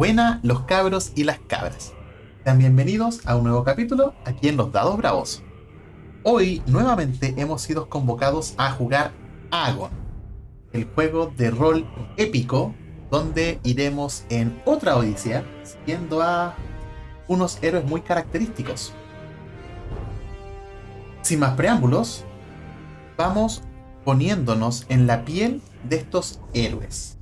Buena 0.00 0.40
los 0.42 0.62
cabros 0.62 1.12
y 1.14 1.24
las 1.24 1.40
cabras. 1.40 1.92
Sean 2.42 2.56
bienvenidos 2.56 3.20
a 3.26 3.36
un 3.36 3.44
nuevo 3.44 3.64
capítulo 3.64 4.14
aquí 4.24 4.48
en 4.48 4.56
Los 4.56 4.72
Dados 4.72 4.96
Bravos. 4.96 5.42
Hoy 6.22 6.62
nuevamente 6.66 7.34
hemos 7.36 7.60
sido 7.60 7.90
convocados 7.90 8.54
a 8.56 8.70
jugar 8.70 9.12
Agon, 9.50 9.90
el 10.72 10.86
juego 10.86 11.30
de 11.36 11.50
rol 11.50 11.86
épico 12.16 12.74
donde 13.10 13.60
iremos 13.62 14.24
en 14.30 14.62
otra 14.64 14.96
odisea 14.96 15.44
siguiendo 15.64 16.22
a 16.22 16.54
unos 17.28 17.62
héroes 17.62 17.84
muy 17.84 18.00
característicos. 18.00 18.94
Sin 21.20 21.40
más 21.40 21.52
preámbulos, 21.56 22.24
vamos 23.18 23.64
poniéndonos 24.06 24.86
en 24.88 25.06
la 25.06 25.26
piel 25.26 25.60
de 25.84 25.96
estos 25.96 26.40
héroes. 26.54 27.18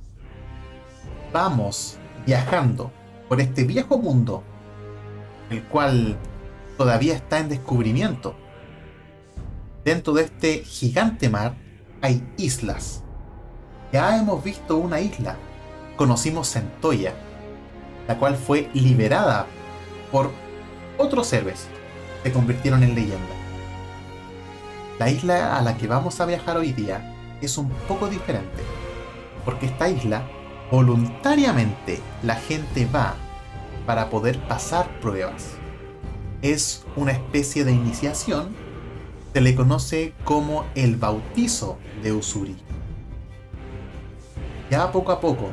Vamos 1.33 1.98
viajando 2.25 2.91
por 3.27 3.41
este 3.41 3.63
viejo 3.63 3.97
mundo, 3.97 4.43
el 5.49 5.63
cual 5.63 6.17
todavía 6.77 7.15
está 7.15 7.39
en 7.39 7.49
descubrimiento. 7.49 8.35
Dentro 9.83 10.13
de 10.13 10.23
este 10.23 10.59
gigante 10.63 11.29
mar 11.29 11.55
hay 12.01 12.23
islas. 12.37 13.03
Ya 13.91 14.17
hemos 14.17 14.43
visto 14.43 14.77
una 14.77 14.99
isla. 14.99 15.35
Conocimos 15.95 16.49
Centoya, 16.49 17.13
la 18.07 18.17
cual 18.17 18.35
fue 18.35 18.69
liberada 18.73 19.47
por 20.11 20.31
otros 20.97 21.31
héroes. 21.33 21.67
Se 22.23 22.31
convirtieron 22.31 22.83
en 22.83 22.95
leyenda. 22.95 23.35
La 24.99 25.09
isla 25.09 25.57
a 25.57 25.61
la 25.61 25.77
que 25.77 25.87
vamos 25.87 26.19
a 26.19 26.25
viajar 26.25 26.57
hoy 26.57 26.73
día 26.73 27.15
es 27.41 27.57
un 27.57 27.69
poco 27.87 28.07
diferente, 28.07 28.61
porque 29.45 29.67
esta 29.67 29.87
isla 29.87 30.23
voluntariamente 30.71 31.99
la 32.23 32.35
gente 32.35 32.87
va 32.93 33.15
para 33.85 34.09
poder 34.09 34.39
pasar 34.47 34.87
pruebas. 34.99 35.55
Es 36.41 36.85
una 36.95 37.11
especie 37.11 37.65
de 37.65 37.71
iniciación, 37.71 38.55
se 39.33 39.41
le 39.41 39.55
conoce 39.55 40.13
como 40.23 40.65
el 40.75 40.95
bautizo 40.95 41.77
de 42.03 42.13
Usuri. 42.13 42.55
Ya 44.69 44.91
poco 44.91 45.11
a 45.11 45.19
poco 45.19 45.49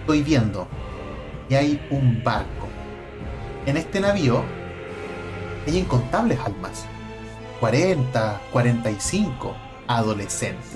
estoy 0.00 0.22
viendo 0.22 0.66
que 1.48 1.56
hay 1.56 1.86
un 1.90 2.22
barco. 2.24 2.66
En 3.66 3.76
este 3.76 4.00
navío 4.00 4.42
hay 5.66 5.78
incontables 5.78 6.38
almas, 6.40 6.86
40, 7.60 8.40
45 8.52 9.54
adolescentes, 9.86 10.70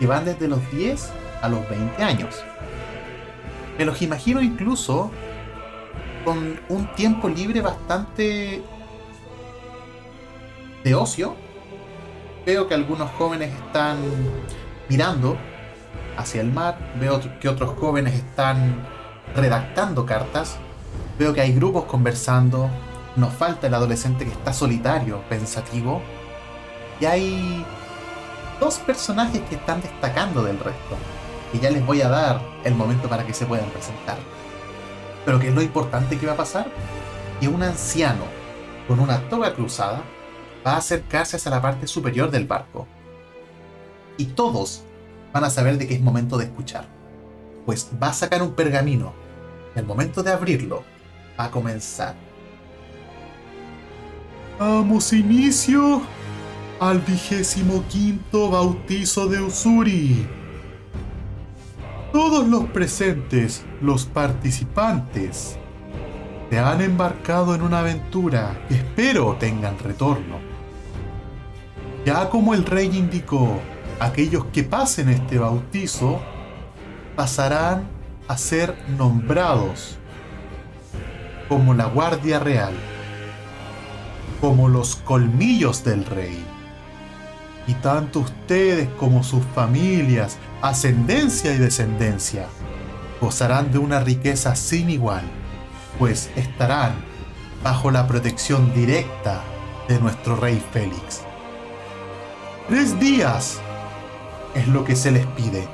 que 0.00 0.06
van 0.06 0.24
desde 0.24 0.48
los 0.48 0.60
10 0.72 1.12
a 1.42 1.48
los 1.48 1.68
20 1.68 2.02
años. 2.02 2.44
Me 3.78 3.84
los 3.84 4.00
imagino 4.02 4.40
incluso 4.40 5.10
con 6.24 6.58
un 6.68 6.86
tiempo 6.94 7.28
libre 7.28 7.60
bastante 7.60 8.62
de 10.82 10.94
ocio. 10.94 11.36
Veo 12.44 12.68
que 12.68 12.74
algunos 12.74 13.10
jóvenes 13.12 13.54
están 13.54 13.98
mirando 14.88 15.36
hacia 16.16 16.40
el 16.40 16.52
mar, 16.52 16.78
veo 16.98 17.20
que 17.40 17.48
otros 17.48 17.78
jóvenes 17.78 18.14
están 18.14 18.86
redactando 19.34 20.06
cartas, 20.06 20.56
veo 21.18 21.34
que 21.34 21.40
hay 21.40 21.52
grupos 21.52 21.84
conversando, 21.84 22.70
nos 23.16 23.34
falta 23.34 23.66
el 23.66 23.74
adolescente 23.74 24.24
que 24.24 24.30
está 24.30 24.52
solitario, 24.52 25.22
pensativo, 25.28 26.00
y 27.00 27.04
hay 27.04 27.64
dos 28.58 28.78
personajes 28.78 29.42
que 29.42 29.56
están 29.56 29.82
destacando 29.82 30.42
del 30.42 30.58
resto 30.58 30.96
y 31.52 31.58
ya 31.58 31.70
les 31.70 31.84
voy 31.84 32.02
a 32.02 32.08
dar 32.08 32.40
el 32.64 32.74
momento 32.74 33.08
para 33.08 33.26
que 33.26 33.34
se 33.34 33.46
puedan 33.46 33.68
presentar. 33.70 34.18
Pero 35.24 35.38
¿qué 35.38 35.48
es 35.48 35.54
lo 35.54 35.62
importante 35.62 36.18
que 36.18 36.26
va 36.26 36.32
a 36.32 36.36
pasar? 36.36 36.70
Que 37.40 37.48
un 37.48 37.62
anciano 37.62 38.24
con 38.88 39.00
una 39.00 39.28
toga 39.28 39.54
cruzada 39.54 40.02
va 40.66 40.72
a 40.72 40.78
acercarse 40.78 41.36
hacia 41.36 41.50
la 41.50 41.62
parte 41.62 41.86
superior 41.86 42.30
del 42.30 42.46
barco. 42.46 42.86
Y 44.16 44.26
todos 44.26 44.82
van 45.32 45.44
a 45.44 45.50
saber 45.50 45.78
de 45.78 45.86
qué 45.86 45.94
es 45.94 46.00
momento 46.00 46.38
de 46.38 46.44
escuchar. 46.44 46.86
Pues 47.64 47.90
va 48.02 48.08
a 48.08 48.12
sacar 48.12 48.42
un 48.42 48.54
pergamino. 48.54 49.12
En 49.74 49.80
el 49.80 49.86
momento 49.86 50.22
de 50.22 50.32
abrirlo, 50.32 50.84
va 51.38 51.44
a 51.44 51.50
comenzar. 51.50 52.14
Damos 54.58 55.12
inicio 55.12 56.00
al 56.80 57.00
vigésimo 57.00 57.84
quinto 57.88 58.50
bautizo 58.50 59.26
de 59.28 59.40
Usuri 59.42 60.26
todos 62.12 62.46
los 62.46 62.64
presentes, 62.66 63.64
los 63.80 64.06
participantes, 64.06 65.58
se 66.50 66.58
han 66.58 66.80
embarcado 66.80 67.54
en 67.54 67.62
una 67.62 67.80
aventura 67.80 68.58
que 68.68 68.76
espero 68.76 69.36
tengan 69.38 69.78
retorno. 69.78 70.38
Ya 72.04 72.30
como 72.30 72.54
el 72.54 72.64
rey 72.64 72.96
indicó, 72.96 73.60
aquellos 73.98 74.44
que 74.46 74.62
pasen 74.62 75.08
este 75.08 75.38
bautizo 75.38 76.20
pasarán 77.16 77.88
a 78.28 78.36
ser 78.36 78.76
nombrados 78.96 79.98
como 81.48 81.74
la 81.74 81.86
Guardia 81.86 82.38
Real, 82.38 82.74
como 84.40 84.68
los 84.68 84.96
colmillos 84.96 85.82
del 85.84 86.04
rey 86.04 86.44
y 87.66 87.74
tanto 87.74 88.20
ustedes 88.20 88.88
como 88.98 89.22
sus 89.22 89.44
familias, 89.54 90.38
ascendencia 90.68 91.54
y 91.54 91.58
descendencia, 91.58 92.46
gozarán 93.20 93.72
de 93.72 93.78
una 93.78 94.00
riqueza 94.00 94.56
sin 94.56 94.90
igual, 94.90 95.22
pues 95.98 96.30
estarán 96.36 96.94
bajo 97.62 97.90
la 97.90 98.06
protección 98.06 98.72
directa 98.74 99.42
de 99.88 100.00
nuestro 100.00 100.36
rey 100.36 100.62
Félix. 100.72 101.22
Tres 102.68 102.98
días 102.98 103.60
es 104.54 104.66
lo 104.68 104.84
que 104.84 104.96
se 104.96 105.10
les 105.10 105.26
pide. 105.26 105.68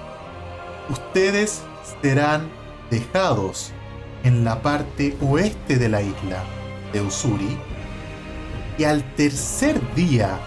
Ustedes 0.90 1.62
serán 2.02 2.48
dejados 2.90 3.72
en 4.24 4.44
la 4.44 4.60
parte 4.60 5.16
oeste 5.20 5.78
de 5.78 5.88
la 5.88 6.02
isla 6.02 6.42
de 6.92 7.00
Usuri 7.00 7.56
y 8.78 8.84
al 8.84 9.02
tercer 9.14 9.80
día 9.94 10.38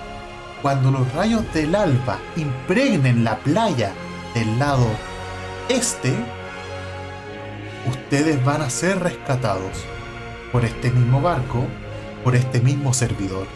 cuando 0.62 0.92
los 0.92 1.12
rayos 1.14 1.44
del 1.54 1.76
alba 1.76 2.20
impregnen 2.36 3.24
la 3.24 3.38
playa 3.38 3.94
del 4.36 4.60
lado 4.60 4.86
este, 5.70 6.14
ustedes 7.90 8.44
van 8.44 8.62
a 8.62 8.70
ser 8.70 9.00
rescatados 9.00 9.72
por 10.52 10.66
este 10.66 10.92
mismo 10.92 11.22
barco, 11.22 11.66
por 12.24 12.36
este 12.36 12.60
mismo 12.60 12.94
servidor. 12.94 13.48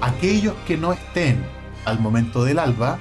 Aquellos 0.00 0.54
que 0.66 0.78
no 0.78 0.92
estén 0.92 1.44
al 1.84 2.00
momento 2.00 2.44
del 2.44 2.58
alba, 2.58 2.98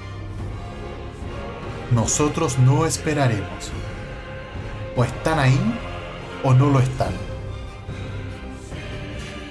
nosotros 1.91 2.59
no 2.59 2.85
esperaremos. 2.85 3.71
O 4.97 5.05
están 5.05 5.39
ahí 5.39 5.59
o 6.43 6.53
no 6.53 6.69
lo 6.69 6.79
están. 6.79 7.13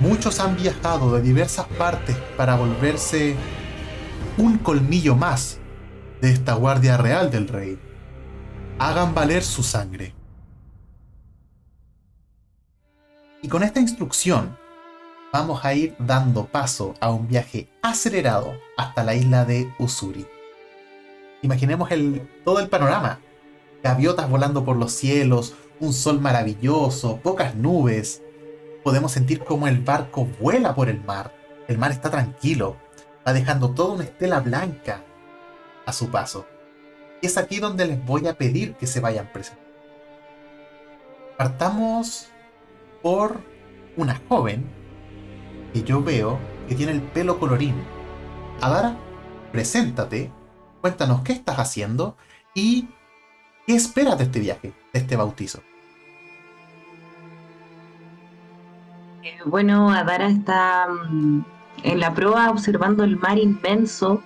Muchos 0.00 0.38
han 0.38 0.54
viajado 0.54 1.14
de 1.14 1.22
diversas 1.22 1.66
partes 1.78 2.14
para 2.36 2.56
volverse 2.56 3.36
un 4.36 4.58
colmillo 4.58 5.16
más 5.16 5.60
de 6.20 6.30
esta 6.30 6.54
guardia 6.54 6.96
real 6.96 7.30
del 7.30 7.48
rey. 7.48 7.78
Hagan 8.78 9.14
valer 9.14 9.42
su 9.42 9.62
sangre. 9.62 10.14
Y 13.42 13.48
con 13.48 13.62
esta 13.62 13.80
instrucción 13.80 14.56
vamos 15.32 15.64
a 15.64 15.74
ir 15.74 15.94
dando 15.98 16.46
paso 16.46 16.94
a 17.00 17.10
un 17.10 17.28
viaje 17.28 17.68
acelerado 17.82 18.54
hasta 18.76 19.04
la 19.04 19.14
isla 19.14 19.44
de 19.44 19.72
Usuri. 19.78 20.26
Imaginemos 21.42 21.90
el, 21.90 22.28
todo 22.44 22.60
el 22.60 22.68
panorama. 22.68 23.20
Gaviotas 23.82 24.28
volando 24.28 24.64
por 24.64 24.76
los 24.76 24.92
cielos, 24.92 25.54
un 25.78 25.92
sol 25.92 26.20
maravilloso, 26.20 27.18
pocas 27.18 27.54
nubes, 27.54 28.22
podemos 28.82 29.12
sentir 29.12 29.44
como 29.44 29.68
el 29.68 29.80
barco 29.80 30.26
vuela 30.40 30.74
por 30.74 30.88
el 30.88 31.02
mar. 31.04 31.32
El 31.68 31.78
mar 31.78 31.90
está 31.90 32.10
tranquilo, 32.10 32.76
va 33.26 33.32
dejando 33.32 33.70
toda 33.72 33.94
una 33.94 34.04
estela 34.04 34.40
blanca 34.40 35.04
a 35.86 35.92
su 35.92 36.10
paso. 36.10 36.46
Y 37.22 37.26
es 37.26 37.38
aquí 37.38 37.58
donde 37.58 37.86
les 37.86 38.04
voy 38.04 38.26
a 38.26 38.34
pedir 38.34 38.74
que 38.74 38.86
se 38.86 39.00
vayan 39.00 39.30
presentando. 39.32 39.66
Partamos 41.38 42.28
por 43.02 43.40
una 43.96 44.20
joven 44.28 44.66
que 45.72 45.82
yo 45.82 46.02
veo 46.02 46.38
que 46.68 46.74
tiene 46.74 46.92
el 46.92 47.02
pelo 47.02 47.38
colorín. 47.38 47.74
Adara, 48.60 48.96
preséntate, 49.52 50.30
cuéntanos 50.80 51.22
qué 51.22 51.32
estás 51.32 51.58
haciendo 51.58 52.16
y 52.54 52.88
qué 53.66 53.74
esperas 53.74 54.18
de 54.18 54.24
este 54.24 54.40
viaje, 54.40 54.72
de 54.92 55.00
este 55.00 55.16
bautizo. 55.16 55.62
bueno, 59.46 59.90
Adara 59.90 60.28
está 60.28 60.88
mm, 60.88 61.44
en 61.84 62.00
la 62.00 62.12
proa 62.14 62.50
observando 62.50 63.04
el 63.04 63.16
mar 63.16 63.38
inmenso, 63.38 64.22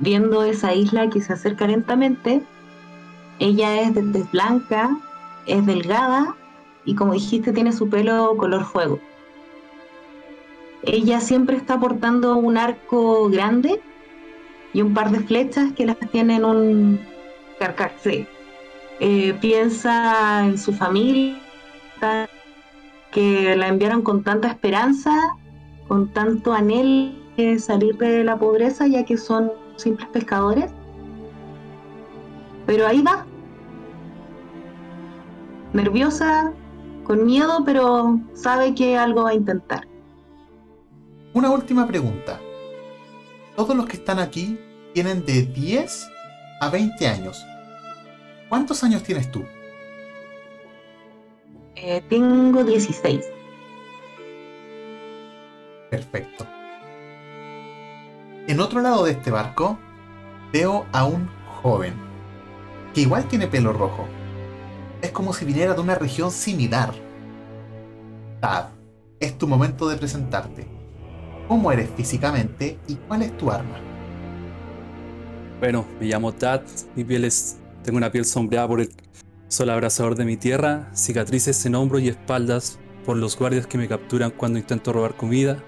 viendo 0.00 0.42
esa 0.42 0.74
isla 0.74 1.08
que 1.08 1.20
se 1.20 1.32
acerca 1.32 1.66
lentamente. 1.66 2.42
Ella 3.38 3.80
es 3.82 3.94
de 3.94 4.24
blanca, 4.32 4.98
es 5.46 5.64
delgada 5.64 6.34
y 6.84 6.94
como 6.94 7.12
dijiste 7.12 7.52
tiene 7.52 7.72
su 7.72 7.88
pelo 7.88 8.36
color 8.36 8.64
fuego. 8.64 8.98
Ella 10.82 11.20
siempre 11.20 11.56
está 11.56 11.78
portando 11.78 12.36
un 12.36 12.56
arco 12.56 13.28
grande 13.28 13.80
y 14.72 14.82
un 14.82 14.94
par 14.94 15.10
de 15.10 15.20
flechas 15.20 15.72
que 15.72 15.86
las 15.86 15.98
tiene 16.10 16.36
en 16.36 16.44
un 16.44 17.00
carcaj. 17.58 17.92
Eh, 19.00 19.34
piensa 19.40 20.44
en 20.46 20.58
su 20.58 20.72
familia, 20.72 21.38
que 23.10 23.56
la 23.56 23.68
enviaron 23.68 24.02
con 24.02 24.22
tanta 24.22 24.48
esperanza, 24.48 25.14
con 25.88 26.08
tanto 26.12 26.52
anhelo 26.52 27.12
de 27.36 27.58
salir 27.58 27.96
de 27.96 28.24
la 28.24 28.38
pobreza, 28.38 28.86
ya 28.86 29.04
que 29.04 29.16
son 29.16 29.50
simples 29.80 30.08
pescadores. 30.10 30.70
Pero 32.66 32.86
ahí 32.86 33.02
va, 33.02 33.26
nerviosa, 35.72 36.52
con 37.04 37.24
miedo, 37.24 37.62
pero 37.64 38.20
sabe 38.34 38.74
que 38.74 38.96
algo 38.96 39.24
va 39.24 39.30
a 39.30 39.34
intentar. 39.34 39.86
Una 41.34 41.50
última 41.50 41.86
pregunta. 41.86 42.40
Todos 43.56 43.76
los 43.76 43.86
que 43.86 43.96
están 43.96 44.18
aquí 44.18 44.58
tienen 44.94 45.24
de 45.24 45.42
10 45.42 46.08
a 46.60 46.70
20 46.70 47.06
años. 47.06 47.44
¿Cuántos 48.48 48.82
años 48.82 49.02
tienes 49.02 49.30
tú? 49.30 49.44
Eh, 51.76 52.02
tengo 52.08 52.64
16. 52.64 53.24
Perfecto. 55.90 56.46
En 58.50 58.58
otro 58.58 58.80
lado 58.80 59.04
de 59.04 59.12
este 59.12 59.30
barco 59.30 59.78
veo 60.52 60.84
a 60.90 61.04
un 61.04 61.28
joven 61.62 61.94
que 62.92 63.02
igual 63.02 63.28
tiene 63.28 63.46
pelo 63.46 63.72
rojo 63.72 64.08
es 65.00 65.12
como 65.12 65.32
si 65.32 65.44
viniera 65.44 65.72
de 65.72 65.80
una 65.80 65.94
región 65.94 66.32
similar. 66.32 66.92
Tad, 68.40 68.70
es 69.20 69.38
tu 69.38 69.46
momento 69.46 69.88
de 69.88 69.96
presentarte. 69.96 70.66
¿Cómo 71.46 71.70
eres 71.70 71.90
físicamente 71.90 72.76
y 72.88 72.96
cuál 72.96 73.22
es 73.22 73.38
tu 73.38 73.52
arma? 73.52 73.78
Bueno, 75.60 75.86
me 76.00 76.06
llamo 76.06 76.32
Tad, 76.32 76.62
mi 76.96 77.04
piel 77.04 77.26
es. 77.26 77.56
Tengo 77.84 77.98
una 77.98 78.10
piel 78.10 78.24
sombreada 78.24 78.66
por 78.66 78.80
el 78.80 78.90
sol 79.46 79.70
abrasador 79.70 80.16
de 80.16 80.24
mi 80.24 80.36
tierra, 80.36 80.90
cicatrices 80.92 81.64
en 81.66 81.76
hombros 81.76 82.02
y 82.02 82.08
espaldas 82.08 82.80
por 83.06 83.16
los 83.16 83.38
guardias 83.38 83.68
que 83.68 83.78
me 83.78 83.86
capturan 83.86 84.32
cuando 84.32 84.58
intento 84.58 84.92
robar 84.92 85.16
comida. 85.16 85.62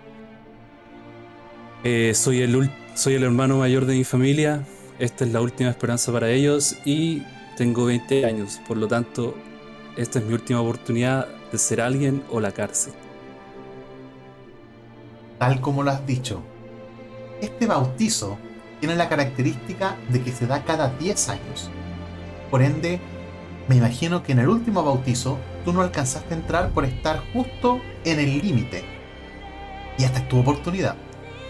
Eh, 1.84 2.12
soy, 2.14 2.42
el, 2.42 2.70
soy 2.94 3.14
el 3.14 3.24
hermano 3.24 3.58
mayor 3.58 3.86
de 3.86 3.94
mi 3.94 4.04
familia, 4.04 4.64
esta 5.00 5.24
es 5.24 5.32
la 5.32 5.40
última 5.40 5.68
esperanza 5.68 6.12
para 6.12 6.30
ellos 6.30 6.76
y 6.84 7.24
tengo 7.56 7.86
20 7.86 8.24
años, 8.24 8.60
por 8.68 8.76
lo 8.76 8.86
tanto, 8.86 9.34
esta 9.96 10.20
es 10.20 10.24
mi 10.24 10.32
última 10.32 10.60
oportunidad 10.60 11.26
de 11.50 11.58
ser 11.58 11.80
alguien 11.80 12.22
o 12.30 12.38
la 12.38 12.52
cárcel. 12.52 12.92
Tal 15.40 15.60
como 15.60 15.82
lo 15.82 15.90
has 15.90 16.06
dicho, 16.06 16.40
este 17.40 17.66
bautizo 17.66 18.38
tiene 18.78 18.94
la 18.94 19.08
característica 19.08 19.96
de 20.08 20.22
que 20.22 20.30
se 20.30 20.46
da 20.46 20.62
cada 20.62 20.88
10 20.88 21.28
años. 21.30 21.68
Por 22.48 22.62
ende, 22.62 23.00
me 23.66 23.74
imagino 23.74 24.22
que 24.22 24.30
en 24.30 24.38
el 24.38 24.48
último 24.48 24.84
bautizo 24.84 25.36
tú 25.64 25.72
no 25.72 25.82
alcanzaste 25.82 26.32
a 26.32 26.36
entrar 26.36 26.70
por 26.70 26.84
estar 26.84 27.24
justo 27.32 27.80
en 28.04 28.20
el 28.20 28.38
límite. 28.38 28.84
Y 29.98 30.04
esta 30.04 30.20
es 30.20 30.28
tu 30.28 30.38
oportunidad. 30.38 30.94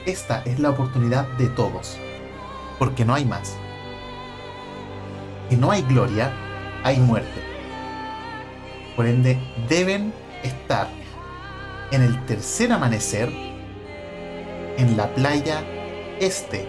Esta 0.06 0.42
es 0.44 0.58
la 0.58 0.70
oportunidad 0.70 1.26
de 1.38 1.48
todos. 1.48 1.98
Porque 2.78 3.04
no 3.04 3.14
hay 3.14 3.24
más 3.24 3.56
no 5.56 5.70
hay 5.70 5.82
gloria, 5.82 6.32
hay 6.82 6.98
muerte. 6.98 7.40
Por 8.96 9.06
ende, 9.06 9.38
deben 9.68 10.12
estar 10.42 10.88
en 11.90 12.02
el 12.02 12.24
tercer 12.26 12.72
amanecer 12.72 13.30
en 14.76 14.96
la 14.96 15.08
playa 15.14 15.62
este 16.20 16.66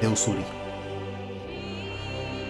de 0.00 0.08
Usuri. 0.08 0.44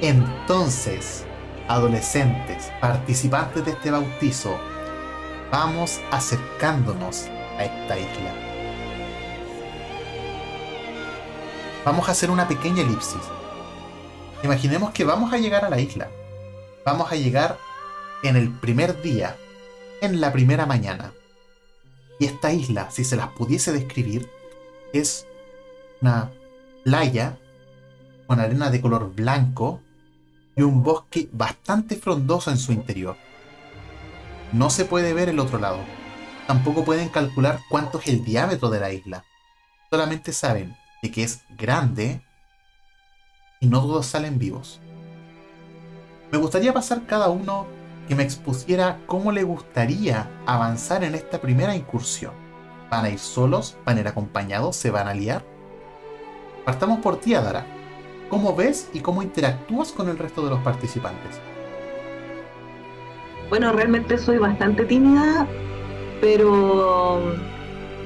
Entonces, 0.01 1.25
adolescentes, 1.69 2.71
participantes 2.81 3.65
de 3.65 3.73
este 3.73 3.91
bautizo, 3.91 4.59
vamos 5.51 6.01
acercándonos 6.11 7.27
a 7.59 7.65
esta 7.65 7.99
isla. 7.99 8.44
Vamos 11.85 12.09
a 12.09 12.13
hacer 12.13 12.31
una 12.31 12.49
pequeña 12.49 12.83
elipsis 12.83 13.21
Imaginemos 14.43 14.91
que 14.93 15.05
vamos 15.05 15.33
a 15.33 15.39
llegar 15.39 15.65
a 15.65 15.71
la 15.71 15.81
isla. 15.81 16.11
Vamos 16.85 17.11
a 17.11 17.17
llegar 17.17 17.59
en 18.23 18.37
el 18.37 18.51
primer 18.51 19.01
día, 19.01 19.37
en 20.03 20.21
la 20.21 20.33
primera 20.35 20.67
mañana. 20.67 21.15
Y 22.21 22.27
esta 22.27 22.53
isla, 22.53 22.91
si 22.91 23.05
se 23.05 23.17
las 23.17 23.29
pudiese 23.29 23.73
describir, 23.73 24.29
es 24.93 25.27
una 26.03 26.31
playa 26.85 27.39
con 28.27 28.39
arena 28.39 28.71
de 28.71 28.83
color 28.83 29.15
blanco 29.15 29.81
y 30.57 30.61
un 30.61 30.83
bosque 30.83 31.27
bastante 31.33 31.97
frondoso 31.97 32.51
en 32.51 32.59
su 32.59 32.73
interior. 32.73 33.17
No 34.53 34.69
se 34.69 34.85
puede 34.85 35.15
ver 35.15 35.31
el 35.31 35.41
otro 35.41 35.59
lado. 35.59 35.81
Tampoco 36.47 36.85
pueden 36.85 37.09
calcular 37.09 37.61
cuánto 37.71 37.99
es 37.99 38.09
el 38.09 38.23
diámetro 38.25 38.69
de 38.69 38.81
la 38.81 38.93
isla. 38.93 39.25
Solamente 39.91 40.35
saben 40.35 40.77
de 41.05 41.11
que 41.11 41.23
es 41.23 41.45
grande 41.59 42.23
y 43.61 43.67
no 43.67 43.83
todos 43.83 44.07
salen 44.07 44.39
vivos. 44.39 44.81
Me 46.33 46.39
gustaría 46.39 46.73
pasar 46.73 47.05
cada 47.05 47.29
uno 47.29 47.67
que 48.09 48.15
me 48.15 48.23
expusiera 48.23 48.99
cómo 49.07 49.31
le 49.31 49.43
gustaría 49.43 50.31
avanzar 50.47 51.05
en 51.05 51.15
esta 51.15 51.43
primera 51.43 51.77
incursión. 51.77 52.33
¿Van 52.91 53.05
a 53.05 53.11
ir 53.11 53.19
solos? 53.19 53.77
¿Van 53.85 53.99
a 53.99 54.01
ir 54.01 54.09
acompañados? 54.09 54.77
¿Se 54.77 54.91
van 54.91 55.07
a 55.07 55.13
liar? 55.13 55.45
Partamos 56.65 57.01
por 57.01 57.21
ti, 57.21 57.35
Adara. 57.35 57.67
¿Cómo 58.31 58.57
ves 58.57 58.89
y 58.95 59.01
cómo 59.01 59.23
interactúas 59.23 59.93
con 59.93 60.09
el 60.09 60.17
resto 60.17 60.43
de 60.43 60.53
los 60.53 60.61
participantes? 60.61 61.39
Bueno, 63.51 63.73
realmente 63.73 64.17
soy 64.17 64.39
bastante 64.39 64.87
tímida, 64.87 65.47
pero 66.23 67.21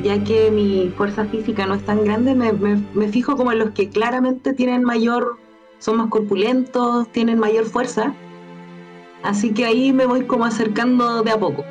ya 0.03 0.23
que 0.25 0.51
mi 0.51 0.93
fuerza 0.97 1.25
física 1.27 1.67
no 1.67 1.75
es 1.75 1.85
tan 1.85 2.05
grande, 2.05 2.35
me, 2.35 2.53
me 2.53 3.09
fijo 3.09 3.37
como 3.37 3.53
en 3.53 3.59
los 3.59 3.71
que 3.71 3.89
claramente 3.89 4.53
tienen 4.53 4.83
mayor 4.83 5.39
son 5.79 5.97
más 5.97 6.11
corpulentos, 6.11 7.11
tienen 7.13 7.39
mayor 7.39 7.65
fuerza. 7.67 8.15
Así 9.23 9.53
que 9.53 9.65
ahí 9.65 9.93
me 9.93 10.07
voy 10.07 10.27
como 10.27 10.45
acercando 10.45 11.23
de 11.23 11.31
a 11.31 11.39
poco. 11.39 11.65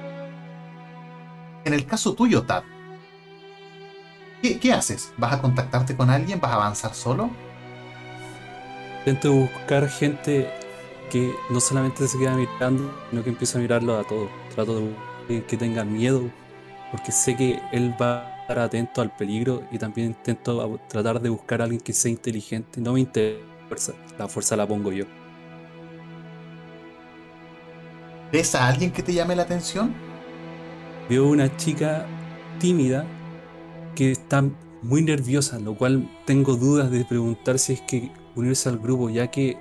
En 1.66 1.74
el 1.74 1.86
caso 1.86 2.14
tuyo, 2.14 2.44
Tad, 2.44 2.64
¿qué, 4.42 4.74
haces? 4.74 5.14
¿Vas 5.18 5.34
a 5.34 5.42
contactarte 5.42 5.96
con 5.96 6.10
alguien? 6.10 6.40
¿Vas 6.40 6.52
a 6.52 6.56
avanzar 6.56 6.94
solo? 6.94 7.30
Intento 9.00 9.34
buscar 9.34 9.90
gente 9.90 10.50
que 11.10 11.34
no 11.50 11.60
solamente 11.60 12.08
se 12.08 12.18
queda 12.18 12.36
mirando, 12.36 12.94
sino 13.10 13.24
que 13.24 13.30
empieza 13.30 13.58
a 13.58 13.62
mirarlo 13.62 13.98
a 13.98 14.04
todos. 14.04 14.30
Trato 14.54 14.82
de 15.28 15.44
que 15.44 15.58
tenga 15.58 15.84
miedo, 15.84 16.30
porque 16.92 17.12
sé 17.12 17.36
que 17.36 17.60
él 17.72 17.94
va 18.00 18.22
a 18.22 18.42
estar 18.42 18.60
atento 18.60 19.02
al 19.02 19.16
peligro 19.16 19.64
y 19.72 19.78
también 19.78 20.08
intento 20.08 20.80
tratar 20.88 21.22
de 21.22 21.30
buscar 21.30 21.62
a 21.62 21.66
alguien 21.66 21.82
que 21.82 21.94
sea 21.94 22.12
inteligente. 22.12 22.80
No 22.82 22.94
me 22.94 23.02
interesa. 23.02 23.94
La 24.18 24.28
fuerza 24.28 24.56
la 24.56 24.66
pongo 24.68 24.92
yo. 24.92 25.06
¿Ves 28.32 28.56
a 28.56 28.68
alguien 28.68 28.92
que 28.92 29.04
te 29.04 29.14
llame 29.14 29.36
la 29.36 29.44
atención? 29.44 29.94
Veo 31.10 31.28
una 31.28 31.56
chica 31.58 32.06
tímida 32.60 33.06
que 33.96 34.12
está 34.12 34.44
muy 34.82 35.02
nerviosa, 35.02 35.60
lo 35.60 35.76
cual 35.76 36.10
tengo 36.26 36.56
dudas 36.56 36.92
de 36.92 37.04
preguntar 37.06 37.60
si 37.60 37.74
es 37.74 37.82
que 37.82 38.12
unirse 38.36 38.70
al 38.70 38.78
grupo, 38.78 39.10
ya 39.10 39.28
que 39.28 39.58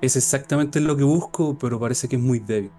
es 0.00 0.16
exactamente 0.16 0.80
lo 0.80 0.96
que 0.96 1.04
busco, 1.04 1.58
pero 1.58 1.78
parece 1.78 2.08
que 2.08 2.16
es 2.16 2.22
muy 2.22 2.38
débil. 2.38 2.70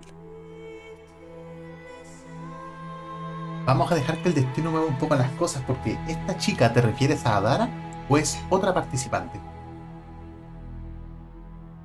Vamos 3.69 3.91
a 3.91 3.93
dejar 3.93 4.17
que 4.17 4.29
el 4.29 4.33
destino 4.33 4.71
mueva 4.71 4.87
un 4.87 4.97
poco 4.97 5.13
las 5.13 5.29
cosas, 5.33 5.61
porque 5.67 5.95
esta 6.07 6.35
chica, 6.39 6.73
¿te 6.73 6.81
refieres 6.81 7.23
a 7.27 7.37
Adara 7.37 7.69
o 8.09 8.17
es 8.17 8.39
otra 8.49 8.73
participante? 8.73 9.39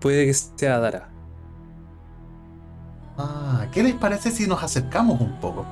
puede 0.00 0.25
que 0.25 0.33
sea 0.33 0.79
Dara. 0.79 1.11
Ah, 3.19 3.67
¿qué 3.71 3.83
les 3.83 3.93
parece 3.93 4.31
si 4.31 4.47
nos 4.47 4.62
acercamos 4.62 5.21
un 5.21 5.38
poco? 5.41 5.67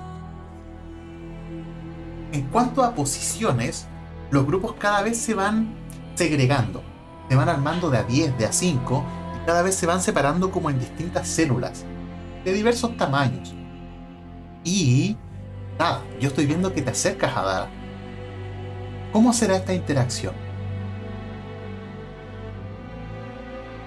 En 2.30 2.42
cuanto 2.48 2.84
a 2.84 2.94
posiciones, 2.94 3.86
los 4.30 4.44
grupos 4.44 4.74
cada 4.74 5.00
vez 5.00 5.16
se 5.16 5.32
van 5.32 5.74
segregando, 6.14 6.82
se 7.30 7.36
van 7.36 7.48
armando 7.48 7.88
de 7.88 7.96
a 7.96 8.02
10, 8.02 8.36
de 8.36 8.44
a 8.44 8.52
5, 8.52 9.04
y 9.34 9.46
cada 9.46 9.62
vez 9.62 9.76
se 9.76 9.86
van 9.86 10.02
separando 10.02 10.50
como 10.50 10.68
en 10.68 10.78
distintas 10.78 11.26
células, 11.26 11.86
de 12.44 12.52
diversos 12.52 12.98
tamaños. 12.98 13.54
Y... 14.62 15.16
Yo 16.20 16.28
estoy 16.28 16.46
viendo 16.46 16.72
que 16.72 16.82
te 16.82 16.90
acercas 16.90 17.36
a 17.36 17.42
Dara. 17.42 17.70
¿Cómo 19.12 19.32
será 19.32 19.56
esta 19.56 19.74
interacción? 19.74 20.34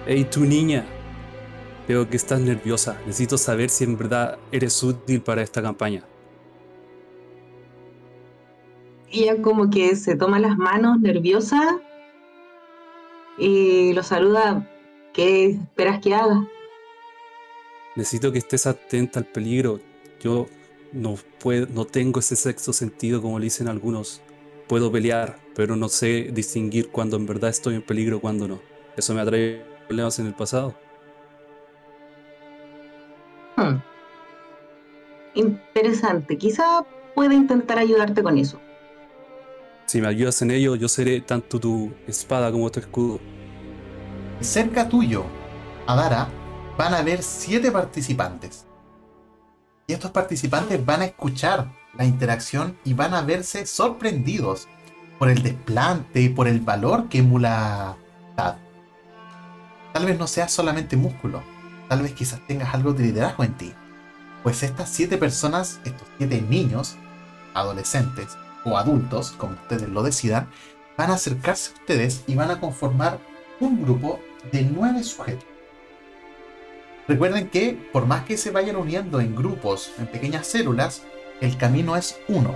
Hey, 0.06 0.24
tu 0.30 0.40
niña, 0.40 0.84
Veo 1.88 2.08
que 2.08 2.16
estás 2.16 2.40
nerviosa. 2.40 2.98
Necesito 3.06 3.38
saber 3.38 3.70
si 3.70 3.84
en 3.84 3.96
verdad 3.96 4.38
eres 4.50 4.82
útil 4.82 5.22
para 5.22 5.42
esta 5.42 5.62
campaña. 5.62 6.02
Ella 9.10 9.40
como 9.40 9.70
que 9.70 9.94
se 9.94 10.16
toma 10.16 10.40
las 10.40 10.58
manos 10.58 10.98
nerviosa 11.00 11.80
y 13.38 13.92
lo 13.92 14.02
saluda. 14.02 14.68
¿Qué 15.12 15.46
esperas 15.46 16.00
que 16.00 16.14
haga? 16.14 16.46
Necesito 17.94 18.32
que 18.32 18.38
estés 18.38 18.66
atenta 18.66 19.20
al 19.20 19.26
peligro. 19.26 19.78
Yo 20.20 20.46
no 20.92 21.16
puedo, 21.40 21.66
no 21.66 21.84
tengo 21.84 22.20
ese 22.20 22.36
sexto 22.36 22.72
sentido 22.72 23.22
como 23.22 23.38
le 23.38 23.44
dicen 23.44 23.68
algunos. 23.68 24.22
Puedo 24.68 24.90
pelear, 24.90 25.38
pero 25.54 25.76
no 25.76 25.88
sé 25.88 26.30
distinguir 26.32 26.90
cuando 26.90 27.16
en 27.16 27.26
verdad 27.26 27.50
estoy 27.50 27.76
en 27.76 27.82
peligro 27.82 28.20
cuando 28.20 28.48
no. 28.48 28.60
Eso 28.96 29.14
me 29.14 29.20
ha 29.20 29.24
traído 29.24 29.62
problemas 29.86 30.18
en 30.18 30.26
el 30.26 30.34
pasado. 30.34 30.74
Hmm. 33.56 33.76
Interesante. 35.34 36.36
Quizá 36.36 36.84
pueda 37.14 37.34
intentar 37.34 37.78
ayudarte 37.78 38.22
con 38.22 38.38
eso. 38.38 38.60
Si 39.86 40.00
me 40.00 40.08
ayudas 40.08 40.42
en 40.42 40.50
ello, 40.50 40.74
yo 40.74 40.88
seré 40.88 41.20
tanto 41.20 41.60
tu 41.60 41.92
espada 42.06 42.50
como 42.50 42.70
tu 42.70 42.80
escudo. 42.80 43.20
Cerca 44.40 44.88
tuyo, 44.88 45.24
Adara, 45.86 46.28
van 46.76 46.92
a 46.92 46.98
haber 46.98 47.22
siete 47.22 47.70
participantes. 47.70 48.66
Y 49.86 49.92
estos 49.92 50.10
participantes 50.10 50.84
van 50.84 51.02
a 51.02 51.04
escuchar 51.04 51.70
la 51.96 52.04
interacción 52.04 52.76
y 52.84 52.94
van 52.94 53.14
a 53.14 53.22
verse 53.22 53.66
sorprendidos 53.66 54.66
por 55.18 55.30
el 55.30 55.42
desplante 55.42 56.20
y 56.20 56.28
por 56.28 56.48
el 56.48 56.60
valor 56.60 57.08
que 57.08 57.18
emula 57.18 57.96
Tad. 58.34 58.56
Tal 59.92 60.04
vez 60.04 60.18
no 60.18 60.26
seas 60.26 60.52
solamente 60.52 60.96
músculo, 60.96 61.42
tal 61.88 62.02
vez 62.02 62.12
quizás 62.12 62.40
tengas 62.46 62.74
algo 62.74 62.92
de 62.92 63.04
liderazgo 63.04 63.44
en 63.44 63.54
ti. 63.54 63.72
Pues 64.42 64.62
estas 64.62 64.90
siete 64.90 65.18
personas, 65.18 65.80
estos 65.84 66.06
siete 66.18 66.42
niños, 66.42 66.96
adolescentes 67.54 68.36
o 68.64 68.76
adultos, 68.76 69.32
como 69.32 69.54
ustedes 69.54 69.88
lo 69.88 70.02
decidan, 70.02 70.48
van 70.98 71.10
a 71.10 71.14
acercarse 71.14 71.70
a 71.70 71.74
ustedes 71.74 72.24
y 72.26 72.34
van 72.34 72.50
a 72.50 72.60
conformar 72.60 73.18
un 73.60 73.82
grupo 73.82 74.20
de 74.52 74.62
nueve 74.62 75.02
sujetos. 75.02 75.55
Recuerden 77.08 77.48
que 77.50 77.78
por 77.92 78.06
más 78.06 78.24
que 78.24 78.36
se 78.36 78.50
vayan 78.50 78.76
uniendo 78.76 79.20
en 79.20 79.36
grupos, 79.36 79.92
en 79.98 80.06
pequeñas 80.06 80.46
células, 80.46 81.04
el 81.40 81.56
camino 81.56 81.96
es 81.96 82.18
uno. 82.28 82.52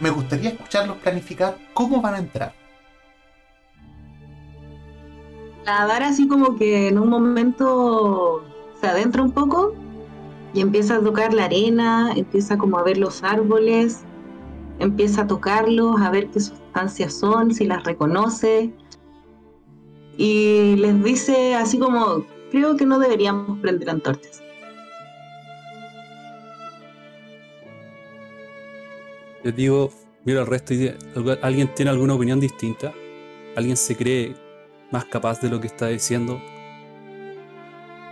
Me 0.00 0.10
gustaría 0.10 0.50
escucharlos 0.50 0.96
planificar 0.98 1.56
cómo 1.72 2.00
van 2.02 2.14
a 2.14 2.18
entrar. 2.18 2.52
La 5.64 5.86
Dara 5.86 6.08
así 6.08 6.28
como 6.28 6.56
que 6.56 6.88
en 6.88 6.98
un 6.98 7.08
momento 7.08 8.44
se 8.80 8.86
adentra 8.86 9.22
un 9.22 9.32
poco 9.32 9.74
y 10.52 10.60
empieza 10.60 10.96
a 10.96 11.00
tocar 11.00 11.32
la 11.32 11.44
arena, 11.44 12.12
empieza 12.14 12.56
como 12.58 12.78
a 12.78 12.82
ver 12.82 12.98
los 12.98 13.22
árboles, 13.22 14.02
empieza 14.78 15.22
a 15.22 15.26
tocarlos, 15.26 16.00
a 16.00 16.10
ver 16.10 16.28
qué 16.28 16.40
sustancias 16.40 17.14
son, 17.14 17.54
si 17.54 17.66
las 17.66 17.84
reconoce. 17.84 18.72
Y 20.16 20.76
les 20.76 21.02
dice 21.02 21.54
así 21.54 21.78
como, 21.78 22.26
creo 22.50 22.76
que 22.76 22.86
no 22.86 22.98
deberíamos 22.98 23.58
prender 23.60 23.90
antorchas. 23.90 24.42
Les 29.42 29.54
digo, 29.54 29.90
mira 30.24 30.40
al 30.40 30.46
resto 30.46 30.74
y 30.74 30.92
¿alguien 31.42 31.72
tiene 31.74 31.90
alguna 31.90 32.14
opinión 32.14 32.40
distinta? 32.40 32.92
¿Alguien 33.56 33.76
se 33.76 33.96
cree 33.96 34.34
más 34.90 35.04
capaz 35.04 35.40
de 35.40 35.50
lo 35.50 35.60
que 35.60 35.66
está 35.66 35.88
diciendo? 35.88 36.40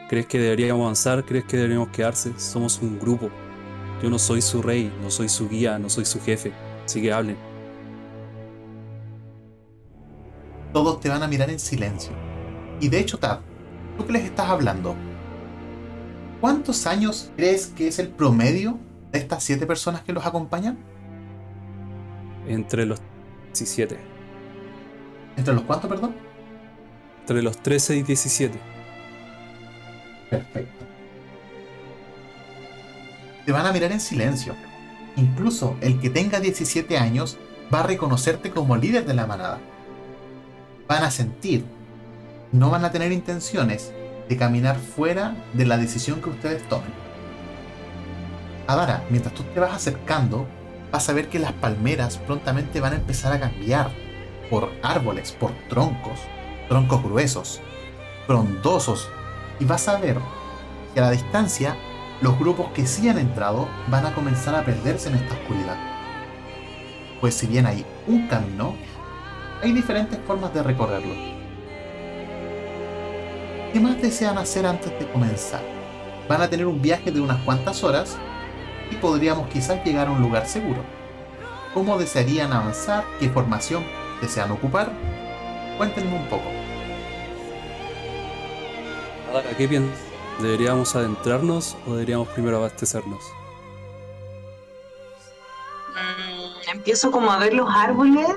¿Crees 0.08 0.26
que 0.26 0.38
deberíamos 0.38 0.82
avanzar? 0.82 1.24
¿Crees 1.24 1.44
que 1.44 1.56
deberíamos 1.56 1.88
quedarse? 1.88 2.38
Somos 2.38 2.80
un 2.82 2.98
grupo. 2.98 3.30
Yo 4.02 4.10
no 4.10 4.18
soy 4.18 4.42
su 4.42 4.62
rey, 4.62 4.92
no 5.02 5.10
soy 5.10 5.28
su 5.28 5.48
guía, 5.48 5.78
no 5.78 5.88
soy 5.88 6.04
su 6.04 6.20
jefe. 6.20 6.52
Así 6.84 7.00
que 7.00 7.12
hablen. 7.12 7.53
Todos 10.74 10.98
te 10.98 11.08
van 11.08 11.22
a 11.22 11.28
mirar 11.28 11.50
en 11.50 11.60
silencio. 11.60 12.10
Y 12.80 12.88
de 12.88 12.98
hecho, 12.98 13.16
Tad, 13.16 13.38
¿tú 13.96 14.04
qué 14.04 14.12
les 14.12 14.24
estás 14.24 14.48
hablando? 14.50 14.96
¿Cuántos 16.40 16.88
años 16.88 17.30
crees 17.36 17.68
que 17.68 17.86
es 17.86 18.00
el 18.00 18.08
promedio 18.08 18.80
de 19.12 19.20
estas 19.20 19.44
siete 19.44 19.66
personas 19.66 20.02
que 20.02 20.12
los 20.12 20.26
acompañan? 20.26 20.76
Entre 22.48 22.86
los 22.86 23.00
17. 23.52 23.96
¿Entre 25.36 25.54
los 25.54 25.62
cuántos, 25.62 25.88
perdón? 25.88 26.16
Entre 27.20 27.40
los 27.40 27.56
13 27.58 27.98
y 27.98 28.02
17. 28.02 28.58
Perfecto. 30.28 30.84
Te 33.46 33.52
van 33.52 33.64
a 33.64 33.72
mirar 33.72 33.92
en 33.92 34.00
silencio. 34.00 34.56
Incluso 35.14 35.76
el 35.80 36.00
que 36.00 36.10
tenga 36.10 36.40
17 36.40 36.98
años 36.98 37.38
va 37.72 37.78
a 37.80 37.84
reconocerte 37.84 38.50
como 38.50 38.76
líder 38.76 39.06
de 39.06 39.14
la 39.14 39.28
manada. 39.28 39.60
Van 40.88 41.02
a 41.02 41.10
sentir, 41.10 41.64
no 42.52 42.70
van 42.70 42.84
a 42.84 42.90
tener 42.90 43.10
intenciones 43.12 43.92
de 44.28 44.36
caminar 44.36 44.76
fuera 44.76 45.34
de 45.54 45.64
la 45.64 45.76
decisión 45.78 46.20
que 46.20 46.30
ustedes 46.30 46.68
tomen. 46.68 46.92
Adara, 48.66 49.04
mientras 49.10 49.34
tú 49.34 49.42
te 49.42 49.60
vas 49.60 49.74
acercando, 49.74 50.46
vas 50.92 51.08
a 51.08 51.12
ver 51.12 51.28
que 51.28 51.38
las 51.38 51.52
palmeras 51.52 52.18
prontamente 52.18 52.80
van 52.80 52.92
a 52.92 52.96
empezar 52.96 53.32
a 53.32 53.40
cambiar 53.40 53.90
por 54.50 54.70
árboles, 54.82 55.32
por 55.32 55.52
troncos, 55.68 56.20
troncos 56.68 57.02
gruesos, 57.02 57.60
frondosos, 58.26 59.08
y 59.58 59.64
vas 59.64 59.88
a 59.88 59.98
ver 59.98 60.18
que 60.92 61.00
a 61.00 61.04
la 61.04 61.10
distancia 61.10 61.76
los 62.20 62.38
grupos 62.38 62.68
que 62.72 62.86
sí 62.86 63.08
han 63.08 63.18
entrado 63.18 63.68
van 63.88 64.06
a 64.06 64.14
comenzar 64.14 64.54
a 64.54 64.64
perderse 64.64 65.08
en 65.08 65.16
esta 65.16 65.34
oscuridad. 65.34 65.76
Pues 67.20 67.34
si 67.34 67.46
bien 67.46 67.66
hay 67.66 67.84
un 68.06 68.28
camino, 68.28 68.76
hay 69.64 69.72
diferentes 69.72 70.18
formas 70.26 70.52
de 70.52 70.62
recorrerlo. 70.62 71.14
¿Qué 73.72 73.80
más 73.80 74.00
desean 74.00 74.36
hacer 74.36 74.66
antes 74.66 74.96
de 74.98 75.10
comenzar? 75.10 75.62
Van 76.28 76.42
a 76.42 76.50
tener 76.50 76.66
un 76.66 76.82
viaje 76.82 77.10
de 77.10 77.18
unas 77.18 77.42
cuantas 77.44 77.82
horas 77.82 78.18
y 78.90 78.96
podríamos 78.96 79.48
quizás 79.48 79.82
llegar 79.82 80.08
a 80.08 80.10
un 80.10 80.20
lugar 80.20 80.46
seguro. 80.46 80.82
¿Cómo 81.72 81.96
desearían 81.96 82.52
avanzar? 82.52 83.04
¿Qué 83.18 83.30
formación 83.30 83.82
desean 84.20 84.50
ocupar? 84.50 84.92
Cuéntenme 85.78 86.14
un 86.14 86.28
poco. 86.28 86.44
Ahora, 89.32 89.48
¿qué 89.56 89.66
piensas? 89.66 89.98
¿Deberíamos 90.42 90.94
adentrarnos 90.94 91.74
o 91.86 91.94
deberíamos 91.94 92.28
primero 92.28 92.58
abastecernos? 92.58 93.24
Mm, 95.94 96.70
empiezo 96.70 97.10
como 97.10 97.32
a 97.32 97.38
ver 97.38 97.54
los 97.54 97.68
árboles 97.74 98.28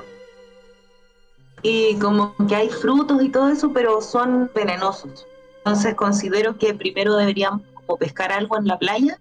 y 1.62 1.96
como 1.96 2.34
que 2.48 2.54
hay 2.54 2.68
frutos 2.68 3.22
y 3.22 3.28
todo 3.28 3.48
eso, 3.48 3.72
pero 3.72 4.00
son 4.00 4.50
venenosos. 4.54 5.26
Entonces 5.58 5.94
considero 5.94 6.56
que 6.56 6.74
primero 6.74 7.16
deberíamos 7.16 7.62
como 7.74 7.98
pescar 7.98 8.32
algo 8.32 8.58
en 8.58 8.66
la 8.66 8.78
playa 8.78 9.18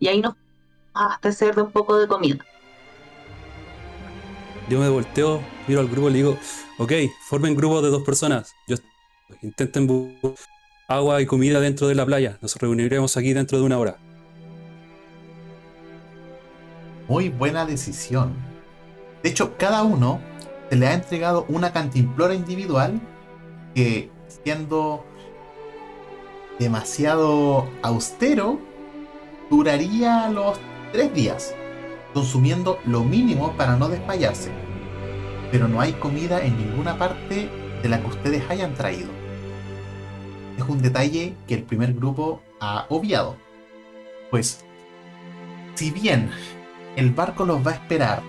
y 0.00 0.08
ahí 0.08 0.20
nos 0.20 0.34
abastecer 0.94 1.54
de 1.54 1.62
un 1.62 1.70
poco 1.70 1.96
de 1.98 2.08
comida. 2.08 2.44
Yo 4.68 4.78
me 4.78 4.88
volteo, 4.88 5.40
miro 5.66 5.80
al 5.80 5.88
grupo 5.88 6.08
y 6.08 6.12
le 6.12 6.18
digo, 6.18 6.38
ok, 6.78 6.92
formen 7.28 7.54
grupos 7.54 7.82
de 7.82 7.90
dos 7.90 8.02
personas. 8.02 8.52
Yo 8.66 8.76
intenten 9.42 10.18
agua 10.88 11.22
y 11.22 11.26
comida 11.26 11.60
dentro 11.60 11.88
de 11.88 11.94
la 11.94 12.04
playa. 12.04 12.38
Nos 12.42 12.56
reuniremos 12.56 13.16
aquí 13.16 13.32
dentro 13.32 13.58
de 13.58 13.64
una 13.64 13.78
hora. 13.78 13.96
Muy 17.08 17.30
buena 17.30 17.64
decisión. 17.64 18.34
De 19.22 19.30
hecho, 19.30 19.56
cada 19.56 19.82
uno 19.82 20.20
se 20.68 20.76
le 20.76 20.86
ha 20.86 20.94
entregado 20.94 21.46
una 21.48 21.72
cantimplora 21.72 22.34
individual 22.34 23.00
que, 23.74 24.10
siendo 24.44 25.04
demasiado 26.58 27.68
austero, 27.82 28.58
duraría 29.50 30.28
los 30.28 30.58
tres 30.92 31.12
días, 31.14 31.54
consumiendo 32.14 32.78
lo 32.84 33.04
mínimo 33.04 33.52
para 33.56 33.76
no 33.76 33.88
desmayarse. 33.88 34.50
Pero 35.50 35.68
no 35.68 35.80
hay 35.80 35.92
comida 35.94 36.44
en 36.44 36.58
ninguna 36.58 36.98
parte 36.98 37.48
de 37.82 37.88
la 37.88 38.00
que 38.00 38.06
ustedes 38.08 38.50
hayan 38.50 38.74
traído 38.74 39.18
es 40.58 40.68
un 40.68 40.82
detalle 40.82 41.34
que 41.46 41.54
el 41.54 41.62
primer 41.62 41.94
grupo 41.94 42.42
ha 42.60 42.86
obviado. 42.88 43.36
Pues, 44.30 44.64
si 45.74 45.90
bien 45.90 46.30
el 46.96 47.10
barco 47.12 47.44
los 47.44 47.64
va 47.64 47.72
a 47.72 47.74
esperar 47.74 48.22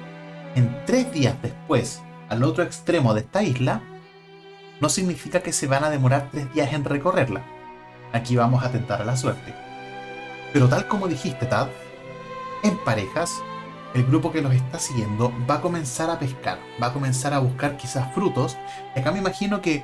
en 0.55 0.83
tres 0.85 1.11
días 1.11 1.35
después 1.41 2.01
al 2.29 2.43
otro 2.43 2.63
extremo 2.63 3.13
de 3.13 3.21
esta 3.21 3.43
isla, 3.43 3.81
no 4.79 4.87
significa 4.87 5.41
que 5.41 5.51
se 5.51 5.67
van 5.67 5.83
a 5.83 5.89
demorar 5.89 6.29
tres 6.31 6.53
días 6.53 6.71
en 6.73 6.85
recorrerla. 6.85 7.43
Aquí 8.13 8.35
vamos 8.35 8.63
a 8.63 8.71
tentar 8.71 9.01
a 9.01 9.05
la 9.05 9.17
suerte. 9.17 9.53
Pero 10.53 10.69
tal 10.69 10.87
como 10.87 11.07
dijiste, 11.07 11.45
Tad, 11.45 11.67
en 12.63 12.77
parejas, 12.83 13.33
el 13.93 14.05
grupo 14.05 14.31
que 14.31 14.41
los 14.41 14.53
está 14.53 14.79
siguiendo 14.79 15.33
va 15.49 15.55
a 15.55 15.61
comenzar 15.61 16.09
a 16.09 16.19
pescar, 16.19 16.59
va 16.81 16.87
a 16.87 16.93
comenzar 16.93 17.33
a 17.33 17.39
buscar 17.39 17.77
quizás 17.77 18.13
frutos. 18.13 18.57
Y 18.95 18.99
acá 18.99 19.11
me 19.11 19.19
imagino 19.19 19.61
que 19.61 19.83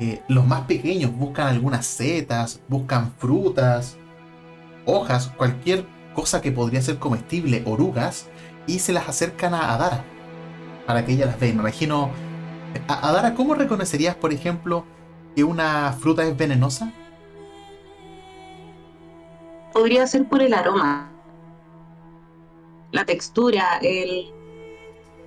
eh, 0.00 0.22
los 0.28 0.46
más 0.46 0.62
pequeños 0.62 1.12
buscan 1.12 1.48
algunas 1.48 1.86
setas, 1.86 2.60
buscan 2.68 3.12
frutas, 3.12 3.96
hojas, 4.84 5.28
cualquier 5.36 5.86
cosa 6.14 6.40
que 6.40 6.52
podría 6.52 6.82
ser 6.82 6.98
comestible, 6.98 7.62
orugas, 7.64 8.26
y 8.66 8.80
se 8.80 8.92
las 8.92 9.08
acercan 9.08 9.54
a 9.54 9.72
Adara 9.74 10.04
para 10.86 11.04
que 11.04 11.12
ella 11.12 11.26
las 11.26 11.38
vea. 11.38 11.52
Me 11.52 11.60
imagino. 11.60 12.10
Adara, 12.88 13.34
¿cómo 13.34 13.54
reconocerías, 13.54 14.14
por 14.14 14.32
ejemplo, 14.32 14.84
que 15.34 15.44
una 15.44 15.92
fruta 15.92 16.24
es 16.24 16.36
venenosa? 16.36 16.92
Podría 19.72 20.06
ser 20.06 20.26
por 20.28 20.40
el 20.40 20.54
aroma, 20.54 21.10
la 22.92 23.04
textura, 23.04 23.78
el... 23.82 24.32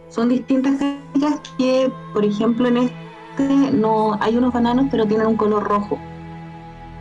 son 0.09 0.29
distintas 0.29 0.81
cosas 1.13 1.39
que, 1.57 1.91
por 2.13 2.25
ejemplo, 2.25 2.67
en 2.67 2.77
este 2.77 3.71
no 3.71 4.17
hay 4.19 4.37
unos 4.37 4.53
bananos, 4.53 4.87
pero 4.91 5.05
tienen 5.05 5.27
un 5.27 5.37
color 5.37 5.63
rojo. 5.63 5.97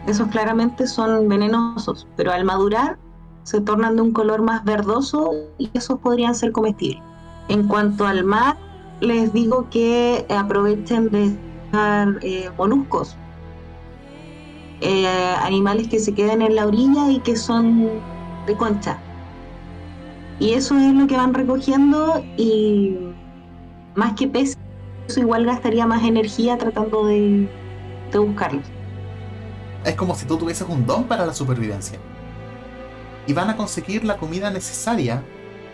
Esos 0.06 0.28
claramente 0.28 0.86
son 0.86 1.28
venenosos, 1.28 2.06
pero 2.16 2.32
al 2.32 2.44
madurar 2.44 2.98
se 3.42 3.60
tornan 3.60 3.96
de 3.96 4.02
un 4.02 4.12
color 4.12 4.42
más 4.42 4.64
verdoso 4.64 5.32
y 5.58 5.70
esos 5.74 5.98
podrían 6.00 6.34
ser 6.34 6.52
comestibles. 6.52 7.07
En 7.48 7.66
cuanto 7.66 8.06
al 8.06 8.24
mar, 8.24 8.56
les 9.00 9.32
digo 9.32 9.68
que 9.70 10.26
aprovechen 10.28 11.10
de 11.10 11.36
dejar 11.64 12.18
eh, 12.22 12.50
moluscos, 12.56 13.16
eh, 14.80 15.06
animales 15.42 15.88
que 15.88 15.98
se 15.98 16.14
quedan 16.14 16.42
en 16.42 16.54
la 16.54 16.66
orilla 16.66 17.10
y 17.10 17.20
que 17.20 17.36
son 17.36 17.88
de 18.46 18.54
concha. 18.54 18.98
Y 20.40 20.52
eso 20.52 20.76
es 20.76 20.92
lo 20.92 21.06
que 21.06 21.16
van 21.16 21.34
recogiendo 21.34 22.24
y 22.36 22.96
más 23.94 24.12
que 24.14 24.28
peces, 24.28 24.58
eso 25.08 25.20
igual 25.20 25.44
gastaría 25.44 25.86
más 25.86 26.04
energía 26.04 26.58
tratando 26.58 27.06
de, 27.06 27.48
de 28.12 28.18
buscarlos. 28.18 28.64
Es 29.84 29.94
como 29.94 30.14
si 30.14 30.26
tú 30.26 30.36
tuvieses 30.36 30.68
un 30.68 30.86
don 30.86 31.04
para 31.04 31.24
la 31.26 31.32
supervivencia 31.32 31.98
y 33.26 33.32
van 33.32 33.50
a 33.50 33.56
conseguir 33.56 34.04
la 34.04 34.16
comida 34.16 34.50
necesaria, 34.50 35.22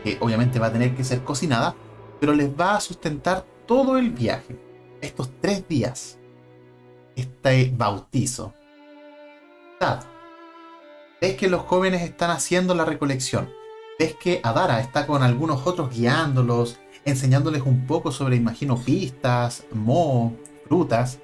que 0.05 0.19
obviamente 0.21 0.61
va 0.61 0.67
a 0.67 0.73
tener 0.73 0.95
que 0.95 1.03
ser 1.03 1.25
cocinada, 1.25 1.75
pero 2.21 2.35
les 2.35 2.49
va 2.49 2.77
a 2.77 2.81
sustentar 2.81 3.45
todo 3.67 3.97
el 3.99 4.11
viaje, 4.11 4.57
estos 5.01 5.31
tres 5.41 5.67
días, 5.67 6.19
este 7.17 7.73
bautizo. 7.75 8.53
Ves 11.21 11.37
que 11.37 11.49
los 11.49 11.63
jóvenes 11.63 12.03
están 12.03 12.31
haciendo 12.31 12.75
la 12.75 12.85
recolección, 12.85 13.51
ves 13.99 14.15
que 14.15 14.41
Adara 14.43 14.81
está 14.81 15.07
con 15.07 15.23
algunos 15.23 15.67
otros 15.67 15.91
guiándolos, 15.91 16.79
enseñándoles 17.05 17.63
un 17.63 17.87
poco 17.87 18.13
sobre, 18.13 18.37
imagino, 18.37 18.79
pistas, 18.79 19.65
mo, 19.73 20.37
frutas. 20.67 21.19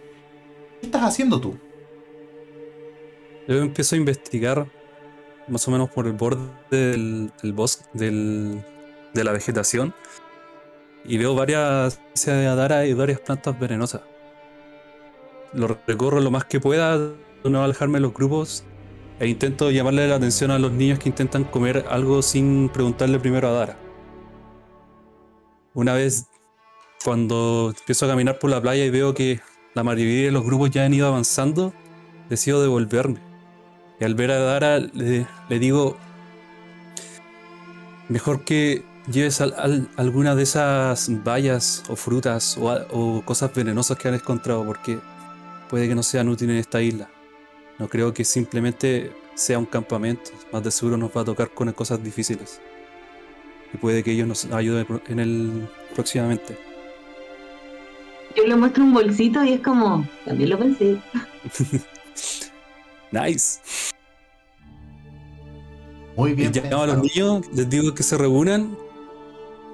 ¿Qué 0.81 0.87
estás 0.87 1.03
haciendo 1.03 1.41
tú? 1.41 1.59
Yo 3.47 3.57
empiezo 3.57 3.95
a 3.95 3.99
investigar 3.99 4.71
más 5.51 5.67
o 5.69 5.71
menos 5.71 5.91
por 5.91 6.07
el 6.07 6.13
borde 6.13 6.41
del, 6.71 7.53
bosque, 7.53 7.85
de 7.93 9.25
la 9.25 9.33
vegetación, 9.33 9.93
y 11.05 11.19
veo 11.19 11.35
varias 11.35 12.01
adara 12.27 12.87
y 12.87 12.95
varias 12.95 13.21
plantas 13.21 13.59
venenosas. 13.59 14.03
Lo 15.53 15.67
recorro 15.87 16.21
lo 16.21 16.31
más 16.31 16.45
que 16.45 16.61
pueda, 16.61 16.99
no 17.45 17.65
alejarme 17.65 17.99
de 17.99 18.03
los 18.03 18.15
grupos, 18.15 18.65
e 19.19 19.27
intento 19.27 19.71
llamarle 19.71 20.09
la 20.09 20.17
atención 20.17 20.51
a 20.51 20.59
los 20.59 20.73
niños 20.73 20.99
que 20.99 21.09
intentan 21.09 21.45
comer 21.45 21.85
algo 21.91 22.23
sin 22.23 22.71
preguntarle 22.71 23.19
primero 23.19 23.49
a 23.49 23.53
Dara. 23.53 23.77
Una 25.75 25.95
vez, 25.95 26.27
cuando 27.05 27.75
empiezo 27.77 28.07
a 28.07 28.09
caminar 28.09 28.39
por 28.39 28.51
la 28.51 28.63
playa 28.63 28.85
y 28.85 28.91
veo 28.91 29.15
que 29.15 29.41
la 29.75 29.83
mayoría 29.83 30.27
de 30.27 30.33
los 30.33 30.45
grupos 30.45 30.71
ya 30.71 30.85
han 30.85 30.95
ido 30.95 31.07
avanzando, 31.07 31.75
decido 32.29 32.63
devolverme 32.63 33.30
y 34.01 34.05
al 34.05 34.15
ver 34.15 34.31
a 34.31 34.39
Dara 34.39 34.79
le, 34.79 35.27
digo, 35.59 35.99
mejor 38.09 38.45
que 38.45 38.83
lleves 39.13 39.43
alguna 39.43 40.35
de 40.35 40.43
esas 40.43 41.23
bayas 41.23 41.83
o 41.89 41.97
frutas 41.97 42.59
o, 42.59 43.23
cosas 43.27 43.55
venenosas 43.55 43.99
que 43.99 44.09
han 44.09 44.15
encontrado, 44.15 44.65
porque 44.65 44.99
puede 45.69 45.87
que 45.87 45.95
no 45.95 46.03
sean 46.03 46.31
útiles 46.31 46.55
en 46.55 46.61
esta 46.61 46.81
isla. 46.81 47.11
No 47.79 47.89
creo 47.89 48.15
que 48.15 48.25
simplemente 48.25 49.13
sea 49.35 49.59
un 49.59 49.67
campamento, 49.67 50.31
más 50.51 50.65
de 50.65 50.71
seguro 50.71 50.97
nos 50.97 51.15
va 51.15 51.21
a 51.21 51.25
tocar 51.25 51.51
con 51.51 51.71
cosas 51.73 52.03
difíciles. 52.03 52.59
Y 53.75 53.77
puede 53.77 54.03
que 54.03 54.13
ellos 54.13 54.27
nos 54.27 54.47
ayuden 54.47 54.87
en 55.09 55.21
el 55.21 55.69
próximamente. 55.95 56.57
Yo 58.35 58.47
le 58.47 58.57
muestro 58.57 58.83
un 58.83 58.95
bolsito 58.95 59.45
y 59.45 59.55
es 59.55 59.61
como, 59.61 60.09
también 60.25 60.51
lo 60.51 60.59
pensé. 60.59 60.97
nice. 63.13 63.61
Muy 66.17 66.35
bien. 66.35 66.53
Y 66.55 66.59
a 66.59 66.87
los 66.87 66.99
niños, 66.99 67.47
les 67.55 67.69
digo 67.69 67.95
que 67.95 68.03
se 68.03 68.19
reúnan 68.19 68.77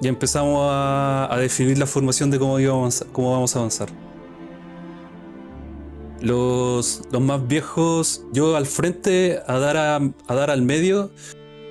y 0.01 0.09
empezamos 0.09 0.69
a, 0.71 1.37
definir 1.39 1.79
la 1.79 1.87
formación 1.87 2.31
de 2.31 2.39
cómo, 2.39 2.61
íbamos, 2.61 3.05
cómo 3.13 3.33
vamos 3.33 3.57
a 3.57 3.61
avanzar. 3.61 3.89
Los, 6.21 7.03
los, 7.11 7.21
más 7.21 7.47
viejos, 7.47 8.23
yo 8.33 8.57
al 8.57 8.67
frente, 8.67 9.41
a 9.47 9.59
dar, 9.59 9.77
a, 9.77 10.35
dar 10.35 10.51
al 10.51 10.63
medio, 10.63 11.11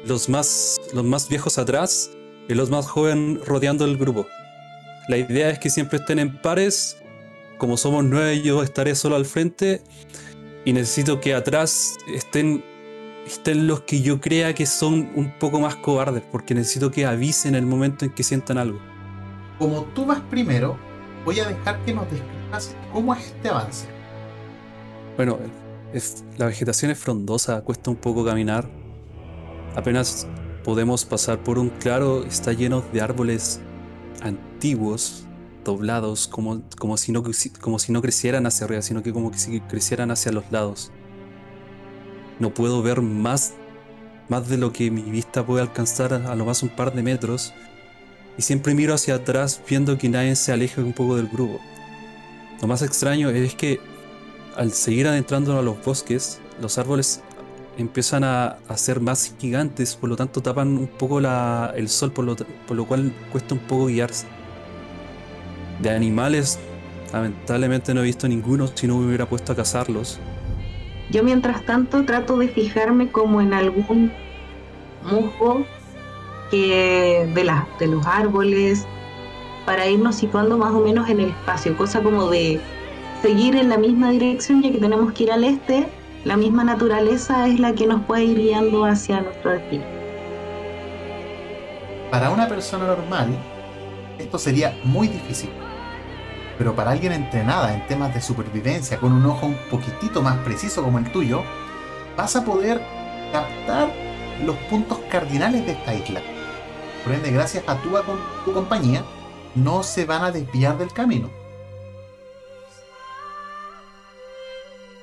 los 0.06 0.30
más, 0.30 0.80
los 0.93 1.04
más 1.04 1.30
viejos 1.30 1.58
atrás 1.58 2.12
y 2.47 2.54
los 2.54 2.69
más 2.69 2.88
jóvenes 2.88 3.45
rodeando 3.45 3.86
el 3.86 3.97
grupo. 3.97 4.28
La 5.08 5.17
idea 5.17 5.49
es 5.49 5.60
que 5.60 5.69
siempre 5.69 5.99
estén 5.99 6.19
en 6.19 6.41
pares. 6.41 6.97
Como 7.58 7.78
somos 7.78 8.04
nueve, 8.04 8.41
yo 8.41 8.62
estaré 8.63 8.95
solo 8.95 9.15
al 9.15 9.25
frente 9.25 9.82
y 10.65 10.73
necesito 10.73 11.21
que 11.21 11.34
atrás 11.34 11.97
estén 12.08 12.63
estén 13.25 13.67
los 13.67 13.82
que 13.82 14.01
yo 14.01 14.21
crea 14.21 14.54
que 14.54 14.65
son 14.65 15.10
un 15.15 15.34
poco 15.39 15.60
más 15.60 15.75
cobardes, 15.75 16.23
porque 16.32 16.54
necesito 16.54 16.91
que 16.91 17.06
avisen 17.06 17.56
el 17.56 17.65
momento 17.65 18.06
en 18.06 18.12
que 18.12 18.23
sientan 18.23 18.58
algo. 18.58 18.80
Como 19.58 19.84
tú 19.95 20.06
vas 20.06 20.21
primero, 20.30 20.78
voy 21.23 21.39
a 21.39 21.47
dejar 21.47 21.84
que 21.86 21.93
nos 21.93 22.10
describas 22.10 22.75
cómo 22.93 23.13
es 23.13 23.25
este 23.25 23.49
avance. 23.49 23.88
Bueno, 25.15 25.39
la 26.38 26.45
vegetación 26.47 26.91
es 26.91 26.99
frondosa, 26.99 27.62
cuesta 27.62 27.89
un 27.89 27.95
poco 27.95 28.23
caminar. 28.23 28.69
Apenas 29.75 30.28
podemos 30.63 31.06
pasar 31.06 31.43
por 31.43 31.58
un 31.58 31.69
claro, 31.69 32.25
está 32.25 32.54
lleno 32.54 32.84
de 32.93 33.01
árboles 33.01 33.60
antiguos, 34.21 35.25
doblados, 35.65 36.30
como, 36.30 36.62
como, 36.80 36.95
si, 36.95 37.12
no, 37.12 37.21
como 37.60 37.80
si 37.80 37.91
no 37.91 38.01
crecieran 38.01 38.45
hacia 38.45 38.65
arriba, 38.65 38.82
sino 38.82 39.04
que 39.04 39.12
como 39.12 39.32
que 39.32 39.38
si 39.38 39.60
crecieran 39.60 40.12
hacia 40.12 40.32
los 40.32 40.49
lados 40.51 40.91
no 42.39 42.54
puedo 42.54 42.82
ver 42.82 43.01
más, 43.01 43.54
más 44.30 44.49
de 44.49 44.58
lo 44.58 44.73
que 44.73 44.91
mi 44.91 45.04
vista 45.04 45.45
puede 45.45 45.62
alcanzar 45.62 46.13
a 46.13 46.36
lo 46.36 46.45
más 46.45 46.63
un 46.63 46.69
par 46.69 46.93
de 46.93 47.04
metros. 47.04 47.54
Y 48.38 48.41
siempre 48.41 48.73
miro 48.73 48.93
hacia 48.93 49.15
atrás 49.15 49.62
viendo 49.67 49.97
que 49.97 50.10
nadie 50.10 50.36
se 50.36 50.51
aleje 50.51 50.82
un 50.82 50.93
poco 50.93 51.15
del 51.15 51.28
grupo. 51.28 51.60
Lo 52.62 52.67
más 52.67 52.82
extraño 52.82 53.30
es 53.30 53.56
que 53.56 53.80
al 54.56 54.71
seguir 54.71 55.08
adentrando 55.08 55.58
a 55.58 55.62
los 55.62 55.84
bosques, 55.84 56.39
los 56.62 56.78
árboles 56.78 57.21
empiezan 57.78 58.23
a, 58.23 58.58
ser 58.75 58.99
más 58.99 59.36
gigantes, 59.39 59.95
por 59.95 60.10
lo 60.10 60.15
tanto 60.15 60.41
tapan 60.41 60.78
un 60.78 60.88
poco 60.88 61.19
el 61.19 61.89
sol, 61.89 62.12
por 62.12 62.25
lo, 62.25 62.36
por 62.36 62.75
lo 62.75 62.86
cual 62.86 63.13
cuesta 63.32 63.54
un 63.54 63.62
poco 63.62 63.88
guiarse. 63.88 64.25
De 65.82 65.90
animales, 65.90 66.60
lamentablemente 67.12 67.94
no 67.94 68.02
he 68.02 68.04
visto 68.04 68.28
ninguno 68.28 68.68
si 68.68 68.88
no 68.88 68.98
me 68.98 69.08
hubiera 69.08 69.26
puesto 69.26 69.54
a 69.54 69.56
cazarlos. 69.56 70.20
Yo 71.12 71.24
mientras 71.24 71.66
tanto 71.66 72.04
trato 72.06 72.38
de 72.38 72.48
fijarme 72.48 73.12
como 73.12 73.42
en 73.42 73.54
algún 73.54 74.12
musgo 75.04 75.66
que 76.50 77.30
de, 77.34 77.44
la, 77.44 77.68
de 77.80 77.88
los 77.88 78.06
árboles 78.06 78.86
para 79.66 79.88
irnos 79.88 80.16
situando 80.16 80.58
más 80.58 80.74
o 80.74 80.80
menos 80.80 81.10
en 81.10 81.20
el 81.20 81.30
espacio, 81.30 81.76
cosa 81.78 82.02
como 82.02 82.30
de 82.30 82.60
seguir 83.22 83.56
en 83.56 83.70
la 83.70 83.78
misma 83.78 84.12
dirección 84.12 84.62
ya 84.62 84.72
que 84.72 84.78
tenemos 84.78 85.14
que 85.14 85.24
ir 85.24 85.32
al 85.32 85.44
este, 85.44 85.88
la 86.24 86.38
misma 86.38 86.64
naturaleza 86.64 87.48
es 87.48 87.60
la 87.60 87.74
que 87.74 87.88
nos 87.88 88.02
puede 88.06 88.26
ir 88.26 88.38
guiando 88.38 88.86
hacia 88.86 89.22
nuestro 89.22 89.52
destino. 89.52 89.84
Para 92.12 92.30
una 92.30 92.48
persona 92.48 92.88
normal, 92.88 93.30
esto 94.18 94.38
sería 94.38 94.78
muy 94.84 95.08
difícil 95.08 95.50
pero 96.58 96.76
para 96.76 96.91
alguien 96.91 97.12
entrenada 97.12 97.74
en 97.74 97.86
temas 97.88 98.13
de 98.13 98.22
supervivencia, 98.22 98.98
con 98.98 99.12
un 99.12 99.26
ojo 99.26 99.48
un 99.48 99.58
poquitito 99.70 100.22
más 100.22 100.38
preciso 100.39 100.84
como 100.84 101.00
el 101.00 101.12
tuyo, 101.12 101.44
vas 102.15 102.36
a 102.36 102.46
poder 102.46 102.82
captar 103.32 103.91
los 104.46 104.56
puntos 104.70 105.00
cardinales 105.10 105.65
de 105.65 105.74
esta 105.74 105.94
isla. 105.94 106.22
Por 107.04 107.13
ende, 107.13 107.32
gracias 107.32 107.63
a 107.68 107.76
tu, 107.82 107.91
tu 108.46 108.54
compañía, 108.54 109.04
no 109.54 109.84
se 109.84 110.06
van 110.06 110.24
a 110.24 110.32
desviar 110.32 110.78
del 110.78 110.91
camino. 110.91 111.30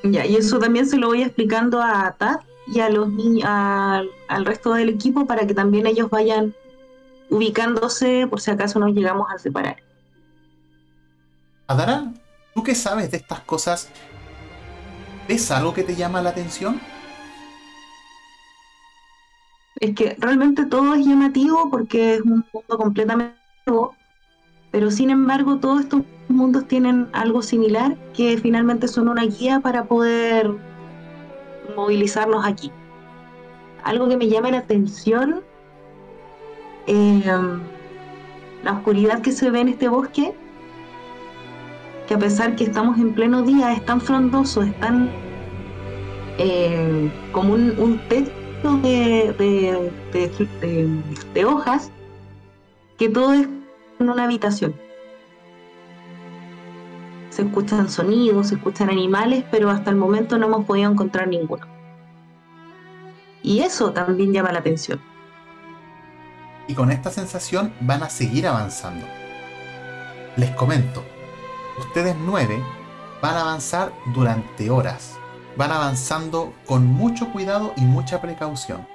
Ya, 0.03 0.27
y 0.27 0.35
eso 0.37 0.59
también 0.59 0.87
se 0.87 0.97
lo 0.97 1.09
voy 1.09 1.23
explicando 1.23 1.81
a 1.81 2.15
Tad 2.19 2.41
y 2.67 2.81
a 2.81 2.89
los 2.89 3.09
niños, 3.09 3.45
al 3.47 4.45
resto 4.45 4.75
del 4.75 4.89
equipo 4.89 5.27
para 5.27 5.47
que 5.47 5.55
también 5.55 5.87
ellos 5.87 6.11
vayan 6.11 6.55
ubicándose 7.31 8.27
por 8.29 8.41
si 8.41 8.51
acaso 8.51 8.79
nos 8.79 8.93
llegamos 8.95 9.29
a 9.33 9.39
separar. 9.39 9.77
Adara, 11.73 12.13
¿tú 12.55 12.63
qué 12.63 12.75
sabes 12.75 13.11
de 13.11 13.17
estas 13.17 13.41
cosas 13.41 13.89
¿Ves 15.29 15.51
algo 15.51 15.73
que 15.73 15.85
te 15.85 15.95
llama 15.95 16.21
la 16.21 16.31
atención? 16.31 16.81
Es 19.81 19.95
que 19.95 20.17
realmente 20.19 20.67
todo 20.67 20.95
es 20.95 21.07
llamativo 21.07 21.71
porque 21.71 22.17
es 22.17 22.21
un 22.21 22.45
mundo 22.53 22.79
completamente 22.79 23.35
nuevo, 23.67 23.95
pero 24.71 24.91
sin 24.91 25.11
embargo 25.11 25.59
todos 25.59 25.81
estos 25.81 26.03
mundos 26.29 26.67
tienen 26.69 27.09
algo 27.13 27.41
similar 27.41 27.97
que 28.13 28.37
finalmente 28.37 28.89
son 28.89 29.09
una 29.09 29.25
guía 29.25 29.61
para 29.61 29.85
poder 29.85 30.51
movilizarnos 31.75 32.45
aquí. 32.45 32.71
Algo 33.85 34.09
que 34.09 34.17
me 34.17 34.29
llama 34.29 34.51
la 34.51 34.59
atención, 34.59 35.43
eh, 36.87 37.23
la 38.63 38.73
oscuridad 38.73 39.23
que 39.23 39.33
se 39.33 39.51
ve 39.51 39.61
en 39.61 39.69
este 39.69 39.89
bosque, 39.89 40.35
a 42.13 42.19
pesar 42.19 42.57
que 42.57 42.65
estamos 42.65 42.99
en 42.99 43.15
pleno 43.15 43.43
día, 43.43 43.73
es 43.73 43.85
tan 43.85 44.01
frondoso, 44.01 44.63
es 44.63 44.79
tan 44.81 45.11
eh, 46.39 47.11
como 47.33 47.55
un, 47.55 47.75
un 47.79 48.01
de, 48.83 49.33
de 51.35 51.45
hojas, 51.45 51.91
que 52.99 53.09
todo 53.09 53.33
es 53.33 53.49
en 53.99 54.09
una 54.09 54.25
habitación. 54.25 54.75
Se 57.31 57.43
escuchan 57.43 57.89
sonidos, 57.89 58.49
se 58.49 58.57
escuchan 58.57 58.91
animales, 58.91 59.45
pero 59.51 59.71
hasta 59.71 59.91
el 59.91 59.97
momento 59.97 60.37
no 60.39 60.47
hemos 60.47 60.65
podido 60.67 60.91
encontrar 60.91 61.29
ninguno. 61.29 61.67
Y 63.43 63.61
eso 63.61 63.93
también 63.93 64.33
llama 64.33 64.53
la 64.53 64.59
atención. 64.59 65.01
Y 66.69 66.75
con 66.75 66.93
esta 66.93 67.11
sensación 67.11 67.73
van 67.81 68.03
a 68.03 68.11
seguir 68.11 68.47
avanzando. 68.47 69.07
Les 70.37 70.51
comento, 70.51 71.03
ustedes 71.83 72.17
nueve 72.19 72.63
van 73.21 73.35
a 73.37 73.41
avanzar 73.43 73.93
durante 74.15 74.71
horas. 74.71 75.19
Van 75.57 75.71
avanzando 75.71 76.55
con 76.67 76.87
mucho 76.87 77.31
cuidado 77.31 77.73
y 77.77 77.83
mucha 77.83 78.21
precaución. 78.21 78.87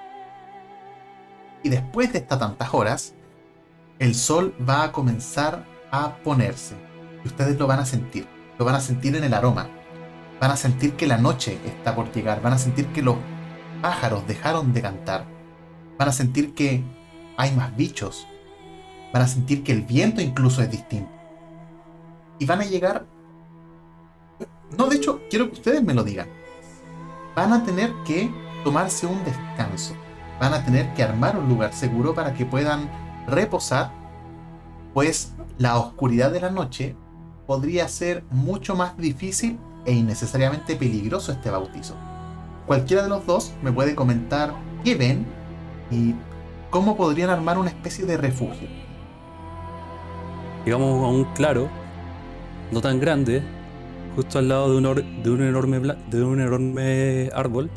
Y 1.63 1.69
después 1.69 2.12
de 2.13 2.19
estas 2.19 2.39
tantas 2.39 2.73
horas, 2.73 3.13
el 4.00 4.15
sol 4.15 4.56
va 4.67 4.84
a 4.84 4.91
comenzar 4.91 5.65
a 5.91 6.15
ponerse. 6.17 6.76
Y 7.23 7.28
ustedes 7.28 7.58
lo 7.58 7.67
van 7.67 7.80
a 7.80 7.86
sentir. 7.86 8.28
Lo 8.58 8.65
van 8.65 8.76
a 8.76 8.82
sentir 8.82 9.15
en 9.15 9.23
el 9.23 9.34
aroma. 9.34 9.69
Van 10.39 10.52
a 10.52 10.58
sentir 10.58 10.93
que 10.95 11.08
la 11.08 11.17
noche 11.17 11.60
está 11.65 11.95
por 11.95 12.12
llegar. 12.12 12.41
Van 12.41 12.54
a 12.54 12.58
sentir 12.58 12.88
que 12.88 13.02
los 13.02 13.15
pájaros 13.82 14.26
dejaron 14.28 14.73
de 14.73 14.82
cantar. 14.82 15.26
Van 15.97 16.10
a 16.10 16.12
sentir 16.12 16.54
que 16.54 16.84
hay 17.38 17.52
más 17.52 17.76
bichos. 17.76 18.28
Van 19.13 19.21
a 19.21 19.28
sentir 19.28 19.63
que 19.63 19.71
el 19.71 19.82
viento 19.82 20.21
incluso 20.21 20.62
es 20.62 20.69
distinto. 20.69 21.16
Y 22.39 22.45
van 22.45 22.62
a 22.62 22.65
llegar... 22.65 23.06
No, 24.78 24.88
de 24.88 24.97
hecho, 24.97 25.21
quiero 25.30 25.47
que 25.47 25.54
ustedes 25.54 25.84
me 25.84 25.93
lo 25.93 26.04
digan. 26.04 26.28
Van 27.36 27.54
a 27.54 27.63
tener 27.63 27.93
que 28.06 28.30
tomarse 28.63 29.08
un 29.08 29.23
descanso. 29.23 29.95
Van 30.39 30.54
a 30.54 30.63
tener 30.63 30.93
que 30.93 31.04
armar 31.04 31.38
un 31.38 31.47
lugar 31.47 31.73
seguro 31.73 32.13
para 32.13 32.34
que 32.34 32.45
puedan 32.45 32.89
reposar, 33.28 33.91
pues 34.93 35.34
la 35.58 35.78
oscuridad 35.78 36.32
de 36.32 36.41
la 36.41 36.50
noche 36.50 36.95
podría 37.45 37.88
ser 37.88 38.23
mucho 38.30 38.76
más 38.76 38.97
difícil 38.97 39.58
e 39.86 39.93
innecesariamente 39.93 40.76
peligroso 40.76 41.32
este 41.32 41.50
bautizo. 41.50 41.95
Cualquiera 42.67 43.04
de 43.04 43.10
los 43.10 43.26
dos 43.26 43.54
me 43.63 43.71
puede 43.71 43.95
comentar 43.95 44.54
qué 44.84 44.95
ven 44.95 45.26
y 45.89 46.13
cómo 46.69 46.97
podrían 46.97 47.30
armar 47.30 47.58
una 47.58 47.69
especie 47.69 48.06
de 48.06 48.17
refugio. 48.17 48.67
Llegamos 50.65 51.04
a 51.04 51.08
un 51.08 51.23
claro, 51.34 51.69
no 52.71 52.82
tan 52.82 52.99
grande, 52.99 53.41
justo 54.15 54.39
al 54.39 54.49
lado 54.49 54.71
de 54.71 54.77
un, 54.77 55.23
de 55.23 55.30
un, 55.30 55.41
enorme, 55.41 55.80
de 56.10 56.23
un 56.23 56.41
enorme 56.41 57.30
árbol. 57.34 57.69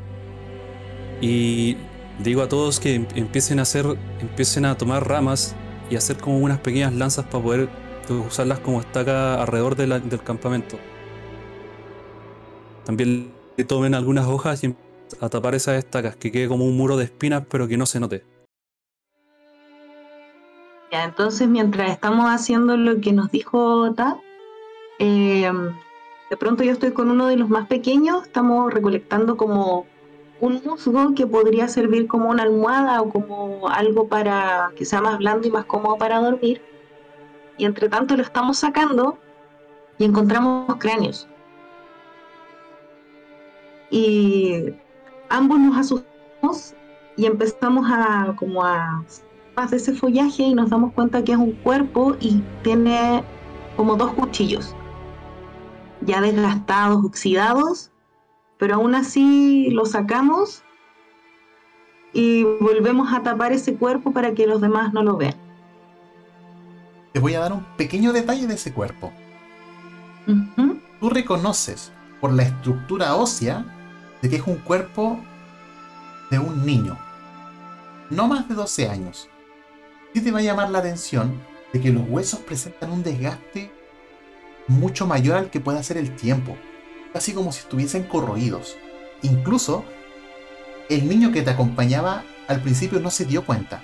Y 1.21 1.77
digo 2.23 2.43
a 2.43 2.49
todos 2.49 2.81
que 2.81 2.95
em-, 2.95 3.07
empiecen 3.15 3.59
a 3.59 3.63
hacer, 3.63 3.87
empiecen 4.21 4.65
a 4.65 4.77
tomar 4.77 5.07
ramas 5.07 5.55
y 5.91 5.97
hacer 5.97 6.17
como 6.17 6.39
unas 6.39 6.59
pequeñas 6.61 6.95
lanzas 6.95 7.27
para 7.27 7.43
poder 7.43 7.69
usarlas 8.09 8.59
como 8.61 8.81
estaca 8.81 9.41
alrededor 9.41 9.77
del 9.77 10.23
campamento. 10.23 10.79
También 12.85 13.33
tomen 13.69 13.95
algunas 13.95 14.27
hojas 14.27 14.65
y 14.65 14.75
a 15.21 15.29
tapar 15.29 15.55
esas 15.55 15.77
estacas, 15.77 16.17
que 16.17 16.33
quede 16.33 16.49
como 16.49 16.65
un 16.65 16.77
muro 16.77 16.97
de 16.97 17.05
espinas, 17.05 17.45
pero 17.49 17.69
que 17.69 17.77
no 17.77 17.87
se 17.87 18.01
note. 18.01 18.25
Ya, 20.93 21.05
entonces 21.05 21.49
mientras 21.49 21.91
estamos 21.91 22.27
haciendo 22.27 22.77
lo 22.77 23.01
que 23.01 23.13
nos 23.13 23.31
dijo 23.31 23.93
Ta, 23.95 24.19
eh, 25.01 25.51
de 26.29 26.37
pronto 26.37 26.63
yo 26.63 26.73
estoy 26.73 26.93
con 26.93 27.11
uno 27.11 27.27
de 27.27 27.37
los 27.37 27.49
más 27.49 27.67
pequeños, 27.67 28.25
estamos 28.25 28.73
recolectando 28.73 29.39
como 29.39 29.87
un 30.41 30.61
musgo 30.65 31.15
que 31.15 31.27
podría 31.27 31.69
servir 31.69 32.07
como 32.07 32.29
una 32.29 32.43
almohada 32.43 33.01
o 33.01 33.09
como 33.09 33.67
algo 33.69 34.09
para 34.09 34.71
que 34.77 34.85
sea 34.85 35.01
más 35.01 35.17
blando 35.17 35.49
y 35.49 35.51
más 35.51 35.65
cómodo 35.65 35.97
para 35.97 36.21
dormir. 36.21 36.61
Y 37.57 37.65
entre 37.65 37.89
tanto 37.89 38.15
lo 38.15 38.23
estamos 38.23 38.59
sacando 38.59 39.19
y 39.97 40.05
encontramos 40.05 40.77
cráneos. 40.77 41.27
Y 43.91 44.67
ambos 45.31 45.59
nos 45.61 45.79
asustamos 45.79 46.75
y 47.17 47.25
empezamos 47.25 47.87
a 47.91 48.35
como 48.37 48.63
a 48.63 49.03
más 49.57 49.73
ese 49.73 49.95
follaje 49.95 50.43
y 50.43 50.55
nos 50.55 50.69
damos 50.69 50.93
cuenta 50.93 51.25
que 51.25 51.33
es 51.33 51.39
un 51.39 51.53
cuerpo 51.53 52.17
y 52.21 52.43
tiene 52.63 53.25
como 53.77 53.97
dos 53.97 54.13
cuchillos 54.13 54.75
ya 56.03 56.21
desgastados, 56.21 57.05
oxidados, 57.05 57.91
pero 58.59 58.77
aún 58.77 58.95
así 58.95 59.71
lo 59.71 59.87
sacamos 59.87 60.63
y 62.13 62.45
volvemos 62.45 63.13
a 63.13 63.23
tapar 63.23 63.53
ese 63.53 63.75
cuerpo 63.75 64.13
para 64.13 64.35
que 64.35 64.47
los 64.47 64.61
demás 64.61 64.93
no 64.93 65.03
lo 65.03 65.17
vean. 65.17 65.35
Te 67.13 67.21
voy 67.21 67.35
a 67.35 67.41
dar 67.41 67.53
un 67.53 67.65
pequeño 67.77 68.13
detalle 68.13 68.47
de 68.47 68.55
ese 68.55 68.73
cuerpo. 68.73 69.13
Uh 70.27 70.33
-huh. 70.33 70.81
Tú 71.01 71.11
reconoces 71.11 71.93
por 72.21 72.33
la 72.33 72.43
estructura 72.43 73.15
ósea 73.15 73.65
de 74.23 74.29
que 74.29 74.37
es 74.37 74.47
un 74.47 74.57
cuerpo 74.57 75.19
de 76.31 76.39
un 76.39 76.65
niño, 76.65 76.97
no 78.11 78.29
más 78.29 78.49
de 78.49 78.55
12 78.55 78.89
años. 78.89 79.29
Sí 80.15 80.21
te 80.21 80.31
va 80.31 80.41
a 80.41 80.43
llamar 80.43 80.71
la 80.71 80.79
atención 80.79 81.33
de 81.73 81.81
que 81.81 81.91
los 81.91 82.09
huesos 82.09 82.41
presentan 82.41 82.93
un 82.93 83.03
desgaste 83.03 83.73
mucho 84.71 85.07
mayor 85.07 85.37
al 85.37 85.51
que 85.51 85.61
puede 85.61 85.79
hacer 85.79 85.97
el 85.97 86.15
tiempo, 86.15 86.57
casi 87.13 87.33
como 87.33 87.53
si 87.53 87.61
estuviesen 87.61 88.05
corroídos. 88.05 88.77
Incluso, 89.23 89.85
el 90.89 91.09
niño 91.09 91.33
que 91.33 91.43
te 91.43 91.51
acompañaba 91.51 92.25
al 92.49 92.63
principio 92.63 93.01
no 93.01 93.11
se 93.11 93.27
dio 93.27 93.45
cuenta. 93.45 93.83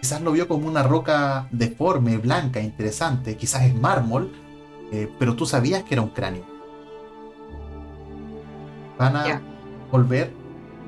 Quizás 0.00 0.20
lo 0.22 0.32
vio 0.32 0.46
como 0.46 0.68
una 0.68 0.82
roca 0.82 1.48
deforme, 1.50 2.18
blanca, 2.18 2.60
interesante, 2.60 3.36
quizás 3.36 3.64
es 3.64 3.74
mármol, 3.74 4.32
eh, 4.92 5.10
pero 5.18 5.34
tú 5.34 5.46
sabías 5.46 5.82
que 5.82 5.94
era 5.94 6.02
un 6.02 6.10
cráneo. 6.10 6.44
Van 8.98 9.16
a 9.16 9.42
volver 9.90 10.32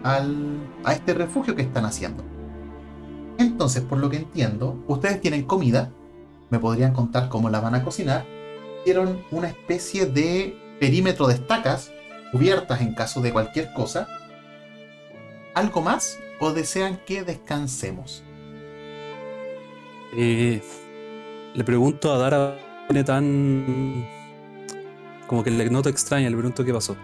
al, 0.03 0.59
a 0.85 0.93
este 0.93 1.15
refugio 1.15 1.55
que 1.57 1.63
están 1.63 1.85
haciendo. 1.85 2.23
Entonces, 3.39 3.83
por 3.83 3.99
lo 3.99 4.09
que 4.11 4.17
entiendo, 4.17 4.83
ustedes 4.87 5.21
tienen 5.21 5.45
comida, 5.45 5.91
me 6.51 6.59
podrían 6.59 6.93
contar 6.93 7.29
cómo 7.29 7.51
la 7.51 7.61
van 7.61 7.75
a 7.75 7.85
cocinar. 7.85 8.38
Hicieron 8.81 9.23
una 9.31 9.49
especie 9.49 10.07
de 10.07 10.57
perímetro 10.81 11.27
de 11.27 11.35
estacas 11.35 11.93
cubiertas 12.33 12.81
en 12.81 12.95
caso 12.95 13.21
de 13.21 13.33
cualquier 13.33 13.73
cosa. 13.73 14.07
¿Algo 15.55 15.83
más 15.83 16.19
o 16.41 16.53
desean 16.53 17.01
que 17.07 17.23
descansemos? 17.23 18.23
Eh, 20.17 20.63
le 21.55 21.65
pregunto 21.65 22.13
a 22.13 22.19
Dara, 22.19 22.59
tan. 23.05 24.07
como 25.27 25.43
que 25.43 25.51
le 25.51 25.69
noto 25.71 25.89
extraña, 25.89 26.31
le 26.31 26.37
pregunto 26.37 26.65
qué 26.65 26.73
pasó. 26.73 26.97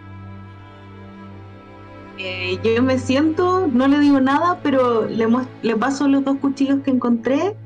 Eh, 2.17 2.59
yo 2.63 2.83
me 2.83 2.99
siento, 2.99 3.67
no 3.67 3.89
le 3.89 3.99
digo 3.99 4.21
nada, 4.21 4.61
pero 4.63 5.07
le, 5.07 5.27
le 5.63 5.77
paso 5.77 6.07
los 6.07 6.25
dos 6.25 6.39
cuchillos 6.39 6.79
que 6.85 6.91
encontré. 6.91 7.57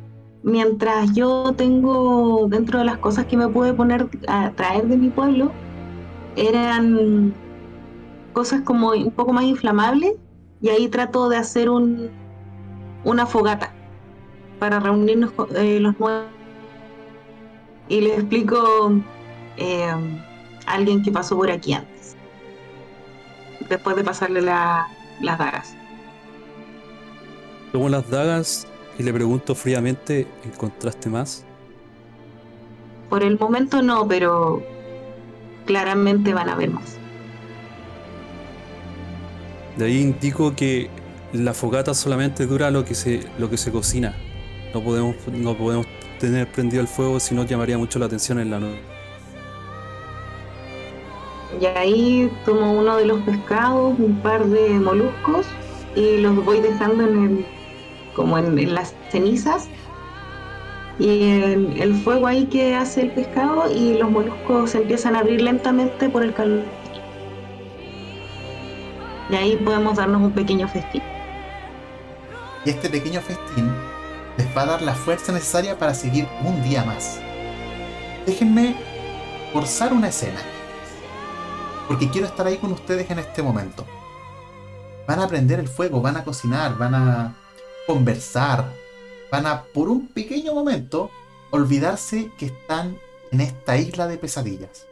Mientras 0.49 1.13
yo 1.13 1.53
tengo 1.55 2.47
dentro 2.49 2.79
de 2.79 2.87
las 2.87 2.97
cosas 2.97 3.27
que 3.27 3.37
me 3.37 3.49
pude 3.49 3.75
poner 3.75 4.09
a 4.29 4.51
traer 4.53 4.87
de 4.89 4.97
mi 4.97 5.11
pueblo, 5.11 5.53
eran 6.37 7.35
cosas 8.33 8.63
como 8.63 8.93
un 8.93 9.11
poco 9.11 9.35
más 9.35 9.45
inflamables 9.45 10.15
y 10.63 10.71
ahí 10.71 10.89
trato 10.89 11.29
de 11.29 11.37
hacer 11.37 11.69
un, 11.69 12.09
una 13.05 13.27
fogata 13.27 13.75
para 14.59 14.81
reunirnos 14.81 15.33
con- 15.33 15.55
eh, 15.55 15.81
los 15.81 16.01
nuevos. 16.01 16.25
Y 17.91 18.01
le 18.01 18.15
explico 18.15 18.93
eh, 19.59 19.85
a 19.85 20.73
alguien 20.73 21.03
que 21.03 21.13
pasó 21.13 21.37
por 21.37 21.51
aquí 21.51 21.75
antes 21.75 22.17
después 23.69 23.97
de 23.97 24.03
pasarle 24.05 24.41
la- 24.41 24.89
las 25.21 25.39
dagas. 25.39 25.77
Tomo 27.71 27.91
las 27.91 28.09
dagas 28.09 28.67
y 28.99 29.03
le 29.05 29.13
pregunto 29.13 29.55
fríamente, 29.55 30.27
¿encontraste 30.45 31.09
más? 31.09 31.45
Por 33.09 33.23
el 33.23 33.39
momento 33.39 33.81
no, 33.81 34.07
pero 34.07 34.63
claramente 35.67 36.35
van 36.35 36.49
a 36.49 36.55
haber 36.55 36.71
más. 36.71 36.99
De 39.77 39.85
ahí 39.85 40.01
indico 40.01 40.55
que 40.57 40.91
la 41.33 41.55
fogata 41.55 41.95
solamente 41.95 42.47
dura 42.47 42.71
lo 42.71 42.85
que 42.85 42.95
se, 42.95 43.23
lo 43.39 43.49
que 43.49 43.57
se 43.57 43.71
cocina. 43.71 44.17
No 44.75 44.83
podemos, 44.83 45.17
no 45.29 45.57
podemos 45.57 45.87
tener 46.19 46.51
prendido 46.51 46.83
el 46.83 46.89
fuego, 46.89 47.21
si 47.21 47.35
no 47.35 47.45
llamaría 47.45 47.79
mucho 47.79 48.01
la 48.01 48.07
atención 48.07 48.41
en 48.41 48.51
la 48.51 48.59
noche. 48.59 48.81
Y 51.61 51.67
ahí 51.67 52.31
tomo 52.45 52.73
uno 52.73 52.97
de 52.97 53.07
los 53.07 53.21
pescados, 53.23 53.99
un 53.99 54.21
par 54.21 54.45
de 54.45 54.71
moluscos 54.81 55.47
y 55.95 56.19
los 56.19 56.45
voy 56.45 56.61
dejando 56.61 57.05
en 57.05 57.25
el, 57.25 57.47
como 58.15 58.39
en, 58.39 58.75
las 58.75 58.95
cenizas. 59.11 59.69
Y 60.99 61.31
el, 61.31 61.81
el, 61.81 61.95
fuego 61.95 62.27
ahí 62.27 62.47
que 62.47 62.75
hace 62.75 63.03
el 63.03 63.11
pescado 63.13 63.73
y 63.73 63.97
los 63.99 64.11
moluscos 64.11 64.71
se 64.71 64.79
empiezan 64.79 65.15
a 65.15 65.21
abrir 65.21 65.41
lentamente 65.41 66.09
por 66.09 66.25
el 66.25 66.35
calor. 66.35 66.63
Y 69.31 69.37
ahí 69.37 69.57
podemos 69.57 69.97
darnos 69.97 70.23
un 70.23 70.33
pequeño 70.33 70.67
festín. 70.69 71.03
Y 72.65 72.71
este 72.71 72.89
pequeño 72.89 73.21
festín 73.21 73.71
les 74.37 74.57
va 74.57 74.63
a 74.63 74.67
dar 74.67 74.83
la 74.83 74.95
fuerza 74.95 75.33
necesaria 75.33 75.79
para 75.79 75.95
seguir 75.95 76.27
un 76.45 76.63
día 76.63 76.85
más. 76.85 77.21
Déjenme 78.27 78.77
forzar 79.53 79.93
una 79.93 80.09
escena. 80.09 80.41
Porque 81.87 82.09
quiero 82.11 82.27
estar 82.27 82.47
ahí 82.47 82.57
con 82.57 82.73
ustedes 82.73 83.11
en 83.11 83.19
este 83.19 83.43
momento. 83.43 83.87
Van 85.07 85.21
a 85.21 85.27
prender 85.27 85.59
el 85.59 85.69
fuego, 85.69 86.01
van 86.01 86.17
a 86.17 86.25
cocinar, 86.25 86.77
van 86.77 86.95
a 86.95 87.35
conversar, 87.89 88.71
van 89.33 89.47
a 89.47 89.63
por 89.63 89.89
un 89.89 90.09
pequeño 90.09 90.53
momento 90.53 91.11
olvidarse 91.51 92.31
que 92.37 92.45
están 92.45 92.99
en 93.33 93.41
esta 93.41 93.79
isla 93.79 94.07
de 94.07 94.19
pesadillas. 94.19 94.87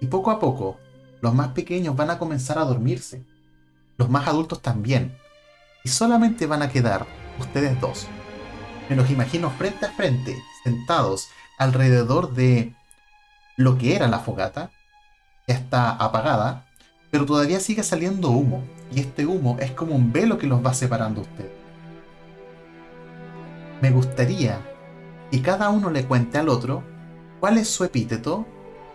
Y 0.00 0.08
poco 0.08 0.32
a 0.32 0.40
poco, 0.40 0.80
los 1.20 1.32
más 1.32 1.50
pequeños 1.50 1.94
van 1.94 2.10
a 2.10 2.18
comenzar 2.18 2.58
a 2.58 2.64
dormirse. 2.64 3.22
Los 3.98 4.10
más 4.10 4.26
adultos 4.26 4.60
también. 4.60 5.16
Y 5.84 5.90
solamente 5.90 6.46
van 6.46 6.62
a 6.62 6.70
quedar 6.70 7.06
ustedes 7.38 7.80
dos. 7.80 8.08
Me 8.88 8.96
los 8.96 9.08
imagino 9.08 9.48
frente 9.50 9.86
a 9.86 9.92
frente, 9.92 10.36
sentados 10.64 11.28
alrededor 11.56 12.34
de 12.34 12.74
lo 13.56 13.78
que 13.78 13.94
era 13.94 14.08
la 14.08 14.18
fogata. 14.18 14.72
Ya 15.46 15.54
está 15.54 15.92
apagada, 15.92 16.66
pero 17.12 17.26
todavía 17.26 17.60
sigue 17.60 17.84
saliendo 17.84 18.30
humo. 18.30 18.64
Y 18.92 18.98
este 18.98 19.24
humo 19.24 19.56
es 19.60 19.70
como 19.70 19.94
un 19.94 20.12
velo 20.12 20.36
que 20.36 20.48
los 20.48 20.66
va 20.66 20.74
separando 20.74 21.20
a 21.20 21.24
ustedes. 21.24 21.61
Me 23.82 23.90
gustaría 23.90 24.60
que 25.32 25.42
cada 25.42 25.68
uno 25.70 25.90
le 25.90 26.04
cuente 26.04 26.38
al 26.38 26.48
otro 26.48 26.84
cuál 27.40 27.58
es 27.58 27.66
su 27.68 27.82
epíteto 27.82 28.46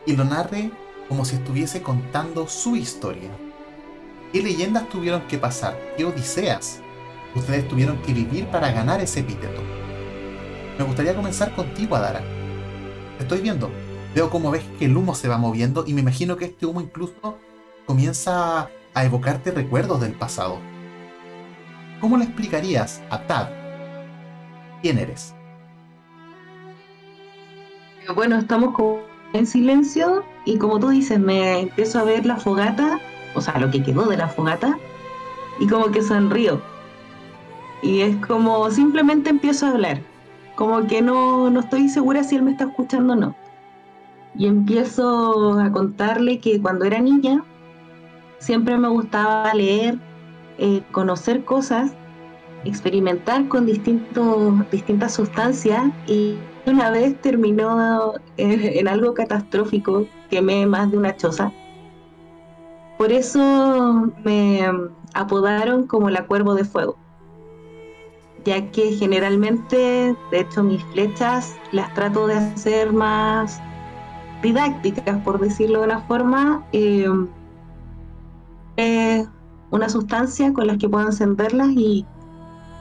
y 0.05 0.15
lo 0.15 0.23
narre 0.23 0.71
como 1.09 1.25
si 1.25 1.35
estuviese 1.35 1.81
contando 1.81 2.47
su 2.47 2.77
historia. 2.77 3.29
¿Qué 4.31 4.41
leyendas 4.41 4.87
tuvieron 4.87 5.27
que 5.27 5.37
pasar? 5.37 5.77
¿Qué 5.97 6.05
odiseas 6.05 6.79
ustedes 7.35 7.67
tuvieron 7.67 8.01
que 8.01 8.13
vivir 8.13 8.47
para 8.47 8.71
ganar 8.71 9.01
ese 9.01 9.19
epíteto? 9.19 9.61
Me 10.77 10.85
gustaría 10.85 11.13
comenzar 11.13 11.53
contigo, 11.53 11.97
Adara. 11.97 12.21
Estoy 13.19 13.41
viendo. 13.41 13.69
Veo 14.15 14.29
cómo 14.29 14.51
ves 14.51 14.63
que 14.79 14.85
el 14.85 14.95
humo 14.95 15.15
se 15.15 15.27
va 15.27 15.37
moviendo 15.37 15.83
y 15.85 15.93
me 15.93 15.99
imagino 15.99 16.37
que 16.37 16.45
este 16.45 16.65
humo 16.65 16.79
incluso 16.79 17.37
comienza 17.85 18.69
a 18.93 19.03
evocarte 19.03 19.51
recuerdos 19.51 19.99
del 19.99 20.13
pasado. 20.13 20.59
¿Cómo 21.99 22.15
le 22.15 22.23
explicarías 22.23 23.01
a 23.09 23.27
Tad 23.27 23.56
quién 24.81 24.99
eres? 24.99 25.33
Bueno, 28.15 28.37
estamos 28.37 28.73
en 29.33 29.45
silencio 29.45 30.23
y 30.45 30.57
como 30.57 30.79
tú 30.79 30.89
dices, 30.89 31.19
me 31.19 31.59
empiezo 31.59 31.99
a 31.99 32.03
ver 32.03 32.25
la 32.25 32.37
fogata 32.37 32.99
o 33.37 33.41
sea, 33.41 33.59
lo 33.59 33.69
que 33.69 33.83
quedó 33.83 34.05
de 34.07 34.17
la 34.17 34.27
fogata, 34.27 34.77
y 35.59 35.67
como 35.67 35.91
que 35.91 36.01
sonrío. 36.01 36.59
Y 37.83 38.01
es 38.01 38.15
como 38.25 38.69
simplemente 38.71 39.29
empiezo 39.29 39.67
a 39.67 39.71
hablar, 39.71 40.01
como 40.55 40.87
que 40.87 41.01
no, 41.01 41.49
no 41.49 41.59
estoy 41.59 41.87
segura 41.87 42.23
si 42.23 42.35
él 42.35 42.41
me 42.41 42.51
está 42.51 42.65
escuchando 42.65 43.13
o 43.13 43.15
no. 43.15 43.35
Y 44.35 44.47
empiezo 44.47 45.59
a 45.59 45.71
contarle 45.71 46.39
que 46.39 46.59
cuando 46.61 46.85
era 46.85 46.99
niña 46.99 47.43
siempre 48.39 48.77
me 48.77 48.87
gustaba 48.87 49.53
leer, 49.53 49.99
eh, 50.57 50.81
conocer 50.91 51.45
cosas, 51.45 51.91
experimentar 52.65 53.47
con 53.47 53.65
distintas 53.65 55.13
sustancias 55.13 55.91
y 56.07 56.35
una 56.65 56.91
vez 56.91 57.19
terminó 57.21 58.13
en, 58.37 58.61
en 58.61 58.87
algo 58.87 59.13
catastrófico, 59.13 60.05
quemé 60.29 60.65
más 60.65 60.91
de 60.91 60.97
una 60.97 61.15
choza 61.15 61.51
por 62.97 63.11
eso 63.11 64.11
me 64.23 64.65
apodaron 65.13 65.85
como 65.85 66.09
la 66.09 66.25
Cuervo 66.25 66.55
de 66.55 66.65
Fuego, 66.65 66.97
ya 68.43 68.71
que 68.71 68.93
generalmente, 68.93 70.15
de 70.31 70.39
hecho, 70.39 70.63
mis 70.63 70.83
flechas 70.85 71.55
las 71.71 71.93
trato 71.93 72.25
de 72.25 72.33
hacer 72.35 72.91
más 72.91 73.61
didácticas, 74.41 75.21
por 75.21 75.39
decirlo 75.39 75.81
de 75.81 75.85
una 75.85 76.01
forma. 76.01 76.65
Eh, 76.71 77.07
una 79.69 79.89
sustancia 79.89 80.53
con 80.53 80.67
la 80.67 80.77
que 80.77 80.87
puedo 80.87 81.05
encenderlas 81.05 81.69
y 81.69 82.05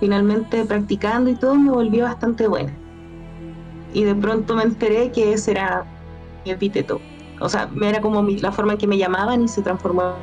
finalmente 0.00 0.64
practicando 0.64 1.30
y 1.30 1.34
todo 1.34 1.54
me 1.54 1.70
volvió 1.70 2.04
bastante 2.04 2.46
buena. 2.46 2.72
Y 3.92 4.04
de 4.04 4.14
pronto 4.14 4.54
me 4.56 4.62
enteré 4.62 5.10
que 5.12 5.32
ese 5.32 5.52
era 5.52 5.86
mi 6.44 6.50
epíteto 6.50 7.00
o 7.40 7.48
sea, 7.48 7.68
era 7.82 8.00
como 8.00 8.22
la 8.22 8.52
forma 8.52 8.72
en 8.72 8.78
que 8.78 8.86
me 8.86 8.96
llamaban 8.96 9.42
y 9.42 9.48
se 9.48 9.62
transformó. 9.62 10.14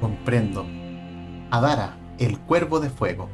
Comprendo. 0.00 0.66
Adara, 1.50 1.96
el 2.18 2.38
cuervo 2.40 2.80
de 2.80 2.90
fuego. 2.90 3.28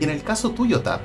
Y 0.00 0.04
en 0.04 0.10
el 0.10 0.22
caso 0.22 0.50
tuyo, 0.50 0.82
Tad, 0.82 1.00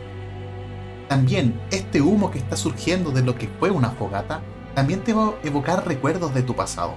también 1.07 1.59
este 1.71 2.01
humo 2.01 2.29
que 2.29 2.39
está 2.39 2.55
surgiendo 2.55 3.11
de 3.11 3.23
lo 3.23 3.35
que 3.35 3.47
fue 3.59 3.71
una 3.71 3.91
fogata, 3.91 4.41
también 4.75 5.01
te 5.01 5.13
va 5.13 5.27
a 5.27 5.33
evocar 5.43 5.87
recuerdos 5.87 6.33
de 6.33 6.43
tu 6.43 6.55
pasado. 6.55 6.95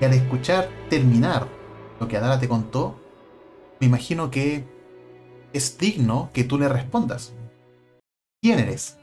Y 0.00 0.04
al 0.04 0.14
escuchar 0.14 0.68
terminar 0.90 1.46
lo 2.00 2.08
que 2.08 2.16
Adara 2.16 2.38
te 2.38 2.48
contó, 2.48 2.98
me 3.80 3.86
imagino 3.86 4.30
que 4.30 4.64
es 5.52 5.78
digno 5.78 6.30
que 6.32 6.44
tú 6.44 6.58
le 6.58 6.68
respondas. 6.68 7.32
¿Quién 8.40 8.58
eres? 8.58 8.98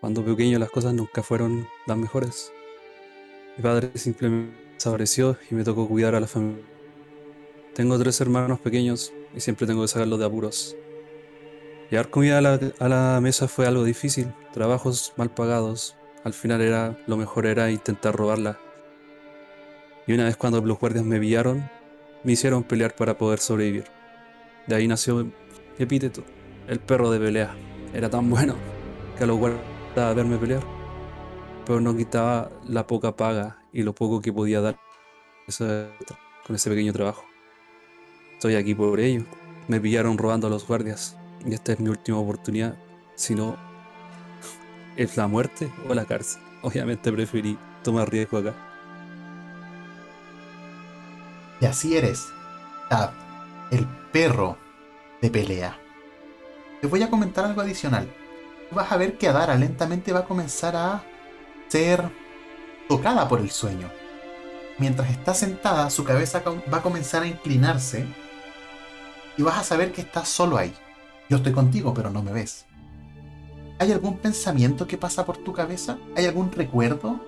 Cuando 0.00 0.24
pequeño 0.24 0.58
las 0.58 0.70
cosas 0.70 0.94
nunca 0.94 1.22
fueron 1.22 1.66
las 1.86 1.96
mejores. 1.96 2.52
Mi 3.56 3.62
padre 3.62 3.90
simplemente 3.96 4.56
desapareció 4.74 5.36
y 5.50 5.54
me 5.54 5.64
tocó 5.64 5.88
cuidar 5.88 6.14
a 6.14 6.20
la 6.20 6.28
familia. 6.28 6.64
Tengo 7.74 7.98
tres 7.98 8.20
hermanos 8.20 8.60
pequeños 8.60 9.12
y 9.34 9.40
siempre 9.40 9.66
tengo 9.66 9.82
que 9.82 9.88
sacarlos 9.88 10.20
de 10.20 10.24
apuros. 10.24 10.76
Llevar 11.90 12.10
comida 12.10 12.38
a 12.38 12.40
la, 12.40 12.60
a 12.78 12.88
la, 12.88 13.20
mesa 13.20 13.48
fue 13.48 13.66
algo 13.66 13.82
difícil, 13.82 14.32
trabajos 14.52 15.12
mal 15.16 15.30
pagados. 15.30 15.96
Al 16.24 16.32
final 16.32 16.60
era 16.60 16.96
lo 17.06 17.16
mejor 17.16 17.46
era 17.46 17.70
intentar 17.70 18.14
robarla. 18.14 18.58
Y 20.06 20.12
una 20.12 20.24
vez 20.24 20.36
cuando 20.36 20.60
los 20.60 20.78
guardias 20.78 21.04
me 21.04 21.20
pillaron, 21.20 21.70
me 22.24 22.32
hicieron 22.32 22.64
pelear 22.64 22.94
para 22.96 23.18
poder 23.18 23.38
sobrevivir. 23.38 23.84
De 24.66 24.74
ahí 24.74 24.88
nació 24.88 25.30
epíteto, 25.78 26.24
el 26.66 26.80
perro 26.80 27.10
de 27.10 27.18
pelea. 27.20 27.54
Era 27.94 28.10
tan 28.10 28.28
bueno 28.28 28.54
que 29.16 29.24
a 29.24 29.26
los 29.26 29.38
guardias 29.38 29.62
a 29.96 30.14
verme 30.14 30.38
pelear, 30.38 30.62
pero 31.66 31.80
no 31.80 31.96
quitaba 31.96 32.50
la 32.66 32.86
poca 32.86 33.16
paga 33.16 33.64
y 33.72 33.82
lo 33.82 33.94
poco 33.94 34.20
que 34.20 34.32
podía 34.32 34.60
dar 34.60 34.78
con 36.46 36.56
ese 36.56 36.70
pequeño 36.70 36.92
trabajo. 36.92 37.24
Estoy 38.34 38.54
aquí 38.54 38.74
por 38.74 39.00
ello. 39.00 39.24
Me 39.66 39.80
pillaron 39.80 40.16
robando 40.16 40.46
a 40.46 40.50
los 40.50 40.66
guardias 40.66 41.16
y 41.44 41.52
esta 41.52 41.72
es 41.72 41.80
mi 41.80 41.88
última 41.88 42.18
oportunidad. 42.18 42.78
Si 43.16 43.34
no, 43.34 43.56
es 44.98 45.16
la 45.16 45.26
muerte 45.26 45.72
o 45.88 45.94
la 45.94 46.04
cárcel. 46.04 46.42
Obviamente 46.60 47.10
preferí 47.10 47.58
tomar 47.82 48.10
riesgo 48.10 48.38
acá. 48.38 48.54
Y 51.60 51.64
así 51.64 51.96
eres, 51.96 52.26
Tab, 52.90 53.12
el 53.70 53.86
perro 54.12 54.58
de 55.22 55.30
pelea. 55.30 55.78
Te 56.82 56.86
voy 56.86 57.02
a 57.02 57.10
comentar 57.10 57.46
algo 57.46 57.62
adicional 57.62 58.06
vas 58.70 58.92
a 58.92 58.96
ver 58.96 59.16
que 59.18 59.28
Adara 59.28 59.54
lentamente 59.54 60.12
va 60.12 60.20
a 60.20 60.24
comenzar 60.24 60.76
a 60.76 61.02
ser 61.68 62.10
tocada 62.88 63.28
por 63.28 63.40
el 63.40 63.50
sueño. 63.50 63.90
Mientras 64.78 65.10
está 65.10 65.34
sentada, 65.34 65.90
su 65.90 66.04
cabeza 66.04 66.42
va 66.72 66.78
a 66.78 66.82
comenzar 66.82 67.22
a 67.22 67.26
inclinarse 67.26 68.06
y 69.36 69.42
vas 69.42 69.58
a 69.58 69.64
saber 69.64 69.92
que 69.92 70.02
estás 70.02 70.28
solo 70.28 70.56
ahí. 70.56 70.72
Yo 71.28 71.38
estoy 71.38 71.52
contigo, 71.52 71.92
pero 71.94 72.10
no 72.10 72.22
me 72.22 72.32
ves. 72.32 72.67
¿Hay 73.80 73.92
algún 73.92 74.16
pensamiento 74.16 74.88
que 74.88 74.98
pasa 74.98 75.24
por 75.24 75.36
tu 75.36 75.52
cabeza? 75.52 75.98
¿Hay 76.16 76.26
algún 76.26 76.50
recuerdo? 76.50 77.20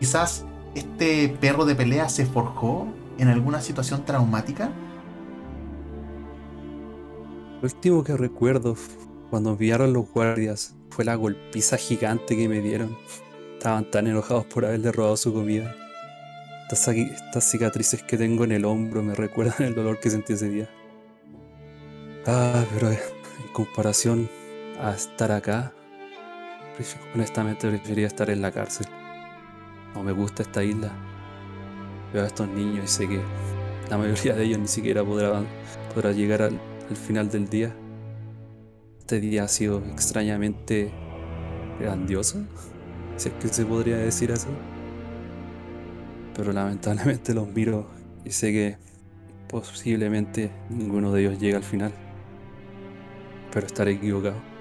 Quizás 0.00 0.44
este 0.74 1.28
perro 1.28 1.64
de 1.64 1.76
pelea 1.76 2.08
se 2.08 2.26
forjó 2.26 2.88
en 3.18 3.28
alguna 3.28 3.60
situación 3.60 4.04
traumática. 4.04 4.70
Lo 7.62 7.68
último 7.68 8.04
que 8.04 8.16
recuerdo 8.16 8.76
Cuando 9.30 9.50
enviaron 9.50 9.92
los 9.92 10.08
guardias, 10.10 10.74
fue 10.90 11.04
la 11.04 11.14
golpiza 11.16 11.76
gigante 11.76 12.36
que 12.36 12.48
me 12.48 12.60
dieron. 12.60 12.96
Estaban 13.54 13.90
tan 13.90 14.06
enojados 14.06 14.44
por 14.46 14.64
haberle 14.64 14.92
robado 14.92 15.16
su 15.16 15.32
comida. 15.32 15.74
Estas, 16.70 16.88
estas 16.88 17.44
cicatrices 17.50 18.02
que 18.02 18.16
tengo 18.16 18.44
en 18.44 18.52
el 18.52 18.64
hombro 18.64 19.02
me 19.02 19.14
recuerdan 19.14 19.66
el 19.66 19.74
dolor 19.74 19.98
que 19.98 20.10
sentí 20.10 20.34
ese 20.34 20.48
día. 20.48 20.70
Ah, 22.26 22.64
pero 22.74 22.90
en 22.90 22.98
comparación 23.52 24.28
a 24.80 24.92
estar 24.92 25.32
acá, 25.32 25.72
honestamente 27.14 27.68
preferiría 27.68 28.06
estar 28.06 28.30
en 28.30 28.42
la 28.42 28.50
cárcel. 28.50 28.86
No 29.94 30.02
me 30.02 30.12
gusta 30.12 30.42
esta 30.42 30.62
isla. 30.62 30.92
Veo 32.12 32.24
a 32.24 32.26
estos 32.26 32.48
niños 32.48 32.84
y 32.84 32.88
sé 32.88 33.08
que 33.08 33.20
la 33.90 33.98
mayoría 33.98 34.34
de 34.34 34.44
ellos 34.44 34.58
ni 34.58 34.68
siquiera 34.68 35.02
podrá 35.04 36.12
llegar 36.12 36.42
al, 36.42 36.60
al 36.88 36.96
final 36.96 37.30
del 37.30 37.48
día. 37.48 37.74
Este 38.98 39.20
día 39.20 39.44
ha 39.44 39.48
sido 39.48 39.78
extrañamente 39.86 40.92
grandioso, 41.80 42.44
si 43.16 43.28
es 43.28 43.34
que 43.34 43.48
se 43.48 43.64
podría 43.64 43.96
decir 43.96 44.32
así. 44.32 44.48
Pero 46.34 46.52
lamentablemente 46.52 47.32
los 47.32 47.48
miro 47.48 47.88
y 48.24 48.30
sé 48.30 48.52
que 48.52 48.78
posiblemente 49.48 50.50
ninguno 50.68 51.12
de 51.12 51.22
ellos 51.22 51.38
llegue 51.38 51.56
al 51.56 51.62
final. 51.62 51.92
Pero 53.52 53.66
estaré 53.66 53.92
equivocado. 53.92 54.55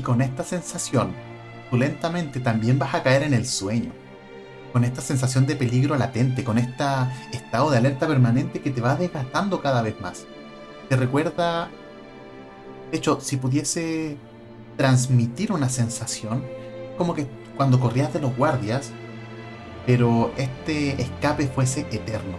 Y 0.00 0.02
con 0.02 0.22
esta 0.22 0.44
sensación, 0.44 1.12
tú 1.68 1.76
lentamente 1.76 2.40
también 2.40 2.78
vas 2.78 2.94
a 2.94 3.02
caer 3.02 3.22
en 3.22 3.34
el 3.34 3.44
sueño. 3.44 3.92
Con 4.72 4.82
esta 4.82 5.02
sensación 5.02 5.44
de 5.44 5.56
peligro 5.56 5.94
latente, 5.94 6.42
con 6.42 6.56
este 6.56 6.84
estado 7.32 7.70
de 7.70 7.76
alerta 7.76 8.08
permanente 8.08 8.62
que 8.62 8.70
te 8.70 8.80
va 8.80 8.96
desgastando 8.96 9.60
cada 9.60 9.82
vez 9.82 10.00
más. 10.00 10.24
Te 10.88 10.96
recuerda... 10.96 11.68
De 12.90 12.96
hecho, 12.96 13.20
si 13.20 13.36
pudiese 13.36 14.16
transmitir 14.78 15.52
una 15.52 15.68
sensación, 15.68 16.46
como 16.96 17.12
que 17.12 17.26
cuando 17.54 17.78
corrías 17.78 18.10
de 18.14 18.20
los 18.20 18.34
guardias, 18.34 18.92
pero 19.84 20.32
este 20.38 21.02
escape 21.02 21.46
fuese 21.46 21.80
eterno, 21.90 22.38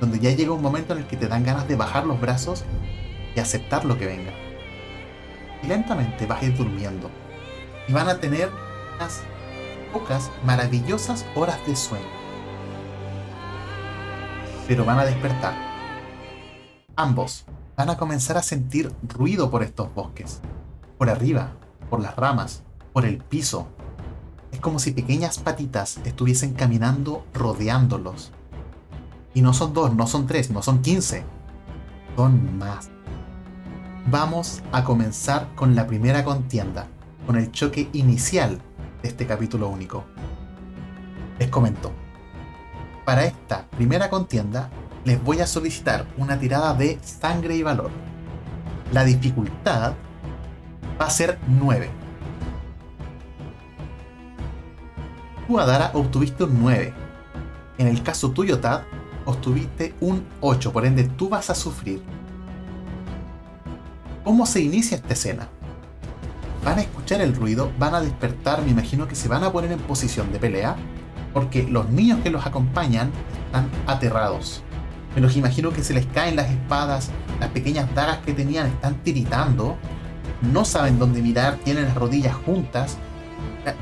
donde 0.00 0.18
ya 0.18 0.30
llega 0.30 0.52
un 0.52 0.62
momento 0.62 0.94
en 0.94 1.00
el 1.00 1.06
que 1.06 1.18
te 1.18 1.28
dan 1.28 1.44
ganas 1.44 1.68
de 1.68 1.76
bajar 1.76 2.06
los 2.06 2.18
brazos 2.18 2.64
y 3.34 3.40
aceptar 3.40 3.84
lo 3.84 3.98
que 3.98 4.06
venga. 4.06 4.45
Y 5.62 5.66
lentamente 5.66 6.26
vas 6.26 6.42
a 6.42 6.46
ir 6.46 6.56
durmiendo, 6.56 7.10
y 7.88 7.92
van 7.92 8.08
a 8.08 8.18
tener 8.18 8.50
unas 8.96 9.22
pocas 9.92 10.30
maravillosas 10.44 11.24
horas 11.34 11.58
de 11.66 11.76
sueño. 11.76 12.04
Pero 14.68 14.84
van 14.84 14.98
a 14.98 15.04
despertar. 15.04 15.54
Ambos 16.96 17.44
van 17.76 17.90
a 17.90 17.96
comenzar 17.96 18.36
a 18.36 18.42
sentir 18.42 18.92
ruido 19.02 19.50
por 19.50 19.62
estos 19.62 19.94
bosques, 19.94 20.40
por 20.98 21.10
arriba, 21.10 21.52
por 21.90 22.00
las 22.00 22.16
ramas, 22.16 22.62
por 22.92 23.04
el 23.04 23.18
piso. 23.18 23.68
Es 24.50 24.60
como 24.60 24.78
si 24.78 24.92
pequeñas 24.92 25.38
patitas 25.38 25.98
estuviesen 26.04 26.54
caminando 26.54 27.24
rodeándolos. 27.34 28.32
Y 29.34 29.42
no 29.42 29.52
son 29.52 29.74
dos, 29.74 29.94
no 29.94 30.06
son 30.06 30.26
tres, 30.26 30.50
no 30.50 30.62
son 30.62 30.80
quince. 30.80 31.24
Son 32.16 32.58
más. 32.58 32.90
Vamos 34.08 34.62
a 34.70 34.84
comenzar 34.84 35.48
con 35.56 35.74
la 35.74 35.88
primera 35.88 36.22
contienda, 36.22 36.86
con 37.26 37.34
el 37.34 37.50
choque 37.50 37.88
inicial 37.92 38.60
de 39.02 39.08
este 39.08 39.26
capítulo 39.26 39.68
único. 39.68 40.04
Les 41.40 41.48
comento. 41.48 41.90
Para 43.04 43.24
esta 43.24 43.66
primera 43.70 44.08
contienda 44.08 44.70
les 45.04 45.20
voy 45.24 45.40
a 45.40 45.46
solicitar 45.48 46.06
una 46.18 46.38
tirada 46.38 46.72
de 46.74 47.00
sangre 47.02 47.56
y 47.56 47.64
valor. 47.64 47.90
La 48.92 49.02
dificultad 49.02 49.94
va 51.00 51.06
a 51.06 51.10
ser 51.10 51.40
9. 51.48 51.90
Tú, 55.48 55.58
Adara, 55.58 55.90
obtuviste 55.94 56.44
un 56.44 56.62
9. 56.62 56.94
En 57.78 57.88
el 57.88 58.04
caso 58.04 58.30
tuyo, 58.30 58.60
Tad, 58.60 58.82
obtuviste 59.24 59.96
un 59.98 60.24
8, 60.42 60.72
por 60.72 60.86
ende 60.86 61.02
tú 61.02 61.28
vas 61.28 61.50
a 61.50 61.56
sufrir. 61.56 62.00
¿Cómo 64.26 64.44
se 64.44 64.60
inicia 64.60 64.96
esta 64.96 65.12
escena? 65.12 65.48
Van 66.64 66.80
a 66.80 66.82
escuchar 66.82 67.20
el 67.20 67.32
ruido, 67.32 67.70
van 67.78 67.94
a 67.94 68.00
despertar, 68.00 68.60
me 68.60 68.72
imagino 68.72 69.06
que 69.06 69.14
se 69.14 69.28
van 69.28 69.44
a 69.44 69.52
poner 69.52 69.70
en 69.70 69.78
posición 69.78 70.32
de 70.32 70.40
pelea, 70.40 70.74
porque 71.32 71.62
los 71.62 71.90
niños 71.90 72.18
que 72.24 72.30
los 72.30 72.44
acompañan 72.44 73.12
están 73.46 73.70
aterrados. 73.86 74.64
Me 75.14 75.20
los 75.20 75.36
imagino 75.36 75.70
que 75.70 75.84
se 75.84 75.94
les 75.94 76.06
caen 76.06 76.34
las 76.34 76.50
espadas, 76.50 77.12
las 77.38 77.50
pequeñas 77.50 77.94
dagas 77.94 78.18
que 78.18 78.32
tenían 78.32 78.66
están 78.66 78.96
tiritando, 79.04 79.76
no 80.42 80.64
saben 80.64 80.98
dónde 80.98 81.22
mirar, 81.22 81.58
tienen 81.62 81.84
las 81.84 81.94
rodillas 81.94 82.34
juntas, 82.34 82.98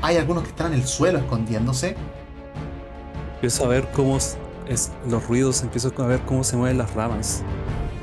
hay 0.03 0.17
algunos 0.17 0.43
que 0.43 0.49
están 0.49 0.73
en 0.73 0.79
el 0.79 0.85
suelo 0.85 1.17
escondiéndose. 1.17 1.95
Empiezo 3.33 3.65
a 3.65 3.69
ver 3.69 3.87
cómo 3.95 4.17
es, 4.17 4.91
los 5.09 5.27
ruidos, 5.27 5.63
empiezo 5.63 5.91
a 5.97 6.05
ver 6.05 6.19
cómo 6.19 6.43
se 6.43 6.55
mueven 6.55 6.77
las 6.77 6.93
ramas. 6.93 7.41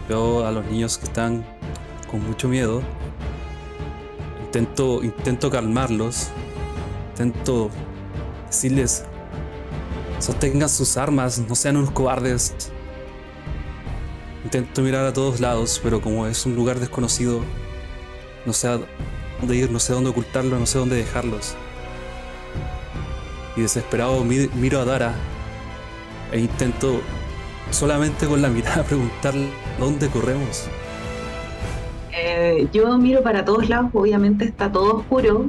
Veo 0.09 0.45
a 0.45 0.51
los 0.51 0.67
niños 0.67 0.99
que 0.99 1.05
están 1.05 1.45
con 2.13 2.25
mucho 2.25 2.47
miedo. 2.47 2.83
Intento, 4.45 5.03
intento 5.03 5.51
calmarlos. 5.51 6.29
Intento 7.13 7.71
decirles, 8.47 9.05
sostengan 10.21 10.69
sus 10.69 10.97
armas, 10.97 11.39
no 11.39 11.57
sean 11.57 11.79
unos 11.79 11.91
cobardes. 11.91 12.55
Intento 14.45 14.83
mirar 14.83 15.07
a 15.07 15.13
todos 15.13 15.41
lados, 15.41 15.81
pero 15.83 16.01
como 16.01 16.27
es 16.27 16.45
un 16.47 16.55
lugar 16.55 16.79
desconocido, 16.79 17.41
no 18.45 18.53
sé 18.53 18.69
dónde 19.41 19.57
ir, 19.57 19.71
no 19.71 19.81
sé 19.81 19.93
dónde 19.95 20.11
ocultarlos, 20.11 20.61
no 20.61 20.67
sé 20.67 20.79
dónde 20.79 20.97
dejarlos. 20.97 21.55
Y 23.57 23.63
desesperado 23.63 24.23
miro 24.25 24.81
a 24.81 24.85
Dara 24.85 25.15
e 26.33 26.41
intento 26.41 27.01
solamente 27.71 28.27
con 28.27 28.43
la 28.43 28.49
mirada 28.49 28.83
preguntarle 28.85 29.49
dónde 29.79 30.09
corremos. 30.09 30.69
Eh, 32.13 32.69
yo 32.73 32.99
miro 32.99 33.23
para 33.23 33.45
todos 33.45 33.69
lados, 33.69 33.91
obviamente 33.95 34.45
está 34.45 34.71
todo 34.71 34.99
oscuro 34.99 35.49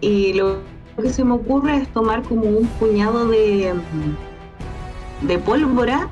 y 0.00 0.32
lo 0.32 0.58
que 1.00 1.12
se 1.12 1.24
me 1.24 1.34
ocurre 1.34 1.76
es 1.76 1.88
tomar 1.92 2.22
como 2.22 2.42
un 2.42 2.66
puñado 2.66 3.28
de, 3.28 3.72
de 5.22 5.38
pólvora, 5.38 6.08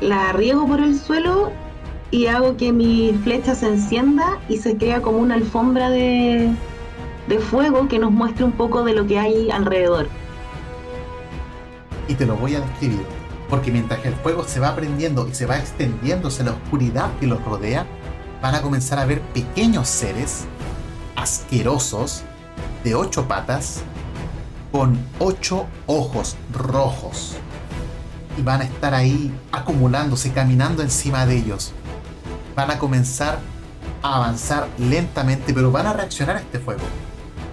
la 0.00 0.32
riego 0.32 0.66
por 0.66 0.80
el 0.80 0.98
suelo 0.98 1.52
y 2.10 2.26
hago 2.26 2.56
que 2.56 2.72
mi 2.72 3.12
flecha 3.22 3.54
se 3.54 3.68
encienda 3.68 4.40
y 4.48 4.56
se 4.56 4.76
crea 4.76 5.02
como 5.02 5.18
una 5.18 5.34
alfombra 5.34 5.90
de, 5.90 6.50
de 7.28 7.38
fuego 7.38 7.88
que 7.88 7.98
nos 7.98 8.12
muestre 8.12 8.44
un 8.44 8.52
poco 8.52 8.82
de 8.82 8.94
lo 8.94 9.06
que 9.06 9.18
hay 9.18 9.50
alrededor. 9.50 10.08
Y 12.08 12.14
te 12.14 12.24
lo 12.24 12.36
voy 12.36 12.54
a 12.54 12.60
describir, 12.60 13.02
porque 13.48 13.70
mientras 13.70 14.04
el 14.04 14.14
fuego 14.14 14.44
se 14.44 14.58
va 14.58 14.74
prendiendo 14.74 15.28
y 15.28 15.34
se 15.34 15.46
va 15.46 15.58
extendiéndose 15.58 16.44
la 16.44 16.52
oscuridad 16.52 17.10
que 17.20 17.26
los 17.26 17.42
rodea, 17.44 17.86
van 18.42 18.54
a 18.54 18.60
comenzar 18.60 18.98
a 18.98 19.06
ver 19.06 19.22
pequeños 19.32 19.88
seres 19.88 20.44
asquerosos 21.16 22.24
de 22.84 22.94
ocho 22.94 23.26
patas 23.26 23.82
con 24.70 24.98
ocho 25.18 25.66
ojos 25.86 26.36
rojos. 26.52 27.36
Y 28.36 28.42
van 28.42 28.62
a 28.62 28.64
estar 28.64 28.94
ahí 28.94 29.32
acumulándose, 29.52 30.32
caminando 30.32 30.82
encima 30.82 31.24
de 31.24 31.36
ellos 31.36 31.72
van 32.54 32.70
a 32.70 32.78
comenzar 32.78 33.38
a 34.02 34.16
avanzar 34.16 34.68
lentamente, 34.78 35.54
pero 35.54 35.70
van 35.70 35.86
a 35.86 35.92
reaccionar 35.92 36.36
a 36.36 36.40
este 36.40 36.58
fuego. 36.58 36.82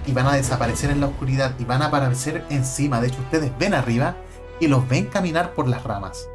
Y 0.05 0.13
van 0.13 0.27
a 0.27 0.33
desaparecer 0.33 0.89
en 0.89 1.01
la 1.01 1.07
oscuridad 1.07 1.53
y 1.59 1.65
van 1.65 1.81
a 1.81 1.85
aparecer 1.85 2.45
encima. 2.49 2.99
De 2.99 3.07
hecho, 3.07 3.21
ustedes 3.21 3.51
ven 3.59 3.73
arriba 3.73 4.15
y 4.59 4.67
los 4.67 4.87
ven 4.87 5.05
caminar 5.05 5.53
por 5.53 5.67
las 5.67 5.83
ramas. 5.83 6.27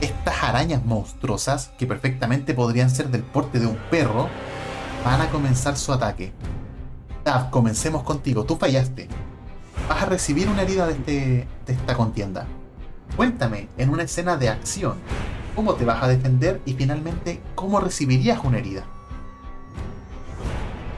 Estas 0.00 0.42
arañas 0.42 0.84
monstruosas, 0.84 1.72
que 1.78 1.86
perfectamente 1.86 2.54
podrían 2.54 2.90
ser 2.90 3.08
del 3.10 3.22
porte 3.22 3.58
de 3.58 3.66
un 3.66 3.76
perro, 3.90 4.28
van 5.04 5.20
a 5.20 5.30
comenzar 5.30 5.76
su 5.76 5.92
ataque. 5.92 6.32
Tav, 7.24 7.50
comencemos 7.50 8.02
contigo. 8.02 8.44
Tú 8.44 8.56
fallaste. 8.56 9.08
Vas 9.88 10.02
a 10.02 10.06
recibir 10.06 10.48
una 10.48 10.62
herida 10.62 10.86
de, 10.86 10.92
este, 10.92 11.48
de 11.66 11.72
esta 11.72 11.94
contienda. 11.94 12.46
Cuéntame, 13.16 13.68
en 13.76 13.90
una 13.90 14.04
escena 14.04 14.36
de 14.36 14.48
acción, 14.48 14.94
cómo 15.54 15.74
te 15.74 15.84
vas 15.84 16.02
a 16.02 16.08
defender 16.08 16.60
y 16.64 16.74
finalmente 16.74 17.40
cómo 17.54 17.80
recibirías 17.80 18.42
una 18.44 18.58
herida. 18.58 18.84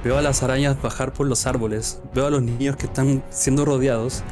Veo 0.05 0.19
a 0.19 0.23
las 0.23 0.43
arañas 0.43 0.81
bajar 0.83 1.13
por 1.13 1.27
los 1.27 1.47
árboles, 1.47 2.01
veo 2.15 2.27
a 2.27 2.31
los 2.31 2.43
niños 2.43 2.77
que 2.77 2.87
están 2.87 3.23
siendo 3.31 3.65
rodeados 3.65 4.23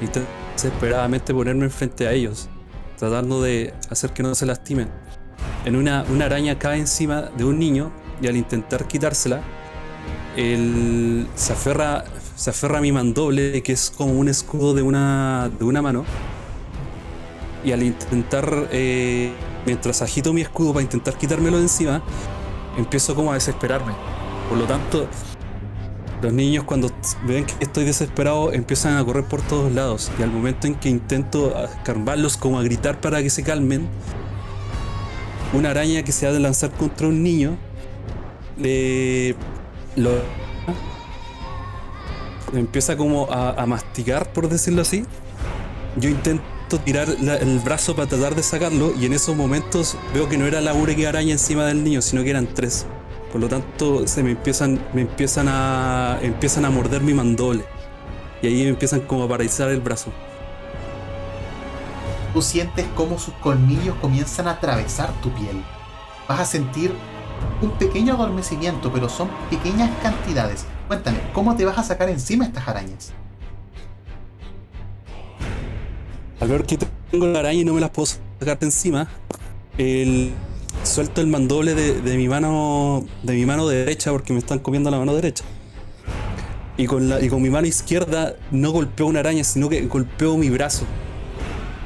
y 0.00 0.06
desesperadamente 0.54 1.32
ponerme 1.32 1.64
enfrente 1.64 2.06
a 2.08 2.12
ellos, 2.12 2.48
tratando 3.00 3.40
de 3.40 3.72
hacer 3.88 4.10
que 4.10 4.22
no 4.22 4.34
se 4.34 4.44
lastimen. 4.44 4.88
En 5.64 5.74
una, 5.74 6.04
una 6.10 6.26
araña 6.26 6.58
cae 6.58 6.78
encima 6.78 7.22
de 7.22 7.46
un 7.46 7.58
niño 7.58 7.90
y 8.20 8.26
al 8.26 8.36
intentar 8.36 8.86
quitársela, 8.86 9.40
él 10.36 11.26
se 11.34 11.54
aferra, 11.54 12.04
se 12.36 12.50
aferra 12.50 12.76
a 12.76 12.82
mi 12.82 12.92
mandoble, 12.92 13.62
que 13.62 13.72
es 13.72 13.90
como 13.90 14.12
un 14.12 14.28
escudo 14.28 14.74
de 14.74 14.82
una, 14.82 15.50
de 15.58 15.64
una 15.64 15.80
mano, 15.80 16.04
y 17.64 17.72
al 17.72 17.82
intentar, 17.82 18.68
eh, 18.70 19.32
mientras 19.64 20.02
agito 20.02 20.34
mi 20.34 20.42
escudo 20.42 20.74
para 20.74 20.82
intentar 20.82 21.16
quitármelo 21.16 21.56
de 21.56 21.62
encima, 21.62 22.02
empiezo 22.76 23.14
como 23.14 23.30
a 23.30 23.34
desesperarme. 23.34 23.94
Por 24.50 24.58
lo 24.58 24.64
tanto, 24.64 25.08
los 26.22 26.32
niños 26.32 26.64
cuando 26.64 26.90
ven 27.26 27.46
que 27.46 27.54
estoy 27.60 27.84
desesperado 27.84 28.52
empiezan 28.52 28.96
a 28.96 29.04
correr 29.04 29.24
por 29.24 29.42
todos 29.42 29.72
lados 29.72 30.10
y 30.18 30.22
al 30.22 30.30
momento 30.30 30.66
en 30.66 30.74
que 30.74 30.88
intento 30.88 31.54
calmarlos 31.84 32.36
como 32.36 32.58
a 32.58 32.62
gritar 32.62 33.00
para 33.00 33.22
que 33.22 33.30
se 33.30 33.42
calmen, 33.42 33.88
una 35.52 35.70
araña 35.70 36.02
que 36.02 36.12
se 36.12 36.26
ha 36.26 36.32
de 36.32 36.40
lanzar 36.40 36.70
contra 36.72 37.08
un 37.08 37.22
niño 37.22 37.56
le 38.56 39.34
empieza 42.52 42.96
como 42.96 43.30
a, 43.30 43.64
masticar 43.66 44.32
por 44.32 44.48
decirlo 44.48 44.82
así. 44.82 45.04
Yo 45.96 46.08
intento 46.08 46.78
tirar 46.84 47.08
el 47.08 47.58
brazo 47.60 47.96
para 47.96 48.08
tratar 48.08 48.34
de 48.34 48.42
sacarlo 48.42 48.94
y 48.98 49.06
en 49.06 49.12
esos 49.12 49.36
momentos 49.36 49.96
veo 50.14 50.28
que 50.28 50.38
no 50.38 50.46
era 50.46 50.60
la 50.60 50.72
que 50.94 51.06
araña 51.06 51.32
encima 51.32 51.64
del 51.66 51.82
niño, 51.82 52.02
sino 52.02 52.22
que 52.22 52.30
eran 52.30 52.46
tres. 52.46 52.86
Por 53.32 53.40
lo 53.40 53.48
tanto, 53.48 54.06
se 54.06 54.22
me 54.22 54.32
empiezan, 54.32 54.80
me 54.92 55.02
empiezan 55.02 55.46
a, 55.48 56.18
empiezan 56.20 56.64
a 56.64 56.70
morder 56.70 57.02
mi 57.02 57.14
mandole. 57.14 57.64
Y 58.42 58.48
ahí 58.48 58.62
me 58.64 58.70
empiezan 58.70 59.00
como 59.00 59.24
a 59.24 59.28
paralizar 59.28 59.70
el 59.70 59.80
brazo. 59.80 60.10
Tú 62.32 62.42
sientes 62.42 62.86
cómo 62.96 63.18
sus 63.18 63.34
colmillos 63.34 63.94
comienzan 64.00 64.48
a 64.48 64.52
atravesar 64.52 65.12
tu 65.20 65.30
piel. 65.30 65.62
Vas 66.28 66.40
a 66.40 66.44
sentir 66.44 66.92
un 67.62 67.70
pequeño 67.72 68.14
adormecimiento, 68.14 68.92
pero 68.92 69.08
son 69.08 69.28
pequeñas 69.48 69.90
cantidades. 70.02 70.64
Cuéntame, 70.88 71.18
¿cómo 71.32 71.54
te 71.56 71.64
vas 71.64 71.78
a 71.78 71.82
sacar 71.84 72.08
encima 72.08 72.46
estas 72.46 72.66
arañas? 72.66 73.12
Al 76.40 76.48
ver 76.48 76.64
que 76.64 76.78
tengo 77.10 77.26
la 77.26 77.40
araña 77.40 77.60
y 77.60 77.64
no 77.64 77.74
me 77.74 77.80
las 77.80 77.90
puedo 77.90 78.06
sacarte 78.38 78.64
encima, 78.64 79.08
el, 79.76 80.32
suelto 80.82 81.20
el 81.20 81.26
mandoble 81.26 81.74
de, 81.74 82.16
mi 82.16 82.28
mano 82.28 83.04
de 83.22 83.34
mi 83.34 83.46
mano 83.46 83.68
derecha 83.68 84.10
porque 84.10 84.32
me 84.32 84.38
están 84.38 84.58
comiendo 84.58 84.90
la 84.90 84.98
mano 84.98 85.14
derecha. 85.14 85.44
Y 86.76 86.86
con, 86.86 87.08
la, 87.08 87.20
y 87.22 87.28
con 87.28 87.42
mi 87.42 87.50
mano 87.50 87.66
izquierda 87.66 88.36
no 88.50 88.70
golpeo 88.70 89.06
una 89.06 89.20
araña, 89.20 89.44
sino 89.44 89.68
que 89.68 89.82
golpeo 89.82 90.36
mi 90.36 90.48
brazo. 90.48 90.86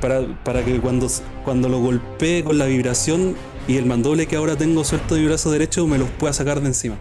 Para, 0.01 0.23
para 0.45 0.65
que 0.65 0.81
cuando, 0.81 1.09
cuando 1.45 1.69
lo 1.69 1.81
golpee 1.81 2.45
con 2.45 2.59
la 2.59 2.67
vibración 2.67 3.35
y 3.67 3.77
el 3.77 3.87
mandoble 3.87 4.27
que 4.27 4.37
ahora 4.37 4.57
tengo 4.57 4.85
suelto 4.85 5.15
de 5.15 5.23
mi 5.23 5.27
brazo 5.27 5.51
derecho 5.51 5.87
me 5.87 5.99
los 5.99 6.09
pueda 6.11 6.33
sacar 6.33 6.61
de 6.61 6.67
encima. 6.69 6.97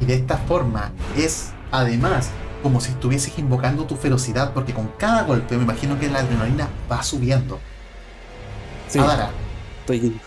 Y 0.00 0.04
de 0.04 0.14
esta 0.14 0.36
forma 0.36 0.92
es 1.16 1.52
además 1.70 2.30
como 2.62 2.80
si 2.80 2.90
estuvieses 2.90 3.36
invocando 3.38 3.84
tu 3.84 3.96
ferocidad, 3.96 4.52
porque 4.52 4.72
con 4.72 4.88
cada 4.98 5.24
golpe 5.24 5.56
me 5.56 5.64
imagino 5.64 5.98
que 5.98 6.08
la 6.08 6.20
adrenalina 6.20 6.68
va 6.90 7.02
subiendo. 7.02 7.58
Sí. 8.88 8.98
Adara, 8.98 9.30
estoy... 9.82 10.20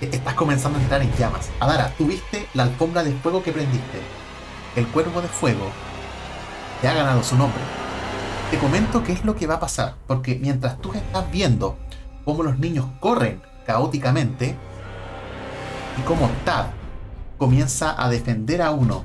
estás 0.00 0.34
comenzando 0.34 0.78
a 0.78 0.82
entrar 0.82 1.02
en 1.02 1.12
llamas. 1.16 1.50
Adara, 1.60 1.90
tuviste 1.96 2.46
la 2.54 2.64
alfombra 2.64 3.02
de 3.02 3.12
fuego 3.12 3.42
que 3.42 3.52
prendiste. 3.52 4.00
El 4.76 4.86
cuervo 4.88 5.20
de 5.20 5.28
fuego 5.28 5.66
te 6.80 6.88
ha 6.88 6.94
ganado 6.94 7.22
su 7.22 7.36
nombre. 7.36 7.60
Te 8.50 8.58
comento 8.58 9.02
qué 9.02 9.12
es 9.12 9.24
lo 9.24 9.34
que 9.34 9.46
va 9.46 9.54
a 9.54 9.60
pasar, 9.60 9.96
porque 10.06 10.38
mientras 10.40 10.80
tú 10.80 10.92
estás 10.92 11.30
viendo 11.30 11.76
cómo 12.24 12.42
los 12.42 12.58
niños 12.58 12.86
corren 13.00 13.42
caóticamente 13.66 14.56
y 15.98 16.02
cómo 16.02 16.30
Tad 16.44 16.66
comienza 17.38 18.00
a 18.00 18.08
defender 18.08 18.62
a 18.62 18.70
uno, 18.70 19.04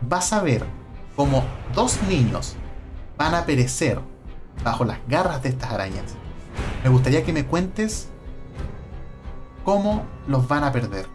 vas 0.00 0.32
a 0.32 0.40
ver 0.40 0.64
cómo 1.14 1.44
dos 1.74 2.00
niños 2.08 2.56
van 3.18 3.34
a 3.34 3.44
perecer 3.44 4.00
bajo 4.64 4.84
las 4.84 4.98
garras 5.08 5.42
de 5.42 5.50
estas 5.50 5.72
arañas. 5.72 6.14
Me 6.82 6.90
gustaría 6.90 7.24
que 7.24 7.32
me 7.32 7.44
cuentes 7.44 8.08
cómo 9.66 10.04
los 10.28 10.46
van 10.46 10.62
a 10.62 10.72
perder. 10.72 11.06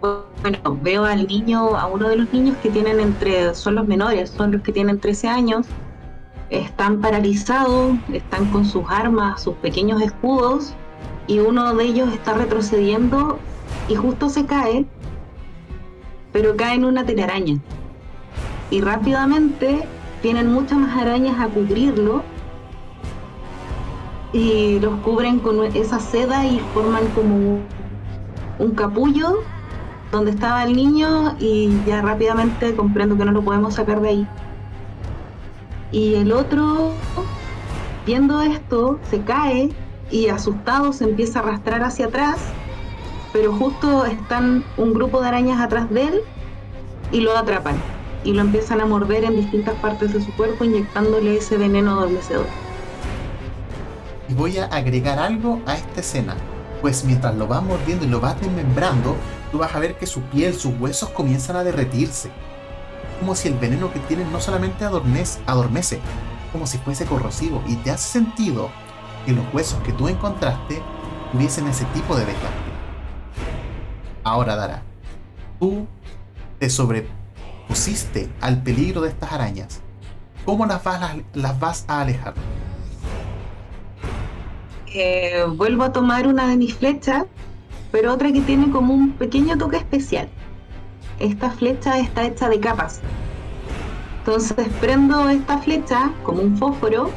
Bueno, 0.00 0.78
veo 0.80 1.04
al 1.04 1.26
niño, 1.26 1.76
a 1.76 1.88
uno 1.88 2.08
de 2.08 2.16
los 2.16 2.32
niños 2.32 2.56
que 2.62 2.70
tienen 2.70 3.00
entre, 3.00 3.54
son 3.56 3.74
los 3.74 3.88
menores, 3.88 4.30
son 4.30 4.52
los 4.52 4.62
que 4.62 4.72
tienen 4.72 5.00
13 5.00 5.28
años, 5.28 5.66
están 6.50 7.00
paralizados, 7.00 7.96
están 8.12 8.46
con 8.52 8.64
sus 8.64 8.84
armas, 8.88 9.42
sus 9.42 9.54
pequeños 9.56 10.00
escudos, 10.00 10.72
y 11.26 11.40
uno 11.40 11.74
de 11.74 11.84
ellos 11.84 12.12
está 12.12 12.34
retrocediendo 12.34 13.36
y 13.88 13.96
justo 13.96 14.28
se 14.28 14.46
cae, 14.46 14.86
pero 16.32 16.56
cae 16.56 16.76
en 16.76 16.84
una 16.84 17.04
telaraña. 17.04 17.58
Y 18.70 18.80
rápidamente 18.80 19.88
tienen 20.22 20.52
muchas 20.52 20.78
más 20.78 20.96
arañas 20.96 21.40
a 21.40 21.48
cubrirlo 21.48 22.22
y 24.32 24.78
los 24.80 25.00
cubren 25.00 25.38
con 25.40 25.64
esa 25.74 25.98
seda 26.00 26.46
y 26.46 26.60
forman 26.74 27.06
como 27.14 27.60
un 28.58 28.70
capullo 28.74 29.40
donde 30.12 30.30
estaba 30.30 30.64
el 30.64 30.74
niño 30.74 31.36
y 31.38 31.70
ya 31.86 32.02
rápidamente 32.02 32.74
comprendo 32.74 33.16
que 33.16 33.24
no 33.24 33.32
lo 33.32 33.42
podemos 33.42 33.74
sacar 33.74 34.00
de 34.00 34.08
ahí. 34.08 34.26
Y 35.92 36.14
el 36.16 36.32
otro, 36.32 36.92
viendo 38.06 38.40
esto, 38.42 38.98
se 39.10 39.22
cae 39.22 39.70
y 40.10 40.28
asustado 40.28 40.92
se 40.92 41.04
empieza 41.04 41.40
a 41.40 41.42
arrastrar 41.42 41.82
hacia 41.82 42.06
atrás, 42.06 42.38
pero 43.32 43.52
justo 43.52 44.04
están 44.06 44.64
un 44.76 44.94
grupo 44.94 45.20
de 45.20 45.28
arañas 45.28 45.60
atrás 45.60 45.90
de 45.90 46.08
él 46.08 46.20
y 47.12 47.20
lo 47.20 47.36
atrapan 47.36 47.76
y 48.24 48.32
lo 48.32 48.42
empiezan 48.42 48.80
a 48.80 48.86
morder 48.86 49.24
en 49.24 49.36
distintas 49.36 49.74
partes 49.76 50.12
de 50.12 50.22
su 50.22 50.32
cuerpo 50.32 50.64
inyectándole 50.64 51.36
ese 51.36 51.56
veneno 51.56 51.92
adormecedor. 51.92 52.46
Y 54.28 54.34
voy 54.34 54.58
a 54.58 54.66
agregar 54.66 55.18
algo 55.18 55.60
a 55.66 55.74
esta 55.74 56.00
escena, 56.00 56.36
pues 56.80 57.04
mientras 57.04 57.34
lo 57.34 57.46
vas 57.46 57.62
mordiendo 57.62 58.04
y 58.04 58.08
lo 58.08 58.20
vas 58.20 58.40
desmembrando, 58.40 59.16
tú 59.50 59.58
vas 59.58 59.74
a 59.74 59.78
ver 59.78 59.96
que 59.96 60.06
su 60.06 60.20
piel, 60.22 60.54
sus 60.54 60.78
huesos 60.78 61.08
comienzan 61.10 61.56
a 61.56 61.64
derretirse 61.64 62.30
como 63.18 63.34
si 63.34 63.48
el 63.48 63.54
veneno 63.54 63.92
que 63.92 64.00
tienen 64.00 64.30
no 64.32 64.40
solamente 64.40 64.84
adormece, 64.84 65.40
adormece, 65.46 66.00
como 66.52 66.66
si 66.66 66.78
fuese 66.78 67.04
corrosivo 67.04 67.62
y 67.66 67.76
te 67.76 67.90
hace 67.90 68.08
sentido 68.08 68.70
que 69.26 69.32
los 69.32 69.44
huesos 69.52 69.80
que 69.82 69.92
tú 69.92 70.08
encontraste 70.08 70.80
tuviesen 71.32 71.66
ese 71.66 71.84
tipo 71.86 72.16
de 72.16 72.24
desgaste. 72.24 72.56
Ahora, 74.24 74.56
Dara, 74.56 74.82
tú 75.58 75.86
te 76.58 76.70
sobrepusiste 76.70 78.30
al 78.40 78.62
peligro 78.62 79.00
de 79.00 79.10
estas 79.10 79.32
arañas. 79.32 79.80
¿Cómo 80.44 80.64
las 80.64 80.82
vas, 80.82 81.16
las 81.34 81.58
vas 81.58 81.84
a 81.88 82.00
alejar? 82.00 82.34
Vuelvo 85.56 85.84
a 85.84 85.92
tomar 85.92 86.26
una 86.26 86.48
de 86.48 86.56
mis 86.56 86.74
flechas, 86.74 87.24
pero 87.92 88.12
otra 88.12 88.32
que 88.32 88.40
tiene 88.40 88.70
como 88.70 88.94
un 88.94 89.12
pequeño 89.12 89.56
toque 89.56 89.76
especial 89.76 90.28
esta 91.20 91.50
flecha 91.50 91.98
está 91.98 92.24
hecha 92.24 92.48
de 92.48 92.60
capas. 92.60 93.00
Entonces 94.20 94.68
prendo 94.80 95.28
esta 95.28 95.58
flecha 95.58 96.12
como 96.22 96.42
un 96.42 96.56
fósforo 96.56 97.10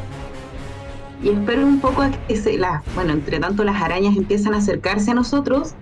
y 1.24 1.30
espero 1.30 1.66
un 1.66 1.80
poco 1.80 2.02
a 2.02 2.12
que 2.12 2.36
se 2.36 2.58
la, 2.58 2.84
bueno, 2.96 3.14
entre 3.14 3.40
tanto 3.40 3.64
las 3.64 3.82
arañas 3.82 4.16
empiezan 4.16 4.54
a 4.54 4.58
acercarse 4.58 5.12
a 5.12 5.14
nosotros 5.14 5.74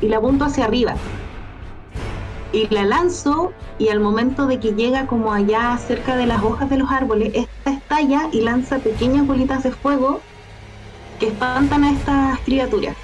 y 0.00 0.08
la 0.08 0.18
apunto 0.18 0.44
hacia 0.44 0.64
arriba. 0.64 0.94
Y 2.52 2.68
la 2.72 2.84
lanzo 2.84 3.52
y 3.78 3.88
al 3.88 4.00
momento 4.00 4.46
de 4.46 4.58
que 4.60 4.72
llega 4.72 5.06
como 5.06 5.32
allá 5.32 5.76
cerca 5.76 6.16
de 6.16 6.26
las 6.26 6.42
hojas 6.42 6.70
de 6.70 6.78
los 6.78 6.90
árboles, 6.90 7.32
esta 7.34 7.72
estalla 7.72 8.28
y 8.32 8.40
lanza 8.40 8.78
pequeñas 8.78 9.26
bolitas 9.26 9.64
de 9.64 9.72
fuego 9.72 10.20
que 11.18 11.28
espantan 11.28 11.84
a 11.84 11.92
estas 11.92 12.40
criaturas. 12.40 12.96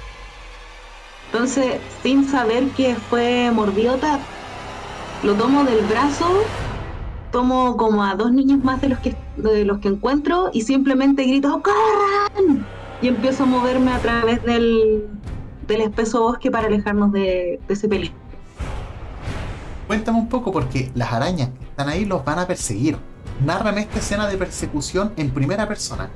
Entonces, 1.31 1.79
sin 2.03 2.27
saber 2.27 2.67
que 2.69 2.95
fue 2.95 3.51
mordiota, 3.51 4.19
lo 5.23 5.33
tomo 5.33 5.63
del 5.63 5.83
brazo, 5.85 6.43
tomo 7.31 7.75
como 7.77 8.03
a 8.03 8.15
dos 8.15 8.31
niños 8.31 8.63
más 8.63 8.79
de 8.81 8.89
los 8.89 8.99
que, 8.99 9.15
de 9.37 9.65
los 9.65 9.79
que 9.79 9.87
encuentro 9.87 10.51
y 10.53 10.61
simplemente 10.61 11.23
grito 11.23 11.61
¡Corran! 11.63 12.65
Y 13.01 13.07
empiezo 13.07 13.43
a 13.43 13.45
moverme 13.47 13.91
a 13.91 13.99
través 13.99 14.43
del, 14.43 15.07
del 15.67 15.81
espeso 15.81 16.21
bosque 16.21 16.51
para 16.51 16.67
alejarnos 16.67 17.11
de, 17.11 17.59
ese 17.67 17.87
peligro. 17.87 18.15
Cuéntame 19.87 20.19
un 20.19 20.29
poco 20.29 20.51
porque 20.51 20.91
las 20.93 21.11
arañas 21.11 21.49
que 21.49 21.65
están 21.65 21.89
ahí 21.89 22.05
los 22.05 22.23
van 22.23 22.39
a 22.39 22.47
perseguir. 22.47 22.97
Nárrame 23.43 23.81
esta 23.81 23.99
escena 23.99 24.27
de 24.27 24.37
persecución 24.37 25.13
en 25.17 25.31
primera 25.31 25.67
persona. 25.67 26.09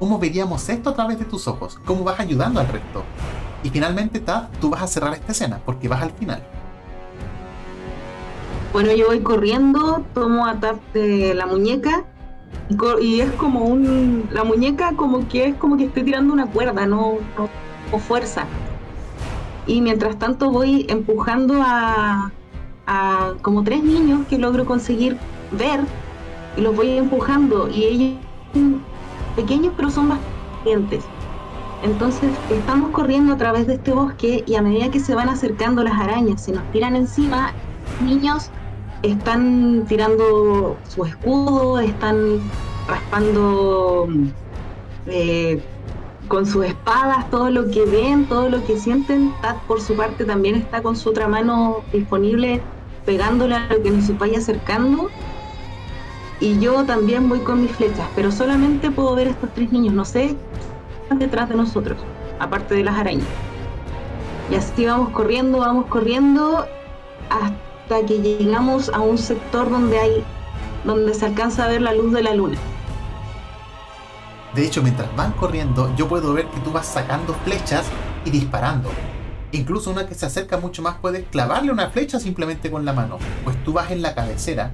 ¿Cómo 0.00 0.18
veríamos 0.18 0.66
esto 0.70 0.88
a 0.88 0.94
través 0.94 1.18
de 1.18 1.26
tus 1.26 1.46
ojos? 1.46 1.78
¿Cómo 1.84 2.04
vas 2.04 2.18
ayudando 2.18 2.58
al 2.58 2.68
resto? 2.68 3.04
Y 3.62 3.68
finalmente, 3.68 4.18
Tad, 4.18 4.44
tú 4.58 4.70
vas 4.70 4.80
a 4.80 4.86
cerrar 4.86 5.12
esta 5.12 5.32
escena 5.32 5.60
porque 5.62 5.88
vas 5.88 6.00
al 6.00 6.10
final. 6.12 6.42
Bueno, 8.72 8.92
yo 8.94 9.08
voy 9.08 9.20
corriendo, 9.20 10.02
tomo 10.14 10.46
a 10.46 10.56
de 10.94 11.34
la 11.34 11.44
muñeca 11.44 12.06
y, 12.98 13.20
es 13.20 13.30
como 13.32 13.66
un. 13.66 14.26
La 14.32 14.42
muñeca, 14.42 14.94
como 14.96 15.28
que 15.28 15.48
es 15.48 15.56
como 15.56 15.76
que 15.76 15.84
estoy 15.84 16.04
tirando 16.04 16.32
una 16.32 16.46
cuerda, 16.46 16.86
no, 16.86 17.18
no, 17.36 17.98
fuerza. 17.98 18.46
Y 19.66 19.82
mientras 19.82 20.18
tanto 20.18 20.50
voy 20.50 20.86
empujando 20.88 21.60
a, 21.62 22.32
a 22.86 23.34
como 23.42 23.64
tres 23.64 23.82
niños 23.82 24.26
que 24.28 24.38
logro 24.38 24.64
conseguir 24.64 25.18
ver 25.52 25.80
y 26.56 26.62
los 26.62 26.74
voy 26.74 26.96
empujando 26.96 27.68
y 27.68 27.84
ellos 27.84 28.14
pequeños 29.36 29.72
pero 29.76 29.90
son 29.90 30.08
bastante 30.08 31.00
Entonces 31.82 32.30
estamos 32.50 32.90
corriendo 32.90 33.32
a 33.32 33.36
través 33.36 33.66
de 33.66 33.74
este 33.74 33.92
bosque 33.92 34.44
y 34.46 34.54
a 34.54 34.62
medida 34.62 34.90
que 34.90 35.00
se 35.00 35.14
van 35.14 35.28
acercando 35.28 35.82
las 35.82 35.98
arañas, 35.98 36.42
se 36.42 36.52
nos 36.52 36.64
tiran 36.72 36.96
encima, 36.96 37.52
niños 38.04 38.50
están 39.02 39.84
tirando 39.88 40.76
su 40.88 41.04
escudo, 41.04 41.78
están 41.78 42.40
raspando 42.86 44.08
eh, 45.06 45.62
con 46.28 46.46
sus 46.46 46.66
espadas 46.66 47.28
todo 47.30 47.50
lo 47.50 47.70
que 47.70 47.84
ven, 47.84 48.26
todo 48.26 48.48
lo 48.48 48.64
que 48.64 48.78
sienten. 48.78 49.32
Tad 49.42 49.56
por 49.66 49.80
su 49.80 49.94
parte 49.96 50.24
también 50.24 50.54
está 50.54 50.82
con 50.82 50.96
su 50.96 51.10
otra 51.10 51.28
mano 51.28 51.82
disponible 51.92 52.60
pegándole 53.06 53.56
a 53.56 53.66
lo 53.68 53.82
que 53.82 53.90
nos 53.90 54.18
vaya 54.18 54.38
acercando. 54.38 55.08
Y 56.40 56.58
yo 56.58 56.84
también 56.84 57.28
voy 57.28 57.40
con 57.40 57.62
mis 57.62 57.70
flechas, 57.72 58.08
pero 58.16 58.32
solamente 58.32 58.90
puedo 58.90 59.14
ver 59.14 59.28
estos 59.28 59.50
tres 59.54 59.70
niños, 59.70 59.92
no 59.92 60.04
sé 60.04 60.36
detrás 61.18 61.48
de 61.48 61.56
nosotros, 61.56 61.98
aparte 62.38 62.74
de 62.74 62.84
las 62.84 62.96
arañas. 62.96 63.26
Y 64.50 64.54
así 64.54 64.86
vamos 64.86 65.10
corriendo, 65.10 65.58
vamos 65.58 65.86
corriendo 65.86 66.66
hasta 67.28 68.06
que 68.06 68.20
llegamos 68.20 68.88
a 68.90 69.00
un 69.00 69.18
sector 69.18 69.70
donde 69.70 69.98
hay 69.98 70.24
donde 70.84 71.12
se 71.12 71.26
alcanza 71.26 71.64
a 71.64 71.68
ver 71.68 71.82
la 71.82 71.92
luz 71.92 72.12
de 72.12 72.22
la 72.22 72.34
luna. 72.34 72.56
De 74.54 74.66
hecho, 74.66 74.82
mientras 74.82 75.14
van 75.14 75.32
corriendo, 75.32 75.94
yo 75.96 76.08
puedo 76.08 76.32
ver 76.32 76.46
que 76.46 76.60
tú 76.60 76.72
vas 76.72 76.86
sacando 76.86 77.34
flechas 77.44 77.84
y 78.24 78.30
disparando. 78.30 78.90
Incluso 79.52 79.90
una 79.90 80.06
que 80.06 80.14
se 80.14 80.26
acerca 80.26 80.56
mucho 80.56 80.80
más 80.80 80.96
puede 80.96 81.24
clavarle 81.24 81.70
una 81.70 81.90
flecha 81.90 82.18
simplemente 82.18 82.70
con 82.70 82.84
la 82.84 82.92
mano, 82.92 83.18
pues 83.44 83.62
tú 83.64 83.72
vas 83.72 83.90
en 83.90 84.00
la 84.00 84.14
cabecera 84.14 84.72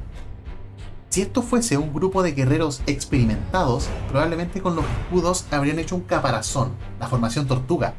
si 1.16 1.22
esto 1.22 1.40
fuese 1.40 1.78
un 1.78 1.94
grupo 1.94 2.22
de 2.22 2.32
guerreros 2.32 2.82
experimentados, 2.86 3.88
probablemente 4.10 4.60
con 4.60 4.76
los 4.76 4.84
escudos 4.84 5.46
habrían 5.50 5.78
hecho 5.78 5.96
un 5.96 6.02
caparazón, 6.02 6.72
la 7.00 7.06
formación 7.06 7.46
tortuga, 7.46 7.94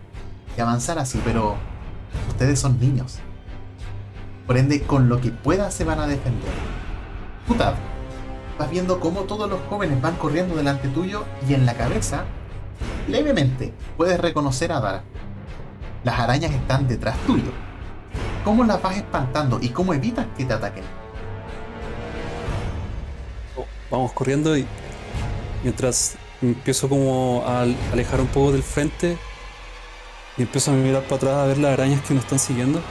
y 0.56 0.62
avanzar 0.62 1.00
así, 1.00 1.20
pero 1.26 1.56
ustedes 2.28 2.60
son 2.60 2.80
niños. 2.80 3.18
Por 4.46 4.56
ende, 4.56 4.84
con 4.84 5.10
lo 5.10 5.20
que 5.20 5.32
pueda 5.32 5.72
se 5.72 5.84
van 5.84 6.00
a 6.00 6.06
defender. 6.06 6.52
Putad, 7.48 7.74
vas 8.60 8.70
viendo 8.70 9.00
cómo 9.00 9.22
todos 9.22 9.50
los 9.50 9.62
jóvenes 9.68 10.00
van 10.00 10.14
corriendo 10.18 10.56
delante 10.56 10.88
tuyo 10.88 11.24
y 11.50 11.56
en 11.56 11.66
la 11.66 11.74
cabeza, 11.74 12.26
levemente, 13.08 13.74
puedes 13.98 14.20
reconocer 14.20 14.72
a 14.72 14.80
Dara. 14.80 15.04
Las 16.04 16.20
arañas 16.20 16.52
están 16.52 16.88
detrás 16.88 17.18
tuyo. 17.26 17.50
¿Cómo 18.46 18.64
las 18.64 18.80
vas 18.80 18.96
espantando 18.96 19.58
y 19.60 19.70
cómo 19.70 19.96
evitas 19.96 20.28
que 20.38 20.46
te 20.46 20.54
ataquen? 20.54 21.07
Vamos 23.90 24.12
corriendo 24.14 24.58
y 24.58 24.66
mientras 25.64 26.16
empiezo 26.42 26.88
como 26.90 27.44
a 27.46 27.62
alejar 27.92 28.22
un 28.22 28.28
poco 28.28 28.52
del 28.52 28.64
frente 28.64 29.18
y 30.38 30.44
empiezo 30.44 30.72
a 30.72 30.76
mirar 30.76 31.04
para 31.04 31.16
atrás 31.16 31.34
a 31.36 31.46
ver 31.46 31.58
las 31.58 31.74
arañas 31.74 32.02
que 32.02 32.14
nos 32.14 32.24
están 32.24 32.40
siguiendo 32.40 32.82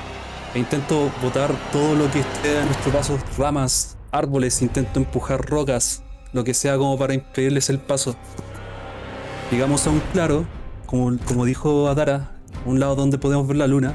e 0.55 0.59
intento 0.59 1.11
botar 1.23 1.53
todo 1.71 1.95
lo 1.95 2.11
que 2.11 2.21
esté 2.21 2.59
a 2.59 2.65
nuestro 2.65 2.91
paso, 2.91 3.19
ramas, 3.37 3.97
árboles, 4.11 4.63
intento 4.63 4.99
empujar 4.99 5.45
rocas, 5.45 6.03
lo 6.33 6.45
que 6.45 6.55
sea 6.55 6.79
como 6.79 6.97
para 6.99 7.15
impedirles 7.15 7.69
el 7.69 7.79
paso. 7.79 8.17
Llegamos 9.51 9.87
a 9.87 9.91
un 9.91 10.01
claro, 10.13 10.47
como, 10.87 11.17
como 11.27 11.45
dijo 11.45 11.89
Adara, 11.89 12.37
un 12.65 12.81
lado 12.81 12.97
donde 12.97 13.19
podemos 13.19 13.47
ver 13.47 13.59
la 13.59 13.67
luna, 13.67 13.95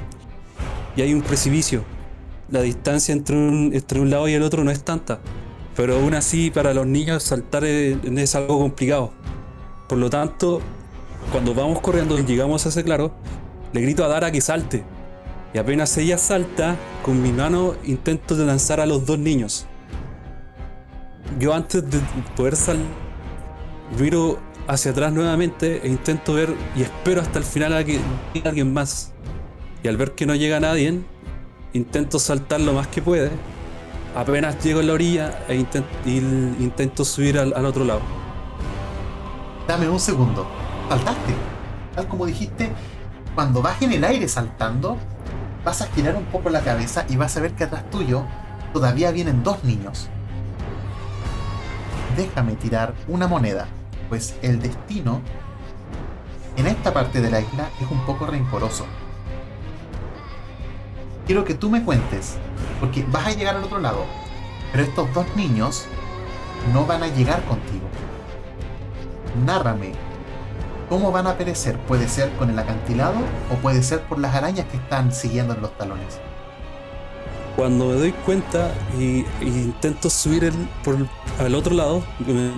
y 0.95 1.01
hay 1.01 1.13
un 1.13 1.21
precipicio. 1.21 1.83
La 2.49 2.61
distancia 2.61 3.13
entre 3.13 3.35
un, 3.35 3.71
entre 3.73 3.99
un 3.99 4.09
lado 4.09 4.27
y 4.27 4.33
el 4.33 4.43
otro 4.43 4.63
no 4.63 4.71
es 4.71 4.83
tanta. 4.83 5.19
Pero 5.75 5.95
aún 5.95 6.13
así, 6.13 6.51
para 6.51 6.73
los 6.73 6.85
niños 6.85 7.23
saltar 7.23 7.63
es, 7.63 8.35
algo 8.35 8.59
complicado. 8.59 9.11
Por 9.87 9.97
lo 9.97 10.09
tanto, 10.09 10.61
cuando 11.31 11.53
vamos 11.53 11.79
corriendo 11.79 12.19
y 12.19 12.25
llegamos 12.25 12.65
a 12.65 12.69
ese 12.69 12.83
claro, 12.83 13.11
le 13.73 13.81
grito 13.81 14.03
a 14.03 14.07
Dara 14.07 14.31
que 14.31 14.41
salte. 14.41 14.83
Y 15.53 15.57
apenas 15.57 15.97
ella 15.97 16.17
salta, 16.17 16.75
con 17.03 17.21
mi 17.21 17.31
mano 17.31 17.75
intento 17.83 18.35
de 18.35 18.45
lanzar 18.45 18.79
a 18.79 18.85
los 18.85 19.05
dos 19.05 19.19
niños. 19.19 19.65
Yo 21.39 21.53
antes 21.53 21.89
de 21.89 21.99
poder 22.35 22.55
salir, 22.55 22.85
miro 23.97 24.39
hacia 24.67 24.91
atrás 24.91 25.11
nuevamente 25.13 25.81
e 25.83 25.87
intento 25.87 26.33
ver 26.33 26.53
y 26.75 26.81
espero 26.81 27.21
hasta 27.21 27.39
el 27.39 27.45
final 27.45 27.73
a 27.73 27.83
que 27.83 27.99
llegue 28.33 28.49
alguien 28.49 28.73
más. 28.73 29.13
Y 29.83 29.87
al 29.87 29.97
ver 29.97 30.11
que 30.11 30.25
no 30.25 30.35
llega 30.35 30.59
nadie, 30.59 30.99
intento 31.73 32.19
saltar 32.19 32.59
lo 32.59 32.73
más 32.73 32.87
que 32.87 33.01
puede 33.01 33.31
apenas 34.15 34.63
llego 34.63 34.79
a 34.79 34.83
la 34.83 34.93
orilla 34.93 35.39
e 35.47 35.55
intento, 35.55 37.05
subir 37.05 37.39
al, 37.39 37.65
otro 37.65 37.85
lado. 37.85 38.01
Dame 39.67 39.87
un 39.89 39.99
segundo. 39.99 40.47
Saltaste. 40.89 41.33
Tal 41.95 42.07
como 42.07 42.25
dijiste, 42.25 42.71
cuando 43.35 43.61
vas 43.61 43.81
en 43.81 43.93
el 43.93 44.03
aire 44.03 44.27
saltando, 44.27 44.97
vas 45.63 45.81
a 45.81 45.87
girar 45.87 46.15
un 46.15 46.25
poco 46.25 46.49
la 46.49 46.61
cabeza 46.61 47.05
y 47.09 47.15
vas 47.15 47.35
a 47.37 47.41
ver 47.41 47.53
que 47.53 47.65
atrás 47.65 47.89
tuyo 47.89 48.23
todavía 48.73 49.11
vienen 49.11 49.43
dos 49.43 49.63
niños. 49.63 50.09
Déjame 52.17 52.55
tirar 52.55 52.93
una 53.07 53.27
moneda, 53.27 53.67
pues 54.09 54.35
el 54.41 54.61
destino 54.61 55.21
en 56.57 56.67
esta 56.67 56.93
parte 56.93 57.21
de 57.21 57.31
la 57.31 57.39
isla 57.39 57.69
es 57.81 57.89
un 57.89 58.05
poco 58.05 58.25
rencoroso. 58.25 58.85
Quiero 61.31 61.45
que 61.45 61.53
tú 61.53 61.69
me 61.69 61.81
cuentes 61.81 62.33
porque 62.81 63.05
vas 63.09 63.27
a 63.27 63.31
llegar 63.31 63.55
al 63.55 63.63
otro 63.63 63.79
lado. 63.79 64.03
Pero 64.73 64.83
estos 64.83 65.13
dos 65.13 65.25
niños 65.37 65.85
no 66.73 66.85
van 66.85 67.03
a 67.03 67.07
llegar 67.07 67.41
contigo. 67.45 67.85
Nárrame. 69.45 69.93
¿Cómo 70.89 71.09
van 71.09 71.27
a 71.27 71.37
perecer? 71.37 71.77
Puede 71.87 72.09
ser 72.09 72.33
con 72.33 72.49
el 72.49 72.59
acantilado 72.59 73.15
o 73.49 73.55
puede 73.61 73.81
ser 73.81 74.01
por 74.01 74.19
las 74.19 74.35
arañas 74.35 74.65
que 74.65 74.75
están 74.75 75.13
siguiendo 75.13 75.53
en 75.53 75.61
los 75.61 75.77
talones. 75.77 76.19
Cuando 77.55 77.85
me 77.85 77.93
doy 77.93 78.11
cuenta 78.11 78.69
y, 78.99 79.25
intento 79.41 80.09
subir 80.09 80.43
el, 80.43 80.53
por 80.83 80.97
al 81.39 81.55
otro 81.55 81.73
lado, 81.73 82.03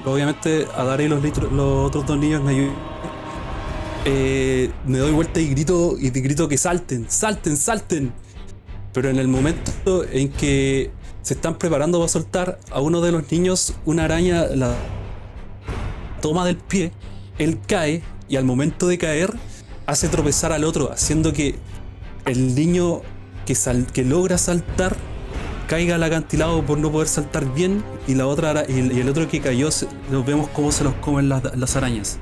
obviamente 0.03 0.67
a 0.76 0.84
Dar 0.84 0.99
y 0.99 1.07
los, 1.09 1.21
los 1.51 1.88
otros 1.88 2.07
dos 2.07 2.17
niños 2.17 2.41
me 2.41 2.53
ayudan. 2.53 2.76
Eh, 4.05 4.71
me 4.88 4.97
doy 4.97 5.11
vuelta 5.11 5.39
y 5.39 5.49
grito 5.49 5.95
y 5.99 6.09
grito 6.09 6.47
que 6.47 6.57
salten, 6.57 7.05
salten, 7.07 7.55
salten. 7.55 8.22
Pero 8.94 9.10
en 9.10 9.18
el 9.18 9.28
momento 9.28 10.06
en 10.12 10.30
que 10.30 10.91
se 11.22 11.34
están 11.34 11.58
preparando 11.58 12.00
para 12.00 12.10
soltar 12.10 12.60
a 12.72 12.82
uno 12.82 13.02
de 13.02 13.12
los 13.12 13.32
niños, 13.32 13.74
una 13.86 14.06
araña 14.06 14.46
la 14.46 14.76
toma 16.22 16.46
del 16.46 16.58
pie, 16.58 16.91
él 17.38 17.60
cae 17.68 18.04
y 18.30 18.36
al 18.36 18.46
momento 18.46 18.88
de 18.88 18.98
caer 18.98 19.34
hace 19.86 20.08
tropezar 20.08 20.52
al 20.52 20.64
otro, 20.64 20.91
haciendo 20.91 21.34
que 21.34 21.56
el 22.26 22.56
niño 22.56 23.02
que, 23.46 23.56
que 23.94 24.04
logra 24.04 24.38
saltar 24.38 24.96
caiga 25.68 25.96
al 25.96 26.04
acantilado 26.04 26.66
por 26.66 26.78
no 26.78 26.91
poder 26.91 27.08
saltar 27.08 27.52
bien 27.54 27.84
y 28.08 28.16
la 28.16 28.28
otra 28.28 28.66
y 28.68 28.80
el, 29.00 29.10
otro 29.10 29.28
que 29.28 29.39
cayó 29.41 29.70
vemos 30.26 30.50
cómo 30.50 30.72
se 30.72 30.84
los 30.84 30.94
comen 30.96 31.30
las, 31.30 31.58
las 31.58 31.76
arañas. 31.76 32.20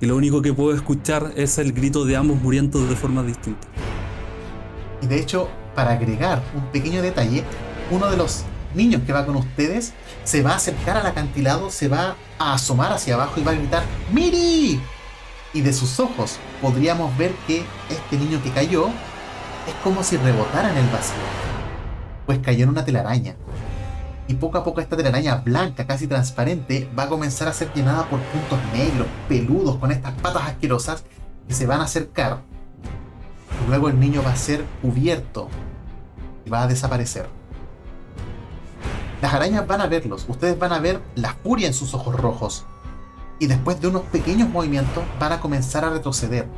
Y 0.00 0.06
lo 0.06 0.16
único 0.16 0.40
que 0.42 0.52
puedo 0.52 0.74
escuchar 0.74 1.32
es 1.36 1.58
el 1.58 1.72
grito 1.72 2.04
de 2.04 2.16
ambos 2.16 2.40
muriendo 2.40 2.86
de 2.86 2.94
forma 2.94 3.22
distinta. 3.22 3.66
Y 5.02 5.06
de 5.06 5.20
hecho, 5.20 5.48
para 5.78 5.92
agregar 5.92 6.42
un 6.56 6.62
pequeño 6.72 7.02
detalle, 7.02 7.44
uno 7.92 8.10
de 8.10 8.16
los 8.16 8.42
niños 8.74 9.02
que 9.06 9.12
va 9.12 9.24
con 9.24 9.36
ustedes 9.36 9.92
se 10.24 10.42
va 10.42 10.54
a 10.54 10.56
acercar 10.56 10.96
al 10.96 11.06
acantilado, 11.06 11.70
se 11.70 11.86
va 11.86 12.16
a 12.36 12.54
asomar 12.54 12.92
hacia 12.92 13.14
abajo 13.14 13.38
y 13.38 13.44
va 13.44 13.52
a 13.52 13.54
gritar 13.54 13.84
¡Miri! 14.12 14.80
Y 15.54 15.60
de 15.60 15.72
sus 15.72 16.00
ojos 16.00 16.40
podríamos 16.60 17.16
ver 17.16 17.30
que 17.46 17.62
este 17.88 18.16
niño 18.16 18.42
que 18.42 18.50
cayó 18.50 18.88
es 19.68 19.74
como 19.84 20.02
si 20.02 20.16
rebotara 20.16 20.72
en 20.72 20.78
el 20.78 20.90
vacío. 20.90 21.14
Pues 22.26 22.40
cayó 22.40 22.64
en 22.64 22.70
una 22.70 22.84
telaraña. 22.84 23.36
Y 24.26 24.34
poco 24.34 24.58
a 24.58 24.64
poco 24.64 24.80
esta 24.80 24.96
telaraña 24.96 25.36
blanca, 25.36 25.86
casi 25.86 26.08
transparente, 26.08 26.90
va 26.98 27.04
a 27.04 27.08
comenzar 27.08 27.46
a 27.46 27.52
ser 27.52 27.72
llenada 27.72 28.04
por 28.08 28.18
puntos 28.18 28.58
negros, 28.72 29.06
peludos, 29.28 29.76
con 29.76 29.92
estas 29.92 30.14
patas 30.14 30.42
asquerosas 30.42 31.04
que 31.46 31.54
se 31.54 31.66
van 31.66 31.80
a 31.82 31.84
acercar 31.84 32.42
Luego 33.68 33.88
el 33.88 33.98
niño 33.98 34.22
va 34.22 34.32
a 34.32 34.36
ser 34.36 34.64
cubierto 34.80 35.48
y 36.44 36.50
va 36.50 36.62
a 36.62 36.66
desaparecer. 36.66 37.28
Las 39.20 39.34
arañas 39.34 39.66
van 39.66 39.80
a 39.80 39.86
verlos, 39.86 40.26
ustedes 40.28 40.58
van 40.58 40.72
a 40.72 40.78
ver 40.78 41.00
la 41.16 41.34
furia 41.34 41.66
en 41.66 41.74
sus 41.74 41.92
ojos 41.92 42.14
rojos. 42.14 42.64
Y 43.40 43.46
después 43.46 43.80
de 43.80 43.88
unos 43.88 44.02
pequeños 44.02 44.48
movimientos 44.48 45.04
van 45.18 45.32
a 45.32 45.40
comenzar 45.40 45.84
a 45.84 45.90
retroceder 45.90 46.48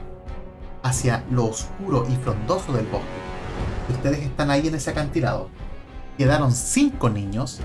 hacia 0.82 1.24
lo 1.30 1.46
oscuro 1.46 2.06
y 2.08 2.16
frondoso 2.16 2.72
del 2.72 2.86
bosque. 2.86 3.06
Ustedes 3.90 4.20
están 4.20 4.50
ahí 4.50 4.68
en 4.68 4.74
ese 4.74 4.90
acantilado. 4.90 5.48
Quedaron 6.16 6.52
cinco 6.52 7.10
niños, 7.10 7.60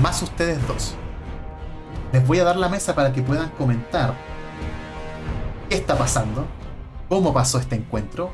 más 0.00 0.22
ustedes 0.22 0.66
dos. 0.66 0.94
Les 2.12 2.26
voy 2.26 2.38
a 2.38 2.44
dar 2.44 2.56
la 2.56 2.68
mesa 2.68 2.94
para 2.94 3.12
que 3.12 3.22
puedan 3.22 3.50
comentar 3.50 4.14
qué 5.68 5.76
está 5.76 5.96
pasando, 5.96 6.46
cómo 7.08 7.32
pasó 7.32 7.58
este 7.58 7.76
encuentro 7.76 8.30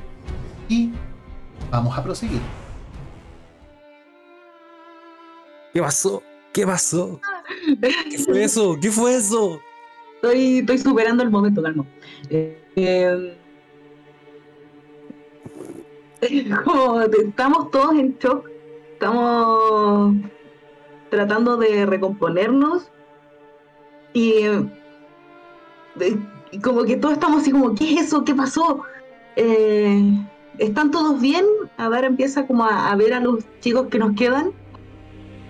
y 0.69 0.91
vamos 1.71 1.97
a 1.97 2.03
proseguir. 2.03 2.41
¿Qué 5.73 5.81
pasó? 5.81 6.23
¿Qué 6.53 6.67
pasó? 6.67 7.21
¿Qué 8.11 8.19
fue 8.19 8.45
eso? 8.45 8.77
¿Qué 8.81 8.91
fue 8.91 9.17
eso? 9.17 9.61
estoy, 10.25 10.59
estoy 10.59 10.79
superando 10.79 11.23
el 11.23 11.31
momento, 11.31 11.63
calmo. 11.63 11.87
Eh, 12.31 13.37
como 16.65 17.01
estamos 17.03 17.71
todos 17.71 17.95
en 17.95 18.17
shock, 18.19 18.49
estamos 18.93 20.15
tratando 21.11 21.57
de 21.57 21.87
recomponernos 21.87 22.91
y, 24.13 24.45
como 26.63 26.85
que 26.85 26.97
todos 26.97 27.15
estamos 27.15 27.43
así 27.43 27.53
como, 27.53 27.75
¿qué 27.75 27.95
es 27.95 28.07
eso? 28.07 28.25
¿Qué 28.25 28.35
pasó? 28.35 28.83
Eh, 29.37 30.25
¿Están 30.59 30.91
todos 30.91 31.21
bien? 31.21 31.45
A 31.77 31.89
ver, 31.89 32.05
empieza 32.05 32.47
como 32.47 32.65
a, 32.65 32.95
ver 32.97 33.15
a 33.15 33.21
los 33.21 33.45
chicos 33.61 33.89
que 33.89 33.99
nos 33.99 34.15
quedan. 34.15 34.53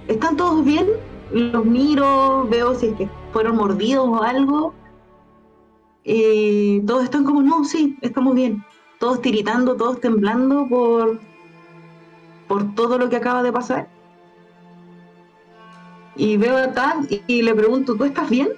¿Están 0.08 0.36
todos 0.36 0.64
bien? 0.64 0.86
Los 1.32 1.64
miro, 1.64 2.46
veo 2.50 2.74
si 2.74 2.86
es 2.86 2.96
que 2.96 3.08
fueron 3.32 3.56
mordidos 3.56 4.06
o 4.08 4.22
algo. 4.22 4.74
Y 6.04 6.80
todos 6.82 7.04
están 7.04 7.24
como, 7.24 7.42
no, 7.42 7.64
sí, 7.64 7.96
estamos 8.02 8.34
bien 8.34 8.64
todos 9.04 9.20
tiritando, 9.20 9.76
todos 9.76 10.00
temblando 10.00 10.66
por, 10.66 11.20
por 12.48 12.74
todo 12.74 12.96
lo 12.96 13.10
que 13.10 13.16
acaba 13.16 13.42
de 13.42 13.52
pasar. 13.52 13.86
Y 16.16 16.38
veo 16.38 16.56
a 16.56 16.72
Tad 16.72 17.04
y, 17.26 17.42
le 17.42 17.54
pregunto, 17.54 17.96
¿tú 17.96 18.04
estás 18.04 18.30
bien? 18.30 18.48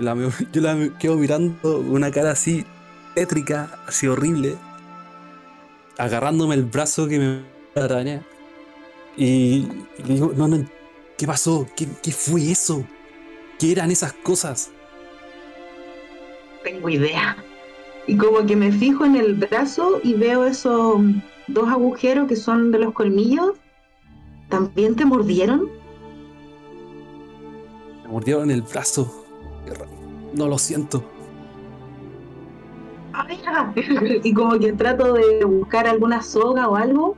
yo 0.00 0.60
la 0.60 0.88
quedo 0.98 1.16
mirando 1.16 1.78
una 1.78 2.10
cara 2.10 2.32
así 2.32 2.64
tétrica, 3.14 3.80
así 3.86 4.06
horrible, 4.06 4.56
agarrándome 5.98 6.54
el 6.54 6.64
brazo 6.64 7.08
que 7.08 7.18
me 7.18 7.82
araña. 7.82 8.22
Y, 9.16 9.68
le 9.98 10.14
digo, 10.14 10.32
no, 10.36 10.48
no, 10.48 10.64
¿qué 11.16 11.26
pasó? 11.26 11.66
¿Qué, 11.76 11.86
¿Qué 12.02 12.12
fue 12.12 12.50
eso? 12.50 12.84
¿Qué 13.58 13.72
eran 13.72 13.90
esas 13.90 14.12
cosas? 14.12 14.70
Tengo 16.64 16.88
idea. 16.88 17.36
Y 18.06 18.16
como 18.16 18.44
que 18.46 18.56
me 18.56 18.72
fijo 18.72 19.04
en 19.04 19.16
el 19.16 19.34
brazo 19.34 20.00
y 20.02 20.14
veo 20.14 20.44
esos 20.46 21.00
dos 21.46 21.68
agujeros 21.68 22.28
que 22.28 22.36
son 22.36 22.70
de 22.70 22.78
los 22.78 22.94
colmillos. 22.94 23.52
¿También 24.48 24.96
te 24.96 25.04
mordieron? 25.04 25.68
Me 28.02 28.08
mordieron 28.08 28.50
el 28.50 28.62
brazo. 28.62 29.24
No 30.34 30.48
lo 30.48 30.58
siento. 30.58 31.04
y 34.24 34.34
como 34.34 34.58
que 34.58 34.72
trato 34.72 35.12
de 35.14 35.44
buscar 35.44 35.86
alguna 35.86 36.22
soga 36.22 36.68
o 36.68 36.76
algo. 36.76 37.16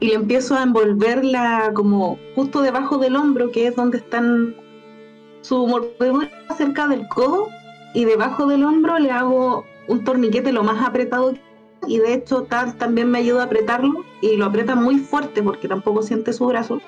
Y 0.00 0.08
le 0.08 0.14
empiezo 0.14 0.56
a 0.56 0.62
envolverla 0.62 1.70
como 1.74 2.18
justo 2.34 2.60
debajo 2.62 2.98
del 2.98 3.14
hombro, 3.16 3.50
que 3.52 3.68
es 3.68 3.76
donde 3.76 3.98
están 3.98 4.56
su 5.42 5.66
mordedura 5.66 6.28
cerca 6.56 6.88
del 6.88 7.06
codo 7.08 7.48
y 7.94 8.04
debajo 8.04 8.46
del 8.46 8.64
hombro 8.64 8.98
le 8.98 9.10
hago 9.10 9.64
un 9.88 10.04
torniquete 10.04 10.52
lo 10.52 10.62
más 10.62 10.86
apretado 10.86 11.34
y 11.86 11.98
de 11.98 12.14
hecho 12.14 12.44
Tal 12.44 12.76
también 12.76 13.10
me 13.10 13.18
ayuda 13.18 13.42
a 13.42 13.46
apretarlo 13.46 14.04
y 14.20 14.36
lo 14.36 14.46
aprieta 14.46 14.74
muy 14.74 14.98
fuerte 14.98 15.42
porque 15.42 15.68
tampoco 15.68 16.02
siente 16.02 16.32
su 16.32 16.46
brazo. 16.46 16.80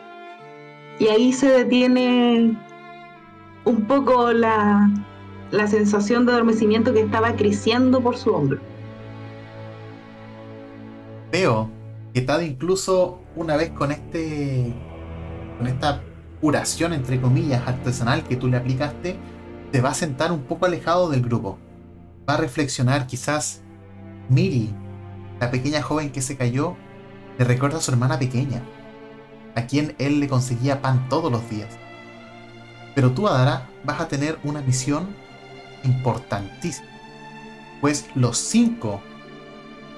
Y 0.99 1.09
ahí 1.09 1.33
se 1.33 1.49
detiene 1.49 2.57
un 3.65 3.87
poco 3.87 4.33
la, 4.33 4.89
la 5.55 5.69
sensación 5.69 6.27
de 6.27 6.33
adormecimiento 6.33 6.93
que 6.93 7.01
estaba 7.01 7.37
creciendo 7.37 8.01
por 8.01 8.17
su 8.17 8.31
hombro. 8.31 8.61
Veo 11.31 11.71
que 12.13 12.23
Tad 12.23 12.41
incluso 12.41 13.21
una 13.37 13.57
vez 13.57 13.71
con 13.71 13.93
este 13.93 14.75
con 15.59 15.69
esta 15.69 16.03
curación 16.41 16.93
entre 16.93 17.21
comillas 17.21 17.67
artesanal 17.67 18.25
que 18.25 18.37
tú 18.37 18.49
le 18.49 18.57
aplicaste, 18.57 19.17
se 19.73 19.81
va 19.81 19.91
a 19.91 19.95
sentar 19.95 20.33
un 20.33 20.43
poco 20.43 20.67
alejado 20.67 21.09
del 21.09 21.23
grupo. 21.23 21.57
Va 22.29 22.35
a 22.35 22.39
reflexionar 22.39 23.07
quizás 23.07 23.63
Miri, 24.29 24.75
la 25.41 25.51
pequeña 25.51 25.83
joven 25.83 26.11
que 26.11 26.23
se 26.23 26.37
cayó, 26.37 26.77
le 27.39 27.45
recuerda 27.45 27.79
a 27.79 27.81
su 27.81 27.93
hermana 27.93 28.19
pequeña, 28.19 28.63
a 29.55 29.67
quien 29.67 29.95
él 29.99 30.19
le 30.19 30.29
conseguía 30.29 30.83
pan 30.83 31.09
todos 31.09 31.31
los 31.31 31.49
días. 31.49 31.69
Pero 32.95 33.13
tú, 33.13 33.29
Adara, 33.29 33.69
vas 33.85 34.01
a 34.01 34.09
tener 34.09 34.39
una 34.45 34.63
misión 34.63 35.24
importantísima, 35.85 36.89
pues 37.81 38.07
los 38.15 38.39
cinco 38.39 39.01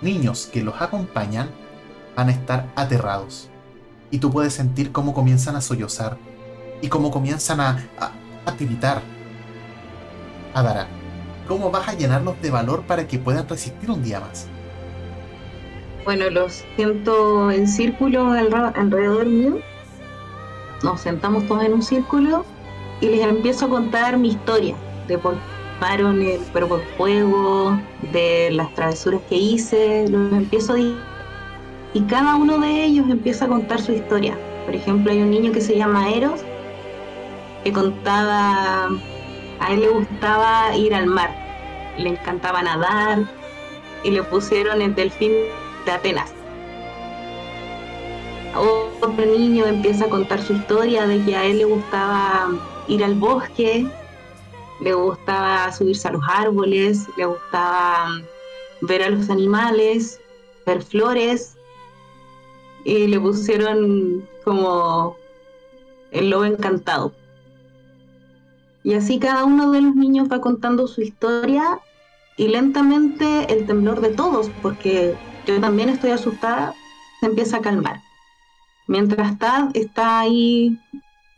niños 0.02 0.48
que 0.52 0.62
los 0.62 0.80
acompañan 0.80 1.50
van 2.16 2.28
a 2.28 2.32
estar 2.32 2.70
aterrados. 2.76 3.48
Y 4.10 4.18
tú 4.18 4.30
puedes 4.30 4.54
sentir 4.54 4.92
cómo 4.92 5.14
comienzan 5.14 5.56
a 5.56 5.60
sollozar 5.60 6.16
y 6.80 6.88
cómo 6.88 7.10
comienzan 7.10 7.60
a, 7.60 7.88
a, 7.98 8.12
a 8.44 8.52
tiritar 8.52 9.02
Adara, 10.56 10.86
¿cómo 11.46 11.70
vas 11.70 11.86
a 11.86 11.92
llenarlos 11.92 12.40
de 12.40 12.50
valor 12.50 12.80
para 12.84 13.06
que 13.06 13.18
puedan 13.18 13.46
resistir 13.46 13.90
un 13.90 14.02
día 14.02 14.20
más? 14.20 14.48
Bueno, 16.06 16.30
los 16.30 16.64
siento 16.76 17.50
en 17.50 17.68
círculo 17.68 18.30
alrededor 18.30 19.26
mío. 19.26 19.58
Nos 20.82 21.02
sentamos 21.02 21.46
todos 21.46 21.62
en 21.62 21.74
un 21.74 21.82
círculo 21.82 22.46
y 23.02 23.08
les 23.10 23.20
empiezo 23.20 23.66
a 23.66 23.68
contar 23.68 24.16
mi 24.16 24.28
historia 24.28 24.76
de 25.08 25.18
por 25.18 25.34
el 25.80 26.40
cuerpo 26.52 26.78
de 26.78 26.84
fuego, 26.96 27.78
de 28.12 28.50
las 28.52 28.72
travesuras 28.74 29.20
que 29.28 29.36
hice, 29.36 30.08
los 30.08 30.32
empiezo 30.32 30.74
a 30.74 30.78
y 30.78 32.00
cada 32.08 32.36
uno 32.36 32.58
de 32.58 32.84
ellos 32.84 33.06
empieza 33.08 33.46
a 33.46 33.48
contar 33.48 33.80
su 33.80 33.92
historia. 33.92 34.36
Por 34.66 34.74
ejemplo, 34.74 35.12
hay 35.12 35.22
un 35.22 35.30
niño 35.30 35.52
que 35.52 35.60
se 35.60 35.76
llama 35.76 36.10
Eros 36.10 36.40
que 37.64 37.72
contaba 37.72 38.88
a 39.60 39.72
él 39.72 39.80
le 39.80 39.88
gustaba 39.88 40.76
ir 40.76 40.94
al 40.94 41.06
mar, 41.06 41.30
le 41.96 42.10
encantaba 42.10 42.62
nadar 42.62 43.24
y 44.04 44.10
le 44.10 44.22
pusieron 44.22 44.82
el 44.82 44.94
delfín 44.94 45.32
de 45.84 45.92
Atenas. 45.92 46.32
Otro 49.00 49.26
niño 49.26 49.66
empieza 49.66 50.06
a 50.06 50.08
contar 50.08 50.40
su 50.40 50.54
historia 50.54 51.06
de 51.06 51.22
que 51.24 51.36
a 51.36 51.44
él 51.44 51.58
le 51.58 51.64
gustaba 51.64 52.48
ir 52.88 53.04
al 53.04 53.14
bosque, 53.14 53.86
le 54.80 54.94
gustaba 54.94 55.72
subirse 55.72 56.08
a 56.08 56.12
los 56.12 56.22
árboles, 56.28 57.06
le 57.16 57.24
gustaba 57.26 58.08
ver 58.82 59.02
a 59.02 59.10
los 59.10 59.30
animales, 59.30 60.20
ver 60.66 60.82
flores, 60.82 61.56
y 62.84 63.06
le 63.08 63.18
pusieron 63.18 64.28
como 64.44 65.16
el 66.12 66.30
lobo 66.30 66.44
encantado. 66.44 67.12
Y 68.84 68.94
así 68.94 69.18
cada 69.18 69.44
uno 69.44 69.72
de 69.72 69.80
los 69.80 69.96
niños 69.96 70.28
va 70.30 70.40
contando 70.40 70.86
su 70.86 71.00
historia 71.00 71.80
y 72.36 72.48
lentamente 72.48 73.52
el 73.52 73.66
temblor 73.66 74.00
de 74.00 74.10
todos, 74.10 74.50
porque 74.62 75.16
yo 75.46 75.60
también 75.60 75.88
estoy 75.88 76.10
asustada, 76.10 76.74
se 77.20 77.26
empieza 77.26 77.56
a 77.56 77.62
calmar. 77.62 78.00
Mientras 78.86 79.36
Tad 79.38 79.70
está 79.74 80.20
ahí 80.20 80.78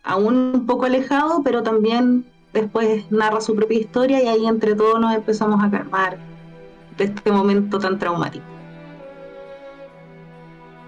aún 0.02 0.36
un 0.54 0.66
poco 0.66 0.84
alejado, 0.84 1.42
pero 1.42 1.62
también 1.62 2.26
después 2.62 3.10
narra 3.10 3.40
su 3.40 3.54
propia 3.54 3.78
historia 3.78 4.22
y 4.22 4.28
ahí 4.28 4.46
entre 4.46 4.74
todos 4.74 5.00
nos 5.00 5.14
empezamos 5.14 5.62
a 5.62 5.70
calmar 5.70 6.18
de 6.96 7.04
este 7.04 7.32
momento 7.32 7.78
tan 7.78 7.98
traumático. 7.98 8.44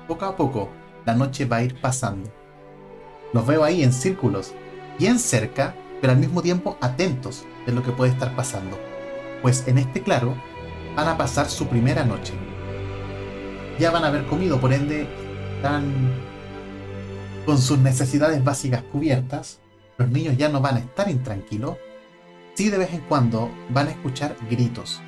Poco 0.09 0.25
a 0.25 0.37
poco, 0.37 0.68
la 1.07 1.14
noche 1.14 1.45
va 1.45 1.57
a 1.57 1.62
ir 1.62 1.81
pasando. 1.81 2.31
Los 3.33 3.47
veo 3.47 3.62
ahí 3.62 3.83
en 3.83 3.93
círculos, 3.93 4.55
bien 4.99 5.18
cerca 5.18 5.75
pero 6.01 6.12
al 6.12 6.18
mismo 6.18 6.43
tiempo 6.43 6.77
atentos 6.81 7.45
de 7.66 7.73
lo 7.73 7.83
que 7.83 7.93
puede 7.93 8.12
estar 8.12 8.35
pasando, 8.35 8.79
pues 9.43 9.66
en 9.68 9.79
este 9.79 10.03
claro 10.03 10.35
van 10.97 11.09
a 11.09 11.16
pasar 11.16 11.49
su 11.49 11.66
primera 11.66 12.05
noche. 12.05 12.33
Ya 13.79 13.91
van 13.91 14.05
a 14.05 14.09
haber 14.09 14.27
comido, 14.27 14.61
por 14.61 14.73
ende 14.73 15.07
están 15.57 15.93
con 17.47 17.59
sus 17.59 17.79
necesidades 17.79 18.43
básicas 18.43 18.83
cubiertas, 18.83 19.61
los 20.01 20.11
niños 20.11 20.36
ya 20.36 20.48
no 20.48 20.61
van 20.61 20.76
a 20.76 20.80
estar 20.80 21.09
intranquilos, 21.09 21.76
sí 22.55 22.70
de 22.70 22.78
vez 22.78 22.92
en 22.92 23.01
cuando 23.03 23.51
van 23.68 23.86
a 23.86 23.90
escuchar 23.90 24.36
gritos 24.51 25.01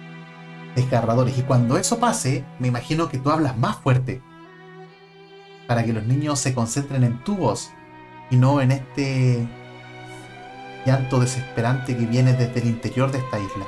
desgarradores 0.74 1.38
y 1.38 1.43
cuando 1.43 1.76
eso 1.76 1.99
pase, 1.99 2.45
me 2.59 2.68
imagino 2.68 3.09
que 3.09 3.18
tú 3.18 3.30
hablas 3.30 3.57
más 3.59 3.76
fuerte 3.76 4.22
para 5.66 5.84
que 5.84 5.93
los 5.93 6.05
niños 6.05 6.38
se 6.38 6.55
concentren 6.55 7.05
en 7.05 7.22
tu 7.24 7.36
voz 7.36 7.70
y 8.30 8.36
no 8.36 8.61
en 8.61 8.72
este 8.72 9.47
llanto 10.86 11.20
desesperante 11.20 11.97
que 11.97 12.07
viene 12.07 12.32
desde 12.32 12.61
el 12.61 12.68
interior 12.68 13.11
de 13.11 13.18
esta 13.18 13.38
isla. 13.38 13.66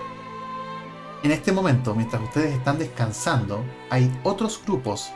En 1.22 1.30
este 1.30 1.52
momento, 1.52 1.94
mientras 1.94 2.22
ustedes 2.22 2.54
están 2.54 2.78
descansando, 2.78 3.64
hay 3.90 4.12
otros 4.24 4.60
grupos 4.64 5.10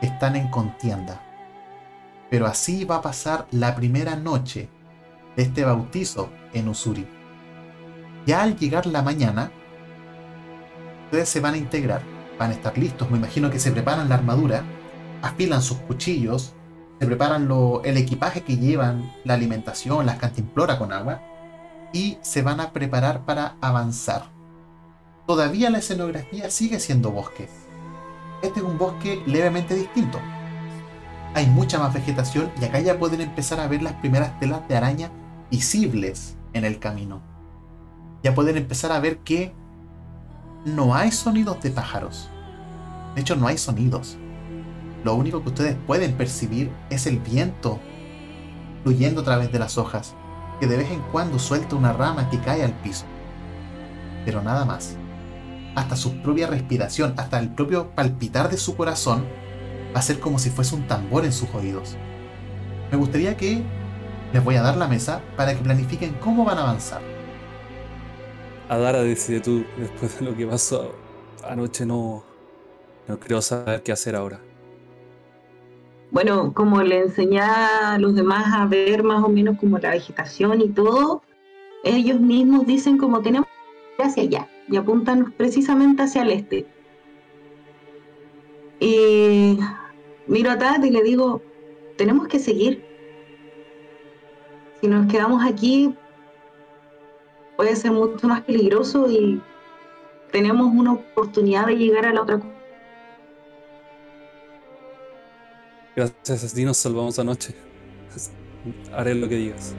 que 0.00 0.06
están 0.06 0.36
en 0.36 0.48
contienda. 0.48 1.22
Pero 2.30 2.46
así 2.46 2.84
va 2.84 2.96
a 2.96 3.02
pasar 3.02 3.46
la 3.50 3.74
primera 3.74 4.16
noche 4.16 4.68
de 5.38 5.44
este 5.44 5.64
bautizo 5.64 6.30
en 6.52 6.68
Usuri. 6.68 7.06
Ya 8.26 8.42
al 8.42 8.58
llegar 8.58 8.86
la 8.86 9.02
mañana, 9.02 9.52
ustedes 11.04 11.28
se 11.28 11.38
van 11.38 11.54
a 11.54 11.58
integrar, 11.58 12.02
van 12.40 12.50
a 12.50 12.54
estar 12.54 12.76
listos, 12.76 13.08
me 13.08 13.18
imagino 13.18 13.48
que 13.48 13.60
se 13.60 13.70
preparan 13.70 14.08
la 14.08 14.16
armadura, 14.16 14.64
afilan 15.22 15.62
sus 15.62 15.78
cuchillos, 15.78 16.54
se 16.98 17.06
preparan 17.06 17.48
el 17.84 17.96
equipaje 17.96 18.40
que 18.40 18.56
llevan, 18.56 19.12
la 19.22 19.34
alimentación, 19.34 20.06
las 20.06 20.18
cantimploras 20.18 20.76
con 20.76 20.92
agua, 20.92 21.22
y 21.92 22.18
se 22.20 22.42
van 22.42 22.58
a 22.58 22.72
preparar 22.72 23.24
para 23.24 23.54
avanzar. 23.60 24.32
Todavía 25.24 25.70
la 25.70 25.78
escenografía 25.78 26.50
sigue 26.50 26.80
siendo 26.80 27.12
bosque. 27.12 27.48
Este 28.42 28.58
es 28.58 28.66
un 28.66 28.76
bosque 28.76 29.22
levemente 29.24 29.76
distinto. 29.76 30.18
Hay 31.34 31.46
mucha 31.46 31.78
más 31.78 31.94
vegetación 31.94 32.50
y 32.60 32.64
acá 32.64 32.80
ya 32.80 32.98
pueden 32.98 33.20
empezar 33.20 33.60
a 33.60 33.68
ver 33.68 33.82
las 33.82 33.92
primeras 33.92 34.36
telas 34.40 34.66
de 34.66 34.76
araña 34.76 35.12
visibles 35.50 36.36
en 36.52 36.64
el 36.64 36.78
camino. 36.78 37.22
Ya 38.22 38.34
pueden 38.34 38.56
empezar 38.56 38.92
a 38.92 39.00
ver 39.00 39.18
que 39.18 39.52
no 40.64 40.94
hay 40.94 41.12
sonidos 41.12 41.60
de 41.62 41.70
pájaros. 41.70 42.28
De 43.14 43.20
hecho, 43.20 43.36
no 43.36 43.46
hay 43.46 43.58
sonidos. 43.58 44.16
Lo 45.04 45.14
único 45.14 45.42
que 45.42 45.48
ustedes 45.48 45.76
pueden 45.86 46.14
percibir 46.14 46.70
es 46.90 47.06
el 47.06 47.18
viento 47.18 47.78
fluyendo 48.82 49.20
a 49.20 49.24
través 49.24 49.52
de 49.52 49.58
las 49.58 49.78
hojas, 49.78 50.14
que 50.60 50.66
de 50.66 50.76
vez 50.76 50.90
en 50.90 51.00
cuando 51.12 51.38
suelta 51.38 51.76
una 51.76 51.92
rama 51.92 52.28
que 52.30 52.40
cae 52.40 52.64
al 52.64 52.72
piso. 52.72 53.04
Pero 54.24 54.42
nada 54.42 54.64
más. 54.64 54.96
Hasta 55.74 55.94
su 55.94 56.22
propia 56.22 56.48
respiración, 56.48 57.14
hasta 57.16 57.38
el 57.38 57.50
propio 57.50 57.90
palpitar 57.94 58.50
de 58.50 58.56
su 58.56 58.76
corazón, 58.76 59.24
va 59.94 60.00
a 60.00 60.02
ser 60.02 60.18
como 60.18 60.38
si 60.38 60.50
fuese 60.50 60.74
un 60.74 60.86
tambor 60.88 61.24
en 61.24 61.32
sus 61.32 61.48
oídos. 61.54 61.96
Me 62.90 62.96
gustaría 62.96 63.36
que 63.36 63.62
les 64.32 64.44
voy 64.44 64.56
a 64.56 64.62
dar 64.62 64.76
la 64.76 64.88
mesa 64.88 65.22
para 65.36 65.54
que 65.54 65.62
planifiquen 65.62 66.14
cómo 66.14 66.44
van 66.44 66.58
a 66.58 66.62
avanzar. 66.62 67.00
Adara, 68.68 69.02
decide 69.02 69.40
tú, 69.40 69.64
después 69.78 70.18
de 70.18 70.26
lo 70.26 70.36
que 70.36 70.46
pasó 70.46 70.94
anoche, 71.46 71.86
no, 71.86 72.22
no 73.06 73.18
creo 73.18 73.40
saber 73.40 73.82
qué 73.82 73.92
hacer 73.92 74.14
ahora. 74.14 74.40
Bueno, 76.10 76.52
como 76.54 76.82
le 76.82 77.00
enseñé 77.00 77.40
a 77.40 77.98
los 77.98 78.14
demás 78.14 78.46
a 78.54 78.66
ver 78.66 79.02
más 79.02 79.22
o 79.22 79.28
menos 79.28 79.58
como 79.58 79.78
la 79.78 79.90
vegetación 79.90 80.60
y 80.60 80.68
todo, 80.68 81.22
ellos 81.84 82.20
mismos 82.20 82.66
dicen 82.66 82.98
como 82.98 83.20
tenemos 83.20 83.48
que 83.48 84.02
ir 84.02 84.08
hacia 84.08 84.22
allá 84.22 84.48
y 84.68 84.76
apuntan 84.76 85.32
precisamente 85.32 86.02
hacia 86.02 86.22
el 86.22 86.30
este. 86.32 86.66
Y 88.80 89.58
miro 90.26 90.50
a 90.50 90.58
Tat 90.58 90.84
y 90.84 90.90
le 90.90 91.02
digo, 91.02 91.42
tenemos 91.96 92.28
que 92.28 92.38
seguir. 92.38 92.87
Si 94.80 94.86
nos 94.86 95.10
quedamos 95.10 95.44
aquí 95.44 95.94
puede 97.56 97.74
ser 97.74 97.90
mucho 97.90 98.28
más 98.28 98.42
peligroso 98.42 99.10
y 99.10 99.42
tenemos 100.30 100.72
una 100.72 100.92
oportunidad 100.92 101.66
de 101.66 101.76
llegar 101.76 102.06
a 102.06 102.12
la 102.12 102.22
otra 102.22 102.40
Gracias 105.96 106.52
a 106.52 106.54
ti 106.54 106.64
nos 106.64 106.76
salvamos 106.76 107.18
anoche. 107.18 107.56
Haré 108.92 109.16
lo 109.16 109.28
que 109.28 109.34
digas. 109.34 109.74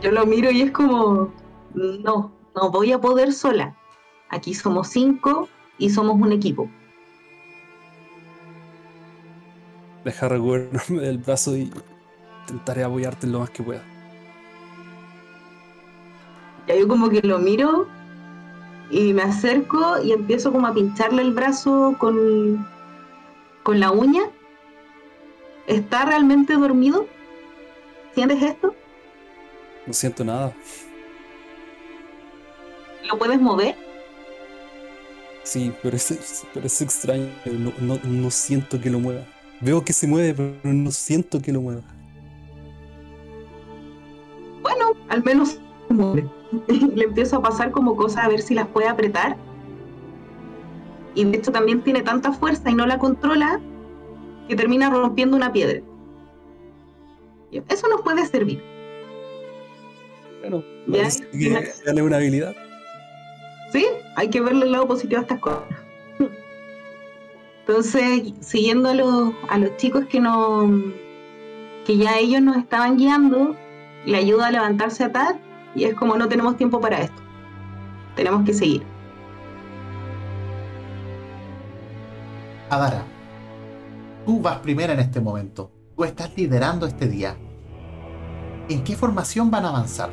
Yo 0.00 0.10
lo 0.12 0.24
miro 0.24 0.50
y 0.50 0.62
es 0.62 0.70
como, 0.70 1.30
no, 1.74 2.32
no 2.54 2.70
voy 2.70 2.92
a 2.92 2.98
poder 2.98 3.34
sola. 3.34 3.76
Aquí 4.30 4.54
somos 4.54 4.88
cinco 4.88 5.46
y 5.76 5.90
somos 5.90 6.18
un 6.18 6.32
equipo. 6.32 6.70
Deja 10.06 10.28
recuperarme 10.28 11.00
del 11.02 11.18
brazo 11.18 11.54
y 11.54 11.70
intentaré 12.50 12.84
apoyarte 12.84 13.26
lo 13.26 13.40
más 13.40 13.50
que 13.50 13.62
pueda. 13.62 13.82
Ya 16.66 16.76
yo 16.76 16.88
como 16.88 17.08
que 17.08 17.20
lo 17.22 17.38
miro 17.38 17.86
y 18.90 19.12
me 19.12 19.22
acerco 19.22 20.00
y 20.02 20.12
empiezo 20.12 20.52
como 20.52 20.66
a 20.66 20.74
pincharle 20.74 21.22
el 21.22 21.32
brazo 21.32 21.94
con, 21.98 22.66
con 23.62 23.80
la 23.80 23.90
uña. 23.90 24.22
¿Está 25.66 26.04
realmente 26.04 26.54
dormido? 26.54 27.06
¿Sientes 28.14 28.42
esto? 28.42 28.74
No 29.86 29.92
siento 29.92 30.24
nada. 30.24 30.52
¿Lo 33.08 33.18
puedes 33.18 33.40
mover? 33.40 33.76
Sí, 35.44 35.72
pero 35.82 35.96
es, 35.96 36.44
pero 36.52 36.66
es 36.66 36.80
extraño. 36.82 37.28
No, 37.46 37.72
no, 37.80 38.00
no 38.04 38.30
siento 38.30 38.80
que 38.80 38.90
lo 38.90 38.98
mueva. 38.98 39.24
Veo 39.60 39.84
que 39.84 39.92
se 39.92 40.06
mueve, 40.06 40.34
pero 40.34 40.74
no 40.74 40.90
siento 40.90 41.40
que 41.40 41.52
lo 41.52 41.60
mueva. 41.60 41.82
Bueno, 44.62 44.92
al 45.08 45.24
menos. 45.24 45.58
Le 46.68 47.04
empiezo 47.04 47.36
a 47.36 47.42
pasar 47.42 47.70
como 47.70 47.96
cosas 47.96 48.24
a 48.24 48.28
ver 48.28 48.40
si 48.40 48.54
las 48.54 48.66
puede 48.68 48.88
apretar. 48.88 49.36
Y 51.14 51.24
de 51.24 51.38
hecho 51.38 51.52
también 51.52 51.82
tiene 51.82 52.02
tanta 52.02 52.32
fuerza 52.32 52.70
y 52.70 52.74
no 52.74 52.86
la 52.86 52.98
controla 52.98 53.60
que 54.48 54.56
termina 54.56 54.90
rompiendo 54.90 55.36
una 55.36 55.52
piedra. 55.52 55.80
Eso 57.68 57.88
nos 57.88 58.02
puede 58.02 58.26
servir. 58.26 58.62
Bueno, 60.40 60.62
Ya, 60.86 61.08
que 61.32 61.72
gané 61.84 62.02
una 62.02 62.16
habilidad. 62.16 62.54
Sí, 63.72 63.86
hay 64.16 64.30
que 64.30 64.40
verle 64.40 64.66
el 64.66 64.72
lado 64.72 64.88
positivo 64.88 65.18
a 65.18 65.22
estas 65.22 65.40
cosas. 65.40 65.64
Entonces, 67.60 68.32
siguiendo 68.40 68.88
a 68.88 68.94
los, 68.94 69.32
a 69.48 69.58
los 69.58 69.76
chicos 69.76 70.06
que 70.06 70.18
no 70.18 70.68
que 71.86 71.96
ya 71.96 72.18
ellos 72.18 72.42
nos 72.42 72.56
estaban 72.56 72.96
guiando, 72.96 73.56
le 74.06 74.16
ayuda 74.16 74.48
a 74.48 74.50
levantarse 74.50 75.04
a 75.04 75.12
Tad 75.12 75.36
y 75.74 75.84
es 75.84 75.94
como 75.94 76.16
no 76.16 76.28
tenemos 76.28 76.56
tiempo 76.56 76.80
para 76.80 77.00
esto. 77.00 77.22
Tenemos 78.16 78.44
que 78.44 78.54
seguir. 78.54 78.82
Adara, 82.68 83.02
tú 84.24 84.40
vas 84.40 84.58
primera 84.58 84.92
en 84.92 85.00
este 85.00 85.20
momento. 85.20 85.70
Tú 85.96 86.04
estás 86.04 86.36
liderando 86.36 86.86
este 86.86 87.08
día. 87.08 87.36
¿En 88.68 88.84
qué 88.84 88.94
formación 88.94 89.50
van 89.50 89.64
a 89.64 89.68
avanzar? 89.70 90.10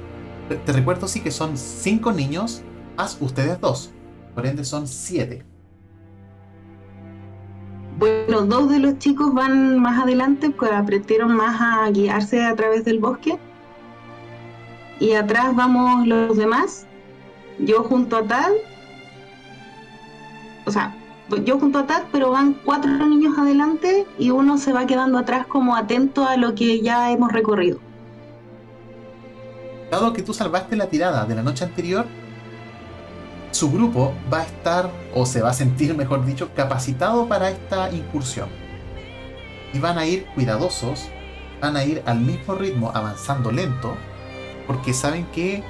Te, 0.50 0.56
te 0.56 0.72
recuerdo 0.74 1.08
sí 1.08 1.22
que 1.22 1.32
son 1.32 1.58
cinco 1.58 2.12
niños 2.12 2.64
más 2.98 3.18
ustedes 3.22 3.60
dos. 3.62 3.92
Por 4.34 4.46
ende 4.46 4.66
son 4.66 4.88
siete. 4.88 5.46
Bueno, 8.00 8.42
dos 8.42 8.70
de 8.70 8.80
los 8.80 9.00
chicos 9.00 9.34
van 9.34 9.80
más 9.80 10.04
adelante, 10.04 10.52
pues 10.52 10.72
aprendieron 10.72 11.36
más 11.36 11.60
a 11.60 11.90
guiarse 11.90 12.44
a 12.46 12.56
través 12.56 12.86
del 12.86 13.00
bosque. 13.00 13.40
Y 15.00 15.14
atrás 15.14 15.56
vamos 15.56 16.08
los 16.08 16.38
demás. 16.38 16.86
Yo 17.60 17.84
junto 17.84 18.18
a 18.18 18.24
Tad. 18.24 18.52
O 20.66 20.72
sea, 20.72 20.96
yo 21.44 21.60
junto 21.60 21.80
a 21.80 21.88
Tad, 21.88 22.04
pero 22.12 22.32
van 22.32 22.54
cuatro 22.66 22.92
niños 23.06 23.38
adelante 23.38 24.06
y 24.18 24.32
uno 24.32 24.58
se 24.58 24.74
va 24.74 24.86
quedando 24.86 25.18
atrás 25.18 25.46
como 25.48 25.76
atento 25.76 26.26
a 26.26 26.38
lo 26.38 26.56
que 26.56 26.82
ya 26.82 27.12
hemos 27.12 27.32
recorrido. 27.32 27.80
Dado 29.92 30.12
que 30.14 30.22
tú 30.22 30.34
salvaste 30.34 30.76
la 30.76 30.88
tirada 30.88 31.26
de 31.26 31.36
la 31.36 31.44
noche 31.44 31.64
anterior, 31.64 32.06
su 33.52 33.72
grupo 33.72 34.14
va 34.32 34.42
a 34.42 34.44
estar, 34.44 34.92
o 35.16 35.26
se 35.26 35.42
va 35.42 35.50
a 35.50 35.54
sentir, 35.54 35.96
mejor 35.96 36.26
dicho, 36.26 36.50
capacitado 36.54 37.28
para 37.28 37.50
esta 37.50 37.90
incursión. 37.92 38.50
Y 39.74 39.80
van 39.80 39.98
a 39.98 40.06
ir 40.06 40.26
cuidadosos, 40.36 41.08
van 41.62 41.78
a 41.78 41.84
ir 41.86 42.04
al 42.06 42.20
mismo 42.20 42.56
ritmo, 42.56 42.92
avanzando 42.94 43.52
lento, 43.52 43.96
porque 44.68 44.94
saben 44.94 45.26
que 45.28 45.64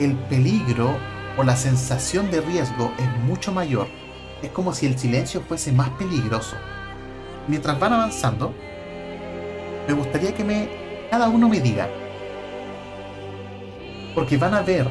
el 0.00 0.14
peligro 0.14 0.96
o 1.36 1.44
la 1.44 1.56
sensación 1.56 2.30
de 2.30 2.40
riesgo 2.40 2.92
es 2.98 3.08
mucho 3.24 3.52
mayor. 3.52 3.86
Es 4.42 4.50
como 4.50 4.74
si 4.74 4.86
el 4.86 4.98
silencio 4.98 5.40
fuese 5.40 5.72
más 5.72 5.88
peligroso. 5.90 6.56
Mientras 7.46 7.78
van 7.78 7.92
avanzando, 7.92 8.52
me 9.86 9.94
gustaría 9.94 10.34
que 10.34 10.44
me, 10.44 10.68
cada 11.10 11.28
uno 11.28 11.48
me 11.48 11.60
diga, 11.60 11.88
porque 14.14 14.36
van 14.36 14.54
a 14.54 14.62
ver 14.62 14.88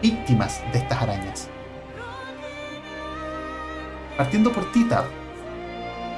víctimas 0.00 0.62
de 0.72 0.78
estas 0.78 1.02
arañas. 1.02 1.48
Partiendo 4.16 4.52
por 4.52 4.70
ti, 4.70 4.84
Tad, 4.84 5.04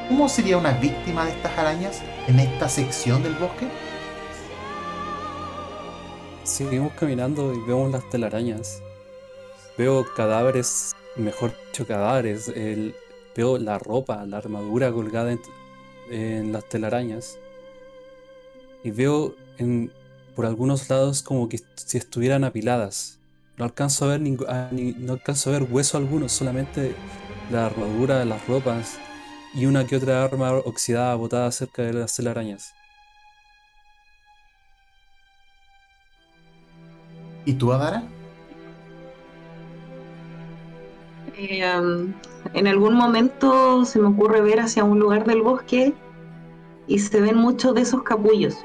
¿cómo 0.08 0.28
sería 0.28 0.58
una 0.58 0.72
víctima 0.72 1.24
de 1.24 1.30
estas 1.30 1.56
arañas 1.56 2.02
en 2.26 2.38
esta 2.40 2.68
sección 2.68 3.22
del 3.22 3.34
bosque? 3.34 3.68
Seguimos 6.44 6.92
caminando 6.94 7.52
y 7.54 7.60
vemos 7.60 7.90
las 7.92 8.08
telarañas. 8.10 8.82
Veo 9.78 10.04
cadáveres, 10.14 10.92
mejor 11.16 11.52
dicho, 11.66 11.86
cadáveres. 11.86 12.48
el- 12.48 12.94
veo 13.34 13.56
la 13.58 13.78
ropa, 13.78 14.26
la 14.26 14.38
armadura 14.38 14.92
colgada 14.92 15.32
en, 16.10 16.52
las 16.52 16.68
telarañas. 16.68 17.38
Y 18.84 18.90
veo 18.90 19.34
en, 19.58 19.90
por 20.34 20.44
algunos 20.46 20.88
lados 20.90 21.22
como 21.22 21.48
que 21.48 21.60
si 21.76 21.98
estuvieran 21.98 22.44
apiladas. 22.44 23.18
No 23.56 23.64
alcanzo 23.64 24.04
a 24.04 24.08
ver 24.08 24.20
ningú- 24.20 24.46
a 24.48 24.68
ni- 24.72 24.92
no 24.92 25.14
alcanzo 25.14 25.50
a 25.50 25.52
ver 25.54 25.62
hueso 25.70 25.96
alguno, 25.98 26.28
solamente 26.28 26.94
la 27.50 27.66
armadura, 27.66 28.24
las 28.24 28.46
ropas 28.48 28.98
y 29.54 29.66
una 29.66 29.86
que 29.86 29.96
otra 29.96 30.24
arma 30.24 30.52
oxidada 30.52 31.14
botada 31.14 31.50
cerca 31.52 31.82
de 31.82 31.92
las 31.94 32.14
telarañas. 32.16 32.72
¿Y 37.44 37.54
tú, 37.54 37.72
Adara? 37.72 38.04
Eh, 41.36 41.62
en 42.54 42.66
algún 42.66 42.94
momento 42.94 43.84
se 43.84 43.98
me 43.98 44.08
ocurre 44.08 44.40
ver 44.42 44.60
hacia 44.60 44.84
un 44.84 44.98
lugar 44.98 45.24
del 45.24 45.42
bosque 45.42 45.94
y 46.86 46.98
se 46.98 47.20
ven 47.20 47.36
muchos 47.36 47.74
de 47.74 47.82
esos 47.82 48.02
capullos. 48.02 48.56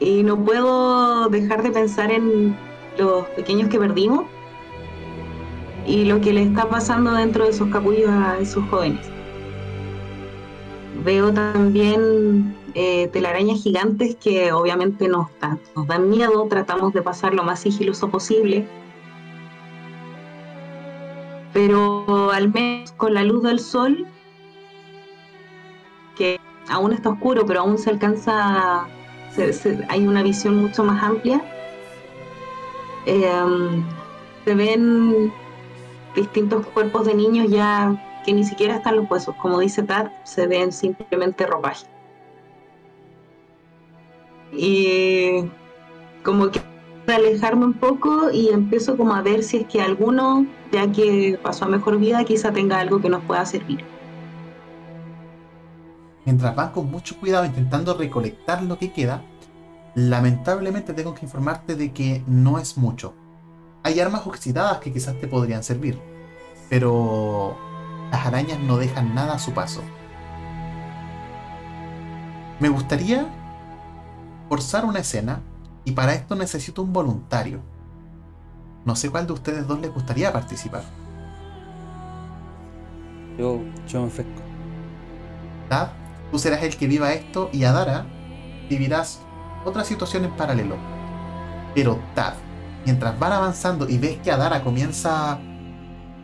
Y 0.00 0.22
no 0.22 0.42
puedo 0.42 1.28
dejar 1.28 1.62
de 1.62 1.70
pensar 1.70 2.10
en 2.10 2.56
los 2.98 3.26
pequeños 3.28 3.68
que 3.68 3.78
perdimos 3.78 4.24
y 5.86 6.04
lo 6.04 6.20
que 6.20 6.32
le 6.32 6.42
está 6.42 6.68
pasando 6.68 7.12
dentro 7.12 7.44
de 7.44 7.50
esos 7.50 7.68
capullos 7.68 8.10
a 8.10 8.38
esos 8.38 8.64
jóvenes. 8.70 9.06
Veo 11.04 11.32
también 11.32 12.54
eh, 12.74 13.08
telarañas 13.08 13.62
gigantes 13.62 14.16
que 14.16 14.52
obviamente 14.52 15.08
nos, 15.08 15.28
dan 15.86 16.10
miedo, 16.10 16.46
tratamos 16.48 16.92
de 16.92 17.02
pasar 17.02 17.34
lo 17.34 17.42
más 17.42 17.60
sigiloso 17.60 18.10
posible 18.10 18.66
pero 21.52 22.30
al 22.30 22.52
menos 22.52 22.92
con 22.92 23.14
la 23.14 23.24
luz 23.24 23.42
del 23.42 23.60
sol, 23.60 24.06
que 26.16 26.38
aún 26.68 26.92
está 26.92 27.10
oscuro, 27.10 27.44
pero 27.46 27.60
aún 27.60 27.78
se 27.78 27.90
alcanza, 27.90 28.86
hay 29.88 30.06
una 30.06 30.22
visión 30.22 30.56
mucho 30.56 30.84
más 30.84 31.02
amplia, 31.02 31.42
em, 33.06 33.84
se 34.44 34.54
ven 34.54 35.32
distintos 36.14 36.66
cuerpos 36.68 37.06
de 37.06 37.14
niños 37.14 37.48
ya 37.50 37.94
que 38.24 38.32
ni 38.32 38.44
siquiera 38.44 38.76
están 38.76 38.96
los 38.96 39.10
huesos, 39.10 39.34
como 39.36 39.58
dice 39.60 39.82
Tad, 39.82 40.10
se 40.24 40.46
ven 40.46 40.72
simplemente 40.72 41.46
ropaje. 41.46 41.89
Y 44.52 45.44
como 46.24 46.50
que 46.50 46.60
alejarme 47.06 47.64
un 47.64 47.74
poco 47.74 48.30
y 48.30 48.48
empiezo 48.48 48.96
como 48.96 49.14
a 49.14 49.22
ver 49.22 49.42
si 49.42 49.58
es 49.58 49.66
que 49.66 49.80
alguno, 49.80 50.46
ya 50.72 50.90
que 50.90 51.38
pasó 51.42 51.64
a 51.64 51.68
mejor 51.68 51.98
vida, 51.98 52.24
quizá 52.24 52.52
tenga 52.52 52.78
algo 52.78 53.00
que 53.00 53.08
nos 53.08 53.22
pueda 53.24 53.44
servir. 53.44 53.84
Mientras 56.24 56.54
van 56.54 56.70
con 56.70 56.90
mucho 56.90 57.18
cuidado 57.18 57.44
intentando 57.44 57.94
recolectar 57.96 58.62
lo 58.62 58.78
que 58.78 58.92
queda, 58.92 59.22
lamentablemente 59.94 60.92
tengo 60.92 61.14
que 61.14 61.26
informarte 61.26 61.74
de 61.74 61.92
que 61.92 62.22
no 62.26 62.58
es 62.58 62.76
mucho. 62.76 63.14
Hay 63.82 63.98
armas 63.98 64.26
oxidadas 64.26 64.78
que 64.78 64.92
quizás 64.92 65.18
te 65.18 65.26
podrían 65.26 65.64
servir, 65.64 65.98
pero 66.68 67.56
las 68.12 68.26
arañas 68.26 68.60
no 68.60 68.76
dejan 68.76 69.14
nada 69.14 69.34
a 69.34 69.38
su 69.38 69.52
paso. 69.52 69.80
Me 72.60 72.68
gustaría 72.68 73.26
forzar 74.50 74.84
una 74.84 74.98
escena 74.98 75.42
y 75.84 75.92
para 75.92 76.12
esto 76.12 76.34
necesito 76.34 76.82
un 76.82 76.92
voluntario. 76.92 77.60
No 78.84 78.96
sé 78.96 79.08
cuál 79.08 79.28
de 79.28 79.32
ustedes 79.32 79.64
dos 79.68 79.80
les 79.80 79.94
gustaría 79.94 80.32
participar. 80.32 80.82
Yo, 83.38 83.60
yo 83.86 84.00
me 84.00 84.08
ofrezco. 84.08 84.42
Tad, 85.68 85.90
tú 86.32 86.38
serás 86.40 86.64
el 86.64 86.76
que 86.76 86.88
viva 86.88 87.12
esto 87.12 87.48
y 87.52 87.62
Adara 87.62 88.06
vivirás 88.68 89.20
otra 89.64 89.84
situación 89.84 90.24
en 90.24 90.32
paralelo. 90.32 90.74
Pero 91.72 92.00
Tad, 92.16 92.34
mientras 92.84 93.16
van 93.20 93.32
avanzando 93.32 93.88
y 93.88 93.98
ves 93.98 94.18
que 94.18 94.32
Adara 94.32 94.64
comienza 94.64 95.38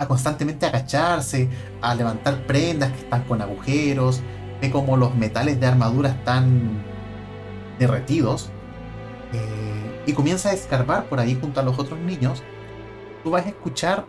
a 0.00 0.06
constantemente 0.08 0.66
agacharse, 0.66 1.48
a 1.80 1.94
levantar 1.94 2.44
prendas 2.44 2.90
que 2.90 2.98
están 2.98 3.22
con 3.22 3.40
agujeros, 3.40 4.20
ve 4.60 4.72
como 4.72 4.96
los 4.96 5.14
metales 5.14 5.60
de 5.60 5.66
armadura 5.68 6.08
están 6.08 6.95
derretidos, 7.78 8.50
eh, 9.32 10.02
y 10.06 10.12
comienza 10.12 10.50
a 10.50 10.52
escarbar 10.52 11.08
por 11.08 11.20
ahí 11.20 11.36
junto 11.40 11.60
a 11.60 11.62
los 11.62 11.78
otros 11.78 11.98
niños, 11.98 12.42
tú 13.24 13.30
vas 13.30 13.44
a 13.44 13.48
escuchar 13.48 14.04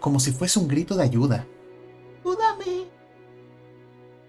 como 0.00 0.18
si 0.18 0.32
fuese 0.32 0.58
un 0.58 0.66
grito 0.66 0.96
de 0.96 1.04
ayuda. 1.04 1.46
¡Ayúdame! 2.20 2.88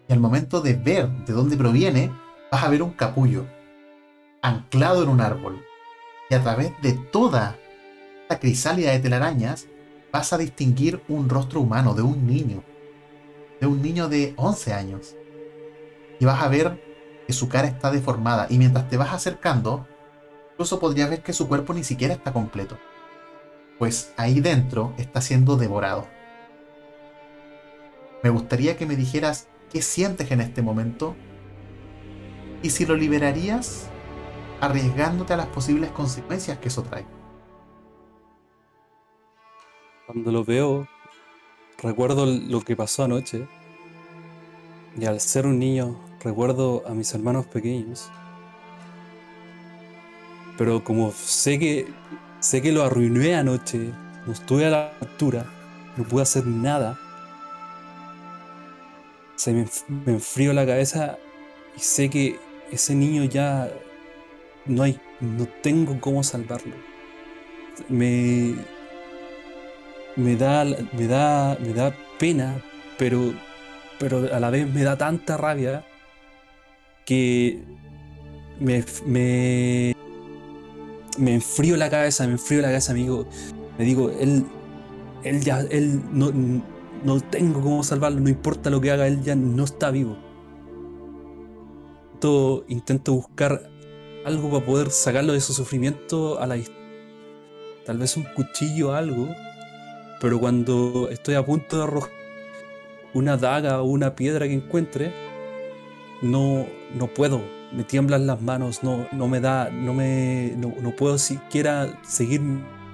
Y 0.08 0.14
al 0.14 0.20
momento 0.20 0.62
de 0.62 0.74
ver 0.74 1.10
de 1.26 1.34
dónde 1.34 1.58
proviene, 1.58 2.12
vas 2.52 2.64
a 2.64 2.70
ver 2.70 2.84
un 2.84 2.92
capullo 2.92 3.46
anclado 4.42 5.04
en 5.04 5.10
un 5.10 5.22
árbol. 5.22 5.64
Y 6.30 6.36
a 6.36 6.42
través 6.42 6.72
de 6.82 6.94
toda 6.94 7.58
la 8.30 8.40
crisálida 8.40 8.92
de 8.92 9.00
telarañas, 9.00 9.68
vas 10.12 10.34
a 10.34 10.38
distinguir 10.38 11.02
un 11.08 11.30
rostro 11.30 11.62
humano 11.62 11.94
de 11.94 12.02
un 12.02 12.28
niño. 12.28 12.64
De 13.60 13.68
un 13.68 13.82
niño 13.82 14.08
de 14.08 14.34
11 14.38 14.74
años. 14.74 15.16
Y 16.20 16.26
vas 16.26 16.42
a 16.44 16.50
ver 16.50 16.89
que 17.30 17.34
su 17.34 17.48
cara 17.48 17.68
está 17.68 17.92
deformada 17.92 18.48
y 18.50 18.58
mientras 18.58 18.90
te 18.90 18.98
vas 18.98 19.14
acercando, 19.14 19.86
incluso 20.54 20.80
podrías 20.80 21.12
ver 21.12 21.22
que 21.22 21.32
su 21.32 21.48
cuerpo 21.48 21.76
ni 21.76 21.84
siquiera 21.84 22.12
está 22.12 22.34
completo. 22.34 22.80
Pues 23.78 24.16
ahí 24.18 24.40
dentro 24.40 24.96
está 24.98 25.22
siendo 25.22 25.56
devorado. 25.56 26.08
Me 28.24 28.32
gustaría 28.32 28.78
que 28.78 28.88
me 28.88 28.96
dijeras 28.96 29.48
qué 29.72 29.84
sientes 29.84 30.32
en 30.32 30.42
este 30.42 30.64
momento 30.64 31.16
y 32.64 32.72
si 32.72 32.88
lo 32.88 32.96
liberarías 32.96 33.86
arriesgándote 34.60 35.34
a 35.34 35.38
las 35.38 35.48
posibles 35.50 35.92
consecuencias 35.92 36.58
que 36.58 36.70
eso 36.70 36.82
trae. 36.82 37.06
Cuando 40.08 40.32
lo 40.32 40.44
veo, 40.44 40.88
recuerdo 41.78 42.26
lo 42.26 42.62
que 42.62 42.76
pasó 42.76 43.04
anoche 43.04 43.48
y 45.00 45.06
al 45.06 45.20
ser 45.20 45.46
un 45.46 45.60
niño 45.60 46.09
recuerdo 46.22 46.84
a 46.88 46.94
mis 46.94 47.14
hermanos 47.14 47.46
pequeños. 47.46 48.10
Pero 50.58 50.84
como 50.84 51.12
sé 51.12 51.58
que 51.58 51.88
sé 52.40 52.62
que 52.62 52.72
lo 52.72 52.84
arruiné 52.84 53.36
anoche, 53.36 53.92
no 54.26 54.34
estuve 54.34 54.66
a 54.66 54.70
la 54.70 54.94
altura, 55.02 55.46
no 55.98 56.04
pude 56.04 56.24
hacer 56.24 56.46
nada. 56.46 56.98
Se 59.36 59.54
me, 59.54 59.66
me 60.06 60.54
la 60.54 60.66
cabeza 60.66 61.18
y 61.78 61.80
sé 61.80 62.10
que 62.10 62.38
ese 62.72 62.94
niño 62.94 63.24
ya 63.24 63.72
no 64.66 64.84
hay, 64.84 65.00
no 65.22 65.46
tengo 65.62 66.00
cómo 66.02 66.24
salvarlo. 66.24 66.76
Me, 67.88 68.56
me 70.18 70.36
da, 70.36 70.66
me 70.66 71.08
da, 71.08 71.58
me 71.62 71.74
da 71.74 71.96
pena, 72.20 72.62
pero, 72.98 73.34
pero 73.98 74.34
a 74.34 74.40
la 74.42 74.50
vez 74.50 74.72
me 74.72 74.84
da 74.84 74.98
tanta 74.98 75.38
rabia 75.38 75.86
que 77.10 77.64
me, 78.60 78.86
me, 79.08 79.96
me 81.18 81.34
enfrío 81.34 81.76
la 81.76 81.90
cabeza, 81.90 82.28
me 82.28 82.34
enfrío 82.34 82.62
la 82.62 82.68
cabeza, 82.68 82.92
amigo. 82.92 83.26
Me 83.80 83.86
digo, 83.86 84.12
él, 84.12 84.46
él 85.24 85.42
ya, 85.42 85.62
él 85.62 86.04
no, 86.14 86.32
no 87.04 87.20
tengo 87.20 87.62
cómo 87.62 87.84
salvarlo, 87.84 88.20
no 88.20 88.30
importa 88.30 88.70
lo 88.70 88.80
que 88.80 88.92
haga, 88.92 89.08
él 89.08 89.24
ya 89.24 89.36
no 89.36 89.64
está 89.64 89.90
vivo. 89.90 90.18
Intento, 92.14 92.66
intento 92.68 93.14
buscar 93.14 93.72
algo 94.24 94.52
para 94.52 94.66
poder 94.68 94.92
sacarlo 94.92 95.34
de 95.34 95.42
su 95.42 95.54
sufrimiento 95.54 96.40
a 96.40 96.46
la 96.46 96.58
Tal 97.88 97.98
vez 97.98 98.18
un 98.18 98.24
cuchillo 98.36 98.90
o 98.90 98.92
algo, 98.92 99.30
pero 100.22 100.40
cuando 100.40 101.10
estoy 101.10 101.34
a 101.34 101.44
punto 101.44 101.78
de 101.78 101.84
arrojar 101.86 102.12
una 103.16 103.36
daga 103.36 103.82
o 103.82 103.86
una 103.86 104.14
piedra 104.14 104.48
que 104.48 104.54
encuentre, 104.54 105.29
no, 106.22 106.66
no 106.94 107.08
puedo, 107.08 107.42
me 107.72 107.84
tiemblan 107.84 108.28
las 108.28 108.42
manos, 108.42 108.84
no, 108.84 109.08
no 109.12 109.28
me 109.28 109.40
da, 109.40 109.70
no 109.70 109.94
me, 109.94 110.54
no, 110.58 110.96
puedo 110.96 111.18
siquiera 111.18 112.00
seguir, 112.04 112.42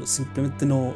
simplemente 0.04 0.66
no, 0.66 0.94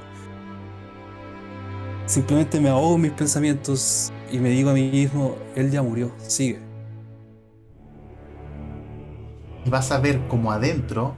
simplemente 2.05 2.59
me 2.59 2.69
ahogo 2.69 2.97
mis 2.97 3.11
pensamientos 3.11 4.11
y 4.31 4.39
me 4.39 4.49
digo 4.49 4.69
a 4.69 4.73
mí 4.73 4.89
mismo, 4.89 5.35
él 5.55 5.71
ya 5.71 5.81
murió, 5.81 6.11
sigue. 6.17 6.59
Y 9.65 9.69
vas 9.69 9.91
a 9.91 9.99
ver 9.99 10.27
como 10.27 10.51
adentro, 10.51 11.15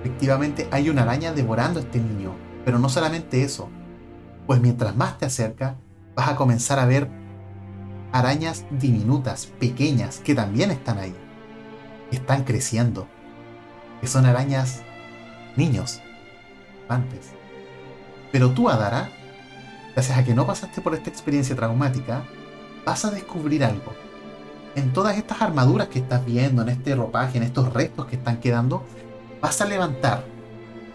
efectivamente 0.00 0.68
hay 0.70 0.90
una 0.90 1.02
araña 1.02 1.32
devorando 1.32 1.80
a 1.80 1.82
este 1.82 2.00
niño, 2.00 2.34
pero 2.64 2.78
no 2.78 2.88
solamente 2.88 3.42
eso, 3.42 3.68
pues 4.46 4.60
mientras 4.60 4.94
más 4.96 5.18
te 5.18 5.26
acercas, 5.26 5.76
vas 6.14 6.28
a 6.28 6.36
comenzar 6.36 6.78
a 6.78 6.86
ver 6.86 7.23
arañas 8.14 8.64
diminutas, 8.70 9.46
pequeñas, 9.58 10.18
que 10.18 10.36
también 10.36 10.70
están 10.70 10.98
ahí. 10.98 11.12
Están 12.12 12.44
creciendo. 12.44 13.08
Que 14.00 14.06
son 14.06 14.24
arañas 14.24 14.82
niños, 15.56 16.00
antes. 16.88 17.32
Pero 18.30 18.52
tú, 18.52 18.68
Adara, 18.68 19.10
gracias 19.94 20.16
a 20.16 20.22
que 20.22 20.32
no 20.32 20.46
pasaste 20.46 20.80
por 20.80 20.94
esta 20.94 21.10
experiencia 21.10 21.56
traumática, 21.56 22.22
vas 22.86 23.04
a 23.04 23.10
descubrir 23.10 23.64
algo. 23.64 23.92
En 24.76 24.92
todas 24.92 25.16
estas 25.18 25.42
armaduras 25.42 25.88
que 25.88 25.98
estás 25.98 26.24
viendo, 26.24 26.62
en 26.62 26.68
este 26.68 26.94
ropaje, 26.94 27.38
en 27.38 27.42
estos 27.42 27.72
restos 27.72 28.06
que 28.06 28.14
están 28.14 28.36
quedando, 28.36 28.84
vas 29.40 29.60
a 29.60 29.64
levantar 29.64 30.24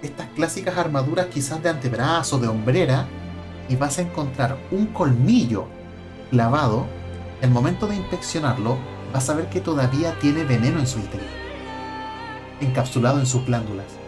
estas 0.01 0.27
clásicas 0.29 0.77
armaduras 0.77 1.25
quizás 1.25 1.61
de 1.61 1.67
antebrazo, 1.67 2.39
de 2.39 2.47
hombrera, 2.47 3.07
y 3.67 3.75
vas 3.75 3.97
a 3.97 4.03
encontrar 4.03 4.57
un 4.71 4.85
colmillo 4.87 5.67
clavado 6.29 6.98
el 7.41 7.51
momento 7.51 7.87
de 7.87 7.95
inspeccionarlo, 7.97 8.77
vas 9.13 9.29
a 9.29 9.35
ver 9.35 9.49
que 9.49 9.61
todavía 9.61 10.17
tiene 10.19 10.43
veneno 10.43 10.79
en 10.79 10.87
su 10.87 10.99
interior, 10.99 11.29
encapsulado 12.61 13.19
en 13.19 13.25
sus 13.25 13.45
glándulas. 13.45 13.99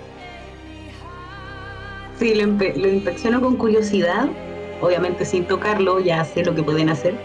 Sí, 2.20 2.36
lo, 2.36 2.46
lo 2.48 2.88
inspecciono 2.90 3.42
con 3.42 3.58
curiosidad, 3.58 4.28
obviamente 4.82 5.26
sin 5.26 5.48
tocarlo, 5.48 6.00
ya 6.00 6.24
sé 6.26 6.44
lo 6.46 6.54
que 6.56 6.64
pueden 6.64 6.90
hacer. 6.90 7.16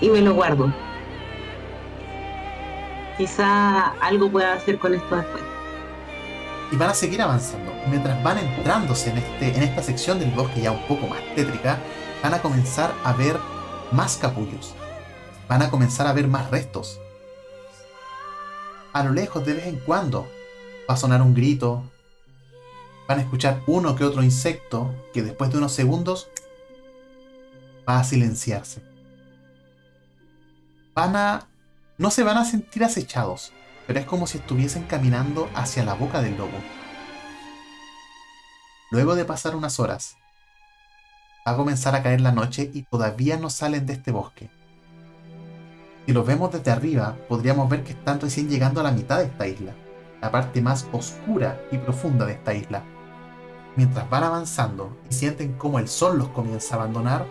Y 0.00 0.10
me 0.10 0.20
lo 0.22 0.34
guardo. 0.34 0.72
Quizá 3.16 3.88
algo 4.00 4.30
pueda 4.30 4.54
hacer 4.54 4.78
con 4.78 4.94
esto 4.94 5.16
después. 5.16 5.44
y 6.70 6.76
van 6.76 6.90
a 6.90 6.94
seguir 6.94 7.22
avanzando. 7.22 7.72
Mientras 7.86 8.22
van 8.22 8.38
entrándose 8.38 9.10
en, 9.10 9.18
este, 9.18 9.56
en 9.56 9.62
esta 9.62 9.82
sección 9.82 10.18
del 10.18 10.30
bosque 10.32 10.60
ya 10.62 10.72
un 10.72 10.86
poco 10.86 11.06
más 11.08 11.20
tétrica, 11.34 11.78
van 12.22 12.34
a 12.34 12.42
comenzar 12.42 12.92
a 13.04 13.12
ver 13.14 13.36
más 13.92 14.16
capullos. 14.16 14.74
Van 15.48 15.62
a 15.62 15.70
comenzar 15.70 16.06
a 16.06 16.12
ver 16.12 16.28
más 16.28 16.50
restos. 16.50 17.00
A 18.92 19.02
lo 19.02 19.12
lejos, 19.12 19.44
de 19.46 19.54
vez 19.54 19.66
en 19.66 19.78
cuando, 19.78 20.28
va 20.88 20.94
a 20.94 20.98
sonar 20.98 21.22
un 21.22 21.34
grito. 21.34 21.82
Van 23.06 23.18
a 23.18 23.22
escuchar 23.22 23.62
uno 23.66 23.96
que 23.96 24.04
otro 24.04 24.22
insecto 24.22 24.94
que 25.12 25.22
después 25.22 25.50
de 25.50 25.58
unos 25.58 25.72
segundos 25.72 26.28
va 27.88 27.98
a 27.98 28.04
silenciarse. 28.04 28.82
Van 30.94 31.16
a... 31.16 31.48
No 31.96 32.10
se 32.10 32.22
van 32.22 32.36
a 32.36 32.44
sentir 32.44 32.84
acechados, 32.84 33.52
pero 33.86 33.98
es 33.98 34.06
como 34.06 34.26
si 34.26 34.38
estuviesen 34.38 34.84
caminando 34.84 35.48
hacia 35.54 35.84
la 35.84 35.94
boca 35.94 36.20
del 36.20 36.36
lobo. 36.36 36.58
Luego 38.90 39.14
de 39.14 39.24
pasar 39.24 39.56
unas 39.56 39.80
horas, 39.80 40.17
va 41.48 41.54
a 41.54 41.56
comenzar 41.56 41.94
a 41.94 42.02
caer 42.02 42.20
la 42.20 42.32
noche 42.32 42.70
y 42.74 42.82
todavía 42.82 43.38
no 43.38 43.48
salen 43.48 43.86
de 43.86 43.94
este 43.94 44.12
bosque. 44.12 44.50
Si 46.04 46.12
los 46.12 46.26
vemos 46.26 46.52
desde 46.52 46.70
arriba, 46.70 47.16
podríamos 47.26 47.70
ver 47.70 47.84
que 47.84 47.92
están 47.92 48.20
recién 48.20 48.50
llegando 48.50 48.80
a 48.80 48.84
la 48.84 48.92
mitad 48.92 49.18
de 49.18 49.24
esta 49.24 49.46
isla, 49.46 49.72
la 50.20 50.30
parte 50.30 50.60
más 50.60 50.86
oscura 50.92 51.58
y 51.72 51.78
profunda 51.78 52.26
de 52.26 52.32
esta 52.32 52.52
isla. 52.52 52.82
Mientras 53.76 54.08
van 54.10 54.24
avanzando 54.24 54.94
y 55.08 55.14
sienten 55.14 55.54
cómo 55.54 55.78
el 55.78 55.88
sol 55.88 56.18
los 56.18 56.28
comienza 56.28 56.74
a 56.74 56.80
abandonar, 56.80 57.26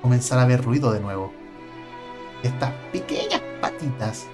comenzará 0.00 0.42
a 0.42 0.44
haber 0.44 0.64
ruido 0.64 0.92
de 0.92 1.00
nuevo. 1.00 1.32
Estas 2.42 2.72
pequeñas 2.90 3.40
patitas 3.60 4.26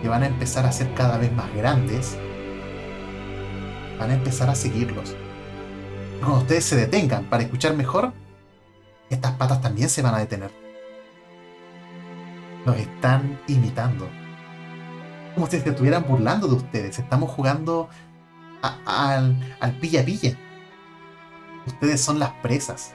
que 0.00 0.08
van 0.08 0.22
a 0.22 0.28
empezar 0.28 0.64
a 0.64 0.72
ser 0.72 0.94
cada 0.94 1.18
vez 1.18 1.32
más 1.32 1.54
grandes, 1.54 2.16
van 3.98 4.12
a 4.12 4.14
empezar 4.14 4.48
a 4.48 4.54
seguirlos. 4.54 5.14
Cuando 6.20 6.38
ustedes 6.38 6.64
se 6.64 6.76
detengan 6.76 7.24
para 7.24 7.44
escuchar 7.44 7.74
mejor, 7.74 8.12
estas 9.10 9.32
patas 9.32 9.60
también 9.60 9.88
se 9.88 10.02
van 10.02 10.14
a 10.14 10.18
detener. 10.18 10.50
Los 12.66 12.76
están 12.76 13.40
imitando. 13.46 14.08
Como 15.34 15.46
si 15.46 15.60
se 15.60 15.68
estuvieran 15.68 16.04
burlando 16.06 16.48
de 16.48 16.54
ustedes. 16.54 16.98
Estamos 16.98 17.30
jugando 17.30 17.88
al, 18.62 19.56
al 19.60 19.72
pilla 19.78 20.04
pilla. 20.04 20.36
Ustedes 21.66 22.00
son 22.00 22.18
las 22.18 22.30
presas. 22.42 22.92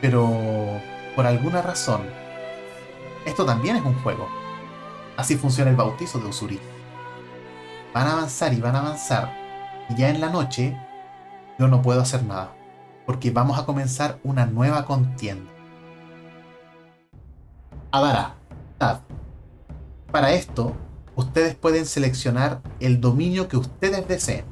Pero 0.00 0.80
por 1.14 1.26
alguna 1.26 1.62
razón, 1.62 2.02
esto 3.26 3.44
también 3.44 3.76
es 3.76 3.84
un 3.84 3.94
juego. 4.02 4.28
Así 5.16 5.36
funciona 5.36 5.70
el 5.70 5.76
bautizo 5.76 6.18
de 6.18 6.26
Usuri. 6.26 6.60
Van 7.92 8.06
a 8.06 8.12
avanzar 8.12 8.52
y 8.52 8.60
van 8.60 8.76
a 8.76 8.80
avanzar. 8.80 9.32
Y 9.88 9.96
ya 9.96 10.10
en 10.10 10.20
la 10.20 10.30
noche 10.30 10.76
yo 11.58 11.68
no 11.68 11.82
puedo 11.82 12.00
hacer 12.00 12.24
nada. 12.24 12.52
Porque 13.06 13.30
vamos 13.30 13.58
a 13.58 13.64
comenzar 13.64 14.18
una 14.24 14.46
nueva 14.46 14.84
contienda. 14.84 15.50
Adara, 17.92 18.34
Tad. 18.78 18.98
Para 20.10 20.32
esto, 20.32 20.74
ustedes 21.14 21.54
pueden 21.54 21.86
seleccionar 21.86 22.60
el 22.80 23.00
dominio 23.00 23.48
que 23.48 23.56
ustedes 23.56 24.06
deseen. 24.08 24.44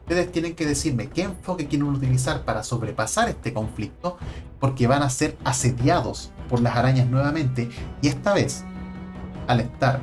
Ustedes 0.00 0.32
tienen 0.32 0.54
que 0.54 0.66
decirme 0.66 1.08
qué 1.08 1.22
enfoque 1.22 1.68
quieren 1.68 1.88
utilizar 1.88 2.44
para 2.44 2.62
sobrepasar 2.64 3.28
este 3.28 3.52
conflicto, 3.52 4.18
porque 4.58 4.86
van 4.86 5.02
a 5.02 5.10
ser 5.10 5.38
asediados 5.44 6.32
por 6.48 6.60
las 6.60 6.76
arañas 6.76 7.08
nuevamente, 7.08 7.70
y 8.00 8.08
esta 8.08 8.34
vez 8.34 8.64
al 9.46 9.60
estar 9.60 10.00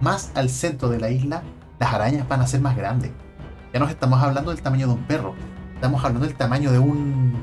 más 0.00 0.32
al 0.34 0.48
centro 0.48 0.88
de 0.88 0.98
la 0.98 1.10
isla, 1.10 1.42
las 1.78 1.92
arañas 1.92 2.26
van 2.28 2.40
a 2.40 2.46
ser 2.46 2.60
más 2.60 2.76
grandes. 2.76 3.12
Ya 3.72 3.80
no 3.80 3.88
estamos 3.88 4.22
hablando 4.22 4.50
del 4.50 4.62
tamaño 4.62 4.86
de 4.86 4.92
un 4.94 5.02
perro, 5.04 5.34
estamos 5.74 6.04
hablando 6.04 6.26
del 6.26 6.36
tamaño 6.36 6.72
de 6.72 6.78
un 6.78 7.42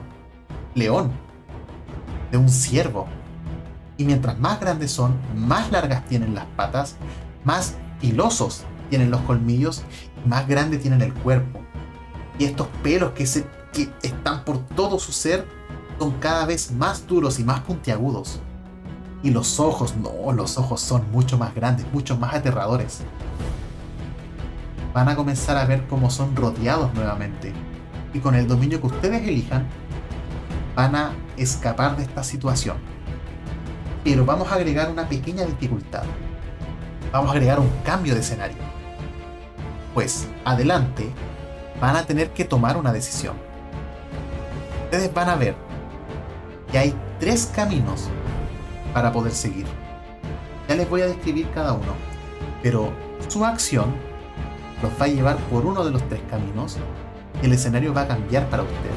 león, 0.76 1.12
de 2.32 2.38
un 2.38 2.50
ciervo. 2.50 3.08
Y 3.98 4.06
mientras 4.06 4.40
más 4.40 4.60
grandes 4.60 4.92
son, 4.92 5.18
más 5.36 5.72
largas 5.72 6.06
tienen 6.06 6.36
las 6.36 6.46
patas, 6.56 6.96
más 7.44 7.76
filosos 8.00 8.64
tienen 8.90 9.12
los 9.12 9.22
colmillos 9.22 9.84
más 10.26 10.48
grande 10.48 10.78
tienen 10.78 11.02
el 11.02 11.14
cuerpo. 11.14 11.60
Y 12.38 12.46
estos 12.46 12.68
pelos 12.84 13.12
que, 13.12 13.26
se, 13.26 13.46
que 13.74 13.90
están 14.02 14.46
por 14.46 14.60
todo 14.60 15.00
su 15.00 15.12
ser 15.12 15.46
son 15.98 16.12
cada 16.20 16.46
vez 16.46 16.72
más 16.72 17.06
duros 17.06 17.40
y 17.40 17.44
más 17.44 17.62
puntiagudos. 17.62 18.40
Y 19.22 19.32
los 19.32 19.60
ojos, 19.60 19.96
no, 19.98 20.32
los 20.32 20.58
ojos 20.58 20.80
son 20.80 21.12
mucho 21.12 21.38
más 21.38 21.54
grandes, 21.54 21.86
mucho 21.92 22.18
más 22.18 22.34
aterradores. 22.34 23.02
Van 24.94 25.08
a 25.08 25.16
comenzar 25.16 25.58
a 25.58 25.66
ver 25.66 25.86
cómo 25.88 26.10
son 26.10 26.36
rodeados 26.36 26.94
nuevamente. 26.94 27.54
Y 28.14 28.20
con 28.20 28.36
el 28.36 28.48
dominio 28.48 28.82
que 28.82 28.88
ustedes 28.88 29.28
elijan, 29.28 29.68
van 30.76 30.96
a 30.96 31.12
escapar 31.38 31.96
de 31.96 32.04
esta 32.04 32.24
situación. 32.24 32.78
Pero 34.04 34.26
vamos 34.26 34.52
a 34.52 34.56
agregar 34.56 34.90
una 34.90 35.08
pequeña 35.08 35.46
dificultad. 35.46 36.04
Vamos 37.12 37.30
a 37.30 37.34
agregar 37.34 37.60
un 37.60 37.70
cambio 37.84 38.14
de 38.14 38.22
escenario. 38.22 38.58
Pues 39.94 40.28
adelante 40.46 41.12
van 41.80 41.96
a 41.96 42.06
tener 42.06 42.32
que 42.32 42.46
tomar 42.46 42.78
una 42.78 42.92
decisión. 42.92 43.36
Ustedes 44.86 45.14
van 45.14 45.30
a 45.30 45.36
ver 45.36 45.56
que 46.72 46.78
hay 46.78 46.96
tres 47.20 47.52
caminos 47.54 48.10
para 48.94 49.12
poder 49.12 49.34
seguir. 49.34 49.66
Ya 50.68 50.76
les 50.76 50.90
voy 50.90 51.02
a 51.02 51.08
describir 51.08 51.50
cada 51.54 51.74
uno, 51.74 51.94
pero 52.64 52.92
su 53.28 53.46
acción 53.46 54.09
los 54.82 54.92
va 55.00 55.06
a 55.06 55.08
llevar 55.08 55.38
por 55.50 55.66
uno 55.66 55.84
de 55.84 55.92
los 55.92 56.08
tres 56.08 56.22
caminos 56.30 56.78
el 57.42 57.54
escenario 57.54 57.94
va 57.94 58.02
a 58.02 58.08
cambiar 58.08 58.50
para 58.50 58.64
ustedes. 58.64 58.92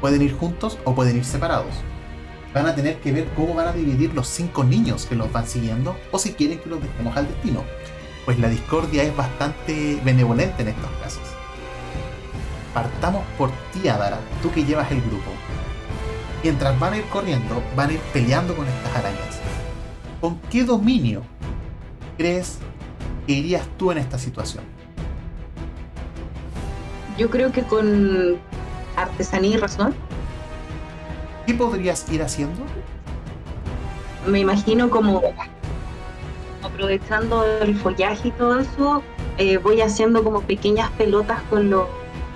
Pueden 0.00 0.22
ir 0.22 0.36
juntos 0.36 0.78
o 0.84 0.94
pueden 0.94 1.16
ir 1.16 1.24
separados. 1.24 1.74
Van 2.54 2.66
a 2.66 2.74
tener 2.74 3.00
que 3.00 3.12
ver 3.12 3.28
cómo 3.36 3.54
van 3.54 3.68
a 3.68 3.72
dividir 3.72 4.12
los 4.14 4.26
cinco 4.26 4.64
niños 4.64 5.06
que 5.06 5.14
los 5.14 5.30
van 5.32 5.46
siguiendo 5.46 5.96
o 6.10 6.18
si 6.18 6.32
quieren 6.32 6.58
que 6.58 6.68
los 6.68 6.82
dejemos 6.82 7.16
al 7.16 7.28
destino. 7.28 7.64
Pues 8.24 8.38
la 8.38 8.48
discordia 8.48 9.02
es 9.02 9.16
bastante 9.16 10.00
benevolente 10.04 10.62
en 10.62 10.68
estos 10.68 10.90
casos. 11.02 11.22
Partamos 12.74 13.22
por 13.38 13.50
ti, 13.72 13.88
Adara, 13.88 14.18
tú 14.42 14.50
que 14.52 14.64
llevas 14.64 14.90
el 14.90 15.00
grupo. 15.00 15.30
Mientras 16.42 16.78
van 16.78 16.94
a 16.94 16.98
ir 16.98 17.04
corriendo, 17.04 17.62
van 17.76 17.90
a 17.90 17.92
ir 17.94 18.00
peleando 18.12 18.54
con 18.54 18.66
estas 18.66 18.96
arañas. 18.96 19.40
¿Con 20.20 20.38
qué 20.50 20.64
dominio 20.64 21.22
crees 22.16 22.58
que 23.30 23.36
irías 23.36 23.62
tú 23.78 23.92
en 23.92 23.98
esta 23.98 24.18
situación? 24.18 24.64
Yo 27.16 27.30
creo 27.30 27.52
que 27.52 27.62
con 27.62 28.38
artesanía 28.96 29.54
y 29.54 29.56
razón, 29.56 29.94
¿Qué 31.46 31.54
podrías 31.54 32.10
ir 32.10 32.22
haciendo? 32.24 32.60
me 34.26 34.40
imagino 34.40 34.90
como 34.90 35.22
aprovechando 36.64 37.44
el 37.62 37.76
follaje 37.76 38.28
y 38.28 38.30
todo 38.32 38.58
eso, 38.58 39.02
eh, 39.38 39.58
voy 39.58 39.80
haciendo 39.80 40.24
como 40.24 40.40
pequeñas 40.42 40.90
pelotas 40.98 41.40
con, 41.50 41.70
lo- 41.70 41.88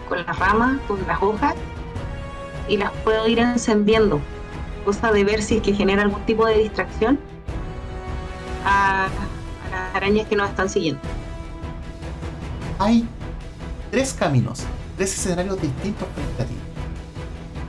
con 0.08 0.24
las 0.24 0.38
ramas, 0.38 0.78
con 0.86 0.98
las 1.08 1.20
hojas, 1.20 1.54
y 2.68 2.76
las 2.76 2.92
puedo 3.02 3.26
ir 3.26 3.40
encendiendo. 3.40 4.20
Cosa 4.84 5.10
de 5.10 5.24
ver 5.24 5.42
si 5.42 5.56
es 5.56 5.62
que 5.62 5.74
genera 5.74 6.02
algún 6.02 6.22
tipo 6.22 6.46
de 6.46 6.58
distracción 6.58 7.18
a, 8.64 9.06
a 9.06 9.23
arañas 9.94 10.26
que 10.26 10.36
nos 10.36 10.50
están 10.50 10.68
siguiendo. 10.68 11.00
Hay 12.78 13.08
tres 13.90 14.12
caminos, 14.12 14.64
tres 14.96 15.16
escenarios 15.16 15.60
distintos 15.60 16.08
frente 16.14 16.42
a 16.42 16.46
ti. 16.46 16.54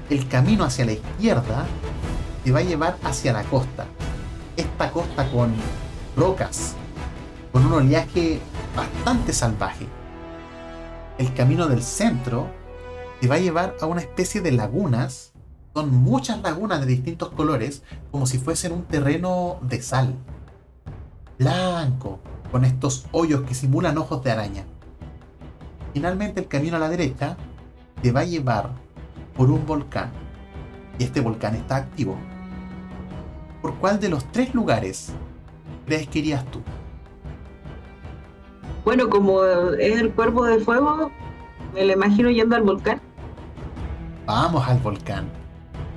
El 0.09 0.27
camino 0.27 0.63
hacia 0.63 0.85
la 0.85 0.93
izquierda 0.93 1.65
te 2.43 2.51
va 2.51 2.59
a 2.59 2.63
llevar 2.63 2.97
hacia 3.03 3.31
la 3.31 3.43
costa. 3.43 3.85
Esta 4.57 4.91
costa 4.91 5.29
con 5.31 5.53
rocas, 6.17 6.75
con 7.51 7.65
un 7.65 7.73
oleaje 7.73 8.39
bastante 8.75 9.31
salvaje. 9.31 9.87
El 11.17 11.33
camino 11.33 11.67
del 11.67 11.83
centro 11.83 12.49
te 13.21 13.27
va 13.27 13.35
a 13.35 13.39
llevar 13.39 13.75
a 13.81 13.85
una 13.85 14.01
especie 14.01 14.41
de 14.41 14.51
lagunas. 14.51 15.33
Son 15.73 15.93
muchas 15.93 16.41
lagunas 16.41 16.79
de 16.79 16.87
distintos 16.87 17.29
colores, 17.29 17.83
como 18.11 18.25
si 18.25 18.37
fuesen 18.37 18.71
un 18.71 18.83
terreno 18.83 19.59
de 19.61 19.81
sal. 19.81 20.15
Blanco, 21.37 22.19
con 22.51 22.63
estos 22.63 23.05
hoyos 23.11 23.41
que 23.41 23.53
simulan 23.53 23.97
ojos 23.97 24.23
de 24.23 24.31
araña. 24.31 24.63
Finalmente 25.93 26.39
el 26.39 26.47
camino 26.47 26.77
a 26.77 26.79
la 26.79 26.89
derecha 26.89 27.35
te 28.01 28.11
va 28.11 28.21
a 28.21 28.25
llevar 28.25 28.69
por 29.35 29.51
un 29.51 29.65
volcán. 29.65 30.11
Y 30.97 31.03
este 31.03 31.19
volcán 31.19 31.55
está 31.55 31.75
activo. 31.75 32.15
¿Por 33.61 33.75
cuál 33.75 33.99
de 33.99 34.09
los 34.09 34.23
tres 34.31 34.53
lugares 34.53 35.11
crees 35.85 36.07
que 36.07 36.19
irías 36.19 36.45
tú? 36.51 36.61
Bueno, 38.85 39.09
como 39.09 39.43
es 39.43 39.99
el 39.99 40.11
cuerpo 40.11 40.45
de 40.45 40.59
fuego, 40.59 41.11
me 41.73 41.85
lo 41.85 41.93
imagino 41.93 42.29
yendo 42.29 42.55
al 42.55 42.63
volcán. 42.63 43.01
Vamos 44.25 44.65
al 44.67 44.79
volcán. 44.79 45.44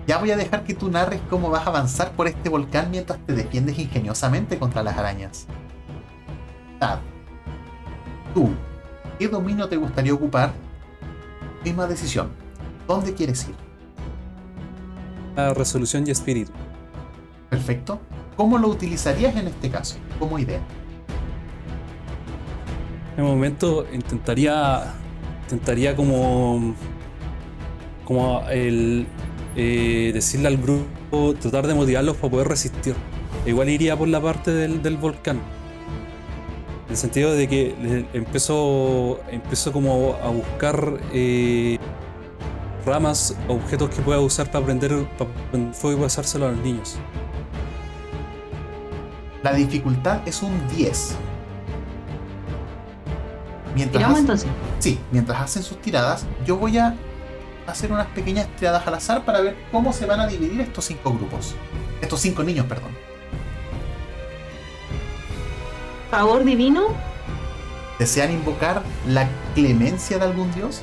Ya 0.09 0.17
voy 0.17 0.31
a 0.31 0.39
dejar 0.39 0.65
que 0.65 0.73
tú 0.73 0.91
narres 0.91 1.21
cómo 1.29 1.51
vas 1.51 1.67
a 1.67 1.69
avanzar 1.69 2.13
por 2.13 2.29
este 2.29 2.49
volcán 2.49 2.91
mientras 2.91 3.19
te 3.27 3.35
defiendes 3.35 3.79
ingeniosamente 3.79 4.59
contra 4.59 4.83
las 4.83 4.97
arañas. 4.97 5.47
Tad, 6.79 7.01
tú, 8.33 8.49
¿qué 9.19 9.29
dominio 9.29 9.69
te 9.69 9.77
gustaría 9.77 10.15
ocupar? 10.15 10.55
Misma 11.63 11.87
decisión. 11.87 12.31
¿Dónde 12.87 13.13
quieres 13.13 13.47
ir? 13.49 13.55
La 15.37 15.53
resolución 15.53 16.09
y 16.09 16.11
espíritu. 16.11 16.53
Perfecto. 17.51 18.01
¿Cómo 18.35 18.57
lo 18.57 18.69
utilizarías 18.69 19.37
en 19.37 19.49
este 19.49 19.69
caso? 19.69 19.97
Como 20.19 20.39
idea. 20.39 20.61
En 23.19 23.25
el 23.25 23.31
momento 23.31 23.87
intentaría. 23.93 24.95
Intentaría 25.43 25.95
como. 25.95 26.75
Como 28.07 28.49
el. 28.49 29.07
Eh, 29.59 30.11
decirle 30.15 30.49
al 30.49 30.57
grupo. 30.57 31.35
Tratar 31.39 31.67
de 31.67 31.75
motivarlos 31.75 32.17
para 32.17 32.31
poder 32.31 32.49
resistir. 32.49 32.95
Igual 33.45 33.69
iría 33.69 33.97
por 33.97 34.09
la 34.09 34.21
parte 34.21 34.51
del, 34.53 34.83
del 34.83 34.97
volcán. 34.97 35.37
En 36.87 36.93
el 36.93 36.97
sentido 36.97 37.35
de 37.35 37.47
que 37.49 38.07
empiezo. 38.15 39.21
Empiezo 39.31 39.73
como 39.73 40.17
a 40.25 40.29
buscar. 40.29 40.99
eh, 41.13 41.77
ramas, 42.87 43.37
objetos 43.49 43.91
que 43.91 44.01
pueda 44.01 44.19
usar 44.21 44.51
para 44.51 44.65
prender, 44.65 45.07
para 45.19 45.31
prender 45.51 45.75
fuego 45.75 45.99
y 45.99 46.03
pasárselo 46.05 46.47
a 46.49 46.53
los 46.53 46.61
niños. 46.65 46.97
La 49.43 49.53
dificultad 49.53 50.27
es 50.27 50.43
un 50.43 50.53
10. 50.75 51.15
Mientras 53.75 53.99
Tiramos 53.99 54.15
hace- 54.15 54.21
entonces. 54.23 54.49
Sí, 54.79 54.99
mientras 55.13 55.41
hacen 55.41 55.63
sus 55.63 55.81
tiradas, 55.83 56.25
yo 56.47 56.57
voy 56.57 56.79
a 56.79 56.95
hacer 57.71 57.93
unas 57.93 58.07
pequeñas 58.09 58.47
tiradas 58.57 58.87
al 58.87 58.95
azar 58.95 59.25
para 59.25 59.41
ver 59.41 59.57
cómo 59.71 59.93
se 59.93 60.07
van 60.07 60.21
a 60.21 60.27
dividir 60.27 60.61
estos 60.61 60.87
cinco 60.87 61.13
grupos. 61.13 61.55
Estos 62.01 62.21
cinco 62.21 62.43
niños, 62.43 62.67
perdón. 62.67 62.91
Favor 66.11 66.45
divino. 66.45 66.87
¿Desean 67.99 68.33
invocar 68.33 68.83
la 69.07 69.29
clemencia 69.55 70.19
de 70.19 70.25
algún 70.25 70.53
dios? 70.55 70.81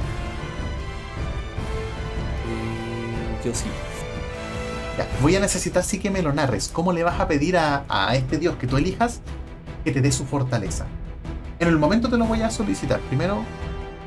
Eh, 2.48 3.46
yo 3.46 3.56
sí. 3.56 3.66
Ya, 4.98 5.08
voy 5.22 5.36
a 5.36 5.40
necesitar 5.40 5.84
sí 5.84 6.00
que 6.00 6.12
me 6.12 6.22
lo 6.22 6.34
narres. 6.34 6.68
¿Cómo 6.68 6.94
le 6.94 7.04
vas 7.04 7.20
a 7.20 7.28
pedir 7.28 7.58
a, 7.58 7.86
a 7.90 8.16
este 8.16 8.38
dios 8.38 8.56
que 8.58 8.68
tú 8.68 8.78
elijas 8.78 9.22
que 9.84 9.92
te 9.92 10.02
dé 10.02 10.12
su 10.12 10.26
fortaleza? 10.26 10.86
En 11.60 11.70
el 11.70 11.78
momento 11.78 12.10
te 12.10 12.18
lo 12.18 12.26
voy 12.26 12.42
a 12.42 12.52
solicitar. 12.52 13.00
Primero, 13.02 13.44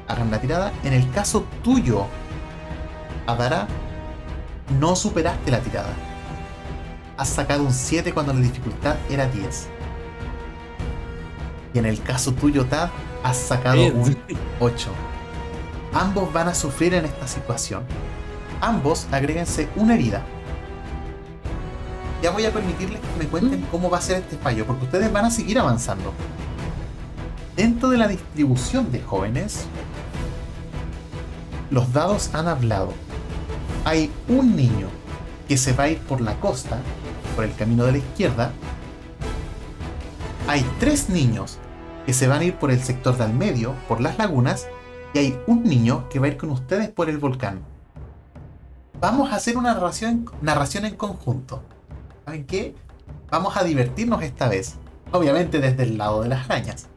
hagan 0.06 0.30
la 0.30 0.40
tirada. 0.40 0.72
En 0.84 0.92
el 0.92 1.10
caso 1.10 1.44
tuyo, 1.64 2.06
Adara, 3.28 3.68
no 4.80 4.96
superaste 4.96 5.50
la 5.50 5.60
tirada. 5.60 5.92
Has 7.18 7.28
sacado 7.28 7.62
un 7.62 7.74
7 7.74 8.14
cuando 8.14 8.32
la 8.32 8.40
dificultad 8.40 8.96
era 9.10 9.26
10. 9.26 9.68
Y 11.74 11.78
en 11.78 11.84
el 11.84 12.02
caso 12.02 12.32
tuyo, 12.32 12.64
Tad, 12.64 12.88
has 13.22 13.36
sacado 13.36 13.84
un 13.84 14.16
8. 14.60 14.90
Ambos 15.92 16.32
van 16.32 16.48
a 16.48 16.54
sufrir 16.54 16.94
en 16.94 17.04
esta 17.04 17.28
situación. 17.28 17.82
Ambos 18.62 19.06
agréguense 19.12 19.68
una 19.76 19.94
herida. 19.94 20.22
Ya 22.22 22.30
voy 22.30 22.46
a 22.46 22.50
permitirles 22.50 23.00
que 23.00 23.24
me 23.24 23.28
cuenten 23.28 23.60
cómo 23.70 23.90
va 23.90 23.98
a 23.98 24.00
ser 24.02 24.22
este 24.22 24.38
fallo, 24.38 24.66
porque 24.66 24.86
ustedes 24.86 25.12
van 25.12 25.26
a 25.26 25.30
seguir 25.30 25.58
avanzando. 25.58 26.14
Dentro 27.54 27.90
de 27.90 27.98
la 27.98 28.08
distribución 28.08 28.90
de 28.90 29.02
jóvenes, 29.02 29.66
los 31.70 31.92
dados 31.92 32.30
han 32.32 32.48
hablado. 32.48 32.94
Hay 33.84 34.10
un 34.28 34.56
niño 34.56 34.88
que 35.46 35.56
se 35.56 35.72
va 35.72 35.84
a 35.84 35.88
ir 35.88 35.98
por 35.98 36.20
la 36.20 36.38
costa, 36.40 36.78
por 37.34 37.44
el 37.44 37.54
camino 37.54 37.84
de 37.84 37.92
la 37.92 37.98
izquierda. 37.98 38.52
Hay 40.46 40.64
tres 40.78 41.08
niños 41.08 41.58
que 42.04 42.12
se 42.12 42.28
van 42.28 42.40
a 42.40 42.44
ir 42.44 42.54
por 42.56 42.70
el 42.70 42.82
sector 42.82 43.16
del 43.16 43.32
medio, 43.32 43.74
por 43.86 44.00
las 44.00 44.18
lagunas. 44.18 44.66
Y 45.14 45.18
hay 45.18 45.40
un 45.46 45.64
niño 45.64 46.08
que 46.10 46.18
va 46.18 46.26
a 46.26 46.30
ir 46.30 46.36
con 46.36 46.50
ustedes 46.50 46.90
por 46.90 47.08
el 47.08 47.18
volcán. 47.18 47.60
Vamos 49.00 49.32
a 49.32 49.36
hacer 49.36 49.56
una 49.56 49.72
narración, 49.72 50.84
en 50.84 50.96
conjunto. 50.96 51.62
¿Saben 52.24 52.44
qué? 52.44 52.74
Vamos 53.30 53.56
a 53.56 53.64
divertirnos 53.64 54.22
esta 54.22 54.48
vez. 54.48 54.74
Obviamente 55.12 55.60
desde 55.60 55.84
el 55.84 55.96
lado 55.96 56.22
de 56.22 56.28
las 56.28 56.50
arañas. 56.50 56.88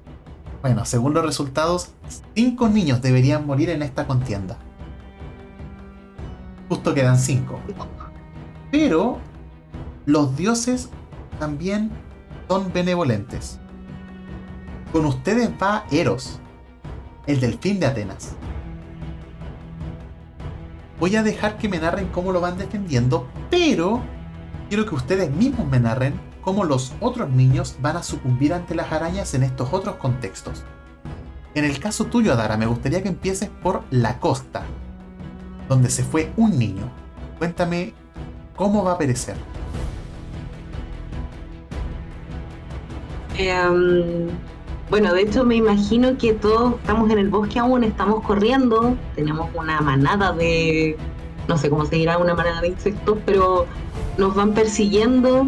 Bueno, 0.62 0.84
según 0.86 1.14
los 1.14 1.26
resultados, 1.26 1.90
cinco 2.36 2.68
niños 2.70 3.02
deberían 3.02 3.46
morir 3.46 3.70
en 3.70 3.82
esta 3.82 4.08
contienda. 4.08 4.58
Justo 6.72 6.94
quedan 6.94 7.20
cinco. 7.20 7.60
Pero 8.72 9.18
los 10.06 10.38
dioses 10.38 10.88
también 11.38 11.92
son 12.48 12.72
benevolentes. 12.72 13.60
Con 14.94 15.06
ustedes 15.06 15.50
va 15.62 15.84
Eros, 15.92 16.40
el 17.28 17.42
delfín 17.42 17.82
de 17.82 17.88
Atenas. 17.88 18.36
Voy 20.98 21.18
a 21.18 21.24
dejar 21.24 21.58
que 21.58 21.68
me 21.68 21.78
narren 21.78 22.08
cómo 22.08 22.32
lo 22.32 22.40
van 22.40 22.58
defendiendo, 22.58 23.28
pero 23.50 24.00
quiero 24.70 24.86
que 24.86 24.96
ustedes 24.96 25.30
mismos 25.30 25.68
me 25.68 25.82
narren 25.82 26.14
cómo 26.40 26.64
los 26.64 26.94
otros 27.02 27.30
niños 27.30 27.76
van 27.82 27.98
a 27.98 28.04
sucumbir 28.04 28.54
ante 28.54 28.76
las 28.76 28.94
arañas 28.94 29.34
en 29.34 29.44
estos 29.44 29.74
otros 29.74 29.98
contextos. 29.98 30.64
En 31.54 31.66
el 31.66 31.82
caso 31.82 32.06
tuyo, 32.06 32.32
Adara, 32.32 32.56
me 32.56 32.66
gustaría 32.66 33.04
que 33.04 33.10
empieces 33.10 33.50
por 33.62 33.84
la 33.92 34.22
costa, 34.22 34.64
donde 35.72 35.90
se 35.90 36.04
fue 36.04 36.30
un 36.36 36.60
niño. 36.60 36.84
Cuéntame 37.38 37.94
cómo 38.58 38.84
va 38.84 38.92
a 38.92 38.98
perecer. 38.98 39.38
Em, 43.38 44.28
bueno, 44.90 45.14
de 45.14 45.22
hecho 45.22 45.46
me 45.46 45.56
imagino 45.56 46.18
que 46.18 46.34
todos 46.34 46.74
estamos 46.76 47.10
en 47.10 47.20
el 47.20 47.30
bosque 47.30 47.58
aún, 47.58 47.86
estamos 47.86 48.22
corriendo, 48.26 48.98
tenemos 49.16 49.50
una 49.54 49.80
manada 49.80 50.34
de, 50.34 50.98
no 51.48 51.58
sé 51.58 51.70
cómo 51.70 51.86
se 51.86 51.96
dirá, 51.96 52.18
una 52.18 52.36
manada 52.36 52.60
de 52.60 52.68
insectos, 52.68 53.18
pero 53.26 53.66
nos 54.18 54.36
van 54.36 54.54
persiguiendo 54.54 55.48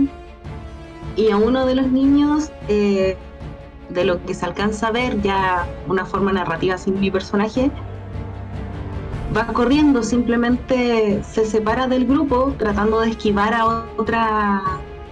y 1.18 1.32
a 1.32 1.36
uno 1.36 1.66
de 1.66 1.76
los 1.76 1.88
niños, 1.88 2.50
eh, 2.70 3.18
de 3.90 4.06
lo 4.06 4.26
que 4.26 4.34
se 4.34 4.46
alcanza 4.46 4.88
a 4.88 4.92
ver, 4.92 5.22
ya 5.22 5.68
una 5.90 6.06
forma 6.06 6.32
narrativa 6.32 6.78
sin 6.78 6.98
mi 7.02 7.12
personaje, 7.12 7.70
va 9.36 9.48
corriendo, 9.48 10.04
simplemente 10.04 11.24
se 11.24 11.46
separa 11.46 11.88
del 11.88 12.06
grupo 12.06 12.54
tratando 12.58 13.02
de 13.02 13.10
esquivar 13.10 13.54
a 13.54 13.66
otra, 13.98 14.62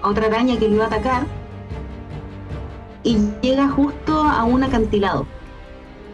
otra 0.03 0.27
araña 0.27 0.57
que 0.60 0.68
le 0.68 0.76
iba 0.76 0.85
a 0.85 0.88
atacar 0.88 1.26
y 3.03 3.18
llega 3.41 3.68
justo 3.69 4.22
a 4.23 4.43
un 4.43 4.64
acantilado 4.64 5.26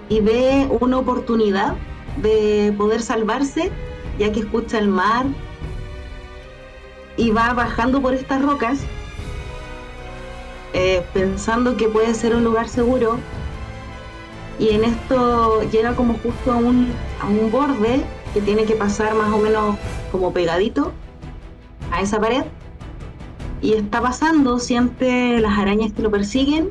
y 0.10 0.22
ve 0.22 0.68
una 0.80 1.00
oportunidad 1.00 1.76
de 2.22 2.74
poder 2.78 3.02
salvarse 3.02 3.72
ya 4.18 4.32
que 4.32 4.40
escucha 4.40 4.80
el 4.80 4.88
mar 4.88 5.26
y 7.18 7.32
va 7.32 7.54
bajando 7.54 8.02
por 8.02 8.14
estas 8.14 8.42
rocas 8.42 8.80
eh, 10.74 11.04
pensando 11.14 11.76
que 11.76 11.90
puede 11.90 12.14
ser 12.14 12.36
un 12.36 12.44
lugar 12.44 12.70
seguro 12.70 13.18
y 14.60 14.70
en 14.70 14.84
esto 14.84 15.62
llega 15.72 15.96
como 15.96 16.16
justo 16.16 16.52
a 16.52 16.56
un, 16.56 16.92
a 17.22 17.28
un 17.28 17.52
borde 17.52 18.02
que 18.34 18.42
tiene 18.42 18.66
que 18.66 18.76
pasar 18.76 19.16
más 19.16 19.32
o 19.32 19.38
menos 19.38 19.76
como 20.12 20.34
pegadito 20.34 20.92
a 21.92 22.02
esa 22.02 22.20
pared 22.20 22.44
y 23.62 23.74
está 23.74 24.02
pasando, 24.02 24.60
siente 24.60 25.40
las 25.40 25.58
arañas 25.58 25.92
que 25.94 26.02
lo 26.02 26.12
persiguen 26.12 26.70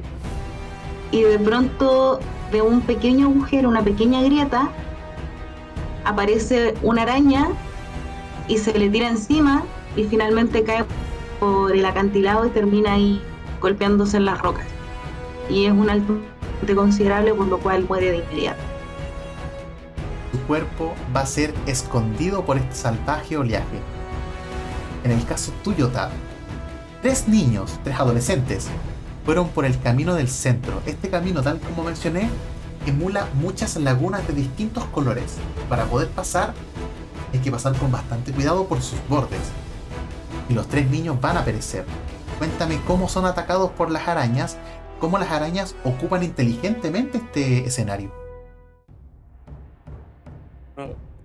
y 1.10 1.22
de 1.22 1.38
pronto 1.38 2.20
de 2.52 2.62
un 2.62 2.80
pequeño 2.80 3.26
agujero, 3.26 3.68
una 3.68 3.82
pequeña 3.82 4.22
grieta, 4.22 4.70
aparece 6.04 6.74
una 6.82 7.02
araña 7.02 7.48
y 8.48 8.58
se 8.58 8.78
le 8.78 8.88
tira 8.88 9.08
encima 9.08 9.64
y 9.96 10.04
finalmente 10.04 10.62
cae 10.62 10.84
por 11.40 11.74
el 11.74 11.84
acantilado 11.84 12.46
y 12.46 12.50
termina 12.50 12.94
ahí 12.94 13.20
golpeándose 13.60 14.18
en 14.18 14.26
las 14.26 14.40
rocas. 14.40 14.66
Y 15.50 15.64
es 15.66 15.72
un 15.72 15.90
alto 15.90 16.18
considerable 16.74 17.34
por 17.34 17.46
lo 17.46 17.58
cual 17.58 17.84
muere 17.88 18.10
de 18.12 18.18
inmediato. 18.18 18.60
Tu 20.32 20.38
cuerpo 20.40 20.94
va 21.14 21.20
a 21.20 21.26
ser 21.26 21.54
escondido 21.66 22.44
por 22.44 22.56
este 22.56 22.74
salvaje 22.74 23.36
oleaje. 23.36 23.80
En 25.04 25.10
el 25.12 25.24
caso 25.24 25.52
tuyo, 25.62 25.88
Tad, 25.88 26.10
tres 27.02 27.28
niños, 27.28 27.78
tres 27.84 27.98
adolescentes, 27.98 28.68
fueron 29.24 29.48
por 29.48 29.64
el 29.64 29.78
camino 29.80 30.14
del 30.14 30.28
centro. 30.28 30.80
Este 30.86 31.10
camino, 31.10 31.42
tal 31.42 31.60
como 31.60 31.84
mencioné, 31.84 32.28
emula 32.86 33.28
muchas 33.34 33.76
lagunas 33.76 34.26
de 34.26 34.34
distintos 34.34 34.84
colores. 34.86 35.36
Para 35.68 35.84
poder 35.84 36.08
pasar, 36.08 36.54
hay 37.32 37.40
que 37.40 37.50
pasar 37.50 37.76
con 37.76 37.90
bastante 37.90 38.32
cuidado 38.32 38.66
por 38.66 38.82
sus 38.82 38.98
bordes. 39.08 39.40
Y 40.48 40.54
los 40.54 40.68
tres 40.68 40.88
niños 40.90 41.20
van 41.20 41.36
a 41.36 41.44
perecer. 41.44 41.84
Cuéntame 42.38 42.80
cómo 42.86 43.08
son 43.08 43.24
atacados 43.24 43.70
por 43.70 43.90
las 43.90 44.06
arañas 44.06 44.58
cómo 45.00 45.18
las 45.18 45.30
arañas 45.30 45.74
ocupan 45.84 46.22
inteligentemente 46.22 47.18
este 47.18 47.64
escenario. 47.66 48.12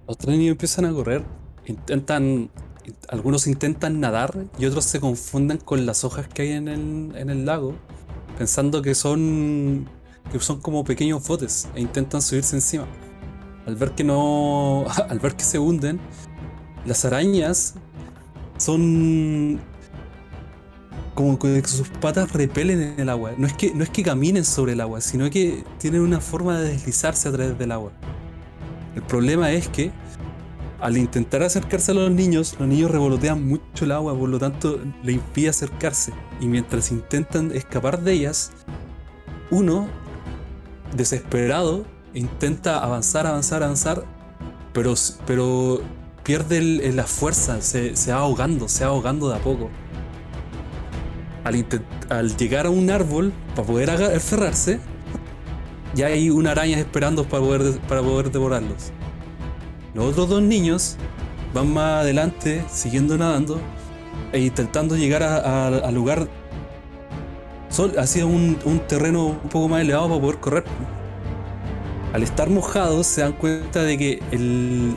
Los 0.08 0.18
tres 0.18 0.38
niños 0.38 0.52
empiezan 0.52 0.86
a 0.86 0.92
correr, 0.92 1.24
intentan, 1.66 2.50
algunos 3.10 3.48
intentan 3.48 4.00
nadar 4.00 4.46
y 4.58 4.66
otros 4.66 4.86
se 4.86 5.00
confunden 5.00 5.58
con 5.58 5.86
las 5.86 6.04
hojas 6.04 6.28
que 6.28 6.44
hay 6.44 6.52
en 6.52 6.68
el, 6.68 7.16
en 7.16 7.30
el 7.30 7.46
lago, 7.46 7.76
pensando 8.38 8.82
que 8.82 8.96
son, 8.96 9.88
que 10.32 10.40
son 10.40 10.60
como 10.60 10.84
pequeños 10.84 11.26
botes 11.28 11.68
e 11.76 11.82
intentan 11.82 12.22
subirse 12.22 12.56
encima. 12.56 12.88
Al 13.66 13.76
ver 13.76 13.92
que 13.92 14.04
no, 14.04 14.86
al 15.10 15.20
ver 15.20 15.36
que 15.36 15.44
se 15.44 15.60
hunden, 15.60 16.00
las 16.86 17.06
arañas 17.06 17.76
son 18.58 19.60
como 21.14 21.38
que 21.38 21.62
sus 21.66 21.90
patas 21.90 22.32
repelen 22.32 22.82
en 22.82 23.00
el 23.00 23.10
agua. 23.10 23.34
No 23.38 23.48
es 23.48 23.54
que, 23.54 23.74
no 23.74 23.84
es 23.84 23.90
que 23.90 24.04
caminen 24.04 24.46
sobre 24.46 24.74
el 24.74 24.82
agua, 24.82 25.02
sino 25.02 25.30
que 25.30 25.64
tienen 25.78 26.02
una 26.02 26.20
forma 26.20 26.60
de 26.60 26.70
deslizarse 26.70 27.30
a 27.30 27.32
través 27.32 27.58
del 27.58 27.72
agua. 27.72 27.92
El 28.96 29.04
problema 29.04 29.52
es 29.52 29.68
que 29.68 29.92
al 30.82 30.98
intentar 30.98 31.44
acercarse 31.44 31.92
a 31.92 31.94
los 31.94 32.12
niños, 32.12 32.56
los 32.60 32.68
niños 32.68 32.90
revolotean 32.90 33.48
mucho 33.48 33.86
el 33.86 33.92
agua, 33.92 34.18
por 34.18 34.30
lo 34.30 34.40
tanto 34.40 34.80
le 35.04 35.14
impide 35.14 35.50
acercarse. 35.50 36.12
Y 36.40 36.48
mientras 36.48 36.92
intentan 36.92 37.52
escapar 37.52 38.02
de 38.02 38.14
ellas, 38.14 38.52
uno, 39.52 39.88
desesperado, 40.96 41.86
intenta 42.16 42.84
avanzar, 42.84 43.28
avanzar, 43.28 43.62
avanzar, 43.62 44.06
pero, 44.74 44.96
pero 45.28 45.82
pierde 46.24 46.92
la 46.94 47.06
fuerza, 47.06 47.62
se, 47.62 47.96
se 47.96 48.12
va 48.12 48.20
ahogando, 48.20 48.68
se 48.68 48.84
va 48.84 48.92
ahogando 48.92 49.30
de 49.30 49.36
a 49.36 49.40
poco. 49.40 49.70
Al, 51.44 52.38
llegar 52.38 52.68
a 52.68 52.70
un 52.70 52.90
árbol 52.92 53.34
para 53.56 53.68
poder 53.68 53.90
aferrarse, 53.90 54.80
ya 55.96 56.08
hay 56.08 56.30
una 56.30 56.52
araña 56.52 56.78
esperando 56.78 57.24
para 57.24 57.44
poder, 57.44 57.80
para 57.82 58.02
poder 58.02 58.32
devorarlos. 58.32 58.92
Los 59.94 60.06
otros 60.12 60.30
dos 60.30 60.42
niños 60.42 60.98
van 61.54 61.74
más 61.74 62.02
adelante, 62.02 62.64
siguiendo 62.72 63.18
nadando 63.18 63.60
e 64.32 64.40
intentando 64.40 64.96
llegar 64.96 65.24
al 65.24 65.94
lugar. 65.94 66.28
Sol, 67.70 67.94
hacia 67.98 68.26
un, 68.26 68.58
un 68.66 68.80
terreno 68.80 69.28
un 69.28 69.50
poco 69.50 69.68
más 69.68 69.82
elevado 69.82 70.10
para 70.10 70.22
poder 70.22 70.40
correr. 70.40 70.64
Al 72.14 72.24
estar 72.24 72.50
mojados, 72.50 73.08
se 73.08 73.22
dan 73.22 73.34
cuenta 73.34 73.84
de 73.84 73.98
que 73.98 74.24
el, 74.32 74.96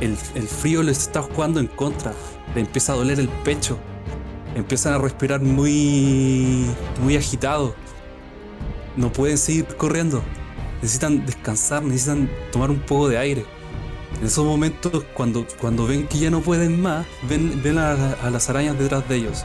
el, 0.00 0.16
el 0.34 0.48
frío 0.48 0.82
les 0.82 0.98
está 0.98 1.22
jugando 1.22 1.60
en 1.60 1.66
contra. 1.66 2.12
Le 2.54 2.62
empieza 2.62 2.94
a 2.94 2.96
doler 2.96 3.20
el 3.20 3.28
pecho. 3.28 3.78
Empiezan 4.54 4.94
a 4.94 4.98
respirar 4.98 5.40
muy, 5.40 6.66
muy 7.02 7.16
agitado 7.16 7.74
no 8.96 9.12
pueden 9.12 9.38
seguir 9.38 9.66
corriendo. 9.76 10.22
Necesitan 10.82 11.24
descansar, 11.24 11.82
necesitan 11.82 12.30
tomar 12.52 12.70
un 12.70 12.80
poco 12.80 13.08
de 13.08 13.18
aire. 13.18 13.44
En 14.20 14.26
esos 14.26 14.44
momentos, 14.44 15.04
cuando, 15.14 15.46
cuando 15.60 15.86
ven 15.86 16.06
que 16.06 16.18
ya 16.18 16.30
no 16.30 16.40
pueden 16.40 16.80
más, 16.80 17.06
ven, 17.28 17.60
ven 17.62 17.78
a, 17.78 18.30
las 18.30 18.50
arañas 18.50 18.78
detrás 18.78 19.08
de 19.08 19.16
ellos. 19.16 19.44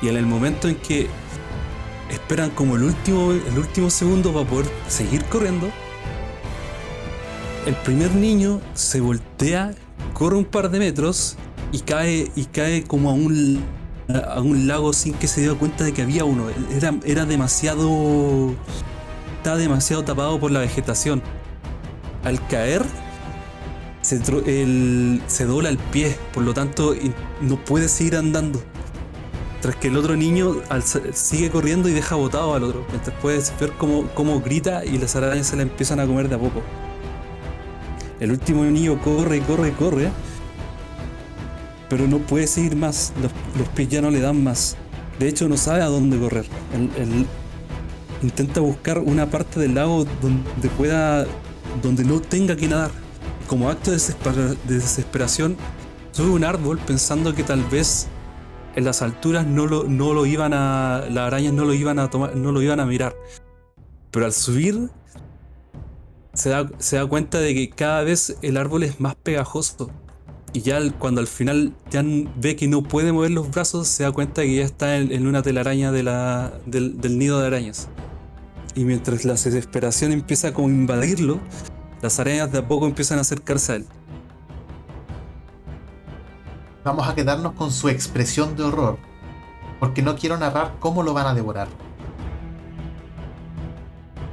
Y 0.00 0.08
en 0.08 0.16
el 0.16 0.26
momento 0.26 0.68
en 0.68 0.76
que 0.76 1.08
esperan 2.10 2.50
como 2.50 2.76
el 2.76 2.84
último, 2.84 3.32
el 3.32 3.58
último 3.58 3.90
segundo 3.90 4.32
para 4.32 4.48
poder 4.48 4.66
seguir 4.88 5.24
corriendo, 5.24 5.70
el 7.66 7.74
primer 7.76 8.14
niño 8.14 8.60
se 8.74 9.00
voltea, 9.00 9.72
corre 10.12 10.36
un 10.36 10.44
par 10.44 10.70
de 10.70 10.78
metros 10.78 11.36
y 11.70 11.80
cae, 11.80 12.30
y 12.34 12.44
cae 12.46 12.84
como 12.84 13.10
a 13.10 13.14
un 13.14 13.62
a 14.16 14.40
un 14.40 14.66
lago 14.66 14.92
sin 14.92 15.14
que 15.14 15.26
se 15.26 15.40
diera 15.40 15.56
cuenta 15.56 15.84
de 15.84 15.92
que 15.92 16.02
había 16.02 16.24
uno. 16.24 16.48
Era, 16.74 16.94
era 17.04 17.24
demasiado. 17.24 18.54
Estaba 19.36 19.56
demasiado 19.56 20.04
tapado 20.04 20.38
por 20.38 20.50
la 20.50 20.60
vegetación. 20.60 21.22
Al 22.24 22.46
caer, 22.46 22.82
se, 24.02 24.20
se 25.26 25.44
dobla 25.44 25.68
el 25.68 25.78
pie, 25.78 26.16
por 26.32 26.44
lo 26.44 26.54
tanto 26.54 26.94
no 27.40 27.56
puede 27.64 27.88
seguir 27.88 28.16
andando. 28.16 28.62
Tras 29.60 29.76
que 29.76 29.88
el 29.88 29.96
otro 29.96 30.16
niño 30.16 30.56
sigue 31.12 31.50
corriendo 31.50 31.88
y 31.88 31.92
deja 31.92 32.16
botado 32.16 32.54
al 32.54 32.64
otro. 32.64 32.84
Mientras 32.90 33.16
puedes 33.20 33.52
ver 33.60 33.72
cómo, 33.72 34.08
cómo 34.14 34.40
grita 34.40 34.84
y 34.84 34.98
las 34.98 35.14
arañas 35.16 35.46
se 35.48 35.56
la 35.56 35.62
empiezan 35.62 36.00
a 36.00 36.06
comer 36.06 36.28
de 36.28 36.34
a 36.34 36.38
poco. 36.38 36.62
El 38.20 38.30
último 38.32 38.64
niño 38.64 39.00
corre, 39.00 39.40
corre, 39.40 39.72
corre 39.72 40.10
pero 41.92 42.08
no 42.08 42.20
puede 42.20 42.46
seguir 42.46 42.74
más, 42.74 43.12
los, 43.20 43.68
pies 43.68 43.90
ya 43.90 44.00
no 44.00 44.10
le 44.10 44.18
dan 44.18 44.42
más. 44.42 44.78
De 45.18 45.28
hecho, 45.28 45.46
no 45.46 45.58
sabe 45.58 45.82
a 45.82 45.88
dónde 45.88 46.18
correr. 46.18 46.46
Intenta 48.22 48.62
buscar 48.62 48.98
una 48.98 49.28
parte 49.28 49.60
del 49.60 49.74
lago 49.74 50.06
donde 50.22 50.70
pueda, 50.78 51.26
donde 51.82 52.02
no 52.02 52.22
tenga 52.22 52.56
que 52.56 52.66
nadar. 52.66 52.90
Como 53.46 53.68
acto 53.68 53.90
de, 53.90 53.98
desesperación, 54.66 55.58
sube 56.12 56.30
un 56.30 56.44
árbol 56.44 56.78
pensando 56.78 57.34
que 57.34 57.42
tal 57.42 57.62
vez 57.64 58.06
en 58.74 58.86
las 58.86 59.02
alturas 59.02 59.46
no 59.46 59.66
lo, 59.66 59.84
no 59.84 60.14
lo 60.14 60.24
iban 60.24 60.54
a, 60.54 61.04
las 61.10 61.26
arañas 61.26 61.52
no 61.52 61.66
lo 61.66 61.74
iban 61.74 61.98
a 61.98 62.08
tomar, 62.08 62.34
no 62.34 62.52
lo 62.52 62.62
iban 62.62 62.80
a 62.80 62.86
mirar. 62.86 63.14
Pero 64.10 64.24
al 64.24 64.32
subir, 64.32 64.88
se 66.32 66.48
da, 66.48 66.70
se 66.78 66.96
da 66.96 67.04
cuenta 67.04 67.38
de 67.38 67.54
que 67.54 67.68
cada 67.68 68.02
vez 68.02 68.38
el 68.40 68.56
árbol 68.56 68.82
es 68.82 68.98
más 68.98 69.14
pegajoso 69.14 69.90
y 70.54 70.60
ya 70.60 70.78
cuando 70.98 71.20
al 71.20 71.26
final 71.26 71.72
ya 71.90 72.02
ve 72.04 72.56
que 72.56 72.68
no 72.68 72.82
puede 72.82 73.12
mover 73.12 73.30
los 73.30 73.50
brazos, 73.50 73.88
se 73.88 74.02
da 74.02 74.12
cuenta 74.12 74.42
que 74.42 74.56
ya 74.56 74.64
está 74.64 74.98
en, 74.98 75.26
una 75.26 75.42
telaraña 75.42 75.92
de 75.92 76.02
la, 76.02 76.52
del, 76.66 77.18
nido 77.18 77.40
de 77.40 77.46
arañas. 77.46 77.88
Y 78.74 78.84
mientras 78.84 79.24
la 79.24 79.32
desesperación 79.32 80.12
empieza 80.12 80.48
a 80.48 80.60
invadirlo, 80.60 81.38
las 82.02 82.20
arañas 82.20 82.52
de 82.52 82.58
a 82.58 82.68
poco 82.68 82.86
empiezan 82.86 83.18
a 83.18 83.22
acercarse 83.22 83.72
a 83.72 83.76
él. 83.76 83.86
Vamos 86.84 87.08
a 87.08 87.14
quedarnos 87.14 87.52
con 87.52 87.70
su 87.70 87.88
expresión 87.88 88.54
de 88.54 88.64
horror, 88.64 88.98
porque 89.80 90.02
no 90.02 90.16
quiero 90.16 90.36
narrar 90.36 90.74
cómo 90.80 91.02
lo 91.02 91.14
van 91.14 91.28
a 91.28 91.34
devorar. 91.34 91.68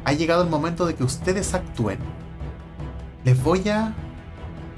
Ha 0.04 0.14
llegado 0.14 0.44
el 0.44 0.50
momento 0.50 0.86
de 0.86 0.96
que 0.96 1.04
ustedes 1.04 1.54
actúen. 1.54 2.00
Les 3.24 3.42
voy 3.42 3.70
a 3.70 3.94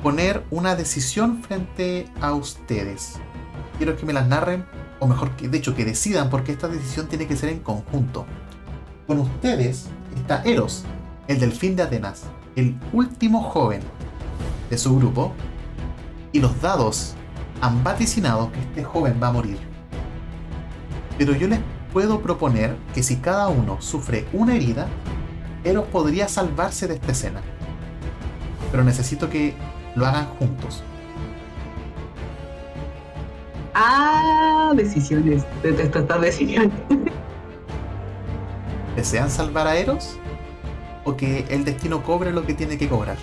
poner 0.02 0.44
una 0.50 0.76
decisión 0.76 1.44
frente 1.44 2.06
a 2.22 2.34
ustedes. 2.34 3.20
Quiero 3.78 3.96
que 3.96 4.06
me 4.06 4.14
las 4.14 4.28
narren, 4.28 4.66
o 5.00 5.08
mejor, 5.08 5.36
que, 5.36 5.48
de 5.48 5.58
hecho, 5.58 5.76
que 5.76 5.86
decidan, 5.86 6.30
porque 6.30 6.52
esta 6.52 6.68
decisión 6.68 7.08
tiene 7.08 7.28
que 7.28 7.36
ser 7.36 7.50
en 7.50 7.60
conjunto. 7.60 8.26
Con 9.08 9.20
ustedes 9.20 9.88
está 10.16 10.42
Eros, 10.44 10.86
el 11.28 11.40
delfín 11.40 11.76
de 11.76 11.84
Atenas, 11.84 12.24
el 12.56 12.76
último 12.94 13.44
joven 13.44 13.82
de 14.70 14.78
su 14.78 14.96
grupo, 14.98 15.34
y 16.32 16.40
los 16.40 16.60
dados 16.62 17.14
han 17.62 17.84
vaticinado 17.84 18.52
que 18.52 18.60
este 18.60 18.84
joven 18.84 19.20
va 19.22 19.28
a 19.28 19.34
morir. 19.34 19.58
Pero 21.18 21.36
yo 21.36 21.48
les 21.48 21.60
puedo 21.94 22.22
proponer 22.22 22.76
que 22.94 23.04
si 23.04 23.18
cada 23.18 23.50
uno 23.50 23.82
sufre 23.82 24.28
una 24.34 24.56
herida, 24.56 24.88
Eros 25.64 25.86
podría 25.90 26.28
salvarse 26.28 26.88
de 26.88 26.96
esta 26.96 27.12
escena. 27.12 27.42
Pero 28.72 28.84
necesito 28.84 29.30
que 29.30 29.54
lo 29.96 30.06
hagan 30.06 30.26
juntos. 30.38 30.84
Ah, 33.74 34.74
decisiones. 34.76 35.46
Detesto 35.64 36.00
estas 36.00 36.22
decisiones. 36.22 36.72
¿Desean 38.96 39.30
salvar 39.30 39.68
a 39.68 39.78
Eros? 39.78 40.18
¿O 41.06 41.16
que 41.16 41.46
el 41.50 41.64
destino 41.64 42.04
cobre 42.04 42.32
lo 42.32 42.46
que 42.46 42.54
tiene 42.54 42.78
que 42.78 42.88
cobrar? 42.88 43.18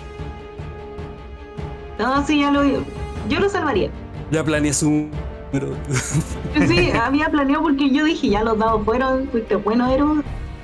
No, 1.97 2.25
sí, 2.25 2.39
ya 2.39 2.51
lo 2.51 2.63
Yo 2.63 3.39
lo 3.39 3.49
salvaría. 3.49 3.89
Ya 4.31 4.43
planeé 4.43 4.73
su. 4.73 5.07
Pero... 5.51 5.69
Sí, 6.67 6.91
había 6.91 7.29
planeado 7.29 7.63
porque 7.63 7.89
yo 7.89 8.03
dije, 8.03 8.29
ya 8.29 8.43
los 8.43 8.57
dados 8.57 8.83
fueron, 8.83 9.27
fuiste 9.29 9.55
bueno, 9.55 9.89
Eros. 9.91 10.19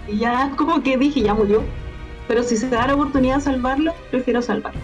Y 0.07 0.17
ya 0.17 0.51
como 0.57 0.81
que 0.81 0.97
dije, 0.97 1.21
ya 1.21 1.33
murió. 1.33 1.63
Pero 2.27 2.43
si 2.43 2.57
se 2.57 2.69
da 2.69 2.87
la 2.87 2.95
oportunidad 2.95 3.35
de 3.35 3.41
salvarlo, 3.41 3.93
prefiero 4.09 4.41
salvarlo. 4.41 4.81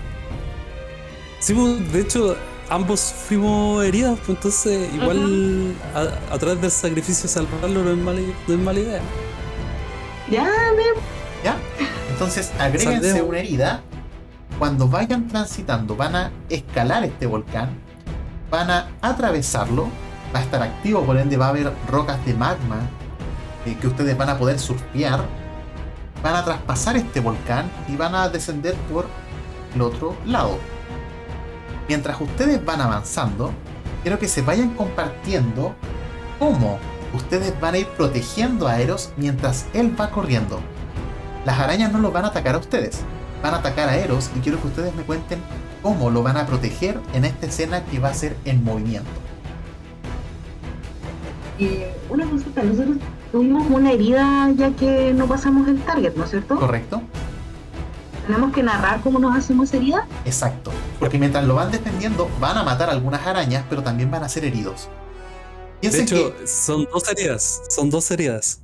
Sí, 1.42 1.56
pues, 1.56 1.92
de 1.92 2.02
hecho, 2.02 2.38
ambos 2.70 3.02
fuimos 3.02 3.84
heridos, 3.84 4.20
pues 4.20 4.38
entonces 4.38 4.94
igual 4.94 5.76
a, 5.96 6.38
través 6.38 6.62
del 6.62 6.70
sacrificio 6.70 7.28
salvarlo 7.28 7.84
no 7.84 7.90
es 7.90 7.98
mala, 7.98 8.22
no 8.48 8.54
es 8.54 8.60
mala 8.60 8.80
idea. 8.80 9.02
Ya, 10.30 10.48
Ya, 11.44 11.58
entonces 12.12 12.52
agréguense 12.60 13.24
una 13.24 13.40
herida. 13.40 13.82
Cuando 14.60 14.88
vayan 14.88 15.28
transitando, 15.28 15.96
van 15.96 16.16
a 16.16 16.32
escalar 16.48 17.04
este 17.06 17.26
volcán, 17.26 17.70
van 18.52 18.70
a 18.70 18.92
atravesarlo, 19.02 19.88
va 20.34 20.42
a 20.42 20.44
estar 20.44 20.62
activo, 20.62 21.04
por 21.04 21.18
ende 21.18 21.38
va 21.38 21.48
a 21.48 21.50
haber 21.50 21.74
rocas 21.90 22.24
de 22.24 22.36
magma 22.36 22.82
eh, 23.66 23.76
que 23.82 23.88
ustedes 23.88 24.16
van 24.16 24.30
a 24.30 24.38
poder 24.38 24.60
surfear, 24.60 25.26
van 26.22 26.36
a 26.36 26.46
traspasar 26.46 26.98
este 26.98 27.20
volcán 27.20 27.72
y 27.88 27.96
van 27.96 28.14
a 28.14 28.30
descender 28.30 28.76
por 28.92 29.08
el 29.74 29.82
otro 29.82 30.16
lado 30.28 30.60
mientras 31.92 32.22
ustedes 32.22 32.64
van 32.64 32.80
avanzando, 32.80 33.52
quiero 34.02 34.18
que 34.18 34.30
se 34.30 34.42
vayan 34.42 34.70
compartiendo 34.76 35.76
cómo 36.40 36.80
ustedes 37.14 37.54
van 37.60 37.74
a 37.74 37.80
ir 37.80 37.88
protegiendo 37.98 38.66
a 38.66 38.80
Eros 38.80 39.12
mientras 39.18 39.66
él 39.74 39.94
va 40.00 40.10
corriendo. 40.10 40.62
Las 41.44 41.60
arañas 41.60 41.92
no 41.92 42.00
lo 42.00 42.14
van 42.14 42.24
a 42.24 42.28
atacar 42.30 42.56
a 42.56 42.60
ustedes, 42.60 43.02
van 43.44 43.56
a 43.56 43.58
atacar 43.58 43.90
a 43.90 43.98
Eros 43.98 44.32
y 44.34 44.40
quiero 44.40 44.62
que 44.62 44.68
ustedes 44.68 44.96
me 44.96 45.04
cuenten 45.04 45.42
cómo 45.82 46.10
lo 46.10 46.24
van 46.24 46.38
a 46.38 46.46
proteger 46.46 46.98
en 47.14 47.26
esta 47.26 47.48
escena 47.48 47.84
que 47.84 48.00
va 48.00 48.08
a 48.08 48.14
ser 48.14 48.38
en 48.46 48.64
movimiento. 48.64 49.10
Eh, 51.60 51.94
una 52.08 52.26
consulta, 52.26 52.64
nosotros 52.64 53.00
tuvimos 53.34 53.70
una 53.70 53.92
herida 53.92 54.50
ya 54.56 54.72
que 54.78 55.14
no 55.14 55.28
pasamos 55.28 55.68
el 55.68 55.82
target, 55.82 56.16
¿no 56.16 56.24
es 56.24 56.30
cierto? 56.30 56.56
¿Correcto? 56.56 57.02
¿Tenemos 58.26 58.53
que 58.53 58.64
narrar 58.64 59.02
cómo 59.02 59.19
nos 59.19 59.35
hacemos 59.35 59.73
herida? 59.73 60.07
Exacto. 60.26 60.72
Porque 60.99 61.18
mientras 61.18 61.45
lo 61.45 61.56
van 61.56 61.72
defendiendo, 61.72 62.30
van 62.39 62.57
a 62.57 62.64
matar 62.64 62.89
algunas 62.89 63.26
arañas, 63.26 63.65
pero 63.69 63.84
también 63.84 64.11
van 64.11 64.23
a 64.23 64.30
ser 64.30 64.45
heridos. 64.45 64.89
De 65.81 65.89
Piensen 65.89 66.03
hecho, 66.03 66.38
que. 66.38 66.48
son 66.48 66.88
dos 66.91 67.10
heridas. 67.10 67.64
Son 67.69 67.89
dos 67.89 68.11
heridas. 68.11 68.61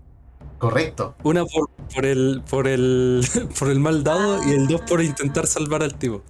Correcto. 0.59 1.15
Una 1.23 1.45
por, 1.45 1.69
por 1.93 2.05
el 2.05 2.43
por 2.49 2.67
el 2.67 3.27
por 3.59 3.69
el 3.69 3.79
mal 3.79 4.03
dado 4.03 4.43
y 4.43 4.51
el 4.51 4.67
dos 4.67 4.81
por 4.81 5.01
intentar 5.01 5.47
salvar 5.47 5.83
al 5.83 5.95
tipo. 5.95 6.23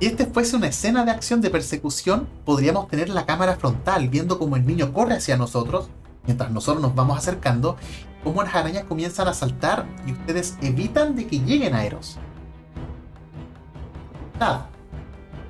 Si 0.00 0.06
este 0.06 0.26
fuese 0.26 0.54
una 0.54 0.68
escena 0.68 1.04
de 1.04 1.10
acción 1.10 1.40
de 1.40 1.50
persecución, 1.50 2.28
podríamos 2.44 2.88
tener 2.88 3.08
la 3.08 3.26
cámara 3.26 3.56
frontal 3.56 4.08
viendo 4.08 4.38
como 4.38 4.56
el 4.56 4.64
niño 4.64 4.92
corre 4.92 5.14
hacia 5.14 5.36
nosotros, 5.36 5.90
mientras 6.24 6.52
nosotros 6.52 6.80
nos 6.80 6.94
vamos 6.94 7.18
acercando, 7.18 7.76
cómo 8.22 8.42
las 8.44 8.54
arañas 8.54 8.84
comienzan 8.84 9.26
a 9.26 9.34
saltar 9.34 9.86
y 10.06 10.12
ustedes 10.12 10.56
evitan 10.60 11.16
de 11.16 11.26
que 11.26 11.40
lleguen 11.40 11.74
a 11.74 11.84
Eros. 11.84 12.18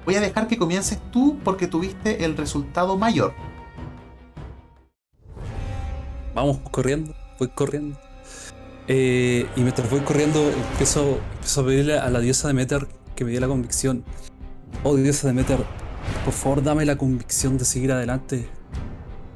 Voy 0.04 0.14
a 0.14 0.20
dejar 0.20 0.48
que 0.48 0.56
comiences 0.56 0.98
tú 1.10 1.38
porque 1.44 1.66
tuviste 1.66 2.24
el 2.24 2.36
resultado 2.36 2.96
mayor. 2.96 3.34
Vamos 6.34 6.58
corriendo, 6.70 7.14
voy 7.38 7.48
corriendo. 7.48 7.98
Eh, 8.86 9.46
y 9.54 9.60
mientras 9.60 9.90
voy 9.90 10.00
corriendo, 10.00 10.40
empiezo, 10.48 11.18
empiezo 11.34 11.60
a 11.60 11.64
pedirle 11.64 11.98
a 11.98 12.08
la 12.08 12.20
diosa 12.20 12.48
de 12.48 12.54
Meter 12.54 12.88
que 13.14 13.24
me 13.24 13.32
dé 13.32 13.40
la 13.40 13.48
convicción. 13.48 14.04
Oh, 14.82 14.96
diosa 14.96 15.26
de 15.26 15.34
Meter, 15.34 15.58
por 16.24 16.32
favor, 16.32 16.62
dame 16.62 16.86
la 16.86 16.96
convicción 16.96 17.58
de 17.58 17.64
seguir 17.64 17.92
adelante. 17.92 18.48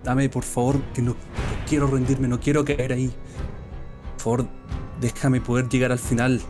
Dame, 0.05 0.29
por 0.29 0.43
favor, 0.43 0.81
que 0.95 1.03
no, 1.03 1.11
no 1.11 1.17
quiero 1.69 1.87
rendirme, 1.87 2.29
no 2.29 2.41
quiero 2.41 2.65
caer 2.65 2.93
ahí. 2.93 3.13
Por 4.15 4.21
favor, 4.21 4.47
déjame 5.01 5.41
poder 5.41 5.69
llegar 5.69 5.93
al 5.93 5.99
final. 5.99 6.41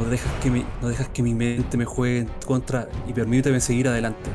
No 0.00 0.06
dejas 0.06 0.32
que 0.42 0.50
mi, 0.50 0.64
no 0.80 0.88
dejas 0.88 1.08
que 1.08 1.22
mi 1.22 1.34
mente 1.34 1.76
me 1.76 1.84
juegue 1.84 2.20
en 2.20 2.30
contra 2.46 2.88
y 3.06 3.12
permíteme 3.12 3.60
seguir 3.60 3.86
adelante. 3.86 4.30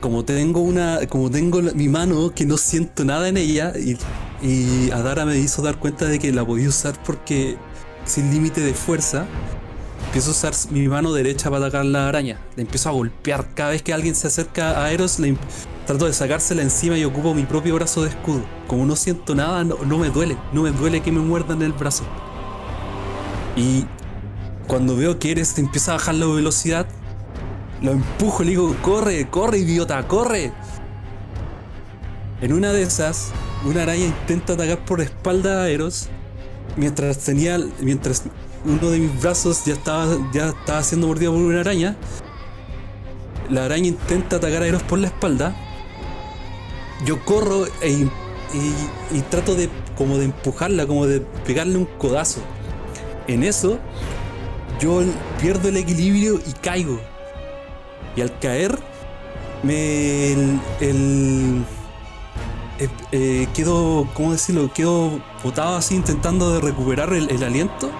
Como 0.00 0.24
tengo 0.24 0.60
una. 0.60 1.00
Como 1.08 1.30
tengo 1.30 1.60
mi 1.60 1.88
mano 1.88 2.32
que 2.34 2.46
no 2.46 2.56
siento 2.56 3.04
nada 3.04 3.28
en 3.28 3.36
ella 3.36 3.74
y, 3.76 3.98
y 4.42 4.90
Adara 4.92 5.26
me 5.26 5.36
hizo 5.36 5.60
dar 5.60 5.78
cuenta 5.78 6.06
de 6.06 6.18
que 6.18 6.32
la 6.32 6.44
podía 6.44 6.70
usar 6.70 6.94
porque 7.04 7.56
sin 8.06 8.30
límite 8.30 8.62
de 8.62 8.72
fuerza. 8.72 9.26
Empiezo 10.06 10.30
a 10.30 10.32
usar 10.32 10.54
mi 10.70 10.88
mano 10.88 11.12
derecha 11.12 11.50
para 11.50 11.66
atacar 11.66 11.84
la 11.84 12.08
araña. 12.08 12.40
Le 12.56 12.62
empiezo 12.62 12.88
a 12.88 12.92
golpear. 12.92 13.46
Cada 13.54 13.70
vez 13.70 13.82
que 13.82 13.92
alguien 13.92 14.14
se 14.14 14.28
acerca 14.28 14.82
a 14.82 14.90
Eros, 14.90 15.18
le, 15.18 15.36
trato 15.86 16.06
de 16.06 16.14
sacársela 16.14 16.62
encima 16.62 16.96
y 16.96 17.04
ocupo 17.04 17.34
mi 17.34 17.42
propio 17.42 17.74
brazo 17.74 18.04
de 18.04 18.08
escudo. 18.08 18.42
Como 18.68 18.86
no 18.86 18.96
siento 18.96 19.34
nada, 19.34 19.64
no, 19.64 19.76
no 19.84 19.98
me 19.98 20.08
duele. 20.08 20.38
No 20.54 20.62
me 20.62 20.70
duele 20.70 21.02
que 21.02 21.12
me 21.12 21.20
muerdan 21.20 21.60
el 21.60 21.72
brazo. 21.72 22.04
Y 23.56 23.86
cuando 24.66 24.96
veo 24.96 25.18
que 25.18 25.30
Eres 25.30 25.58
empieza 25.58 25.92
a 25.92 25.94
bajar 25.94 26.14
la 26.16 26.26
velocidad, 26.26 26.86
lo 27.82 27.92
empujo 27.92 28.42
y 28.42 28.46
le 28.46 28.50
digo, 28.52 28.76
corre, 28.82 29.28
corre, 29.28 29.58
idiota, 29.58 30.06
corre. 30.06 30.52
En 32.40 32.52
una 32.52 32.72
de 32.72 32.82
esas, 32.82 33.30
una 33.64 33.82
araña 33.82 34.04
intenta 34.04 34.52
atacar 34.52 34.84
por 34.84 35.00
espalda 35.00 35.62
a 35.62 35.70
Eros, 35.70 36.08
mientras 36.76 37.18
tenía, 37.18 37.58
mientras 37.80 38.24
uno 38.64 38.90
de 38.90 38.98
mis 38.98 39.20
brazos 39.22 39.64
ya 39.64 39.72
estaba, 39.72 40.06
ya 40.32 40.48
estaba 40.48 40.82
siendo 40.82 41.06
mordido 41.06 41.32
por 41.32 41.42
una 41.42 41.60
araña. 41.60 41.96
La 43.48 43.64
araña 43.64 43.88
intenta 43.88 44.36
atacar 44.36 44.62
a 44.62 44.66
Eros 44.66 44.82
por 44.82 44.98
la 44.98 45.06
espalda. 45.06 45.54
Yo 47.04 47.24
corro 47.24 47.66
e, 47.80 47.90
y, 47.90 48.10
y 49.16 49.20
trato 49.30 49.54
de 49.54 49.70
como 49.96 50.18
de 50.18 50.26
empujarla, 50.26 50.86
como 50.86 51.06
de 51.06 51.20
pegarle 51.46 51.78
un 51.78 51.86
codazo. 51.86 52.40
En 53.28 53.42
eso, 53.42 53.78
yo 54.80 55.02
pierdo 55.40 55.68
el 55.68 55.76
equilibrio 55.76 56.40
y 56.46 56.52
caigo. 56.52 57.00
Y 58.14 58.20
al 58.20 58.38
caer, 58.38 58.78
me. 59.62 60.32
El. 60.80 61.64
eh, 62.78 62.88
eh, 63.12 63.48
quedo. 63.54 64.08
¿Cómo 64.14 64.32
decirlo? 64.32 64.72
Quedo 64.72 65.20
botado 65.42 65.76
así 65.76 65.94
intentando 65.94 66.54
de 66.54 66.60
recuperar 66.60 67.12
el, 67.12 67.30
el 67.30 67.42
aliento 67.42 67.90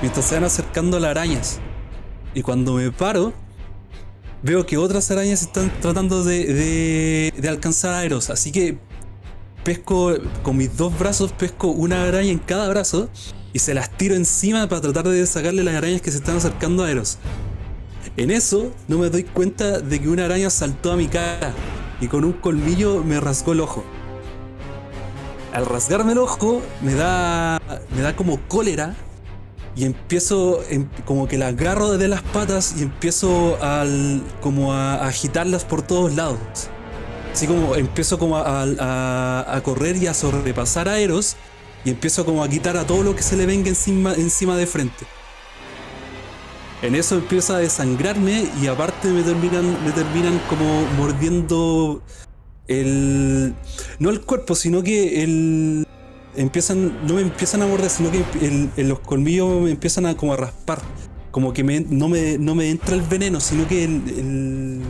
mientras 0.00 0.26
se 0.26 0.34
van 0.34 0.44
acercando 0.44 0.98
las 0.98 1.10
arañas. 1.12 1.60
Y 2.34 2.42
cuando 2.42 2.74
me 2.74 2.90
paro, 2.90 3.32
veo 4.42 4.66
que 4.66 4.76
otras 4.78 5.10
arañas 5.10 5.42
están 5.42 5.70
tratando 5.80 6.24
de, 6.24 6.46
de, 6.46 7.34
de 7.36 7.48
alcanzar 7.48 7.94
a 7.94 8.04
Eros. 8.04 8.30
Así 8.30 8.50
que 8.52 8.78
pesco 9.64 10.14
con 10.42 10.56
mis 10.56 10.76
dos 10.76 10.98
brazos, 10.98 11.32
pesco 11.32 11.68
una 11.68 12.02
araña 12.04 12.30
en 12.30 12.38
cada 12.38 12.68
brazo 12.68 13.08
y 13.52 13.58
se 13.58 13.74
las 13.74 13.90
tiro 13.96 14.14
encima 14.14 14.68
para 14.68 14.80
tratar 14.80 15.08
de 15.08 15.26
sacarle 15.26 15.62
las 15.62 15.74
arañas 15.74 16.00
que 16.00 16.10
se 16.10 16.18
están 16.18 16.36
acercando 16.36 16.84
a 16.84 16.90
Eros. 16.90 17.18
En 18.16 18.30
eso 18.30 18.72
no 18.88 18.98
me 18.98 19.08
doy 19.10 19.24
cuenta 19.24 19.80
de 19.80 20.00
que 20.00 20.08
una 20.08 20.24
araña 20.26 20.50
saltó 20.50 20.92
a 20.92 20.96
mi 20.96 21.08
cara 21.08 21.52
y 22.00 22.08
con 22.08 22.24
un 22.24 22.32
colmillo 22.32 23.02
me 23.04 23.20
rasgó 23.20 23.52
el 23.52 23.60
ojo. 23.60 23.84
Al 25.52 25.66
rasgarme 25.66 26.12
el 26.12 26.18
ojo 26.18 26.62
me 26.82 26.94
da, 26.94 27.60
me 27.94 28.02
da 28.02 28.16
como 28.16 28.40
cólera 28.48 28.94
y 29.76 29.84
empiezo 29.84 30.62
em- 30.70 30.88
como 31.04 31.28
que 31.28 31.38
la 31.38 31.48
agarro 31.48 31.96
de 31.98 32.08
las 32.08 32.22
patas 32.22 32.74
y 32.78 32.82
empiezo 32.82 33.58
al, 33.62 34.22
como 34.40 34.72
a, 34.72 35.06
agitarlas 35.06 35.64
por 35.64 35.82
todos 35.82 36.14
lados. 36.14 36.38
Así 37.32 37.46
como 37.46 37.76
empiezo 37.76 38.18
como 38.18 38.36
a, 38.38 38.62
a- 38.78 39.56
a 39.56 39.62
correr 39.62 39.96
y 39.96 40.06
a 40.06 40.14
sobrepasar 40.14 40.88
a 40.88 40.98
Eros 40.98 41.36
y 41.84 41.90
empiezo 41.90 42.24
como 42.24 42.42
a 42.44 42.48
quitar 42.48 42.76
a 42.76 42.86
todo 42.86 43.02
lo 43.02 43.14
que 43.16 43.22
se 43.22 43.36
le 43.36 43.46
venga 43.46 43.68
encima, 43.68 44.14
encima 44.14 44.56
de 44.56 44.66
frente. 44.66 45.04
En 46.82 46.94
eso 46.96 47.14
empieza 47.14 47.56
a 47.56 47.58
desangrarme 47.60 48.44
y 48.60 48.66
aparte 48.66 49.08
me 49.08 49.22
terminan, 49.22 49.84
me 49.84 49.92
terminan 49.92 50.40
como 50.48 50.82
mordiendo 50.98 52.02
el... 52.66 53.54
No 54.00 54.10
el 54.10 54.20
cuerpo, 54.22 54.54
sino 54.54 54.82
que 54.82 55.22
el... 55.22 55.86
Empiezan, 56.34 57.06
no 57.06 57.14
me 57.14 57.20
empiezan 57.22 57.62
a 57.62 57.66
morder, 57.66 57.90
sino 57.90 58.10
que 58.10 58.24
el- 58.40 58.88
los 58.88 58.98
colmillos 59.00 59.60
me 59.62 59.70
empiezan 59.70 60.06
a 60.06 60.16
como 60.16 60.32
a 60.32 60.36
raspar. 60.36 60.80
Como 61.30 61.52
que 61.52 61.62
me- 61.62 61.80
no, 61.88 62.08
me, 62.08 62.36
no 62.38 62.54
me 62.54 62.70
entra 62.70 62.94
el 62.96 63.02
veneno, 63.02 63.38
sino 63.38 63.68
que 63.68 63.84
el, 63.84 64.82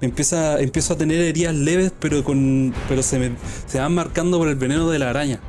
empieza, 0.00 0.60
empiezo 0.60 0.94
a 0.94 0.96
tener 0.98 1.20
heridas 1.22 1.54
leves, 1.54 1.92
pero 1.98 2.22
con 2.22 2.72
pero 2.88 3.02
se, 3.02 3.18
me, 3.18 3.32
se 3.66 3.78
van 3.80 3.94
marcando 3.94 4.38
por 4.38 4.48
el 4.48 4.54
veneno 4.56 4.88
de 4.90 4.98
la 4.98 5.10
araña. 5.10 5.40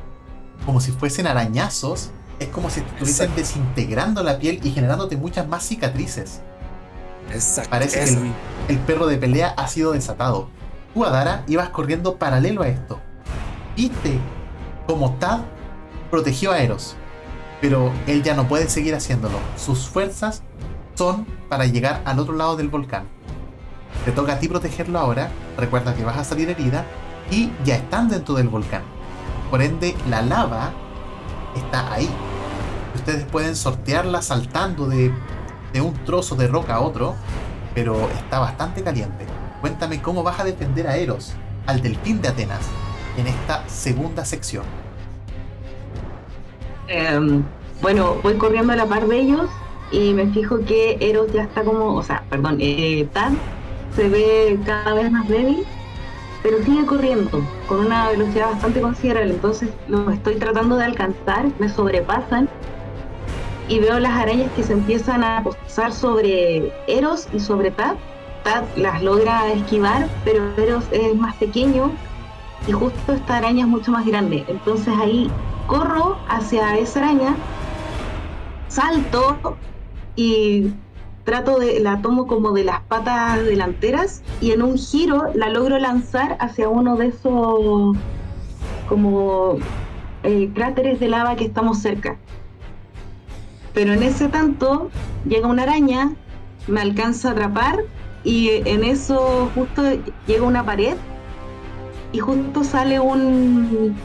Como 0.66 0.80
si 0.80 0.92
fuesen 0.92 1.26
arañazos, 1.26 2.10
es 2.38 2.48
como 2.48 2.70
si 2.70 2.80
estuviesen 2.80 3.26
Exacto. 3.26 3.40
desintegrando 3.40 4.22
la 4.22 4.38
piel 4.38 4.60
y 4.62 4.70
generándote 4.70 5.16
muchas 5.16 5.46
más 5.46 5.64
cicatrices. 5.66 6.40
Exacto. 7.30 7.70
Parece 7.70 8.04
que 8.04 8.10
el-. 8.12 8.32
El 8.68 8.78
perro 8.78 9.06
de 9.06 9.18
pelea 9.18 9.54
ha 9.56 9.68
sido 9.68 9.92
desatado. 9.92 10.48
Tú, 10.94 11.04
Adara, 11.04 11.44
ibas 11.48 11.68
corriendo 11.70 12.16
paralelo 12.16 12.62
a 12.62 12.68
esto. 12.68 13.00
Viste 13.76 14.18
como 14.86 15.14
Tad 15.14 15.40
protegió 16.10 16.52
a 16.52 16.58
Eros. 16.58 16.96
Pero 17.60 17.92
él 18.06 18.22
ya 18.22 18.34
no 18.34 18.46
puede 18.46 18.68
seguir 18.68 18.94
haciéndolo. 18.94 19.38
Sus 19.56 19.88
fuerzas 19.88 20.42
son 20.94 21.26
para 21.48 21.66
llegar 21.66 22.02
al 22.04 22.18
otro 22.18 22.34
lado 22.34 22.56
del 22.56 22.68
volcán. 22.68 23.04
Te 24.04 24.12
toca 24.12 24.34
a 24.34 24.38
ti 24.38 24.48
protegerlo 24.48 24.98
ahora. 24.98 25.30
Recuerda 25.56 25.94
que 25.94 26.04
vas 26.04 26.18
a 26.18 26.24
salir 26.24 26.48
herida. 26.50 26.84
Y 27.30 27.50
ya 27.64 27.76
están 27.76 28.08
dentro 28.08 28.34
del 28.34 28.48
volcán. 28.48 28.82
Por 29.54 29.62
ende, 29.62 29.94
la 30.10 30.20
lava 30.20 30.72
está 31.54 31.92
ahí. 31.92 32.08
Ustedes 32.96 33.22
pueden 33.22 33.54
sortearla 33.54 34.20
saltando 34.20 34.88
de, 34.88 35.12
de 35.72 35.80
un 35.80 35.94
trozo 36.04 36.34
de 36.34 36.48
roca 36.48 36.74
a 36.74 36.80
otro. 36.80 37.14
Pero 37.72 38.10
está 38.10 38.40
bastante 38.40 38.82
caliente. 38.82 39.26
Cuéntame 39.60 40.02
cómo 40.02 40.24
vas 40.24 40.40
a 40.40 40.44
defender 40.44 40.88
a 40.88 40.96
Eros, 40.96 41.34
al 41.66 41.80
delfín 41.82 42.20
de 42.20 42.30
Atenas, 42.30 42.66
en 43.16 43.28
esta 43.28 43.62
segunda 43.68 44.24
sección. 44.24 44.64
Em, 46.88 47.44
bueno, 47.80 48.16
voy 48.24 48.34
corriendo 48.34 48.72
a 48.72 48.76
la 48.76 48.86
par 48.86 49.06
de 49.06 49.20
ellos 49.20 49.48
y 49.92 50.14
me 50.14 50.26
fijo 50.32 50.64
que 50.64 50.98
Eros 51.00 51.32
ya 51.32 51.44
está 51.44 51.62
como, 51.62 51.94
o 51.94 52.02
sea, 52.02 52.24
perdón, 52.28 52.56
eh, 52.58 53.08
Tad 53.12 53.30
se 53.94 54.08
ve 54.08 54.58
cada 54.66 54.94
vez 54.94 55.12
más 55.12 55.28
débil, 55.28 55.64
pero 56.44 56.62
sigue 56.62 56.84
corriendo 56.84 57.42
con 57.66 57.86
una 57.86 58.10
velocidad 58.10 58.50
bastante 58.50 58.82
considerable. 58.82 59.32
Entonces 59.32 59.70
los 59.88 60.12
estoy 60.12 60.36
tratando 60.36 60.76
de 60.76 60.84
alcanzar, 60.84 61.46
me 61.58 61.70
sobrepasan 61.70 62.50
y 63.66 63.78
veo 63.78 63.98
las 63.98 64.12
arañas 64.12 64.52
que 64.52 64.62
se 64.62 64.74
empiezan 64.74 65.24
a 65.24 65.42
posar 65.42 65.90
sobre 65.90 66.70
Eros 66.86 67.28
y 67.32 67.40
sobre 67.40 67.70
Tad. 67.70 67.96
Tad 68.44 68.64
las 68.76 69.02
logra 69.02 69.50
esquivar, 69.52 70.06
pero 70.22 70.42
Eros 70.58 70.84
es 70.92 71.16
más 71.16 71.34
pequeño 71.36 71.90
y 72.68 72.72
justo 72.72 73.14
esta 73.14 73.38
araña 73.38 73.62
es 73.62 73.68
mucho 73.68 73.90
más 73.90 74.04
grande. 74.04 74.44
Entonces 74.46 74.92
ahí 75.00 75.30
corro 75.66 76.18
hacia 76.28 76.76
esa 76.76 76.98
araña, 76.98 77.36
salto 78.68 79.56
y 80.14 80.74
trato 81.24 81.58
de, 81.58 81.80
la 81.80 82.02
tomo 82.02 82.26
como 82.26 82.52
de 82.52 82.64
las 82.64 82.80
patas 82.82 83.42
delanteras 83.44 84.22
y 84.40 84.52
en 84.52 84.62
un 84.62 84.76
giro 84.76 85.30
la 85.34 85.48
logro 85.48 85.78
lanzar 85.78 86.36
hacia 86.40 86.68
uno 86.68 86.96
de 86.96 87.08
esos 87.08 87.96
como 88.88 89.56
eh, 90.22 90.50
cráteres 90.54 91.00
de 91.00 91.08
lava 91.08 91.36
que 91.36 91.44
estamos 91.44 91.78
cerca. 91.78 92.18
Pero 93.72 93.92
en 93.92 94.02
ese 94.02 94.28
tanto 94.28 94.90
llega 95.26 95.48
una 95.48 95.64
araña, 95.64 96.12
me 96.68 96.80
alcanza 96.80 97.30
a 97.30 97.32
atrapar 97.32 97.80
y 98.22 98.50
en 98.64 98.84
eso 98.84 99.50
justo 99.54 99.82
llega 100.26 100.44
una 100.44 100.64
pared 100.64 100.96
y 102.12 102.18
justo 102.20 102.62
sale 102.62 103.00
un 103.00 103.96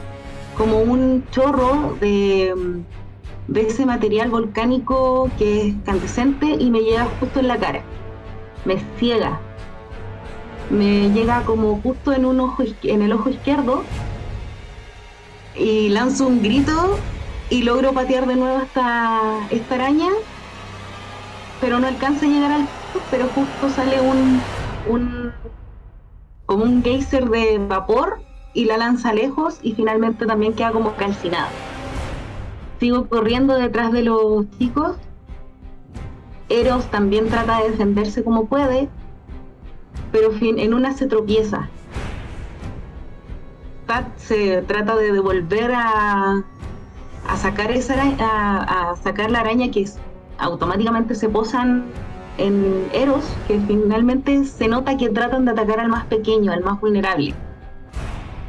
como 0.56 0.80
un 0.80 1.24
chorro 1.30 1.96
de, 2.00 2.54
de 3.50 3.62
ese 3.62 3.84
material 3.84 4.30
volcánico 4.30 5.28
que 5.36 5.68
es 5.68 5.74
candescente 5.84 6.46
y 6.46 6.70
me 6.70 6.80
llega 6.80 7.06
justo 7.18 7.40
en 7.40 7.48
la 7.48 7.58
cara. 7.58 7.82
Me 8.64 8.78
ciega. 8.98 9.40
Me 10.70 11.10
llega 11.10 11.42
como 11.42 11.80
justo 11.82 12.12
en 12.12 12.24
un 12.24 12.38
ojo 12.38 12.62
en 12.84 13.02
el 13.02 13.12
ojo 13.12 13.28
izquierdo 13.28 13.82
y 15.56 15.88
lanzo 15.88 16.28
un 16.28 16.40
grito 16.42 16.96
y 17.50 17.64
logro 17.64 17.92
patear 17.92 18.28
de 18.28 18.36
nuevo 18.36 18.62
esta, 18.62 19.48
esta 19.50 19.74
araña, 19.74 20.10
pero 21.60 21.80
no 21.80 21.88
alcanza 21.88 22.26
a 22.26 22.28
llegar 22.28 22.52
al 22.52 22.68
pero 23.10 23.28
justo 23.34 23.68
sale 23.68 24.00
un, 24.00 24.40
un 24.88 25.32
como 26.46 26.64
un 26.64 26.84
geyser 26.84 27.28
de 27.28 27.58
vapor 27.58 28.20
y 28.54 28.66
la 28.66 28.76
lanza 28.76 29.12
lejos 29.12 29.58
y 29.62 29.72
finalmente 29.72 30.24
también 30.26 30.54
queda 30.54 30.70
como 30.70 30.94
calcinada. 30.94 31.50
Sigo 32.80 33.06
corriendo 33.08 33.58
detrás 33.58 33.92
de 33.92 34.02
los 34.02 34.50
chicos. 34.58 34.96
Eros 36.48 36.90
también 36.90 37.28
trata 37.28 37.60
de 37.60 37.70
defenderse 37.70 38.24
como 38.24 38.46
puede, 38.46 38.88
pero 40.10 40.30
en 40.40 40.72
una 40.72 40.94
se 40.94 41.06
tropieza. 41.06 41.68
Pat 43.86 44.06
se 44.16 44.62
trata 44.62 44.96
de 44.96 45.12
devolver 45.12 45.72
a, 45.74 46.42
a 47.28 47.36
sacar 47.36 47.70
esa 47.70 47.94
a, 48.18 48.96
sacar 48.96 49.30
la 49.30 49.40
araña 49.40 49.70
que 49.70 49.86
automáticamente 50.38 51.14
se 51.14 51.28
posan 51.28 51.84
en 52.38 52.88
Eros, 52.94 53.24
que 53.46 53.60
finalmente 53.60 54.44
se 54.46 54.68
nota 54.68 54.96
que 54.96 55.10
tratan 55.10 55.44
de 55.44 55.50
atacar 55.50 55.80
al 55.80 55.88
más 55.88 56.06
pequeño, 56.06 56.50
al 56.50 56.64
más 56.64 56.80
vulnerable. 56.80 57.34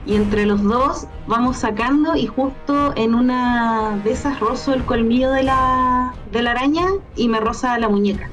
Y 0.05 0.15
entre 0.15 0.45
los 0.45 0.63
dos 0.63 1.07
vamos 1.27 1.57
sacando 1.57 2.15
y 2.15 2.27
justo 2.27 2.93
en 2.95 3.13
una 3.13 3.99
de 4.03 4.11
esas 4.11 4.39
rozo 4.39 4.73
el 4.73 4.83
colmillo 4.83 5.31
de 5.31 5.43
la, 5.43 6.13
de 6.31 6.41
la 6.41 6.51
araña 6.51 6.85
y 7.15 7.27
me 7.27 7.39
roza 7.39 7.77
la 7.77 7.87
muñeca. 7.87 8.29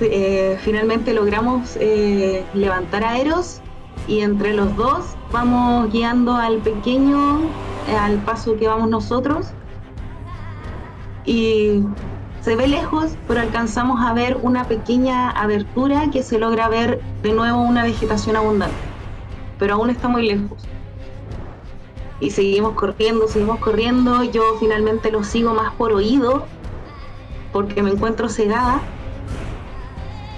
Eh, 0.00 0.56
finalmente 0.62 1.12
logramos 1.12 1.76
eh, 1.80 2.44
levantar 2.54 3.02
a 3.02 3.18
Eros 3.18 3.60
y 4.06 4.20
entre 4.20 4.54
los 4.54 4.76
dos 4.76 5.16
vamos 5.32 5.92
guiando 5.92 6.36
al 6.36 6.58
pequeño 6.58 7.40
al 7.96 8.18
paso 8.18 8.56
que 8.56 8.68
vamos 8.68 8.88
nosotros 8.88 9.48
y 11.24 11.82
se 12.40 12.56
ve 12.56 12.68
lejos, 12.68 13.16
pero 13.26 13.40
alcanzamos 13.40 14.00
a 14.00 14.12
ver 14.12 14.38
una 14.42 14.64
pequeña 14.64 15.30
abertura 15.30 16.10
que 16.10 16.22
se 16.22 16.38
logra 16.38 16.68
ver 16.68 17.00
de 17.22 17.32
nuevo 17.32 17.60
una 17.60 17.82
vegetación 17.82 18.36
abundante, 18.36 18.76
pero 19.58 19.74
aún 19.74 19.90
está 19.90 20.08
muy 20.08 20.26
lejos. 20.26 20.62
Y 22.20 22.30
seguimos 22.30 22.72
corriendo, 22.72 23.28
seguimos 23.28 23.60
corriendo, 23.60 24.24
yo 24.24 24.56
finalmente 24.58 25.10
lo 25.10 25.22
sigo 25.22 25.54
más 25.54 25.72
por 25.74 25.92
oído, 25.92 26.46
porque 27.52 27.82
me 27.82 27.90
encuentro 27.90 28.28
cegada, 28.28 28.80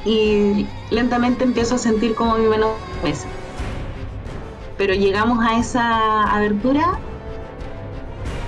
y 0.04 0.66
lentamente 0.90 1.44
empiezo 1.44 1.74
a 1.74 1.78
sentir 1.78 2.14
como 2.14 2.36
mi 2.36 2.46
mano 2.46 2.72
mesa. 3.02 3.26
Pero 4.78 4.94
llegamos 4.94 5.44
a 5.44 5.58
esa 5.58 6.34
abertura 6.34 6.98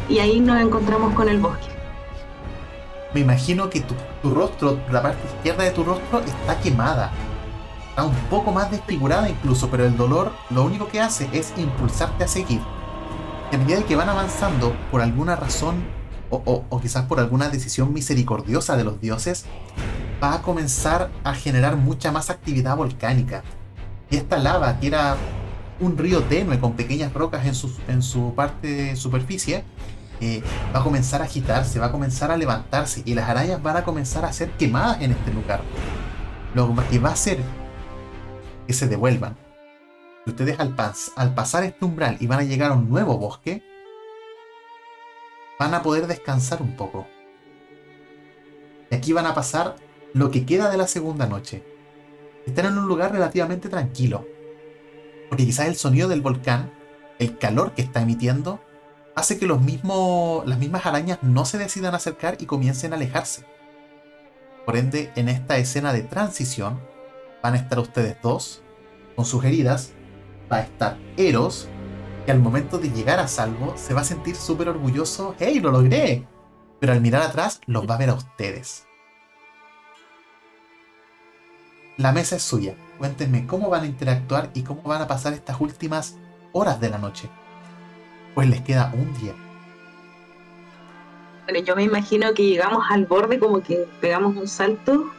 y 0.09 0.19
ahí 0.19 0.41
nos 0.41 0.61
encontramos 0.61 1.15
con 1.15 1.29
el 1.29 1.39
bosque. 1.39 1.67
Me 3.13 3.21
imagino 3.21 3.69
que 3.69 3.81
tu, 3.81 3.95
rostro, 4.31 4.79
la 4.91 5.03
parte 5.03 5.21
izquierda 5.37 5.65
de 5.65 5.71
tu 5.71 5.85
rostro 5.85 6.21
está 6.21 6.59
quemada. 6.61 7.13
Está 7.93 8.05
un 8.05 8.15
poco 8.31 8.53
más 8.53 8.71
desfigurada 8.71 9.29
incluso, 9.29 9.69
pero 9.69 9.85
el 9.85 9.99
dolor 9.99 10.33
lo 10.49 10.65
único 10.65 10.89
que 10.89 10.99
hace 10.99 11.29
es 11.35 11.53
impulsarte 11.59 12.25
a 12.25 12.27
seguir. 12.27 12.63
Y 13.51 13.55
a 13.55 13.59
medida 13.59 13.83
que 13.83 13.97
van 13.97 14.09
avanzando, 14.09 14.75
por 14.91 15.03
alguna 15.03 15.37
razón, 15.37 15.85
o, 16.31 16.65
o 16.71 16.81
quizás 16.81 17.05
por 17.05 17.21
alguna 17.21 17.51
decisión 17.51 17.93
misericordiosa 17.93 18.79
de 18.79 18.85
los 18.85 18.99
dioses, 18.99 19.45
va 20.23 20.37
a 20.37 20.41
comenzar 20.41 21.11
a 21.23 21.35
generar 21.35 21.77
mucha 21.77 22.11
más 22.11 22.31
actividad 22.31 22.79
volcánica. 22.79 23.43
Y 24.09 24.17
esta 24.17 24.39
lava, 24.39 24.81
que 24.81 24.87
era 24.87 25.19
un 25.79 25.99
río 25.99 26.23
tenue 26.23 26.59
con 26.59 26.73
pequeñas 26.73 27.13
rocas 27.13 27.45
en 27.45 27.55
su, 27.55 27.79
en 27.89 28.01
su 28.01 28.35
parte 28.35 28.69
de 28.69 28.97
superficie, 28.97 29.65
eh, 30.23 30.43
va 30.75 30.81
a 30.81 30.83
comenzar 30.83 31.21
a 31.21 31.25
agitarse, 31.25 31.79
va 31.79 31.89
a 31.89 31.93
comenzar 31.93 32.31
a 32.31 32.39
levantarse 32.39 33.03
y 33.05 33.13
las 33.13 33.29
arañas 33.29 33.63
van 33.63 33.77
a 33.77 33.85
comenzar 33.85 34.25
a 34.25 34.33
ser 34.33 34.51
quemadas 34.53 35.03
en 35.03 35.11
este 35.11 35.31
lugar. 35.31 35.61
Lo 36.55 36.75
que 36.89 36.99
va 36.99 37.11
a 37.11 37.13
hacer 37.13 37.39
que 38.67 38.73
se 38.73 38.89
devuelvan. 38.89 39.37
Y 40.27 40.31
ustedes 40.31 40.59
al, 40.61 40.75
al 41.17 41.35
pasar 41.35 41.65
este 41.65 41.85
umbral 41.85 42.17
y 42.21 42.27
van 42.27 42.41
a 42.41 42.45
llegar 42.45 42.71
a 42.71 42.75
un 42.75 42.89
nuevo 42.89 43.19
bosque, 43.19 43.63
van 45.59 45.75
a 45.75 45.83
poder 45.83 46.07
descansar 46.07 46.63
un 46.63 46.77
poco. 46.77 47.07
Y 48.91 48.95
aquí 48.95 49.13
van 49.13 49.27
a 49.27 49.35
pasar 49.35 49.77
lo 50.13 50.31
que 50.31 50.45
queda 50.45 50.71
de 50.71 50.77
la 50.77 50.87
segunda 50.87 51.27
noche. 51.27 51.65
Están 52.47 52.67
en 52.67 52.79
un 52.79 52.89
lugar 52.89 53.13
relativamente 53.13 53.69
tranquilo 53.69 54.27
porque 55.33 55.47
quizás 55.47 55.67
el 55.67 55.77
sonido 55.77 56.09
del 56.09 56.21
volcán, 56.21 56.71
el 57.19 57.39
calor 57.39 57.73
que 57.73 57.81
está 57.81 58.03
emitiendo, 58.03 58.61
hace 59.15 59.39
que 59.39 59.47
los 59.47 59.63
mismos, 59.63 60.47
las 60.47 60.59
mismas 60.59 60.85
arañas 60.85 61.21
no 61.23 61.47
se 61.47 61.57
decidan 61.57 61.95
acercar 61.95 62.37
y 62.39 62.45
comiencen 62.45 62.93
a 62.93 62.97
alejarse. 62.97 63.47
Por 64.67 64.77
ende, 64.77 65.11
en 65.17 65.31
esta 65.31 65.57
escena 65.57 65.95
de 65.95 66.03
transición, 66.03 66.83
van 67.43 67.55
a 67.55 67.57
estar 67.57 67.79
ustedes 67.79 68.17
dos, 68.23 68.63
con 69.17 69.25
sus 69.25 69.45
heridas, 69.45 69.93
va 70.51 70.59
a 70.59 70.63
estar 70.63 70.97
Eros, 71.17 71.69
que 72.25 72.33
al 72.33 72.39
momento 72.39 72.79
de 72.79 72.91
llegar 72.91 73.19
a 73.19 73.29
salvo 73.29 73.75
se 73.77 73.95
va 73.95 74.03
a 74.03 74.05
sentir 74.05 74.37
súper 74.37 74.69
orgulloso, 74.69 75.35
¡hey, 75.39 75.61
lo 75.61 75.71
logré! 75.73 76.27
Pero 76.79 76.93
al 76.93 77.01
mirar 77.01 77.23
atrás 77.23 77.61
los 77.67 77.89
va 77.89 77.97
a 77.97 77.99
ver 77.99 78.11
a 78.11 78.15
ustedes. 78.15 78.87
La 81.97 82.13
mesa 82.13 82.37
es 82.37 82.43
suya. 82.43 82.75
Cuéntenme 82.99 83.47
cómo 83.47 83.69
van 83.69 83.83
a 83.83 83.87
interactuar 83.87 84.51
y 84.55 84.63
cómo 84.63 84.83
van 84.83 85.03
a 85.03 85.07
pasar 85.07 85.33
estas 85.33 85.61
últimas 85.61 86.17
horas 86.53 86.81
de 86.81 86.91
la 86.91 86.99
noche. 86.99 87.29
Pues 88.35 88.49
les 88.49 88.63
queda 88.63 88.93
un 88.95 89.13
día. 89.21 89.35
Bueno, 91.45 91.61
yo 91.61 91.77
me 91.77 91.83
imagino 91.83 92.33
que 92.35 92.47
llegamos 92.47 92.85
al 92.91 93.07
borde 93.07 93.39
como 93.39 93.63
que 93.63 93.87
pegamos 94.01 94.37
un 94.37 94.49
salto 94.49 95.11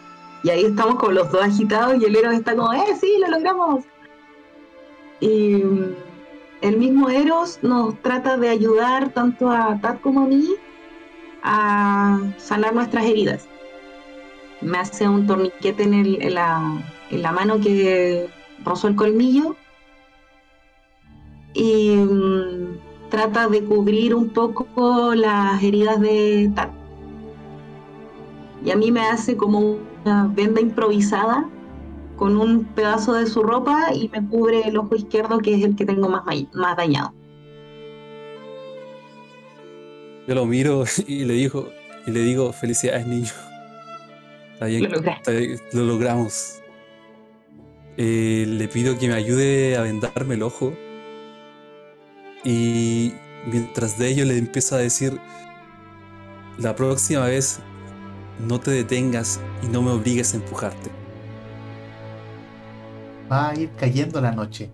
y 0.44 0.50
ahí 0.50 0.66
estamos 0.66 0.96
con 0.96 1.16
los 1.16 1.32
dos 1.32 1.42
agitados 1.44 2.02
y 2.02 2.06
el 2.06 2.16
Eros 2.16 2.34
está 2.34 2.56
como, 2.56 2.74
¡eh, 2.74 2.96
sí, 3.00 3.16
lo 3.20 3.28
logramos! 3.28 3.86
Y 5.20 5.56
mm, 5.56 5.96
el 6.62 6.78
mismo 6.78 7.10
Eros 7.10 7.60
nos 7.62 8.02
trata 8.02 8.38
de 8.38 8.50
ayudar 8.50 9.10
tanto 9.14 9.50
a 9.50 9.80
Tat 9.82 10.02
como 10.02 10.22
a 10.22 10.28
mí 10.28 10.56
a 11.44 12.20
sanar 12.38 12.74
nuestras 12.74 13.06
heridas 13.06 13.48
me 14.64 14.78
hace 14.78 15.08
un 15.08 15.28
torniquete 15.28 15.84
en, 15.84 16.34
la, 16.34 17.32
mano 17.34 17.60
que 17.60 18.30
rozó 18.64 18.88
el 18.88 18.96
colmillo 18.96 19.56
y 21.54 21.92
mm, 21.96 23.10
trata 23.10 23.48
de 23.48 23.64
cubrir 23.64 24.16
un 24.16 24.30
poco 24.30 25.14
las 25.16 25.62
heridas 25.62 26.00
de 26.00 26.52
Tat. 26.56 26.72
Y 28.66 28.72
a 28.72 28.76
mí 28.76 28.92
me 28.92 29.02
hace 29.02 29.36
como 29.36 29.78
una 30.04 30.28
venda 30.28 30.62
improvisada 30.62 31.50
con 32.18 32.38
un 32.38 32.66
pedazo 32.66 33.14
de 33.14 33.26
su 33.26 33.44
ropa 33.44 33.94
y 33.94 34.10
me 34.10 34.28
cubre 34.28 34.62
el 34.68 34.78
ojo 34.78 34.96
izquierdo 34.96 35.40
que 35.40 35.56
es 35.56 35.64
el 35.64 35.76
que 35.76 35.86
tengo 35.86 36.10
más, 36.10 36.24
más 36.54 36.78
dañado. 36.78 37.14
Yo 40.28 40.36
lo 40.36 40.46
miro 40.46 40.84
y 41.08 41.26
le 41.26 41.34
digo, 41.34 41.70
y 42.06 42.12
le 42.12 42.22
digo 42.22 42.54
felicidades 42.54 43.08
niño 43.08 43.32
lo, 45.74 45.84
logramos. 45.84 46.62
Eh, 47.98 48.46
le 48.48 48.68
pido 48.68 48.98
que 48.98 49.08
me 49.08 49.14
ayude 49.14 49.78
a 49.78 49.82
vendarme 49.82 50.36
el 50.36 50.44
ojo. 50.44 50.74
Y 52.44 53.14
mientras 53.52 53.98
de 53.98 54.10
ello 54.10 54.26
le 54.26 54.38
empiezo 54.38 54.76
a 54.76 54.80
decir, 54.80 55.20
la 56.58 56.76
próxima 56.76 57.26
vez 57.26 57.60
no 58.40 58.60
te 58.60 58.72
detengas 58.72 59.40
y 59.62 59.68
no 59.68 59.82
me 59.82 59.92
obligues 59.92 60.34
a 60.34 60.38
empujarte. 60.38 60.92
Va 63.32 63.50
a 63.50 63.56
ir 63.56 63.72
cayendo 63.72 64.22
la 64.22 64.32
noche. 64.32 64.72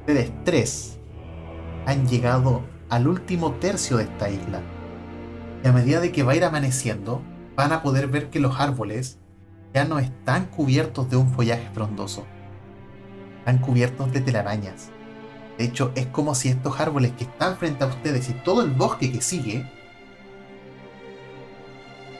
Ustedes 0.00 0.32
tres 0.44 0.98
han 1.86 2.06
llegado 2.06 2.62
al 2.88 3.08
último 3.08 3.52
tercio 3.54 3.96
de 3.96 4.04
esta 4.04 4.30
isla. 4.30 4.60
Y 5.62 5.68
a 5.68 5.72
medida 5.72 6.00
de 6.00 6.12
que 6.12 6.22
va 6.22 6.32
a 6.32 6.36
ir 6.36 6.44
amaneciendo, 6.44 7.22
van 7.56 7.72
a 7.72 7.82
poder 7.82 8.08
ver 8.08 8.30
que 8.30 8.40
los 8.40 8.60
árboles 8.60 9.18
ya 9.72 9.84
no 9.84 9.98
están 9.98 10.46
cubiertos 10.46 11.10
de 11.10 11.16
un 11.16 11.30
follaje 11.30 11.68
frondoso. 11.72 12.24
Están 13.38 13.58
cubiertos 13.58 14.12
de 14.12 14.20
telarañas. 14.20 14.90
De 15.58 15.64
hecho, 15.64 15.92
es 15.94 16.06
como 16.06 16.34
si 16.34 16.48
estos 16.48 16.80
árboles 16.80 17.12
que 17.12 17.24
están 17.24 17.56
frente 17.56 17.84
a 17.84 17.88
ustedes 17.88 18.28
y 18.28 18.32
todo 18.32 18.62
el 18.62 18.70
bosque 18.70 19.10
que 19.10 19.20
sigue 19.20 19.70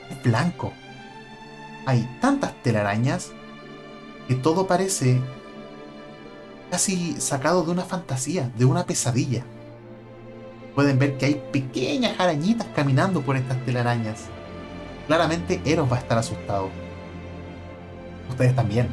es 0.09 0.23
blanco. 0.23 0.73
Hay 1.85 2.07
tantas 2.21 2.53
telarañas 2.63 3.31
que 4.27 4.35
todo 4.35 4.67
parece 4.67 5.21
casi 6.71 7.19
sacado 7.21 7.63
de 7.63 7.71
una 7.71 7.83
fantasía, 7.83 8.51
de 8.57 8.65
una 8.65 8.85
pesadilla. 8.85 9.43
Pueden 10.73 10.99
ver 10.99 11.17
que 11.17 11.27
hay 11.27 11.41
pequeñas 11.51 12.19
arañitas 12.19 12.67
caminando 12.75 13.21
por 13.21 13.37
estas 13.37 13.63
telarañas. 13.65 14.25
Claramente 15.07 15.61
Eros 15.63 15.89
va 15.91 15.97
a 15.97 15.99
estar 15.99 16.17
asustado. 16.17 16.69
Ustedes 18.29 18.55
también. 18.55 18.89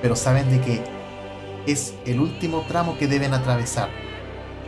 Pero 0.00 0.16
saben 0.16 0.48
de 0.50 0.60
que 0.60 0.82
es 1.66 1.94
el 2.06 2.20
último 2.20 2.64
tramo 2.66 2.96
que 2.96 3.06
deben 3.06 3.34
atravesar 3.34 3.90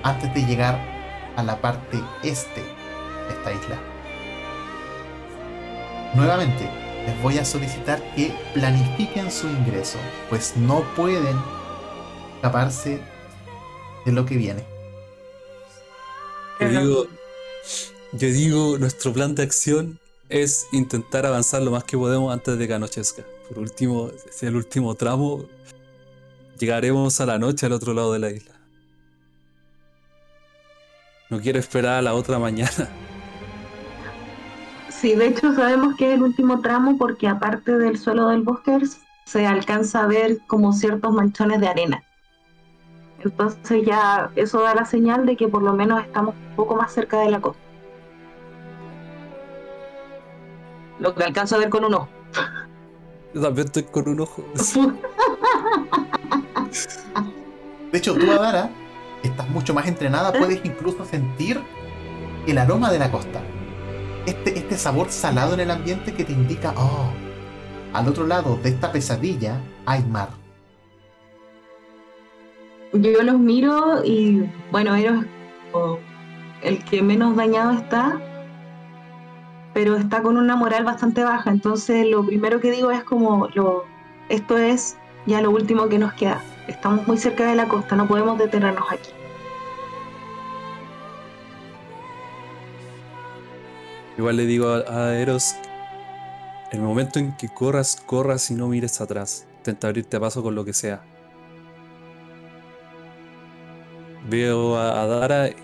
antes 0.03 0.35
de 0.35 0.45
llegar 0.45 0.79
a 1.37 1.43
la 1.43 1.61
parte 1.61 1.99
este 2.23 2.61
de 2.61 3.35
esta 3.35 3.53
isla. 3.53 3.92
Nuevamente, 6.15 6.69
les 7.07 7.23
voy 7.23 7.39
a 7.39 7.45
solicitar 7.45 8.03
que 8.15 8.35
planifiquen 8.53 9.31
su 9.31 9.49
ingreso, 9.49 9.99
pues 10.29 10.57
no 10.57 10.83
pueden 10.95 11.37
escaparse 12.35 13.01
de 14.05 14.13
lo 14.13 14.27
que 14.27 14.37
viene. 14.37 14.65
Yo 16.61 16.69
digo, 16.69 17.07
yo 18.13 18.29
digo, 18.29 18.79
nuestro 18.79 19.13
plan 19.13 19.35
de 19.35 19.43
acción 19.43 19.99
es 20.29 20.67
intentar 20.73 21.25
avanzar 21.25 21.63
lo 21.63 21.71
más 21.71 21.85
que 21.85 21.97
podemos 21.97 22.33
antes 22.33 22.59
de 22.59 22.69
que 22.69 22.75
anochezca. 22.75 23.25
Por 23.49 23.59
último, 23.59 24.11
si 24.31 24.47
el 24.47 24.57
último 24.57 24.95
tramo, 24.95 25.47
llegaremos 26.59 27.21
a 27.21 27.27
la 27.27 27.39
noche 27.39 27.67
al 27.67 27.73
otro 27.73 27.95
lado 27.95 28.13
de 28.13 28.19
la 28.19 28.31
isla. 28.31 28.53
No 31.31 31.41
quiero 31.41 31.59
esperar 31.59 31.95
a 31.95 32.03
la 32.03 32.15
otra 32.15 32.39
mañana. 32.39 32.91
Sí, 35.03 35.17
de 35.17 35.27
hecho 35.27 35.53
sabemos 35.53 35.97
que 35.97 36.11
es 36.11 36.15
el 36.15 36.23
último 36.23 36.61
tramo 36.61 36.97
porque 36.97 37.27
aparte 37.27 37.77
del 37.77 37.99
suelo 37.99 38.29
del 38.29 38.43
bosque 38.43 38.79
se 39.25 39.45
alcanza 39.45 40.05
a 40.05 40.07
ver 40.07 40.39
como 40.47 40.73
ciertos 40.73 41.13
manchones 41.13 41.61
de 41.61 41.67
arena. 41.67 42.05
Entonces 43.19 43.85
ya 43.85 44.31
eso 44.37 44.63
da 44.63 44.77
la 44.77 44.85
señal 44.85 45.27
de 45.27 45.37
que 45.37 45.49
por 45.49 45.61
lo 45.65 45.73
menos 45.73 46.05
estamos 46.05 46.37
un 46.37 46.55
poco 46.55 46.77
más 46.77 46.93
cerca 46.93 47.19
de 47.19 47.33
la 47.33 47.41
costa. 47.41 47.61
Lo 51.01 51.13
que 51.17 51.25
alcanzo 51.25 51.57
a 51.57 51.59
ver 51.59 51.69
con 51.69 51.85
un 51.85 51.95
ojo. 51.95 52.09
Yo 53.35 53.41
también 53.41 53.67
estoy 53.67 53.83
con 53.83 54.09
un 54.09 54.21
ojo. 54.21 54.45
De 57.91 57.99
hecho, 57.99 58.15
tú, 58.15 58.31
Adara, 58.31 58.71
estás 59.25 59.49
mucho 59.49 59.75
más 59.75 59.89
entrenada, 59.89 60.33
puedes 60.33 60.65
incluso 60.65 61.05
sentir 61.05 61.61
el 62.47 62.57
aroma 62.57 62.93
de 62.93 63.01
la 63.01 63.11
costa. 63.11 63.43
Este, 64.27 64.59
este 64.59 64.79
sabor 64.79 65.11
salado 65.11 65.55
en 65.55 65.61
el 65.61 65.71
ambiente 65.71 66.15
que 66.15 66.25
te 66.25 66.33
indica, 66.33 66.73
oh, 66.77 67.11
al 67.93 68.09
otro 68.09 68.27
lado 68.27 68.57
de 68.63 68.71
esta 68.71 68.93
pesadilla 68.93 69.61
hay 69.85 70.03
mar. 70.05 70.29
Yo 72.93 73.23
los 73.23 73.39
miro 73.39 74.05
y 74.05 74.45
bueno, 74.71 74.95
Eros 74.95 75.25
el 76.63 76.85
que 76.85 77.03
menos 77.03 77.35
dañado 77.37 77.73
está, 77.73 78.21
pero 79.75 79.97
está 79.97 80.23
con 80.23 80.37
una 80.37 80.57
moral 80.57 80.85
bastante 80.85 81.25
baja. 81.25 81.51
Entonces 81.51 82.07
lo 82.07 82.25
primero 82.25 82.61
que 82.61 82.71
digo 82.71 82.91
es 82.91 83.03
como, 83.05 83.49
lo, 83.55 83.85
esto 84.29 84.57
es 84.57 84.97
ya 85.27 85.41
lo 85.41 85.51
último 85.51 85.89
que 85.89 85.99
nos 85.99 86.13
queda. 86.15 86.41
Estamos 86.69 87.07
muy 87.09 87.19
cerca 87.19 87.47
de 87.47 87.57
la 87.57 87.67
costa, 87.67 87.97
no 87.97 88.07
podemos 88.07 88.39
detenernos 88.39 88.85
aquí. 88.91 89.11
Igual 94.23 94.37
le 94.37 94.47
digo 94.47 94.69
a, 94.69 95.07
a 95.07 95.19
Eros, 95.19 95.57
el 96.71 96.81
momento 96.81 97.19
en 97.19 97.37
que 97.37 97.49
corras, 97.49 98.01
corras 98.07 98.53
y 98.53 98.55
no 98.55 98.69
mires 98.69 99.01
atrás. 99.01 99.49
Intenta 99.57 99.89
abrirte 99.89 100.21
paso 100.21 100.45
con 100.45 100.55
lo 100.55 100.65
que 100.65 100.73
sea. 100.73 101.03
Veo 104.31 104.77
a, 104.77 105.03
a 105.03 105.07
Dara 105.09 105.49
y, 105.49 105.57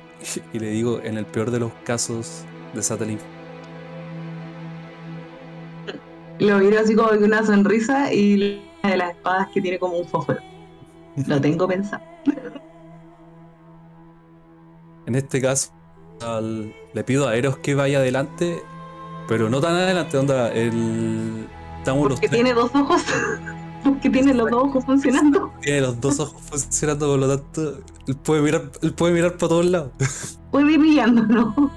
y 0.53 0.59
le 0.59 0.71
digo, 0.71 0.99
en 1.05 1.19
el 1.19 1.25
peor 1.25 1.53
de 1.53 1.61
los 1.61 1.73
casos, 1.85 2.43
desátale 2.75 3.19
Lo 6.41 6.59
miro 6.59 6.81
así 6.81 6.97
como 6.97 7.11
con 7.11 7.23
una 7.23 7.47
sonrisa 7.47 8.13
y 8.13 8.61
una 8.83 8.91
de 8.91 8.97
las 8.97 9.11
espadas 9.13 9.47
que 9.55 9.61
tiene 9.61 9.79
como 9.79 9.99
un 9.99 10.05
fósforo. 10.09 10.41
Lo 11.29 11.41
tengo 11.41 11.69
pensado. 11.69 12.03
En 15.07 15.15
este 15.15 15.41
caso, 15.41 15.78
al- 16.23 16.75
le 16.95 17.05
pido 17.05 17.29
a 17.29 17.37
Eros 17.37 17.59
que 17.59 17.75
vaya 17.75 17.99
adelante, 17.99 18.63
pero 19.29 19.49
no 19.51 19.61
tan 19.61 19.75
adelante, 19.75 20.17
onda, 20.17 20.53
el... 20.53 21.47
Estamos 21.79 22.09
los 22.09 22.15
Porque 22.21 22.29
tres, 22.29 22.43
tiene 22.43 22.55
dos 22.55 22.71
ojos. 22.75 23.03
Porque 23.85 24.11
tiene 24.11 24.35
los 24.35 24.51
dos 24.51 24.65
ojos 24.65 24.85
funcionando. 24.85 25.53
tiene 25.63 25.81
los 25.83 26.01
dos 26.01 26.19
ojos 26.21 26.41
funcionando, 26.51 27.07
por 27.07 27.19
lo 27.19 27.29
tanto, 27.39 27.81
él 28.07 28.17
puede 28.17 28.43
mirar, 28.43 28.71
él 28.83 28.93
puede 28.93 29.15
mirar 29.15 29.33
para 29.37 29.49
todos 29.49 29.67
lados. 29.67 29.91
Puede 30.51 30.73
ir 30.73 31.07
¿no? 31.13 31.71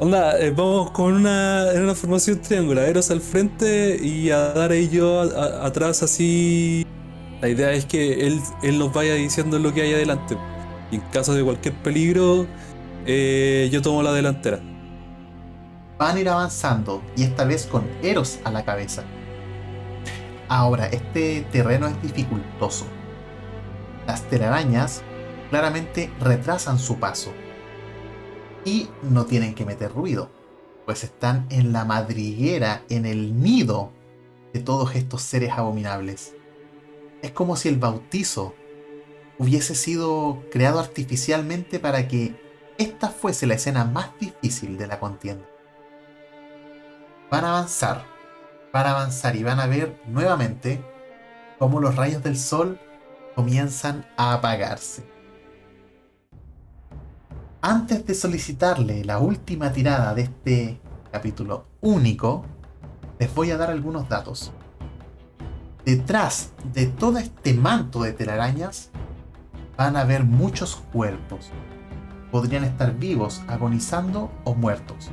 Onda, 0.00 0.36
eh, 0.40 0.50
vamos 0.50 0.90
con 0.90 1.12
una, 1.12 1.70
en 1.72 1.84
una 1.84 1.94
formación 1.94 2.40
triangular, 2.40 2.88
Eros 2.88 3.10
al 3.12 3.20
frente 3.20 4.00
y 4.02 4.30
a 4.30 4.52
Dara 4.52 4.74
y 4.74 4.88
yo 4.88 5.20
a- 5.20 5.24
a- 5.24 5.66
atrás 5.66 6.02
así. 6.02 6.84
La 7.40 7.48
idea 7.48 7.70
es 7.72 7.86
que 7.86 8.26
él, 8.26 8.40
él 8.62 8.78
nos 8.78 8.92
vaya 8.92 9.14
diciendo 9.14 9.58
lo 9.58 9.72
que 9.72 9.82
hay 9.82 9.92
adelante. 9.94 10.36
Y 10.90 10.96
en 10.96 11.02
caso 11.12 11.34
de 11.34 11.44
cualquier 11.44 11.74
peligro, 11.82 12.46
eh, 13.12 13.68
yo 13.72 13.82
tomo 13.82 14.04
la 14.04 14.12
delantera. 14.12 14.60
Van 15.98 16.16
a 16.16 16.20
ir 16.20 16.28
avanzando 16.28 17.02
y 17.16 17.24
esta 17.24 17.44
vez 17.44 17.66
con 17.66 17.84
Eros 18.02 18.38
a 18.44 18.52
la 18.52 18.64
cabeza. 18.64 19.02
Ahora, 20.48 20.86
este 20.86 21.44
terreno 21.50 21.88
es 21.88 22.00
dificultoso. 22.02 22.86
Las 24.06 24.22
telarañas 24.28 25.02
claramente 25.50 26.08
retrasan 26.20 26.78
su 26.78 27.00
paso. 27.00 27.32
Y 28.64 28.88
no 29.02 29.26
tienen 29.26 29.54
que 29.54 29.64
meter 29.64 29.92
ruido, 29.92 30.30
pues 30.86 31.02
están 31.02 31.46
en 31.50 31.72
la 31.72 31.84
madriguera, 31.84 32.84
en 32.88 33.06
el 33.06 33.40
nido 33.40 33.90
de 34.52 34.60
todos 34.60 34.94
estos 34.94 35.22
seres 35.22 35.50
abominables. 35.50 36.34
Es 37.22 37.32
como 37.32 37.56
si 37.56 37.68
el 37.68 37.76
bautizo 37.76 38.54
hubiese 39.38 39.74
sido 39.74 40.44
creado 40.52 40.78
artificialmente 40.78 41.80
para 41.80 42.06
que 42.06 42.49
esta 42.80 43.08
fuese 43.08 43.46
la 43.46 43.54
escena 43.54 43.84
más 43.84 44.08
difícil 44.18 44.78
de 44.78 44.86
la 44.86 44.98
contienda. 44.98 45.44
Van 47.30 47.44
a 47.44 47.50
avanzar, 47.50 48.06
van 48.72 48.86
a 48.86 48.90
avanzar 48.92 49.36
y 49.36 49.42
van 49.42 49.60
a 49.60 49.66
ver 49.66 50.00
nuevamente 50.08 50.82
cómo 51.58 51.78
los 51.78 51.94
rayos 51.94 52.22
del 52.22 52.38
sol 52.38 52.80
comienzan 53.34 54.06
a 54.16 54.32
apagarse. 54.32 55.04
Antes 57.60 58.06
de 58.06 58.14
solicitarle 58.14 59.04
la 59.04 59.18
última 59.18 59.70
tirada 59.70 60.14
de 60.14 60.22
este 60.22 60.80
capítulo 61.12 61.66
único, 61.82 62.46
les 63.18 63.34
voy 63.34 63.50
a 63.50 63.58
dar 63.58 63.68
algunos 63.68 64.08
datos. 64.08 64.52
Detrás 65.84 66.52
de 66.72 66.86
todo 66.86 67.18
este 67.18 67.52
manto 67.52 68.02
de 68.02 68.14
telarañas 68.14 68.88
van 69.76 69.96
a 69.96 70.00
haber 70.00 70.24
muchos 70.24 70.76
cuerpos. 70.90 71.50
Podrían 72.30 72.64
estar 72.64 72.94
vivos, 72.96 73.42
agonizando 73.48 74.30
o 74.44 74.54
muertos. 74.54 75.10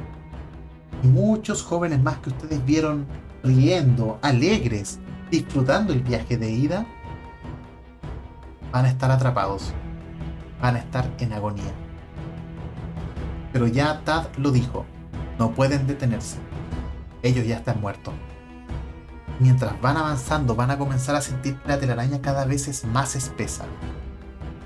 Y 1.03 1.07
muchos 1.07 1.63
jóvenes 1.63 2.01
más 2.01 2.17
que 2.19 2.29
ustedes 2.29 2.63
vieron 2.65 3.05
riendo, 3.43 4.19
alegres, 4.21 4.99
disfrutando 5.31 5.93
el 5.93 6.01
viaje 6.01 6.37
de 6.37 6.51
ida, 6.51 6.85
van 8.71 8.85
a 8.85 8.89
estar 8.89 9.11
atrapados. 9.11 9.73
Van 10.61 10.75
a 10.75 10.79
estar 10.79 11.09
en 11.19 11.33
agonía. 11.33 11.71
Pero 13.53 13.67
ya 13.67 14.01
Tad 14.03 14.27
lo 14.37 14.51
dijo, 14.51 14.85
no 15.39 15.51
pueden 15.51 15.87
detenerse. 15.87 16.37
Ellos 17.23 17.45
ya 17.45 17.57
están 17.57 17.81
muertos. 17.81 18.13
Mientras 19.39 19.79
van 19.81 19.97
avanzando 19.97 20.55
van 20.55 20.71
a 20.71 20.77
comenzar 20.77 21.15
a 21.15 21.21
sentir 21.21 21.57
que 21.57 21.67
la 21.67 21.79
telaraña 21.79 22.21
cada 22.21 22.45
vez 22.45 22.67
es 22.67 22.85
más 22.85 23.15
espesa. 23.15 23.65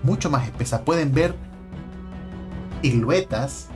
Mucho 0.04 0.30
más 0.30 0.46
espesa. 0.46 0.86
Pueden 0.86 1.14
ver 1.14 1.36
siluetas 2.82 3.70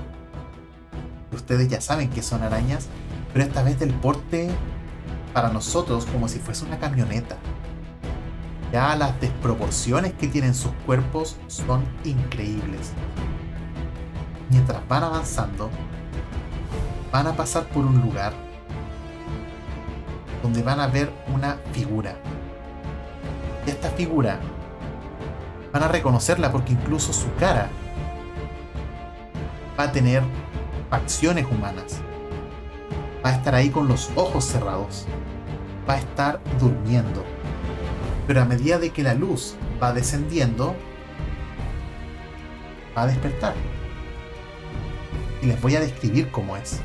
ustedes 1.35 1.67
ya 1.67 1.81
saben 1.81 2.09
que 2.09 2.23
son 2.23 2.41
arañas, 2.41 2.87
pero 3.33 3.45
esta 3.45 3.61
vez 3.61 3.79
del 3.79 3.93
porte 3.93 4.49
para 5.33 5.49
nosotros 5.49 6.05
como 6.05 6.27
si 6.27 6.39
fuese 6.39 6.65
una 6.65 6.79
camioneta. 6.79 7.37
Ya 8.71 8.95
las 8.95 9.19
desproporciones 9.21 10.13
que 10.13 10.27
tienen 10.27 10.55
sus 10.55 10.71
cuerpos 10.85 11.37
son 11.47 11.83
increíbles. 12.03 12.91
Mientras 14.49 14.85
van 14.87 15.03
avanzando, 15.03 15.69
van 17.11 17.27
a 17.27 17.35
pasar 17.35 17.65
por 17.67 17.85
un 17.85 18.01
lugar 18.01 18.33
donde 20.41 20.61
van 20.61 20.79
a 20.79 20.87
ver 20.87 21.11
una 21.33 21.57
figura. 21.73 22.15
Y 23.65 23.69
esta 23.69 23.89
figura 23.89 24.39
van 25.71 25.83
a 25.83 25.87
reconocerla 25.87 26.51
porque 26.51 26.73
incluso 26.73 27.13
su 27.13 27.33
cara 27.35 27.69
va 29.77 29.85
a 29.85 29.91
tener 29.91 30.23
facciones 30.89 31.45
humanas. 31.49 31.99
Va 33.23 33.29
a 33.29 33.33
estar 33.33 33.55
ahí 33.55 33.69
con 33.69 33.87
los 33.87 34.09
ojos 34.15 34.45
cerrados. 34.45 35.05
Va 35.87 35.95
a 35.95 35.97
estar 35.97 36.39
durmiendo. 36.59 37.23
Pero 38.27 38.41
a 38.41 38.45
medida 38.45 38.79
de 38.79 38.91
que 38.91 39.03
la 39.03 39.13
luz 39.13 39.55
va 39.81 39.93
descendiendo, 39.93 40.75
va 42.97 43.03
a 43.03 43.07
despertar. 43.07 43.53
Y 45.41 45.47
les 45.47 45.61
voy 45.61 45.75
a 45.75 45.79
describir 45.79 46.31
cómo 46.31 46.57
es. 46.57 46.79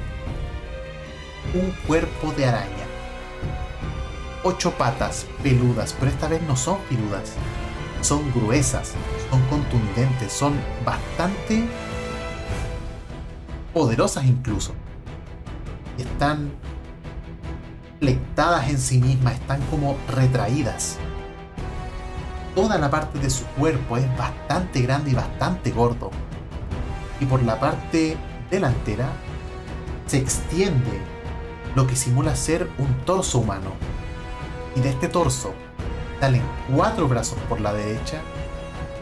Un 1.55 1.71
cuerpo 1.87 2.33
de 2.37 2.47
araña. 2.47 2.87
Ocho 4.43 4.73
patas 4.73 5.27
peludas, 5.43 5.95
pero 5.99 6.11
esta 6.11 6.29
vez 6.29 6.43
no 6.43 6.57
son 6.57 6.79
peludas. 6.89 7.35
Son 8.01 8.33
gruesas, 8.33 8.95
son 9.31 9.43
contundentes, 9.43 10.33
son 10.33 10.55
bastante 10.85 11.65
poderosas 13.73 14.25
incluso. 14.25 14.73
Están 15.99 16.51
flectadas 17.99 18.69
en 18.71 18.79
sí 18.79 18.99
mismas, 18.99 19.35
están 19.35 19.61
como 19.71 19.97
retraídas. 20.09 20.99
Toda 22.55 22.79
la 22.79 22.91
parte 22.91 23.19
de 23.19 23.31
su 23.31 23.45
cuerpo 23.45 23.97
es 23.97 24.17
bastante 24.17 24.81
grande 24.83 25.11
y 25.13 25.15
bastante 25.15 25.71
gordo. 25.71 26.11
Y 27.21 27.27
por 27.27 27.43
la 27.43 27.61
parte 27.61 28.17
delantera 28.51 29.09
se 30.07 30.19
extiende 30.19 31.01
lo 31.77 31.87
que 31.87 31.95
simula 31.95 32.35
ser 32.35 32.69
un 32.79 32.93
torso 33.05 33.39
humano. 33.39 33.73
Y 34.75 34.81
de 34.81 34.91
este 34.91 35.09
torso 35.09 35.53
salen 36.19 36.43
cuatro 36.75 37.07
brazos 37.07 37.39
por 37.49 37.61
la 37.61 37.73
derecha, 37.73 38.21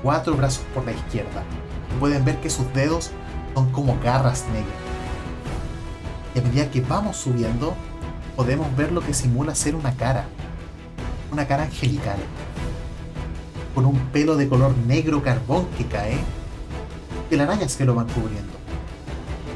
cuatro 0.02 0.34
brazos 0.34 0.64
por 0.74 0.84
la 0.84 0.92
izquierda. 0.92 1.42
pueden 1.98 2.24
ver 2.24 2.38
que 2.40 2.50
sus 2.50 2.72
dedos 2.74 3.10
son 3.58 3.72
como 3.72 3.98
garras 4.00 4.44
negras. 4.52 4.72
Y 6.32 6.38
a 6.38 6.42
medida 6.42 6.70
que 6.70 6.80
vamos 6.80 7.16
subiendo, 7.16 7.74
podemos 8.36 8.68
ver 8.76 8.92
lo 8.92 9.00
que 9.00 9.12
simula 9.12 9.52
ser 9.56 9.74
una 9.74 9.96
cara. 9.96 10.26
Una 11.32 11.44
cara 11.48 11.64
angelical. 11.64 12.18
Con 13.74 13.84
un 13.84 13.98
pelo 14.12 14.36
de 14.36 14.48
color 14.48 14.76
negro 14.86 15.24
carbón 15.24 15.66
que 15.76 15.86
cae. 15.86 16.18
Y 17.32 17.38
arañas 17.40 17.74
que 17.74 17.84
lo 17.84 17.96
van 17.96 18.06
cubriendo. 18.06 18.52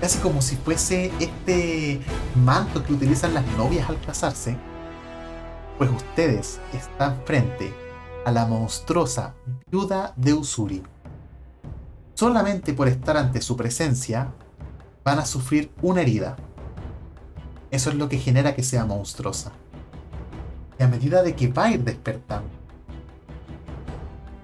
Casi 0.00 0.18
como 0.18 0.42
si 0.42 0.56
fuese 0.56 1.12
este 1.20 2.00
manto 2.44 2.82
que 2.82 2.94
utilizan 2.94 3.34
las 3.34 3.46
novias 3.56 3.88
al 3.88 4.00
casarse. 4.00 4.56
Pues 5.78 5.90
ustedes 5.90 6.58
están 6.72 7.22
frente 7.24 7.72
a 8.26 8.32
la 8.32 8.46
monstruosa 8.46 9.34
viuda 9.70 10.12
de 10.16 10.34
Usuri 10.34 10.82
solamente 12.14 12.72
por 12.74 12.88
estar 12.88 13.16
ante 13.16 13.40
su 13.40 13.56
presencia, 13.56 14.32
van 15.04 15.18
a 15.18 15.26
sufrir 15.26 15.70
una 15.82 16.02
herida. 16.02 16.36
Eso 17.70 17.90
es 17.90 17.96
lo 17.96 18.08
que 18.08 18.18
genera 18.18 18.54
que 18.54 18.62
sea 18.62 18.84
monstruosa. 18.84 19.52
Y 20.78 20.82
a 20.82 20.88
medida 20.88 21.22
de 21.22 21.34
que 21.34 21.48
va 21.48 21.64
a 21.64 21.70
ir 21.70 21.84
despertando, 21.84 22.50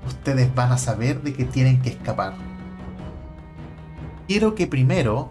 ustedes 0.06 0.54
van 0.54 0.72
a 0.72 0.78
saber 0.78 1.22
de 1.22 1.32
que 1.32 1.44
tienen 1.44 1.82
que 1.82 1.90
escapar. 1.90 2.34
Quiero 4.26 4.54
que 4.54 4.66
primero 4.66 5.30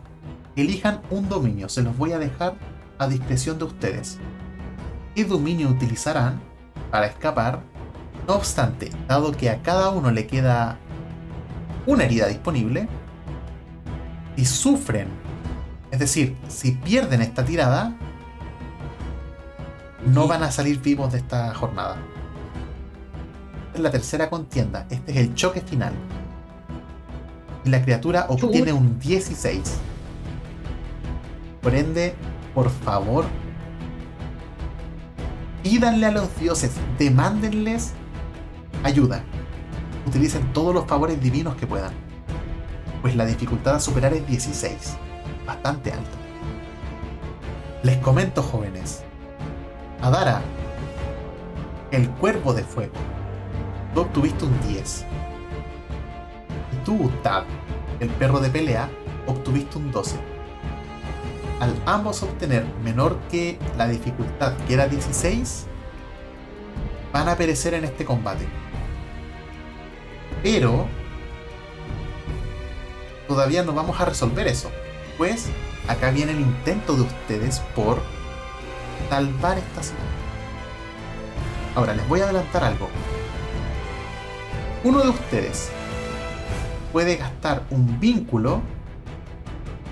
elijan 0.55 1.01
un 1.09 1.29
dominio, 1.29 1.69
se 1.69 1.83
los 1.83 1.97
voy 1.97 2.13
a 2.13 2.19
dejar 2.19 2.55
a 2.97 3.07
discreción 3.07 3.59
de 3.59 3.65
ustedes. 3.65 4.17
¿Qué 5.15 5.25
dominio 5.25 5.69
utilizarán 5.69 6.41
para 6.91 7.07
escapar? 7.07 7.61
No 8.27 8.35
obstante, 8.35 8.91
dado 9.07 9.31
que 9.31 9.49
a 9.49 9.61
cada 9.61 9.89
uno 9.89 10.11
le 10.11 10.27
queda 10.27 10.79
una 11.87 12.03
herida 12.03 12.27
disponible 12.27 12.87
y 14.35 14.45
sufren, 14.45 15.07
es 15.89 15.99
decir, 15.99 16.35
si 16.47 16.73
pierden 16.73 17.21
esta 17.21 17.43
tirada, 17.43 17.95
no 20.05 20.27
van 20.27 20.43
a 20.43 20.51
salir 20.51 20.79
vivos 20.81 21.13
de 21.13 21.19
esta 21.19 21.53
jornada. 21.55 21.97
Es 23.73 23.79
la 23.79 23.89
tercera 23.89 24.29
contienda, 24.29 24.85
este 24.89 25.11
es 25.11 25.17
el 25.17 25.33
choque 25.33 25.61
final. 25.61 25.93
Y 27.63 27.69
la 27.69 27.81
criatura 27.81 28.25
obtiene 28.29 28.73
un 28.73 28.99
16. 28.99 29.61
Por 31.61 31.73
ende, 31.73 32.13
por 32.53 32.69
favor, 32.69 33.25
pídanle 35.63 36.05
a 36.05 36.11
los 36.11 36.37
dioses, 36.39 36.71
demándenles 36.99 37.93
ayuda 38.83 39.23
utilicen 40.07 40.53
todos 40.53 40.73
los 40.73 40.85
favores 40.85 41.21
divinos 41.21 41.55
que 41.55 41.67
puedan, 41.67 41.93
pues 43.01 43.15
la 43.15 43.25
dificultad 43.25 43.75
a 43.75 43.79
superar 43.79 44.13
es 44.13 44.25
16, 44.27 44.97
bastante 45.45 45.91
alto. 45.91 46.17
Les 47.83 47.97
comento 47.97 48.41
jóvenes, 48.41 49.03
Adara, 50.01 50.41
el 51.91 52.09
cuervo 52.11 52.53
de 52.53 52.63
fuego, 52.63 52.93
tú 53.93 54.01
obtuviste 54.01 54.45
un 54.45 54.59
10. 54.67 55.05
Y 56.73 56.85
tú, 56.85 57.11
Tab, 57.21 57.43
el 57.99 58.09
perro 58.09 58.39
de 58.39 58.49
pelea, 58.49 58.89
obtuviste 59.27 59.77
un 59.77 59.91
12. 59.91 60.17
Al 61.59 61.73
ambos 61.85 62.23
obtener 62.23 62.65
menor 62.83 63.17
que 63.31 63.57
la 63.77 63.87
dificultad, 63.87 64.53
que 64.67 64.73
era 64.73 64.87
16, 64.87 65.65
van 67.11 67.29
a 67.29 67.35
perecer 67.35 67.73
en 67.73 67.85
este 67.85 68.05
combate. 68.05 68.47
Pero 70.43 70.87
todavía 73.27 73.63
no 73.63 73.73
vamos 73.73 73.99
a 73.99 74.05
resolver 74.05 74.47
eso. 74.47 74.71
Pues 75.17 75.47
acá 75.87 76.11
viene 76.11 76.31
el 76.31 76.41
intento 76.41 76.95
de 76.95 77.01
ustedes 77.01 77.59
por 77.75 78.01
salvar 79.09 79.57
esta 79.57 79.83
situación. 79.83 80.17
Ahora 81.75 81.93
les 81.93 82.07
voy 82.07 82.21
a 82.21 82.25
adelantar 82.25 82.63
algo. 82.63 82.89
Uno 84.83 85.01
de 85.01 85.09
ustedes 85.09 85.69
puede 86.91 87.17
gastar 87.17 87.63
un 87.69 87.99
vínculo 87.99 88.61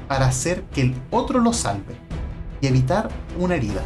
para 0.08 0.28
hacer 0.28 0.64
que 0.74 0.82
el 0.82 0.96
otro 1.12 1.40
lo 1.40 1.54
salve 1.54 1.96
y 2.62 2.68
evitar 2.68 3.10
una 3.40 3.56
herida 3.56 3.82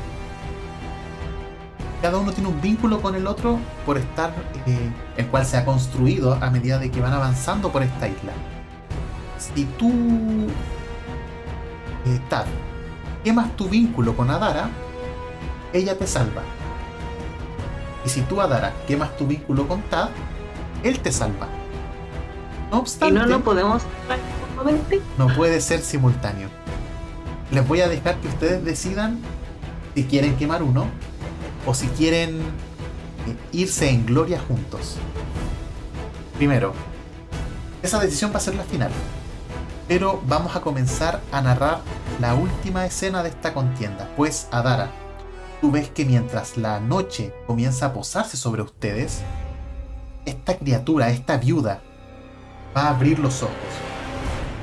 cada 2.02 2.18
uno 2.18 2.32
tiene 2.32 2.50
un 2.50 2.62
vínculo 2.62 3.02
con 3.02 3.16
el 3.16 3.28
otro 3.28 3.60
por 3.86 3.98
estar, 3.98 4.34
eh, 4.66 4.90
el 5.18 5.28
cual 5.28 5.46
se 5.46 5.58
ha 5.58 5.66
construido 5.66 6.34
a 6.42 6.50
medida 6.50 6.80
de 6.80 6.92
que 6.92 7.02
van 7.02 7.14
avanzando 7.14 7.72
por 7.72 7.84
esta 7.84 8.08
isla. 8.08 8.32
Si 9.38 9.66
tú, 9.66 9.90
eh, 12.06 12.20
Tad, 12.30 12.46
quemas 13.24 13.56
tu 13.56 13.68
vínculo 13.68 14.16
con 14.16 14.30
Adara, 14.30 14.70
ella 15.74 15.98
te 15.98 16.08
salva. 16.08 16.42
Y 18.06 18.10
si 18.10 18.22
tú, 18.22 18.40
Adara, 18.40 18.74
quemas 18.88 19.16
tu 19.18 19.28
vínculo 19.28 19.68
con 19.68 19.82
Tad, 19.84 20.10
él 20.84 21.00
te 21.00 21.12
salva. 21.12 21.48
No 22.72 22.80
obstante. 22.80 23.16
¿Y 23.16 23.18
no 23.18 23.26
lo 23.26 23.42
podemos 23.42 23.84
No 25.18 25.28
puede 25.36 25.60
ser 25.60 25.82
simultáneo. 25.82 26.50
Les 27.52 27.68
voy 27.68 27.82
a 27.82 27.90
dejar 27.90 28.16
que 28.18 28.28
ustedes 28.28 28.64
decidan 28.64 29.20
si 29.96 30.04
quieren 30.06 30.38
quemar 30.38 30.64
uno 30.64 30.86
o 31.70 31.74
si 31.76 31.86
quieren 31.90 32.40
irse 33.52 33.92
en 33.92 34.04
gloria 34.04 34.40
juntos. 34.40 34.96
Primero, 36.36 36.74
esa 37.84 38.00
decisión 38.00 38.32
va 38.34 38.38
a 38.38 38.40
ser 38.40 38.56
la 38.56 38.64
final. 38.64 38.90
Pero 39.88 40.20
vamos 40.26 40.56
a 40.56 40.62
comenzar 40.62 41.22
a 41.32 41.42
narrar 41.44 41.82
la 42.20 42.34
última 42.34 42.88
escena 42.88 43.22
de 43.22 43.30
esta 43.30 43.54
contienda, 43.54 44.10
pues 44.18 44.48
Adara, 44.50 44.90
tú 45.62 45.70
ves 45.70 45.90
que 45.90 46.06
mientras 46.06 46.58
la 46.58 46.80
noche 46.80 47.36
comienza 47.46 47.86
a 47.86 47.94
posarse 47.94 48.36
sobre 48.36 48.64
ustedes, 48.64 49.22
esta 50.26 50.58
criatura, 50.58 51.10
esta 51.12 51.38
viuda, 51.38 51.84
va 52.76 52.86
a 52.86 52.90
abrir 52.90 53.20
los 53.20 53.44
ojos. 53.44 53.54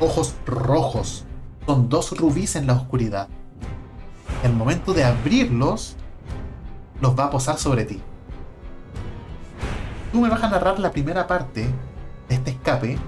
Ojos 0.00 0.34
rojos, 0.44 1.24
con 1.66 1.88
dos 1.88 2.18
rubíes 2.18 2.56
en 2.56 2.66
la 2.66 2.72
oscuridad. 2.72 3.28
el 4.42 4.52
momento 4.52 4.92
de 4.92 5.04
abrirlos, 5.04 5.96
los 7.00 7.18
va 7.18 7.24
a 7.24 7.30
posar 7.30 7.58
sobre 7.58 7.84
ti. 7.84 8.00
Tú 10.12 10.20
me 10.20 10.28
vas 10.28 10.42
a 10.42 10.48
narrar 10.48 10.78
la 10.78 10.90
primera 10.90 11.26
parte 11.26 11.66
de 12.28 12.34
este 12.34 12.50
escape. 12.50 12.98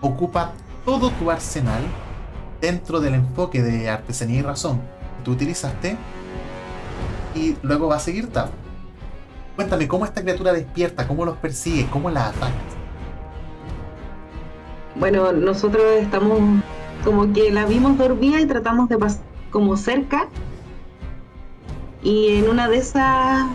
Ocupa 0.00 0.52
todo 0.84 1.10
tu 1.10 1.30
arsenal 1.30 1.82
dentro 2.60 3.00
del 3.00 3.14
enfoque 3.14 3.62
de 3.62 3.90
artesanía 3.90 4.40
y 4.40 4.42
razón 4.42 4.80
que 5.18 5.24
tú 5.24 5.32
utilizaste. 5.32 5.96
Y 7.34 7.56
luego 7.62 7.88
va 7.88 7.96
a 7.96 8.00
seguir 8.00 8.30
Tab. 8.30 8.50
Cuéntame, 9.56 9.88
¿cómo 9.88 10.04
esta 10.04 10.22
criatura 10.22 10.52
despierta? 10.52 11.06
¿Cómo 11.06 11.24
los 11.24 11.36
persigue? 11.36 11.86
¿Cómo 11.90 12.10
la 12.10 12.28
ataca? 12.28 12.52
Bueno, 14.94 15.32
nosotros 15.32 15.82
estamos 15.98 16.38
como 17.04 17.32
que 17.32 17.50
la 17.50 17.66
vimos 17.66 17.98
dormida 17.98 18.40
y 18.40 18.46
tratamos 18.46 18.88
de 18.88 18.98
pasar 18.98 19.22
como 19.50 19.76
cerca. 19.76 20.28
Y 22.02 22.36
en 22.36 22.48
una 22.48 22.68
de 22.68 22.78
esas, 22.78 23.46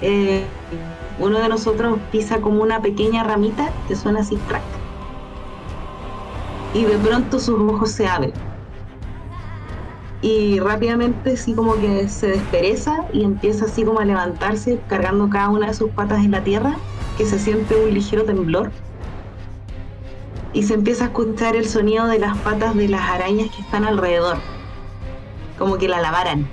eh, 0.00 0.44
uno 1.18 1.38
de 1.38 1.48
nosotros 1.48 1.98
pisa 2.10 2.40
como 2.40 2.62
una 2.62 2.80
pequeña 2.80 3.22
ramita 3.22 3.70
que 3.88 3.96
suena 3.96 4.20
así 4.20 4.36
crack. 4.48 4.62
Y 6.74 6.84
de 6.84 6.96
pronto 6.98 7.38
sus 7.38 7.60
ojos 7.60 7.90
se 7.90 8.06
abren. 8.06 8.32
Y 10.20 10.60
rápidamente 10.60 11.32
así 11.32 11.52
como 11.52 11.74
que 11.74 12.08
se 12.08 12.28
despereza 12.28 13.04
y 13.12 13.24
empieza 13.24 13.64
así 13.64 13.84
como 13.84 14.00
a 14.00 14.04
levantarse, 14.04 14.80
cargando 14.88 15.28
cada 15.28 15.48
una 15.48 15.68
de 15.68 15.74
sus 15.74 15.90
patas 15.90 16.24
en 16.24 16.30
la 16.30 16.44
tierra, 16.44 16.76
que 17.18 17.26
se 17.26 17.38
siente 17.38 17.74
un 17.76 17.92
ligero 17.92 18.24
temblor 18.24 18.70
y 20.52 20.62
se 20.64 20.74
empieza 20.74 21.04
a 21.04 21.06
escuchar 21.08 21.56
el 21.56 21.66
sonido 21.66 22.06
de 22.06 22.18
las 22.18 22.36
patas 22.38 22.74
de 22.74 22.88
las 22.88 23.02
arañas 23.02 23.50
que 23.54 23.62
están 23.62 23.84
alrededor, 23.84 24.36
como 25.58 25.78
que 25.78 25.88
la 25.88 26.00
lavaran. 26.00 26.48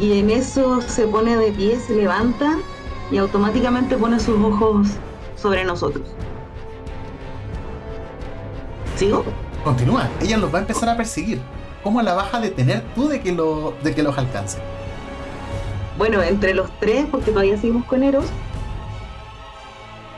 Y 0.00 0.18
en 0.18 0.30
eso 0.30 0.80
se 0.80 1.06
pone 1.06 1.36
de 1.36 1.52
pie, 1.52 1.78
se 1.78 1.94
levanta 1.94 2.56
y 3.10 3.18
automáticamente 3.18 3.96
pone 3.96 4.18
sus 4.18 4.42
ojos 4.42 4.88
sobre 5.36 5.64
nosotros. 5.64 6.06
¿Sigo? 8.96 9.24
Continúa, 9.62 10.08
ella 10.22 10.38
los 10.38 10.52
va 10.52 10.58
a 10.58 10.60
empezar 10.62 10.88
a 10.88 10.96
perseguir. 10.96 11.40
¿Cómo 11.82 12.00
la 12.02 12.14
vas 12.14 12.32
a 12.32 12.40
detener 12.40 12.82
tú 12.94 13.08
de 13.08 13.20
que, 13.20 13.32
lo, 13.32 13.74
de 13.82 13.94
que 13.94 14.02
los 14.02 14.16
alcance? 14.16 14.58
Bueno, 15.98 16.22
entre 16.22 16.54
los 16.54 16.70
tres, 16.80 17.06
porque 17.10 17.30
todavía 17.30 17.56
seguimos 17.56 17.84
con 17.84 18.02
Eros, 18.02 18.24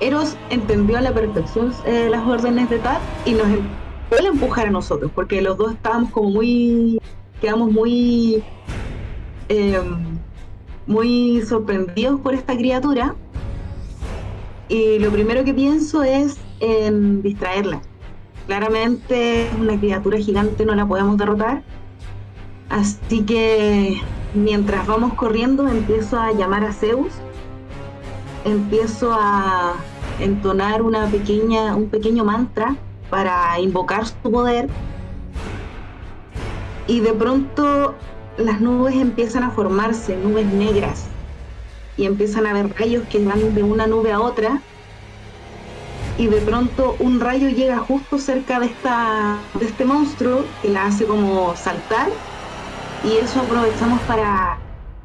Eros 0.03 0.37
entendió 0.51 0.99
a 0.99 1.01
la 1.01 1.13
perfección 1.13 1.73
eh, 1.87 2.09
las 2.11 2.27
órdenes 2.27 2.69
de 2.69 2.81
Tad 2.81 2.99
y 3.25 3.35
nos 3.35 3.47
empezó 3.47 4.25
a 4.25 4.29
empujar 4.29 4.67
a 4.67 4.71
nosotros, 4.71 5.13
porque 5.15 5.41
los 5.41 5.57
dos 5.57 5.73
estábamos 5.75 6.11
como 6.11 6.31
muy, 6.31 7.01
quedamos 7.41 7.71
muy, 7.71 8.43
em, 9.53 10.19
muy 10.87 11.43
sorprendidos 11.43 12.21
por 12.21 12.33
esta 12.33 12.57
criatura. 12.57 13.15
Y 14.69 14.99
lo 14.99 15.11
primero 15.11 15.45
que 15.45 15.53
pienso 15.53 16.03
es 16.03 16.39
en 16.61 17.21
distraerla. 17.23 17.83
Claramente 18.47 19.51
una 19.61 19.79
criatura 19.79 20.17
gigante, 20.19 20.65
no 20.65 20.75
la 20.75 20.87
podemos 20.87 21.19
derrotar. 21.19 21.63
Así 22.71 23.23
que 23.23 24.01
mientras 24.33 24.87
vamos 24.87 25.13
corriendo 25.15 25.69
empiezo 25.69 26.19
a 26.19 26.33
llamar 26.33 26.65
a 26.65 26.73
Zeus. 26.73 27.13
Empiezo 28.47 29.13
a 29.13 29.75
entonar 30.19 30.81
una 30.81 31.07
pequeña, 31.09 31.77
un 31.77 31.91
pequeño 31.91 32.25
mantra 32.25 32.77
para 33.11 33.61
invocar 33.61 34.07
su 34.07 34.31
poder. 34.31 34.71
Y 36.87 37.01
de 37.01 37.13
pronto 37.13 37.95
las 38.37 38.61
nubes 38.61 38.95
empiezan 38.95 39.43
a 39.45 39.51
formarse, 39.51 40.17
nubes 40.17 40.47
negras, 40.47 41.07
y 41.97 42.07
empiezan 42.07 42.47
a 42.47 42.51
haber 42.51 42.75
rayos 42.79 43.05
que 43.09 43.25
van 43.25 43.55
de 43.55 43.63
una 43.63 43.87
nube 43.87 44.13
a 44.13 44.21
otra. 44.21 44.61
Y 46.19 46.27
de 46.27 46.41
pronto 46.41 46.97
un 46.99 47.21
rayo 47.21 47.49
llega 47.49 47.79
justo 47.79 48.19
cerca 48.19 48.61
de, 48.61 48.67
esta, 48.67 49.39
de 49.55 49.67
este 49.67 49.85
monstruo 49.85 50.45
que 50.61 50.69
la 50.69 50.87
hace 50.87 51.05
como 51.05 51.55
saltar. 51.57 52.09
Y 53.05 53.17
eso 53.17 53.41
aprovechamos 53.41 54.01
para 54.03 54.59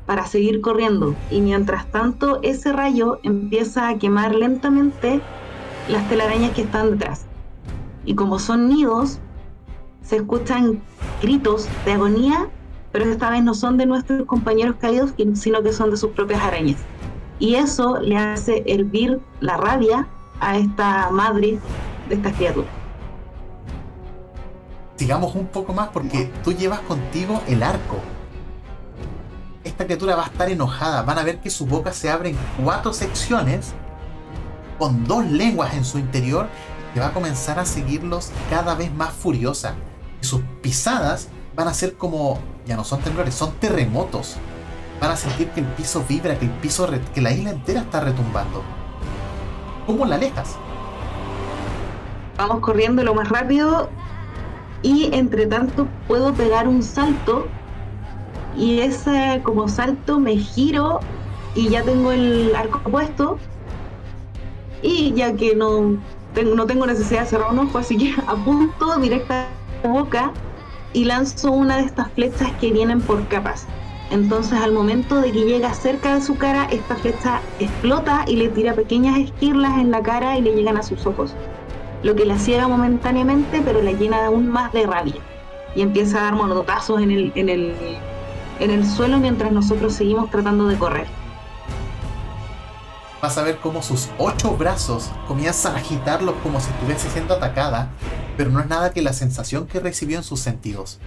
para 0.07 0.25
seguir 0.25 0.61
corriendo. 0.61 1.13
Y 1.29 1.41
mientras 1.41 1.85
tanto, 1.91 2.39
ese 2.41 2.73
rayo 2.73 3.19
empieza 3.21 3.89
a 3.89 3.99
quemar 3.99 4.33
lentamente 4.33 5.21
las 5.89 6.09
telarañas 6.09 6.51
que 6.51 6.63
están 6.63 6.91
detrás. 6.91 7.25
Y 8.05 8.15
como 8.15 8.39
son 8.39 8.69
nidos, 8.69 9.19
se 10.01 10.15
escuchan 10.15 10.81
gritos 11.21 11.67
de 11.85 11.91
agonía, 11.91 12.49
pero 12.91 13.05
esta 13.05 13.30
vez 13.30 13.43
no 13.43 13.53
son 13.53 13.77
de 13.77 13.85
nuestros 13.85 14.26
compañeros 14.26 14.76
caídos, 14.80 15.14
sino 15.35 15.61
que 15.64 15.73
son 15.73 15.91
de 15.91 15.97
sus 15.97 16.11
propias 16.11 16.41
arañas. 16.41 16.80
Y 17.39 17.55
eso 17.55 17.99
le 17.99 18.18
hace 18.18 18.64
hervir 18.65 19.19
la 19.39 19.57
rabia 19.57 20.07
a 20.39 20.57
esta 20.57 21.09
madre 21.11 21.59
de 22.09 22.15
estas 22.15 22.34
criaturas. 22.35 22.69
Sigamos 24.95 25.35
un 25.35 25.45
poco 25.47 25.73
más 25.73 25.89
porque 25.89 26.31
tú 26.43 26.53
llevas 26.53 26.80
contigo 26.81 27.41
el 27.47 27.61
arco 27.61 28.01
esta 29.77 29.85
criatura 29.85 30.15
va 30.15 30.23
a 30.23 30.27
estar 30.27 30.49
enojada. 30.49 31.03
Van 31.03 31.19
a 31.19 31.23
ver 31.23 31.39
que 31.39 31.51
su 31.51 31.68
boca 31.68 31.93
se 31.93 32.09
abre 32.09 32.30
en 32.30 32.38
cuatro 32.64 32.93
secciones 32.93 33.73
con 34.80 35.05
dos 35.05 35.23
lenguas 35.26 35.76
en 35.76 35.85
su 35.85 35.99
interior 35.99 36.47
que 36.93 36.99
va 36.99 37.07
a 37.07 37.14
comenzar 37.14 37.59
a 37.59 37.65
seguirlos 37.65 38.31
cada 38.49 38.73
vez 38.73 38.91
más 38.91 39.14
furiosa. 39.14 39.76
Y 40.19 40.26
sus 40.26 40.41
pisadas 40.64 41.27
van 41.57 41.67
a 41.67 41.73
ser 41.73 41.95
como, 41.95 42.38
ya 42.67 42.77
no 42.77 42.84
son 42.84 43.01
temblores, 43.01 43.34
son 43.34 43.51
terremotos. 43.53 44.38
Van 45.01 45.11
a 45.11 45.17
sentir 45.17 45.49
que 45.49 45.61
el 45.61 45.65
piso 45.65 46.05
vibra, 46.07 46.38
que 46.38 46.45
el 46.45 46.51
piso, 46.51 46.88
que 47.13 47.19
la 47.19 47.31
isla 47.31 47.49
entera 47.49 47.81
está 47.81 47.99
retumbando. 47.99 48.61
¿Cómo 49.88 50.05
la 50.05 50.15
alejas? 50.15 50.55
Vamos 52.38 52.59
corriendo 52.59 53.03
lo 53.03 53.15
más 53.15 53.29
rápido 53.29 53.89
y 54.84 55.09
entre 55.15 55.47
tanto 55.47 55.88
puedo 56.07 56.31
pegar 56.35 56.67
un 56.67 56.84
salto 56.84 57.47
y 58.55 58.81
ese 58.81 59.41
como 59.43 59.67
salto 59.67 60.19
me 60.19 60.38
giro 60.38 60.99
y 61.55 61.69
ya 61.69 61.81
tengo 61.81 62.11
el 62.11 62.55
arco 62.55 62.79
puesto 62.91 63.39
y 64.84 65.11
ya 65.13 65.34
que 65.34 65.55
no 65.55 65.97
tengo, 66.35 66.55
no 66.55 66.67
tengo 66.67 66.85
necesidad 66.85 67.21
de 67.21 67.27
cerrar 67.27 67.51
un 67.51 67.59
ojo, 67.59 67.79
así 67.79 67.97
que 67.97 68.13
apunto 68.27 68.99
directa 68.99 69.47
a 69.84 69.88
la 69.88 69.93
boca 69.93 70.34
y 70.97 71.05
lanzo 71.05 71.51
una 71.51 71.77
de 71.77 71.83
estas 71.83 72.11
flechas 72.13 72.51
que 72.59 72.71
vienen 72.71 73.01
por 73.01 73.27
capas. 73.27 73.67
Entonces 74.09 74.59
al 74.59 74.71
momento 74.71 75.21
de 75.21 75.31
que 75.31 75.45
llega 75.45 75.71
cerca 75.75 76.15
de 76.15 76.21
su 76.21 76.37
cara, 76.37 76.67
esta 76.71 76.95
flecha 76.95 77.39
explota 77.59 78.25
y 78.27 78.37
le 78.37 78.49
tira 78.49 78.73
pequeñas 78.73 79.19
esquirlas 79.19 79.77
en 79.77 79.91
la 79.91 80.01
cara 80.01 80.39
y 80.39 80.41
le 80.41 80.55
llegan 80.55 80.75
a 80.75 80.81
sus 80.81 81.05
ojos. 81.05 81.35
Lo 82.01 82.15
que 82.15 82.25
la 82.25 82.39
ciega 82.39 82.67
momentáneamente, 82.67 83.61
pero 83.63 83.83
la 83.83 83.91
llena 83.91 84.25
aún 84.25 84.47
más 84.47 84.73
de 84.73 84.87
rabia. 84.87 85.21
Y 85.75 85.83
empieza 85.83 86.17
a 86.17 86.23
dar 86.23 86.33
monotazos 86.33 86.99
en 86.99 87.11
el, 87.11 87.31
en 87.35 87.49
el 87.49 87.75
en 88.59 88.71
el 88.71 88.83
suelo 88.87 89.19
mientras 89.19 89.51
nosotros 89.51 89.93
seguimos 89.93 90.31
tratando 90.31 90.67
de 90.67 90.79
correr. 90.79 91.05
Vas 93.21 93.37
a 93.37 93.43
ver 93.43 93.59
cómo 93.59 93.83
sus 93.83 94.09
ocho 94.17 94.57
brazos 94.57 95.11
comienzan 95.27 95.75
a 95.75 95.77
agitarlos 95.77 96.33
como 96.41 96.59
si 96.59 96.71
estuviese 96.71 97.07
siendo 97.11 97.35
atacada, 97.35 97.89
pero 98.38 98.51
no 98.51 98.59
es 98.59 98.68
nada 98.68 98.91
que 98.91 99.01
la 99.01 99.14
sensación 99.14 99.68
que 99.68 99.80
recibió 99.80 100.18
en 100.18 100.23
sus 100.23 100.39
sentidos. 100.39 100.99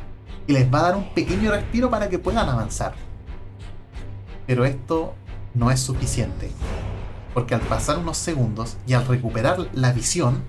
Y 0.46 0.52
les 0.52 0.72
va 0.72 0.80
a 0.80 0.82
dar 0.82 0.96
un 0.96 1.14
pequeño 1.14 1.52
respiro 1.52 1.88
para 1.88 2.08
que 2.08 2.18
puedan 2.18 2.48
avanzar. 2.48 2.94
Pero 4.46 4.64
esto 4.64 5.14
no 5.54 5.70
es 5.70 5.80
suficiente, 5.80 6.50
porque 7.32 7.54
al 7.54 7.60
pasar 7.60 7.98
unos 7.98 8.16
segundos 8.16 8.76
y 8.86 8.94
al 8.94 9.06
recuperar 9.06 9.68
la 9.72 9.92
visión, 9.92 10.42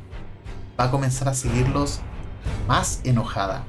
va 0.79 0.85
a 0.85 0.91
comenzar 0.91 1.29
a 1.29 1.33
seguirlos 1.33 1.99
más 2.67 3.01
enojada, 3.03 3.63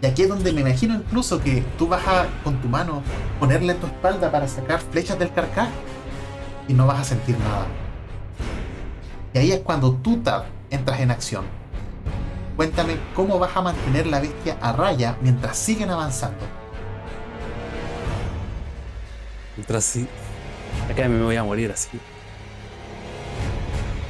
y 0.00 0.06
aquí 0.06 0.22
es 0.22 0.28
donde 0.28 0.52
me 0.52 0.60
imagino 0.60 0.94
incluso 0.94 1.40
que 1.40 1.64
tú 1.76 1.88
vas 1.88 2.06
a, 2.06 2.26
con 2.44 2.60
tu 2.60 2.68
mano, 2.68 3.02
ponerle 3.40 3.72
en 3.72 3.80
tu 3.80 3.86
espalda 3.86 4.30
para 4.30 4.46
sacar 4.46 4.80
flechas 4.80 5.18
del 5.18 5.32
carcaj 5.32 5.68
y 6.68 6.74
no 6.74 6.86
vas 6.86 7.00
a 7.00 7.04
sentir 7.04 7.36
nada. 7.38 7.66
Y 9.34 9.38
ahí 9.38 9.52
es 9.52 9.60
cuando 9.60 9.94
tú, 9.94 10.18
Tab, 10.18 10.44
entras 10.70 11.00
en 11.00 11.10
acción. 11.10 11.57
Cuéntame 12.58 12.98
cómo 13.14 13.38
vas 13.38 13.56
a 13.56 13.62
mantener 13.62 14.08
la 14.08 14.18
bestia 14.18 14.58
a 14.60 14.72
raya 14.72 15.16
mientras 15.20 15.56
siguen 15.56 15.90
avanzando. 15.90 16.44
Mientras 19.56 19.84
sí. 19.84 20.08
Acá 20.90 21.08
me 21.08 21.22
voy 21.22 21.36
a 21.36 21.44
morir 21.44 21.70
así. 21.70 22.00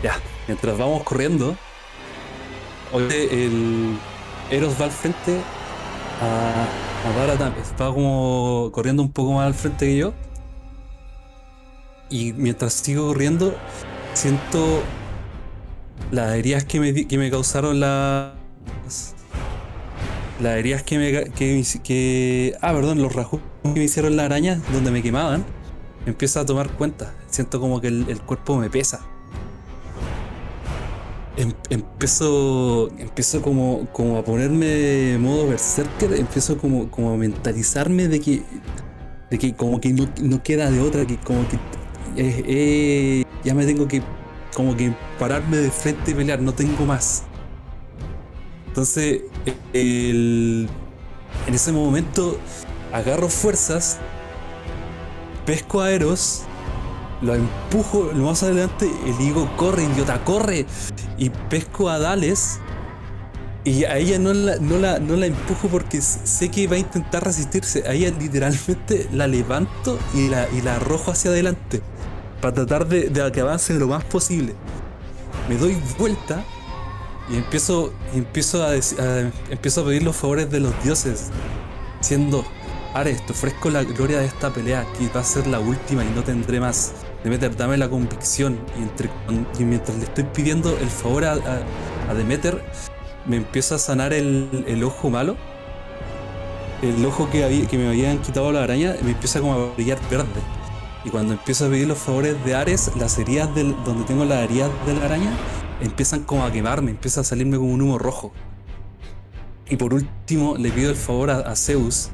Ya, 0.03 0.17
mientras 0.47 0.79
vamos 0.79 1.03
corriendo, 1.03 1.55
el 2.95 3.99
Eros 4.51 4.81
va 4.81 4.87
al 4.87 4.93
frente 4.93 5.43
a, 6.23 7.45
a 7.45 7.61
está 7.61 7.89
como 7.89 8.71
corriendo 8.73 9.03
un 9.03 9.13
poco 9.13 9.35
más 9.35 9.47
al 9.49 9.53
frente 9.53 9.85
que 9.85 9.97
yo. 9.99 10.15
Y 12.09 12.33
mientras 12.33 12.73
sigo 12.73 13.09
corriendo, 13.09 13.55
siento 14.15 14.83
las 16.11 16.35
heridas 16.35 16.65
que 16.65 16.81
me, 16.81 17.07
que 17.07 17.19
me 17.19 17.31
causaron 17.31 17.79
las. 18.89 19.15
Heridas 20.59 20.83
que 20.83 20.99
me. 20.99 21.31
Que, 21.33 22.57
ah, 22.61 22.73
perdón, 22.73 23.03
los 23.03 23.15
rasgos 23.15 23.41
que 23.63 23.71
me 23.71 23.85
hicieron 23.85 24.17
las 24.17 24.27
arañas 24.27 24.61
donde 24.73 24.91
me 24.91 25.03
quemaban. 25.03 25.45
empiezo 26.07 26.41
a 26.41 26.47
tomar 26.47 26.71
cuenta. 26.71 27.15
Siento 27.29 27.61
como 27.61 27.81
que 27.81 27.89
el 27.89 28.21
cuerpo 28.25 28.57
me 28.57 28.71
pesa. 28.71 29.01
Em, 31.39 31.53
empiezo, 31.71 32.91
empiezo 32.99 33.43
como, 33.43 33.87
como 33.93 34.19
a 34.19 34.25
ponerme 34.25 34.67
de 34.67 35.19
modo 35.19 35.47
berserker, 35.47 36.13
empiezo 36.15 36.59
como, 36.59 36.91
como 36.91 37.13
a 37.13 37.17
mentalizarme 37.17 38.09
de 38.09 38.19
que 38.19 38.43
De 39.31 39.39
que 39.39 39.55
como 39.55 39.81
que 39.81 39.93
no, 39.93 40.09
no 40.21 40.43
queda 40.43 40.69
de 40.69 40.81
otra, 40.81 41.07
que 41.07 41.17
como 41.19 41.47
que 41.49 41.55
eh, 42.17 42.45
eh, 42.45 43.25
ya 43.45 43.55
me 43.55 43.65
tengo 43.67 43.87
que 43.87 44.03
como 44.53 44.77
que 44.77 44.93
pararme 45.21 45.59
de 45.59 45.71
frente 45.71 46.11
y 46.11 46.15
pelear, 46.15 46.41
no 46.43 46.53
tengo 46.53 46.85
más. 46.85 47.23
Entonces, 48.79 49.23
en 49.73 50.69
ese 51.53 51.73
momento 51.73 52.39
agarro 52.93 53.29
fuerzas, 53.29 53.99
pesco 55.45 55.81
a 55.81 55.91
Eros, 55.91 56.43
lo 57.21 57.35
empujo 57.35 58.13
lo 58.15 58.27
más 58.27 58.45
adelante 58.45 58.89
y 59.05 59.11
le 59.11 59.19
digo, 59.19 59.51
corre, 59.57 59.83
idiota, 59.83 60.23
corre. 60.23 60.65
Y 61.17 61.31
pesco 61.51 61.91
a 61.91 61.99
Dales. 61.99 62.61
Y 63.65 63.83
a 63.83 63.97
ella 63.97 64.21
no 64.21 64.33
la, 64.33 64.59
no, 64.59 64.79
la, 64.79 65.01
no 65.01 65.17
la 65.17 65.27
empujo 65.27 65.67
porque 65.67 66.01
sé 66.01 66.49
que 66.49 66.69
va 66.69 66.77
a 66.77 66.79
intentar 66.79 67.25
resistirse. 67.25 67.83
A 67.85 67.95
ella 67.95 68.13
literalmente 68.17 69.09
la 69.13 69.27
levanto 69.27 69.99
y 70.15 70.29
la, 70.29 70.49
y 70.51 70.61
la 70.61 70.77
arrojo 70.77 71.11
hacia 71.11 71.33
adelante. 71.33 71.83
Para 72.41 72.55
tratar 72.55 72.87
de, 72.87 73.11
de 73.11 73.33
que 73.33 73.41
avance 73.41 73.75
lo 73.75 73.89
más 73.89 74.05
posible. 74.05 74.55
Me 75.49 75.57
doy 75.57 75.77
vuelta 75.99 76.45
y 77.31 77.37
empiezo, 77.37 77.93
empiezo, 78.15 78.63
a, 78.65 78.71
a- 78.71 79.31
empiezo 79.51 79.83
a 79.83 79.85
pedir 79.85 80.03
los 80.03 80.17
favores 80.17 80.51
de 80.51 80.61
los 80.61 80.73
dioses. 80.83 81.31
Siendo, 82.01 82.45
Ares, 82.95 83.25
te 83.27 83.33
ofrezco 83.33 83.71
la 83.71 83.83
gloria 83.85 84.19
de 84.19 84.27
esta 84.27 84.51
pelea, 84.53 84.87
que 84.99 85.09
va 85.09 85.21
a 85.21 85.25
ser 85.25 85.47
la 85.47 85.61
última 85.61 86.05
y 86.05 86.09
no 86.15 86.23
tendré 86.23 86.61
más. 86.61 86.93
Demeter, 87.25 87.57
dame 87.57 87.77
la 87.77 87.89
convicción. 87.89 88.59
Y, 88.79 88.83
entre- 88.83 89.11
mientras 89.59 89.97
le 89.99 90.05
estoy 90.05 90.25
pidiendo 90.25 90.77
el 90.79 90.89
favor 90.89 91.25
a, 91.25 91.33
a- 91.33 92.11
a 92.11 92.15
Demeter, 92.15 92.65
me 93.27 93.37
empieza 93.37 93.75
a 93.75 93.79
sanar 93.79 94.13
el, 94.13 94.65
el 94.67 94.83
ojo 94.85 95.11
malo. 95.11 95.37
El 96.83 97.05
ojo 97.05 97.29
que, 97.31 97.45
había- 97.45 97.67
que 97.67 97.77
me 97.77 97.89
habían 97.89 98.19
quitado 98.19 98.53
la 98.53 98.63
araña 98.63 98.95
me 99.03 99.11
empieza 99.11 99.41
como 99.41 99.53
a 99.55 99.75
brillar 99.75 99.99
verde. 100.11 100.41
Y 101.05 101.11
cuando 101.11 101.35
empiezo 101.35 101.67
a 101.67 101.69
pedir 101.69 101.89
los 101.89 101.99
favores 101.99 102.37
de 102.45 102.55
Ares, 102.55 102.91
las 102.97 103.19
heridas 103.19 103.53
del, 103.55 103.75
donde 103.85 104.05
tengo 104.05 104.25
las 104.25 104.45
heridas 104.45 104.71
de 104.87 104.95
la 104.95 105.05
araña 105.05 105.31
empiezan 105.81 106.23
como 106.25 106.45
a 106.45 106.53
quemarme, 106.53 106.91
empieza 106.91 107.21
a 107.21 107.25
salirme 107.25 107.57
como 107.57 107.73
un 107.73 107.83
humo 107.83 107.99
rojo. 107.99 108.33
Y 109.69 109.77
por 109.77 109.95
último, 109.95 110.57
le 110.57 110.71
pido 110.71 110.91
el 110.91 110.97
favor 110.97 111.31
a, 111.31 111.55
Zeus, 111.57 112.09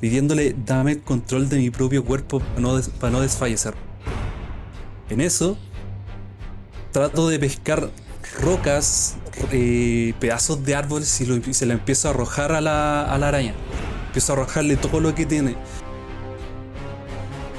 pidiéndole 0.00 0.56
dame 0.66 0.92
el 0.92 1.02
control 1.02 1.48
de 1.48 1.58
mi 1.58 1.70
propio 1.70 2.04
cuerpo 2.04 2.40
para 2.40 2.60
no, 2.60 2.80
para 3.00 3.12
no 3.12 3.20
desfallecer. 3.20 3.74
En 5.08 5.20
eso, 5.20 5.56
trato 6.90 7.28
de 7.28 7.38
pescar 7.38 7.90
rocas, 8.40 9.16
eh, 9.52 10.14
pedazos 10.18 10.64
de 10.64 10.74
árboles 10.74 11.20
y 11.20 11.54
se 11.54 11.66
la 11.66 11.74
empiezo 11.74 12.08
a 12.08 12.10
arrojar 12.10 12.52
a 12.52 12.60
la, 12.60 13.04
a 13.04 13.18
la 13.18 13.28
araña. 13.28 13.54
Empiezo 14.06 14.32
a 14.32 14.36
arrojarle 14.36 14.76
todo 14.76 15.00
lo 15.00 15.14
que 15.14 15.26
tiene. 15.26 15.56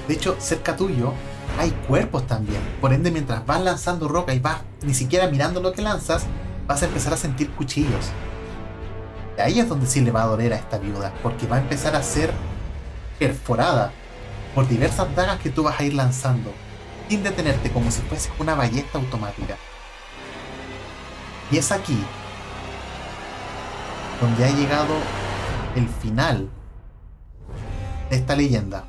De 0.08 0.14
hecho, 0.14 0.36
cerca 0.40 0.76
tuyo 0.76 1.14
hay 1.58 1.72
cuerpos 1.88 2.28
también. 2.28 2.62
Por 2.82 2.94
ende, 2.94 3.12
mientras 3.12 3.46
vas 3.46 3.62
lanzando 3.62 4.08
roca 4.08 4.34
y 4.34 4.40
vas 4.40 4.62
ni 4.86 4.94
siquiera 4.94 5.28
mirando 5.28 5.62
lo 5.62 5.74
que 5.74 5.82
lanzas, 5.82 6.26
vas 6.68 6.82
a 6.82 6.86
empezar 6.86 7.14
a 7.14 7.18
sentir 7.18 7.52
cuchillos. 7.52 8.12
Ahí 9.38 9.60
es 9.60 9.68
donde 9.68 9.88
sí 9.88 10.02
le 10.02 10.12
va 10.12 10.24
a 10.24 10.28
doler 10.28 10.54
a 10.54 10.58
esta 10.58 10.78
viuda, 10.78 11.14
porque 11.22 11.48
va 11.48 11.58
a 11.58 11.60
empezar 11.60 11.96
a 11.96 12.04
ser 12.04 12.32
perforada 13.20 13.92
por 14.54 14.68
diversas 14.68 15.14
dagas 15.16 15.40
que 15.40 15.50
tú 15.50 15.64
vas 15.64 15.80
a 15.80 15.84
ir 15.84 15.94
lanzando, 15.94 16.54
sin 17.10 17.24
detenerte, 17.24 17.72
como 17.72 17.92
si 17.92 18.02
fuese 18.04 18.30
una 18.40 18.56
ballesta 18.56 18.98
automática. 18.98 19.58
Y 21.52 21.58
es 21.58 21.72
aquí 21.72 21.98
donde 24.22 24.46
ha 24.46 24.50
llegado 24.50 24.96
el 25.76 25.90
final 25.90 26.50
de 28.10 28.16
esta 28.16 28.36
leyenda 28.36 28.86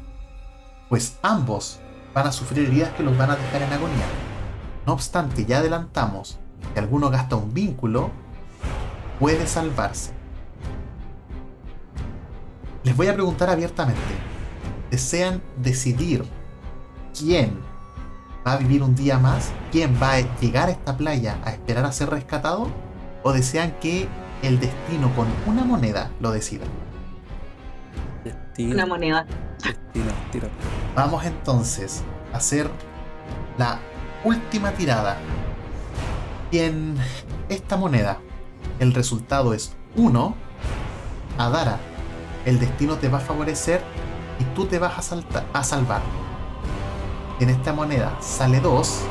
pues 0.89 1.19
ambos 1.23 1.81
van 2.15 2.27
a 2.27 2.33
sufrir 2.33 2.69
heridas 2.69 2.93
que 2.95 3.03
los 3.03 3.17
van 3.17 3.31
a 3.31 3.37
dejar 3.37 3.63
en 3.63 3.73
agonía. 3.73 4.26
No 4.87 4.93
obstante, 4.93 5.45
ya 5.45 5.59
adelantamos 5.59 6.39
que 6.73 6.81
alguno 6.81 7.11
gasta 7.11 7.37
un 7.37 7.53
vínculo, 7.53 8.11
puede 9.19 9.47
salvarse. 9.47 10.13
Les 12.85 12.97
voy 12.97 13.09
a 13.09 13.15
preguntar 13.15 13.51
abiertamente, 13.51 14.01
¿desean 14.91 15.43
decidir 15.57 16.25
quién 17.19 17.59
va 18.47 18.53
a 18.53 18.57
vivir 18.59 18.83
un 18.83 18.95
día 18.95 19.19
más? 19.19 19.51
¿Quién 19.73 19.99
va 20.01 20.15
a 20.15 20.39
llegar 20.41 20.69
a 20.69 20.73
esta 20.73 20.97
playa 20.97 21.39
a 21.45 21.51
esperar 21.51 21.85
a 21.85 21.91
ser 21.93 22.11
rescatado? 22.11 22.69
¿O 23.25 23.33
desean 23.33 23.73
que 23.81 24.07
el 24.43 24.61
destino 24.61 25.13
con 25.17 25.27
una 25.47 25.65
moneda 25.65 26.13
lo 26.21 26.31
decida? 26.31 26.65
Destino, 28.23 28.75
Una 28.75 28.87
moneda. 28.87 29.27
destino. 29.65 30.13
Vamos 30.95 31.25
entonces 31.25 32.05
a 32.33 32.37
hacer 32.37 32.71
la 33.59 33.81
última 34.27 34.73
tirada. 34.73 35.17
Y 36.51 36.59
en 36.59 36.97
esta 37.49 37.77
moneda, 37.77 38.19
el 38.81 38.93
resultado 38.93 39.55
es 39.55 39.77
1. 39.95 40.35
Adara, 41.39 41.79
el 42.45 42.59
destino 42.59 42.97
te 42.97 43.09
va 43.09 43.19
a 43.19 43.21
favorecer 43.21 43.83
y 44.41 44.45
tú 44.57 44.67
te 44.67 44.79
vas 44.79 45.13
a, 45.13 45.19
a 45.53 45.63
salvar. 45.63 46.01
En 47.39 47.51
esta 47.51 47.73
moneda 47.73 48.17
sale 48.21 48.61
2. 48.61 49.03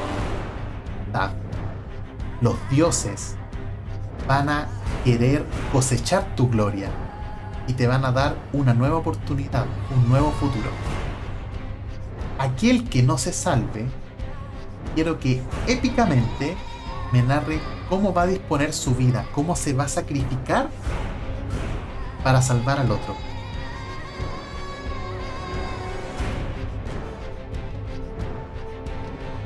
Los 2.42 2.56
dioses 2.70 3.36
van 4.28 4.50
a 4.50 4.68
querer 5.06 5.46
cosechar 5.72 6.36
tu 6.36 6.50
gloria 6.50 6.90
y 7.68 7.74
te 7.74 7.88
van 7.88 8.04
a 8.04 8.12
dar 8.12 8.36
una 8.52 8.74
nueva 8.74 8.98
oportunidad, 8.98 9.66
un 9.96 10.10
nuevo 10.10 10.32
futuro 10.32 10.70
aquel 12.38 12.90
que 12.90 13.04
no 13.04 13.18
se 13.18 13.34
salve, 13.34 13.86
quiero 14.96 15.20
que 15.20 15.42
épicamente 15.68 16.56
me 17.12 17.22
narre 17.22 17.60
cómo 17.90 18.14
va 18.14 18.24
a 18.24 18.28
disponer 18.28 18.74
su 18.74 18.96
vida, 18.96 19.26
cómo 19.34 19.56
se 19.56 19.74
va 19.74 19.84
a 19.84 19.88
sacrificar 19.88 20.70
para 22.24 22.42
salvar 22.42 22.80
al 22.80 22.92
otro. 22.92 23.16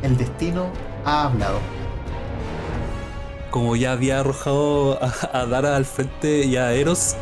El 0.02 0.16
destino 0.18 0.68
ha 1.06 1.26
hablado. 1.26 1.60
Como 3.52 3.76
ya 3.76 3.94
había 3.94 4.20
arrojado 4.20 5.00
a, 5.34 5.46
Dara 5.46 5.76
al 5.76 5.86
frente 5.86 6.46
y 6.46 6.56
a 6.56 6.72
Eros, 6.74 7.16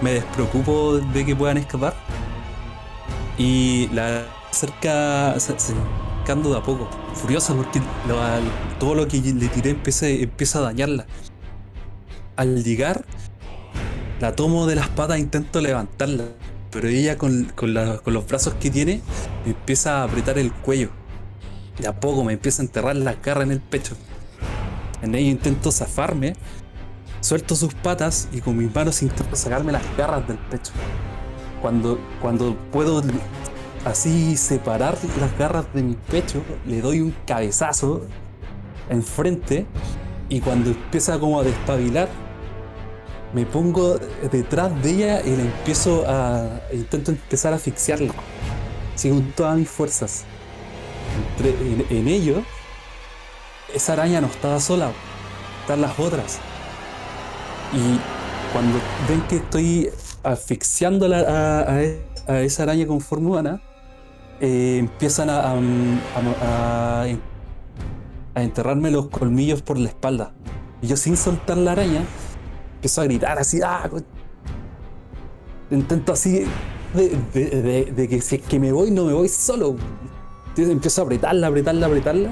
me 0.00 0.12
despreocupo 0.14 0.96
de 0.98 1.24
que 1.24 1.36
puedan 1.36 1.58
escapar. 1.58 1.94
Y 3.38 3.88
la 3.92 4.24
acerca 4.50 5.38
se- 5.38 5.54
acercando 5.54 6.50
de 6.52 6.58
a 6.58 6.62
poco, 6.62 6.88
furiosa 7.14 7.54
porque 7.54 7.80
todo 8.78 8.94
lo 8.94 9.08
que 9.08 9.20
le 9.20 9.48
tiré 9.48 9.70
empieza, 9.70 10.08
empieza 10.08 10.58
a 10.58 10.62
dañarla. 10.62 11.06
Al 12.36 12.64
llegar, 12.64 13.04
la 14.20 14.34
tomo 14.34 14.66
de 14.66 14.76
las 14.76 14.88
patas 14.88 15.16
e 15.16 15.20
intento 15.20 15.60
levantarla. 15.60 16.24
Pero 16.70 16.88
ella 16.88 17.16
con, 17.16 17.44
con 17.54 17.74
con 18.02 18.14
los 18.14 18.26
brazos 18.26 18.54
que 18.54 18.68
tiene 18.68 19.00
me 19.44 19.52
empieza 19.52 20.00
a 20.00 20.04
apretar 20.04 20.38
el 20.38 20.52
cuello. 20.52 20.90
De 21.78 21.86
a 21.86 21.98
poco 21.98 22.24
me 22.24 22.32
empieza 22.32 22.62
a 22.62 22.64
enterrar 22.64 22.96
la 22.96 23.14
garra 23.14 23.42
en 23.42 23.52
el 23.52 23.60
pecho. 23.60 23.96
En 25.02 25.14
ello 25.14 25.30
intento 25.30 25.70
zafarme, 25.70 26.34
suelto 27.20 27.54
sus 27.56 27.74
patas 27.74 28.28
y 28.32 28.40
con 28.40 28.56
mis 28.56 28.74
manos 28.74 29.02
intento 29.02 29.36
sacarme 29.36 29.72
las 29.72 29.82
garras 29.96 30.26
del 30.26 30.38
pecho. 30.38 30.72
Cuando, 31.60 31.98
cuando 32.20 32.56
puedo 32.72 33.02
así 33.84 34.36
separar 34.36 34.96
las 35.20 35.36
garras 35.38 35.66
de 35.74 35.82
mi 35.82 35.94
pecho, 35.94 36.42
le 36.66 36.80
doy 36.80 37.00
un 37.00 37.14
cabezazo 37.26 38.02
enfrente 38.88 39.66
y 40.28 40.40
cuando 40.40 40.70
empieza 40.70 41.18
como 41.18 41.40
a 41.40 41.44
despabilar, 41.44 42.08
me 43.34 43.44
pongo 43.44 43.98
detrás 44.30 44.82
de 44.82 44.90
ella 44.90 45.20
y 45.22 45.36
le 45.36 45.42
empiezo 45.42 46.04
a. 46.06 46.60
intento 46.72 47.10
empezar 47.10 47.52
a 47.52 47.56
asfixiarla. 47.56 48.12
Con 49.02 49.32
todas 49.32 49.58
mis 49.58 49.68
fuerzas. 49.68 50.24
En, 51.90 52.08
ello, 52.08 52.42
esa 53.74 53.92
araña 53.94 54.20
no 54.20 54.28
estaba 54.28 54.60
sola, 54.60 54.92
están 55.62 55.80
las 55.80 55.98
otras. 55.98 56.38
Y 57.72 57.98
cuando 58.52 58.78
ven 59.08 59.20
que 59.22 59.36
estoy 59.36 59.90
asfixiando 60.22 61.06
a 61.12 61.82
esa 62.40 62.62
araña 62.62 62.86
con 62.86 63.00
forma 63.00 63.30
humana, 63.30 63.60
eh, 64.44 64.76
empiezan 64.78 65.30
a, 65.30 65.54
a- 65.54 67.06
enterrarme 68.34 68.90
los 68.90 69.08
colmillos 69.08 69.62
por 69.62 69.78
la 69.78 69.88
espalda. 69.88 70.34
Y 70.82 70.88
yo 70.88 70.96
sin 70.96 71.16
soltar 71.16 71.56
la 71.56 71.72
araña, 71.72 72.02
empiezo 72.74 73.00
a 73.00 73.04
gritar 73.04 73.38
así, 73.38 73.60
¡ah! 73.64 73.88
co-". 73.90 74.02
Intento 75.70 76.12
así 76.12 76.44
de, 76.94 78.06
que 78.08 78.20
si 78.20 78.36
es 78.36 78.42
que 78.42 78.60
me 78.60 78.70
voy, 78.70 78.90
no 78.90 79.04
me 79.06 79.14
voy 79.14 79.28
solo. 79.28 79.76
Empiezo 80.58 81.00
a 81.00 81.04
apretarla, 81.04 81.46
apretarla, 81.46 81.86
apretarla. 81.86 82.30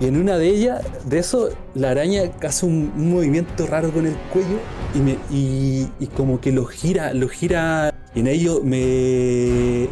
Y 0.00 0.06
en 0.06 0.16
una 0.20 0.36
de 0.38 0.48
ellas, 0.48 0.82
de 1.04 1.18
eso, 1.20 1.50
la 1.74 1.90
araña 1.90 2.22
hace 2.42 2.66
un, 2.66 2.92
movimiento 2.96 3.66
raro 3.68 3.92
con 3.92 4.04
el 4.06 4.16
cuello 4.32 4.58
y, 4.94 4.98
me, 4.98 5.16
y 5.30 6.06
como 6.16 6.40
que 6.40 6.50
lo 6.50 6.66
gira, 6.66 7.14
lo 7.14 7.28
gira. 7.28 7.94
Y 8.14 8.20
en 8.20 8.26
ello 8.26 8.62
me, 8.64 9.88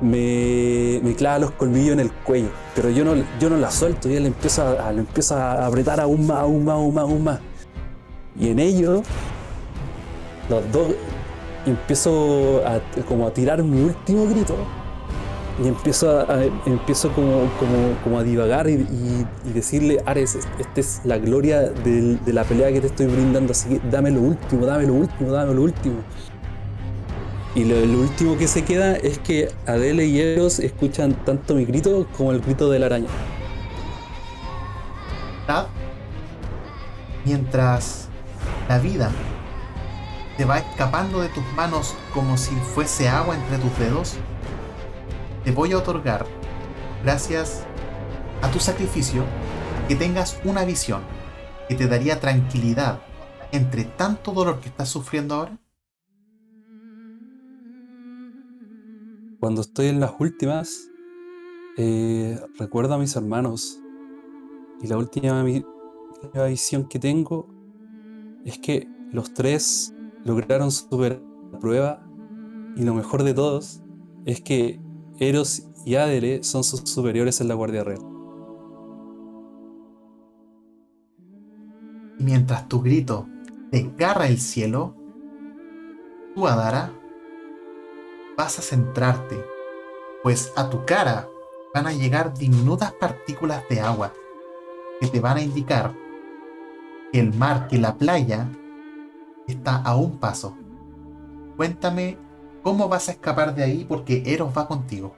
me, 0.00 1.00
me 1.02 1.14
clava 1.14 1.38
los 1.38 1.50
colmillos 1.52 1.92
en 1.92 2.00
el 2.00 2.12
cuello. 2.12 2.48
Pero 2.74 2.90
yo 2.90 3.04
no, 3.04 3.14
yo 3.38 3.50
no 3.50 3.56
la 3.56 3.70
suelto 3.70 4.08
y 4.08 4.16
él 4.16 4.26
empieza 4.26 4.88
a, 4.88 4.92
lo 4.92 5.00
empieza 5.00 5.52
a 5.52 5.66
apretar 5.66 6.00
aún 6.00 6.26
más, 6.26 6.38
aún 6.38 6.64
más, 6.64 6.74
aún 6.74 6.94
más, 6.94 7.04
aún 7.04 7.24
más. 7.24 7.40
Y 8.38 8.48
en 8.48 8.58
ello, 8.58 9.02
los 10.48 10.72
dos, 10.72 10.88
empiezo 11.66 12.62
a, 12.66 12.80
como 13.06 13.26
a 13.26 13.32
tirar 13.32 13.62
mi 13.62 13.82
último 13.82 14.26
grito. 14.26 14.54
Y 15.62 15.68
empiezo, 15.68 16.20
a, 16.20 16.42
empiezo 16.64 17.12
como, 17.12 17.50
como, 17.58 17.94
como, 18.02 18.18
a 18.18 18.22
divagar 18.22 18.70
y, 18.70 18.74
y, 19.44 19.52
decirle, 19.52 20.02
Ares, 20.06 20.38
esta 20.58 20.80
es 20.80 21.02
la 21.04 21.18
gloria 21.18 21.60
de, 21.60 22.16
de 22.16 22.32
la 22.32 22.44
pelea 22.44 22.72
que 22.72 22.80
te 22.80 22.86
estoy 22.86 23.06
brindando, 23.06 23.52
así 23.52 23.68
que 23.68 23.80
dame 23.90 24.10
lo 24.10 24.22
último, 24.22 24.64
dame 24.64 24.86
lo 24.86 24.94
último, 24.94 25.32
dame 25.32 25.52
lo 25.52 25.62
último. 25.62 25.96
Y 27.54 27.64
lo, 27.64 27.76
último 27.98 28.38
que 28.38 28.46
se 28.46 28.64
queda 28.64 28.94
es 28.94 29.18
que 29.18 29.52
Adele 29.66 30.06
y 30.06 30.20
ellos 30.20 30.60
escuchan 30.60 31.14
tanto 31.24 31.54
mi 31.54 31.64
grito 31.64 32.06
como 32.16 32.30
el 32.30 32.40
grito 32.40 32.70
de 32.70 32.78
la 32.78 32.86
araña. 32.86 33.08
Mientras 37.24 38.08
la 38.68 38.78
vida 38.78 39.10
te 40.36 40.44
va 40.44 40.58
escapando 40.58 41.20
de 41.20 41.28
tus 41.28 41.44
manos 41.54 41.96
como 42.14 42.38
si 42.38 42.54
fuese 42.54 43.08
agua 43.08 43.34
entre 43.34 43.58
tus 43.58 43.78
dedos, 43.78 44.14
te 45.44 45.50
voy 45.50 45.72
a 45.72 45.78
otorgar, 45.78 46.24
gracias 47.02 47.64
a 48.42 48.50
tu 48.50 48.60
sacrificio, 48.60 49.24
que 49.88 49.96
tengas 49.96 50.38
una 50.44 50.64
visión 50.64 51.02
que 51.68 51.74
te 51.74 51.88
daría 51.88 52.20
tranquilidad 52.20 53.00
entre 53.52 53.84
tanto 53.84 54.32
dolor 54.32 54.60
que 54.60 54.68
estás 54.68 54.88
sufriendo 54.88 55.34
ahora 55.34 55.58
Cuando 59.40 59.62
estoy 59.62 59.86
en 59.86 60.00
las 60.00 60.12
últimas, 60.18 60.90
eh, 61.78 62.38
recuerdo 62.58 62.92
a 62.92 62.98
mis 62.98 63.16
hermanos. 63.16 63.80
Y 64.82 64.86
la 64.86 64.98
última 64.98 65.42
visión 66.46 66.86
que 66.86 66.98
tengo 66.98 67.48
es 68.44 68.58
que 68.58 68.86
los 69.12 69.32
tres 69.32 69.94
lograron 70.24 70.70
superar 70.70 71.22
la 71.52 71.58
prueba. 71.58 72.06
Y 72.76 72.84
lo 72.84 72.92
mejor 72.92 73.22
de 73.22 73.32
todos 73.32 73.82
es 74.26 74.42
que 74.42 74.78
Eros 75.18 75.62
y 75.86 75.94
Adere 75.94 76.44
son 76.44 76.62
sus 76.62 76.80
superiores 76.80 77.40
en 77.40 77.48
la 77.48 77.54
Guardia 77.54 77.82
Real. 77.82 78.00
Mientras 82.18 82.68
tu 82.68 82.82
grito 82.82 83.26
desgarra 83.70 84.28
el 84.28 84.38
cielo, 84.38 84.94
tú, 86.34 86.46
Adara, 86.46 86.99
vas 88.40 88.58
a 88.58 88.62
centrarte, 88.62 89.44
pues 90.22 90.50
a 90.56 90.70
tu 90.70 90.86
cara 90.86 91.28
van 91.74 91.86
a 91.86 91.92
llegar 91.92 92.32
diminutas 92.32 92.90
partículas 92.90 93.68
de 93.68 93.82
agua 93.82 94.14
que 94.98 95.08
te 95.08 95.20
van 95.20 95.36
a 95.36 95.42
indicar 95.42 95.92
que 97.12 97.20
el 97.20 97.34
mar, 97.34 97.68
que 97.68 97.76
la 97.76 97.98
playa 97.98 98.48
está 99.46 99.82
a 99.82 99.94
un 99.94 100.16
paso. 100.18 100.56
Cuéntame 101.58 102.16
cómo 102.62 102.88
vas 102.88 103.10
a 103.10 103.12
escapar 103.12 103.54
de 103.54 103.62
ahí 103.62 103.84
porque 103.86 104.22
Eros 104.24 104.56
va 104.56 104.66
contigo. 104.66 105.14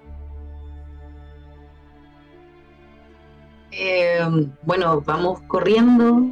Eh, 3.71 4.19
bueno, 4.65 5.01
vamos 5.01 5.43
corriendo. 5.43 6.27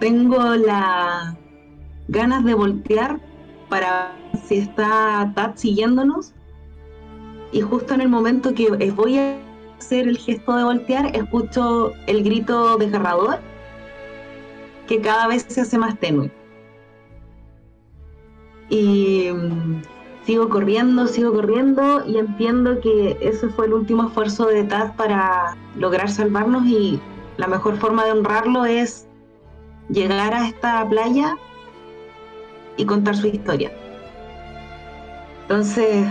Tengo 0.00 0.54
la 0.54 1.36
ganas 2.08 2.42
de 2.42 2.54
voltear 2.54 3.27
para 3.68 4.16
si 4.46 4.58
está 4.58 5.32
Tat 5.34 5.56
siguiéndonos. 5.56 6.32
Y 7.52 7.60
justo 7.60 7.94
en 7.94 8.02
el 8.02 8.08
momento 8.08 8.54
que 8.54 8.92
voy 8.92 9.18
a 9.18 9.38
hacer 9.78 10.08
el 10.08 10.18
gesto 10.18 10.56
de 10.56 10.64
voltear, 10.64 11.16
escucho 11.16 11.92
el 12.06 12.22
grito 12.22 12.76
desgarrador 12.76 13.38
que 14.86 15.00
cada 15.00 15.28
vez 15.28 15.46
se 15.48 15.60
hace 15.60 15.78
más 15.78 15.98
tenue. 15.98 16.30
Y 18.70 19.30
mm, 19.32 19.82
sigo 20.24 20.48
corriendo, 20.48 21.06
sigo 21.06 21.32
corriendo 21.32 22.04
y 22.06 22.18
entiendo 22.18 22.80
que 22.80 23.16
ese 23.20 23.48
fue 23.48 23.66
el 23.66 23.74
último 23.74 24.08
esfuerzo 24.08 24.46
de 24.46 24.64
Tad 24.64 24.94
para 24.96 25.56
lograr 25.76 26.10
salvarnos 26.10 26.66
y 26.66 27.00
la 27.36 27.46
mejor 27.46 27.78
forma 27.78 28.04
de 28.04 28.12
honrarlo 28.12 28.64
es 28.66 29.06
llegar 29.88 30.34
a 30.34 30.48
esta 30.48 30.86
playa 30.88 31.36
y 32.78 32.86
contar 32.86 33.14
su 33.16 33.26
historia. 33.26 33.70
Entonces, 35.42 36.06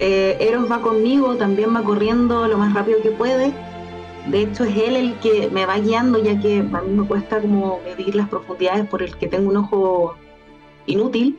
eh, 0.00 0.36
Eros 0.40 0.70
va 0.70 0.80
conmigo, 0.80 1.36
también 1.36 1.74
va 1.74 1.82
corriendo 1.82 2.48
lo 2.48 2.58
más 2.58 2.74
rápido 2.74 3.00
que 3.02 3.10
puede. 3.10 3.52
De 4.28 4.42
hecho, 4.42 4.64
es 4.64 4.76
él 4.76 4.96
el 4.96 5.18
que 5.20 5.48
me 5.50 5.66
va 5.66 5.78
guiando, 5.78 6.18
ya 6.18 6.40
que 6.40 6.58
a 6.58 6.80
mí 6.80 6.90
me 6.90 7.06
cuesta 7.06 7.40
como 7.40 7.78
medir 7.84 8.16
las 8.16 8.28
profundidades 8.28 8.88
por 8.88 9.02
el 9.02 9.16
que 9.16 9.28
tengo 9.28 9.50
un 9.50 9.58
ojo 9.58 10.16
inútil. 10.86 11.38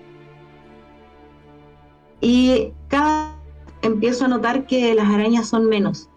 Y 2.21 2.71
cada 2.87 3.35
empiezo 3.81 4.25
a 4.25 4.27
notar 4.29 4.65
que 4.65 4.93
las 4.93 5.09
arañas 5.09 5.47
son 5.47 5.67
menos. 5.67 6.09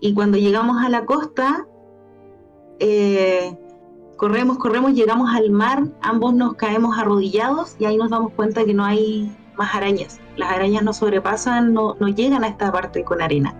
Y 0.00 0.14
cuando 0.14 0.36
llegamos 0.36 0.84
a 0.84 0.88
la 0.88 1.04
costa, 1.04 1.66
eh, 2.78 3.56
corremos, 4.22 4.56
corremos, 4.58 4.92
llegamos 4.92 5.34
al 5.34 5.50
mar, 5.50 5.82
ambos 6.00 6.32
nos 6.32 6.54
caemos 6.54 6.96
arrodillados 6.96 7.74
y 7.80 7.86
ahí 7.86 7.96
nos 7.96 8.08
damos 8.08 8.32
cuenta 8.34 8.64
que 8.64 8.72
no 8.72 8.84
hay 8.84 9.36
más 9.56 9.74
arañas. 9.74 10.20
Las 10.36 10.52
arañas 10.52 10.84
no 10.84 10.92
sobrepasan, 10.92 11.74
no, 11.74 11.96
llegan 12.06 12.44
a 12.44 12.46
esta 12.46 12.70
parte 12.70 13.02
con 13.02 13.20
arena. 13.20 13.52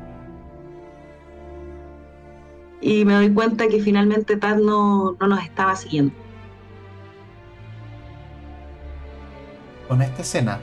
Y 2.81 3.05
me 3.05 3.15
doy 3.15 3.35
cuenta 3.35 3.67
que 3.67 3.81
finalmente 3.83 4.37
Tad 4.37 4.59
no 4.59 5.17
nos 5.19 5.43
estaba 5.43 5.75
siguiendo. 5.75 6.15
Con 9.89 10.01
esta 10.01 10.23
escena 10.23 10.61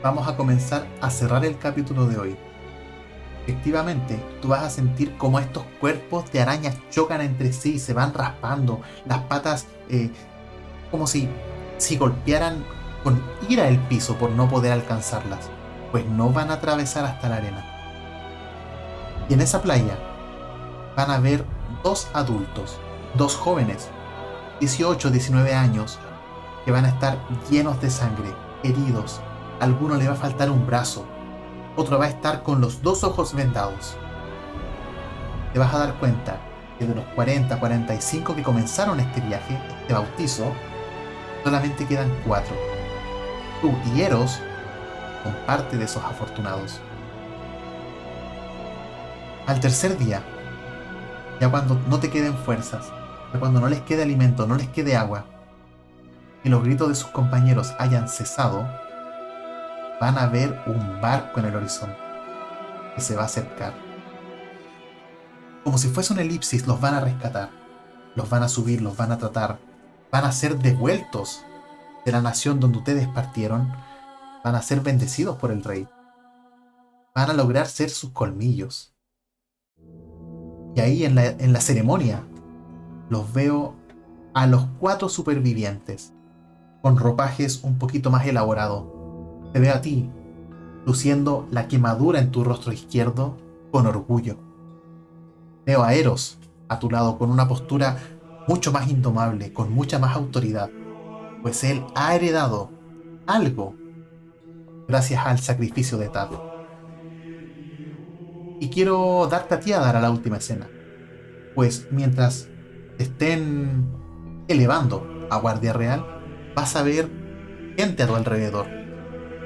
vamos 0.00 0.28
a 0.28 0.36
comenzar 0.36 0.86
a 1.00 1.10
cerrar 1.10 1.44
el 1.44 1.58
capítulo 1.58 2.06
de 2.06 2.18
hoy 2.18 2.36
efectivamente 3.50 4.22
tú 4.40 4.48
vas 4.48 4.62
a 4.62 4.70
sentir 4.70 5.16
como 5.16 5.38
estos 5.40 5.64
cuerpos 5.80 6.30
de 6.32 6.40
arañas 6.40 6.76
chocan 6.90 7.20
entre 7.20 7.52
sí, 7.52 7.78
se 7.78 7.92
van 7.92 8.14
raspando, 8.14 8.80
las 9.06 9.20
patas 9.22 9.66
eh, 9.88 10.10
como 10.90 11.06
si, 11.06 11.28
si 11.78 11.96
golpearan 11.96 12.64
con 13.02 13.20
ira 13.48 13.68
el 13.68 13.78
piso 13.78 14.16
por 14.16 14.30
no 14.30 14.48
poder 14.48 14.72
alcanzarlas, 14.72 15.50
pues 15.90 16.06
no 16.06 16.30
van 16.30 16.50
a 16.50 16.54
atravesar 16.54 17.04
hasta 17.04 17.28
la 17.28 17.36
arena. 17.36 17.64
Y 19.28 19.34
en 19.34 19.40
esa 19.40 19.62
playa 19.62 19.98
van 20.96 21.10
a 21.10 21.18
ver 21.18 21.44
dos 21.82 22.08
adultos, 22.12 22.78
dos 23.14 23.36
jóvenes, 23.36 23.88
18, 24.60 25.10
19 25.10 25.54
años, 25.54 25.98
que 26.64 26.72
van 26.72 26.84
a 26.84 26.90
estar 26.90 27.18
llenos 27.50 27.80
de 27.80 27.90
sangre, 27.90 28.32
heridos, 28.62 29.20
a 29.60 29.64
alguno 29.64 29.96
le 29.96 30.06
va 30.06 30.14
a 30.14 30.16
faltar 30.16 30.50
un 30.50 30.66
brazo, 30.66 31.06
otro 31.76 31.98
va 31.98 32.06
a 32.06 32.08
estar 32.08 32.42
con 32.42 32.60
los 32.60 32.82
dos 32.82 33.04
ojos 33.04 33.34
vendados. 33.34 33.96
Te 35.52 35.58
vas 35.58 35.72
a 35.74 35.78
dar 35.78 35.94
cuenta 35.94 36.38
que 36.78 36.86
de 36.86 36.94
los 36.94 37.04
40, 37.14 37.58
45 37.58 38.34
que 38.34 38.42
comenzaron 38.42 39.00
este 39.00 39.20
viaje, 39.20 39.60
este 39.80 39.92
bautizo, 39.92 40.52
solamente 41.44 41.86
quedan 41.86 42.10
cuatro. 42.26 42.54
Tú 43.60 43.72
y 43.94 44.00
Eros 44.00 44.38
son 45.22 45.34
parte 45.46 45.76
de 45.76 45.84
esos 45.84 46.02
afortunados. 46.02 46.80
Al 49.46 49.60
tercer 49.60 49.98
día, 49.98 50.22
ya 51.40 51.50
cuando 51.50 51.78
no 51.88 51.98
te 51.98 52.10
queden 52.10 52.34
fuerzas, 52.34 52.90
ya 53.32 53.40
cuando 53.40 53.60
no 53.60 53.68
les 53.68 53.80
quede 53.80 54.02
alimento, 54.02 54.46
no 54.46 54.54
les 54.54 54.68
quede 54.68 54.96
agua, 54.96 55.24
y 56.44 56.48
los 56.48 56.62
gritos 56.62 56.88
de 56.88 56.94
sus 56.94 57.10
compañeros 57.10 57.74
hayan 57.78 58.08
cesado, 58.08 58.66
van 60.00 60.16
a 60.16 60.26
ver 60.26 60.58
un 60.66 61.00
barco 61.02 61.40
en 61.40 61.46
el 61.46 61.56
horizonte 61.56 61.98
que 62.94 63.02
se 63.02 63.14
va 63.14 63.22
a 63.22 63.26
acercar. 63.26 63.74
Como 65.62 65.76
si 65.76 65.88
fuese 65.88 66.14
una 66.14 66.22
elipsis, 66.22 66.66
los 66.66 66.80
van 66.80 66.94
a 66.94 67.00
rescatar, 67.00 67.50
los 68.16 68.28
van 68.30 68.42
a 68.42 68.48
subir, 68.48 68.80
los 68.80 68.96
van 68.96 69.12
a 69.12 69.18
tratar, 69.18 69.58
van 70.10 70.24
a 70.24 70.32
ser 70.32 70.58
devueltos 70.58 71.44
de 72.06 72.12
la 72.12 72.22
nación 72.22 72.60
donde 72.60 72.78
ustedes 72.78 73.06
partieron, 73.08 73.70
van 74.42 74.54
a 74.54 74.62
ser 74.62 74.80
bendecidos 74.80 75.36
por 75.36 75.52
el 75.52 75.62
rey, 75.62 75.86
van 77.14 77.30
a 77.30 77.34
lograr 77.34 77.66
ser 77.66 77.90
sus 77.90 78.10
colmillos. 78.10 78.94
Y 80.74 80.80
ahí 80.80 81.04
en 81.04 81.14
la, 81.14 81.26
en 81.26 81.52
la 81.52 81.60
ceremonia 81.60 82.24
los 83.10 83.32
veo 83.34 83.74
a 84.32 84.46
los 84.46 84.64
cuatro 84.78 85.10
supervivientes, 85.10 86.14
con 86.80 86.96
ropajes 86.96 87.62
un 87.62 87.78
poquito 87.78 88.10
más 88.10 88.26
elaborados, 88.26 88.99
te 89.52 89.60
veo 89.60 89.74
a 89.74 89.80
ti, 89.80 90.10
luciendo 90.86 91.46
la 91.50 91.68
quemadura 91.68 92.20
en 92.20 92.30
tu 92.30 92.44
rostro 92.44 92.72
izquierdo 92.72 93.36
con 93.70 93.86
orgullo. 93.86 94.36
Veo 95.66 95.82
a 95.82 95.94
Eros 95.94 96.38
a 96.68 96.78
tu 96.78 96.90
lado 96.90 97.18
con 97.18 97.30
una 97.30 97.48
postura 97.48 97.98
mucho 98.46 98.72
más 98.72 98.88
indomable, 98.88 99.52
con 99.52 99.72
mucha 99.72 99.98
más 99.98 100.16
autoridad, 100.16 100.70
pues 101.42 101.64
él 101.64 101.84
ha 101.94 102.14
heredado 102.14 102.70
algo 103.26 103.74
gracias 104.88 105.24
al 105.24 105.38
sacrificio 105.38 105.98
de 105.98 106.08
Tad. 106.08 106.30
Y 108.60 108.68
quiero 108.68 109.26
darte 109.30 109.54
a 109.54 109.60
ti 109.60 109.72
a 109.72 109.80
dar 109.80 109.96
a 109.96 110.00
la 110.00 110.10
última 110.10 110.36
escena. 110.36 110.68
Pues 111.54 111.88
mientras 111.90 112.48
estén 112.98 113.88
elevando 114.48 115.28
a 115.30 115.38
Guardia 115.38 115.72
Real, 115.72 116.04
vas 116.54 116.76
a 116.76 116.82
ver 116.82 117.08
gente 117.76 118.02
a 118.02 118.06
tu 118.06 118.16
alrededor. 118.16 118.79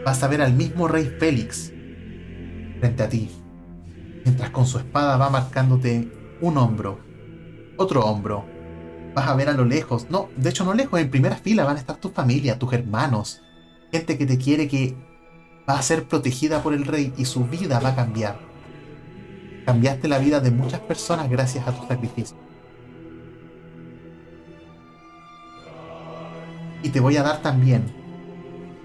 Vas 0.05 0.23
a 0.23 0.29
ver 0.29 0.43
al 0.43 0.53
mismo 0.53 0.87
rey 0.87 1.07
Félix 1.19 1.73
frente 2.79 3.03
a 3.03 3.09
ti, 3.09 3.31
mientras 4.25 4.51
con 4.51 4.67
su 4.67 4.79
espada 4.79 5.17
va 5.17 5.31
marcándote 5.31 6.13
un 6.43 6.59
hombro, 6.59 7.01
otro 7.79 8.05
hombro. 8.05 8.45
Vas 9.15 9.29
a 9.29 9.35
ver 9.35 9.49
a 9.49 9.53
lo 9.53 9.65
lejos, 9.65 10.09
no, 10.11 10.29
de 10.37 10.51
hecho 10.51 10.65
no 10.65 10.75
lejos, 10.75 11.01
en 11.01 11.11
primera 11.11 11.37
fila 11.37 11.65
van 11.65 11.77
a 11.77 11.81
estar 11.81 11.97
tu 11.97 12.11
familia, 12.11 12.59
tus 12.59 12.73
hermanos, 12.75 13.41
gente 13.93 14.19
que 14.19 14.27
te 14.27 14.37
quiere 14.37 14.69
que 14.69 14.95
va 15.69 15.79
a 15.79 15.83
ser 15.83 16.07
protegida 16.07 16.63
por 16.63 16.75
el 16.75 16.85
rey 16.85 17.15
y 17.17 17.25
su 17.25 17.47
vida 17.47 17.81
va 17.81 17.91
a 17.91 17.97
cambiar. 17.97 18.39
Cambiaste 19.65 20.09
la 20.09 20.19
vida 20.19 20.41
de 20.41 20.51
muchas 20.51 20.81
personas 20.81 21.31
gracias 21.31 21.67
a 21.67 21.73
tu 21.73 21.87
sacrificio. 21.87 22.37
Y 26.83 26.91
te 26.91 27.01
voy 27.01 27.17
a 27.17 27.23
dar 27.23 27.41
también 27.41 28.04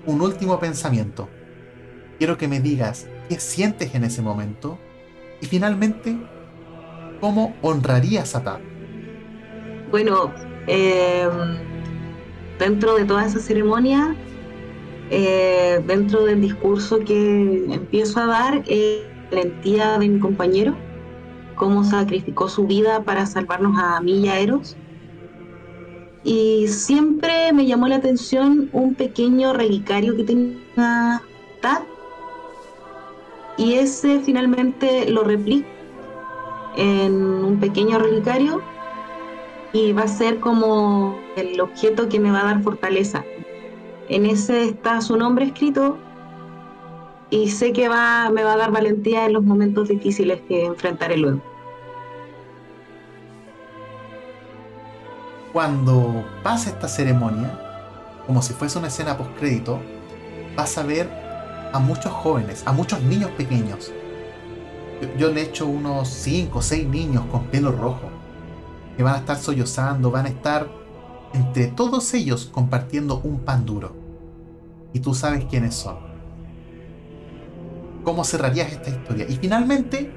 un 0.10 0.22
último 0.22 0.60
pensamiento. 0.60 1.30
Quiero 2.18 2.38
que 2.38 2.48
me 2.48 2.60
digas 2.60 3.08
qué 3.30 3.40
sientes 3.40 3.94
en 3.94 4.04
ese 4.04 4.22
momento 4.22 4.80
y 5.40 5.46
finalmente 5.46 6.18
cómo 7.22 7.56
honrarías 7.62 8.36
a. 8.36 8.60
Bueno, 9.92 10.34
em, 10.68 11.30
dentro 12.58 12.96
de 12.96 13.06
toda 13.06 13.26
esa 13.26 13.40
ceremonia, 13.40 14.16
eh, 15.12 15.82
dentro 15.86 16.26
del 16.26 16.42
discurso 16.42 17.00
que 17.00 17.66
empiezo 17.72 18.20
a 18.20 18.26
dar, 18.26 18.64
eh, 18.68 19.04
la 19.32 19.38
valentía 19.38 20.00
de 20.00 20.10
mi 20.10 20.20
compañero, 20.20 20.76
cómo 21.56 21.84
sacrificó 21.84 22.50
su 22.50 22.66
vida 22.66 23.04
para 23.04 23.28
salvarnos 23.28 23.78
a 23.80 24.02
mí 24.02 24.26
y 24.26 24.28
a 24.28 24.40
Eros. 24.40 24.76
Y 26.24 26.68
siempre 26.68 27.54
me 27.54 27.66
llamó 27.66 27.88
la 27.88 27.96
atención 27.96 28.70
un 28.74 28.96
pequeño 28.96 29.54
relicario 29.54 30.16
que 30.16 30.24
tenía 30.24 31.22
Tad. 31.62 31.82
Y 33.58 33.74
ese 33.74 34.20
finalmente 34.20 35.10
lo 35.10 35.24
replico 35.24 35.68
en 36.78 37.14
un 37.14 37.60
pequeño 37.60 38.00
relicario 38.00 38.62
y 39.74 39.92
va 39.94 40.04
a 40.04 40.08
ser 40.08 40.40
como 40.40 41.20
el 41.36 41.60
objeto 41.60 42.10
que 42.10 42.20
me 42.20 42.32
va 42.32 42.42
a 42.42 42.46
dar 42.46 42.64
fortaleza. 42.64 43.24
En 44.08 44.26
ese 44.26 44.64
está 44.64 45.02
su 45.02 45.18
nombre 45.18 45.46
escrito 45.46 45.98
y 47.30 47.50
sé 47.50 47.74
que 47.74 47.90
va, 47.90 48.30
me 48.32 48.44
va 48.44 48.54
a 48.54 48.58
dar 48.58 48.72
valentía 48.72 49.26
en 49.26 49.34
los 49.34 49.44
momentos 49.44 49.90
difíciles 49.90 50.42
que 50.48 50.66
enfrentaré 50.66 51.18
luego. 51.18 51.42
Cuando 55.54 56.26
pase 56.44 56.70
esta 56.70 56.88
ceremonia, 56.88 57.60
como 58.28 58.42
si 58.42 58.54
fuese 58.54 58.78
una 58.78 58.90
escena 58.90 59.18
postcrédito, 59.18 59.80
vas 60.56 60.78
a 60.78 60.84
ver 60.84 61.10
a 61.74 61.80
muchos 61.80 62.12
jóvenes, 62.12 62.64
a 62.68 62.72
muchos 62.72 63.02
niños 63.02 63.32
pequeños. 63.32 63.92
Yo, 65.02 65.08
yo 65.18 65.32
le 65.32 65.42
he 65.42 65.44
hecho 65.46 65.66
unos 65.66 66.08
5 66.10 66.60
o 66.60 66.62
6 66.62 66.88
niños 66.88 67.26
con 67.32 67.46
pelo 67.46 67.72
rojo, 67.72 68.10
que 68.96 69.02
van 69.02 69.16
a 69.16 69.18
estar 69.20 69.38
sollozando, 69.38 70.12
van 70.12 70.28
a 70.28 70.30
estar 70.30 70.68
entre 71.34 71.68
todos 71.68 72.14
ellos 72.14 72.50
compartiendo 72.52 73.20
un 73.24 73.40
pan 73.40 73.66
duro. 73.66 73.96
Y 74.94 75.00
tú 75.00 75.14
sabes 75.14 75.46
quiénes 75.46 75.74
son. 75.74 75.98
¿Cómo 78.04 78.24
cerrarías 78.24 78.72
esta 78.72 78.90
historia? 78.90 79.26
Y 79.28 79.36
finalmente, 79.38 80.12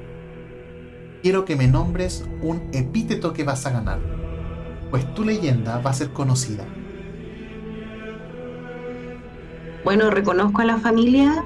quiero 1.22 1.44
que 1.44 1.56
me 1.56 1.68
nombres 1.68 2.24
un 2.42 2.68
epíteto 2.72 3.32
que 3.32 3.44
vas 3.44 3.64
a 3.66 3.70
ganar. 3.70 4.21
Pues 4.92 5.12
tu 5.14 5.24
leyenda 5.24 5.78
va 5.78 5.88
a 5.88 5.94
ser 5.94 6.10
conocida. 6.10 6.66
Bueno, 9.84 10.10
reconozco 10.10 10.60
a 10.60 10.66
la 10.66 10.76
familia 10.76 11.44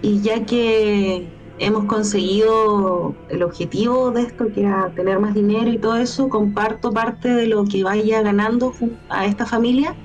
y 0.00 0.20
ya 0.20 0.46
que 0.46 1.28
hemos 1.58 1.86
conseguido 1.86 3.16
el 3.28 3.42
objetivo 3.42 4.12
de 4.12 4.22
esto, 4.22 4.52
que 4.52 4.60
era 4.60 4.90
tener 4.94 5.18
más 5.18 5.34
dinero 5.34 5.68
y 5.68 5.78
todo 5.78 5.96
eso, 5.96 6.28
comparto 6.28 6.92
parte 6.92 7.28
de 7.28 7.48
lo 7.48 7.64
que 7.64 7.82
vaya 7.82 8.22
ganando 8.22 8.72
a 9.08 9.26
esta 9.26 9.44
familia, 9.44 9.96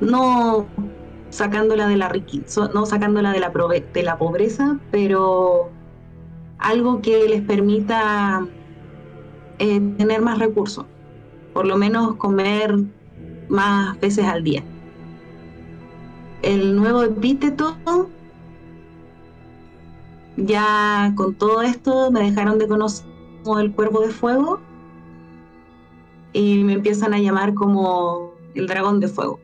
no 0.00 0.66
sacándola 1.30 1.86
de 1.86 1.96
la 1.96 2.08
riqueza, 2.08 2.70
no 2.74 2.86
sacándola 2.86 3.30
de 3.30 3.38
la, 3.38 3.50
de 3.50 4.02
la 4.02 4.18
pobreza, 4.18 4.80
pero 4.90 5.70
algo 6.58 7.00
que 7.02 7.28
les 7.28 7.42
permita 7.42 8.44
eh, 9.58 9.80
tener 9.96 10.20
más 10.20 10.38
recursos, 10.38 10.84
por 11.52 11.66
lo 11.66 11.76
menos 11.76 12.16
comer 12.16 12.76
más 13.48 13.98
veces 14.00 14.26
al 14.26 14.42
día. 14.42 14.62
El 16.42 16.76
nuevo 16.76 17.02
epíteto 17.02 17.76
ya 20.36 21.12
con 21.16 21.34
todo 21.34 21.62
esto 21.62 22.10
me 22.10 22.20
dejaron 22.20 22.58
de 22.58 22.66
conocer 22.66 23.06
como 23.44 23.60
el 23.60 23.72
cuervo 23.72 24.00
de 24.00 24.10
fuego 24.10 24.60
y 26.32 26.64
me 26.64 26.72
empiezan 26.74 27.14
a 27.14 27.18
llamar 27.18 27.54
como 27.54 28.32
el 28.54 28.66
dragón 28.66 29.00
de 29.00 29.08
fuego. 29.08 29.38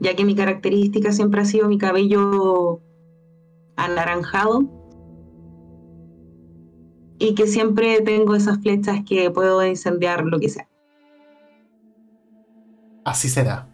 Ya 0.00 0.16
que 0.16 0.24
mi 0.24 0.34
característica 0.34 1.12
siempre 1.12 1.42
ha 1.42 1.44
sido 1.44 1.68
mi 1.68 1.78
cabello 1.78 2.80
anaranjado 3.76 4.79
y 7.20 7.34
que 7.34 7.46
siempre 7.46 8.00
tengo 8.00 8.34
esas 8.34 8.58
flechas 8.60 9.00
que 9.06 9.30
puedo 9.30 9.64
incendiar 9.64 10.24
lo 10.24 10.40
que 10.40 10.48
sea. 10.48 10.66
Así 13.04 13.28
será. 13.28 13.68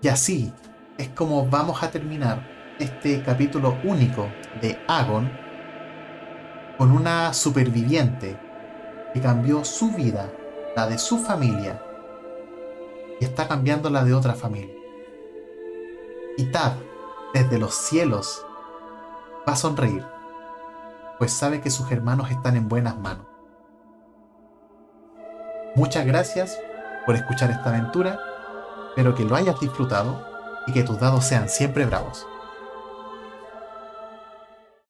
Y 0.00 0.08
así 0.08 0.52
es 0.96 1.08
como 1.08 1.44
vamos 1.46 1.82
a 1.82 1.90
terminar 1.90 2.46
este 2.78 3.22
capítulo 3.22 3.76
único 3.82 4.28
de 4.62 4.78
Agon 4.86 5.28
con 6.78 6.92
una 6.92 7.34
superviviente 7.34 8.38
que 9.12 9.20
cambió 9.20 9.64
su 9.64 9.90
vida, 9.90 10.32
la 10.76 10.86
de 10.86 10.96
su 10.96 11.18
familia, 11.18 11.82
y 13.20 13.24
está 13.24 13.48
cambiando 13.48 13.90
la 13.90 14.04
de 14.04 14.14
otra 14.14 14.34
familia. 14.34 14.76
Y 16.36 16.44
Tad, 16.52 16.74
desde 17.34 17.58
los 17.58 17.74
cielos, 17.74 18.46
va 19.48 19.54
a 19.54 19.56
sonreír, 19.56 20.04
pues 21.18 21.32
sabe 21.32 21.60
que 21.60 21.70
sus 21.70 21.90
hermanos 21.90 22.30
están 22.30 22.56
en 22.56 22.68
buenas 22.68 22.98
manos. 22.98 23.26
Muchas 25.74 26.06
gracias 26.06 26.58
por 27.04 27.14
escuchar 27.14 27.50
esta 27.50 27.70
aventura, 27.70 28.18
espero 28.88 29.14
que 29.14 29.24
lo 29.24 29.36
hayas 29.36 29.60
disfrutado 29.60 30.26
y 30.66 30.72
que 30.72 30.82
tus 30.82 30.98
dados 30.98 31.24
sean 31.24 31.48
siempre 31.48 31.86
bravos. 31.86 32.26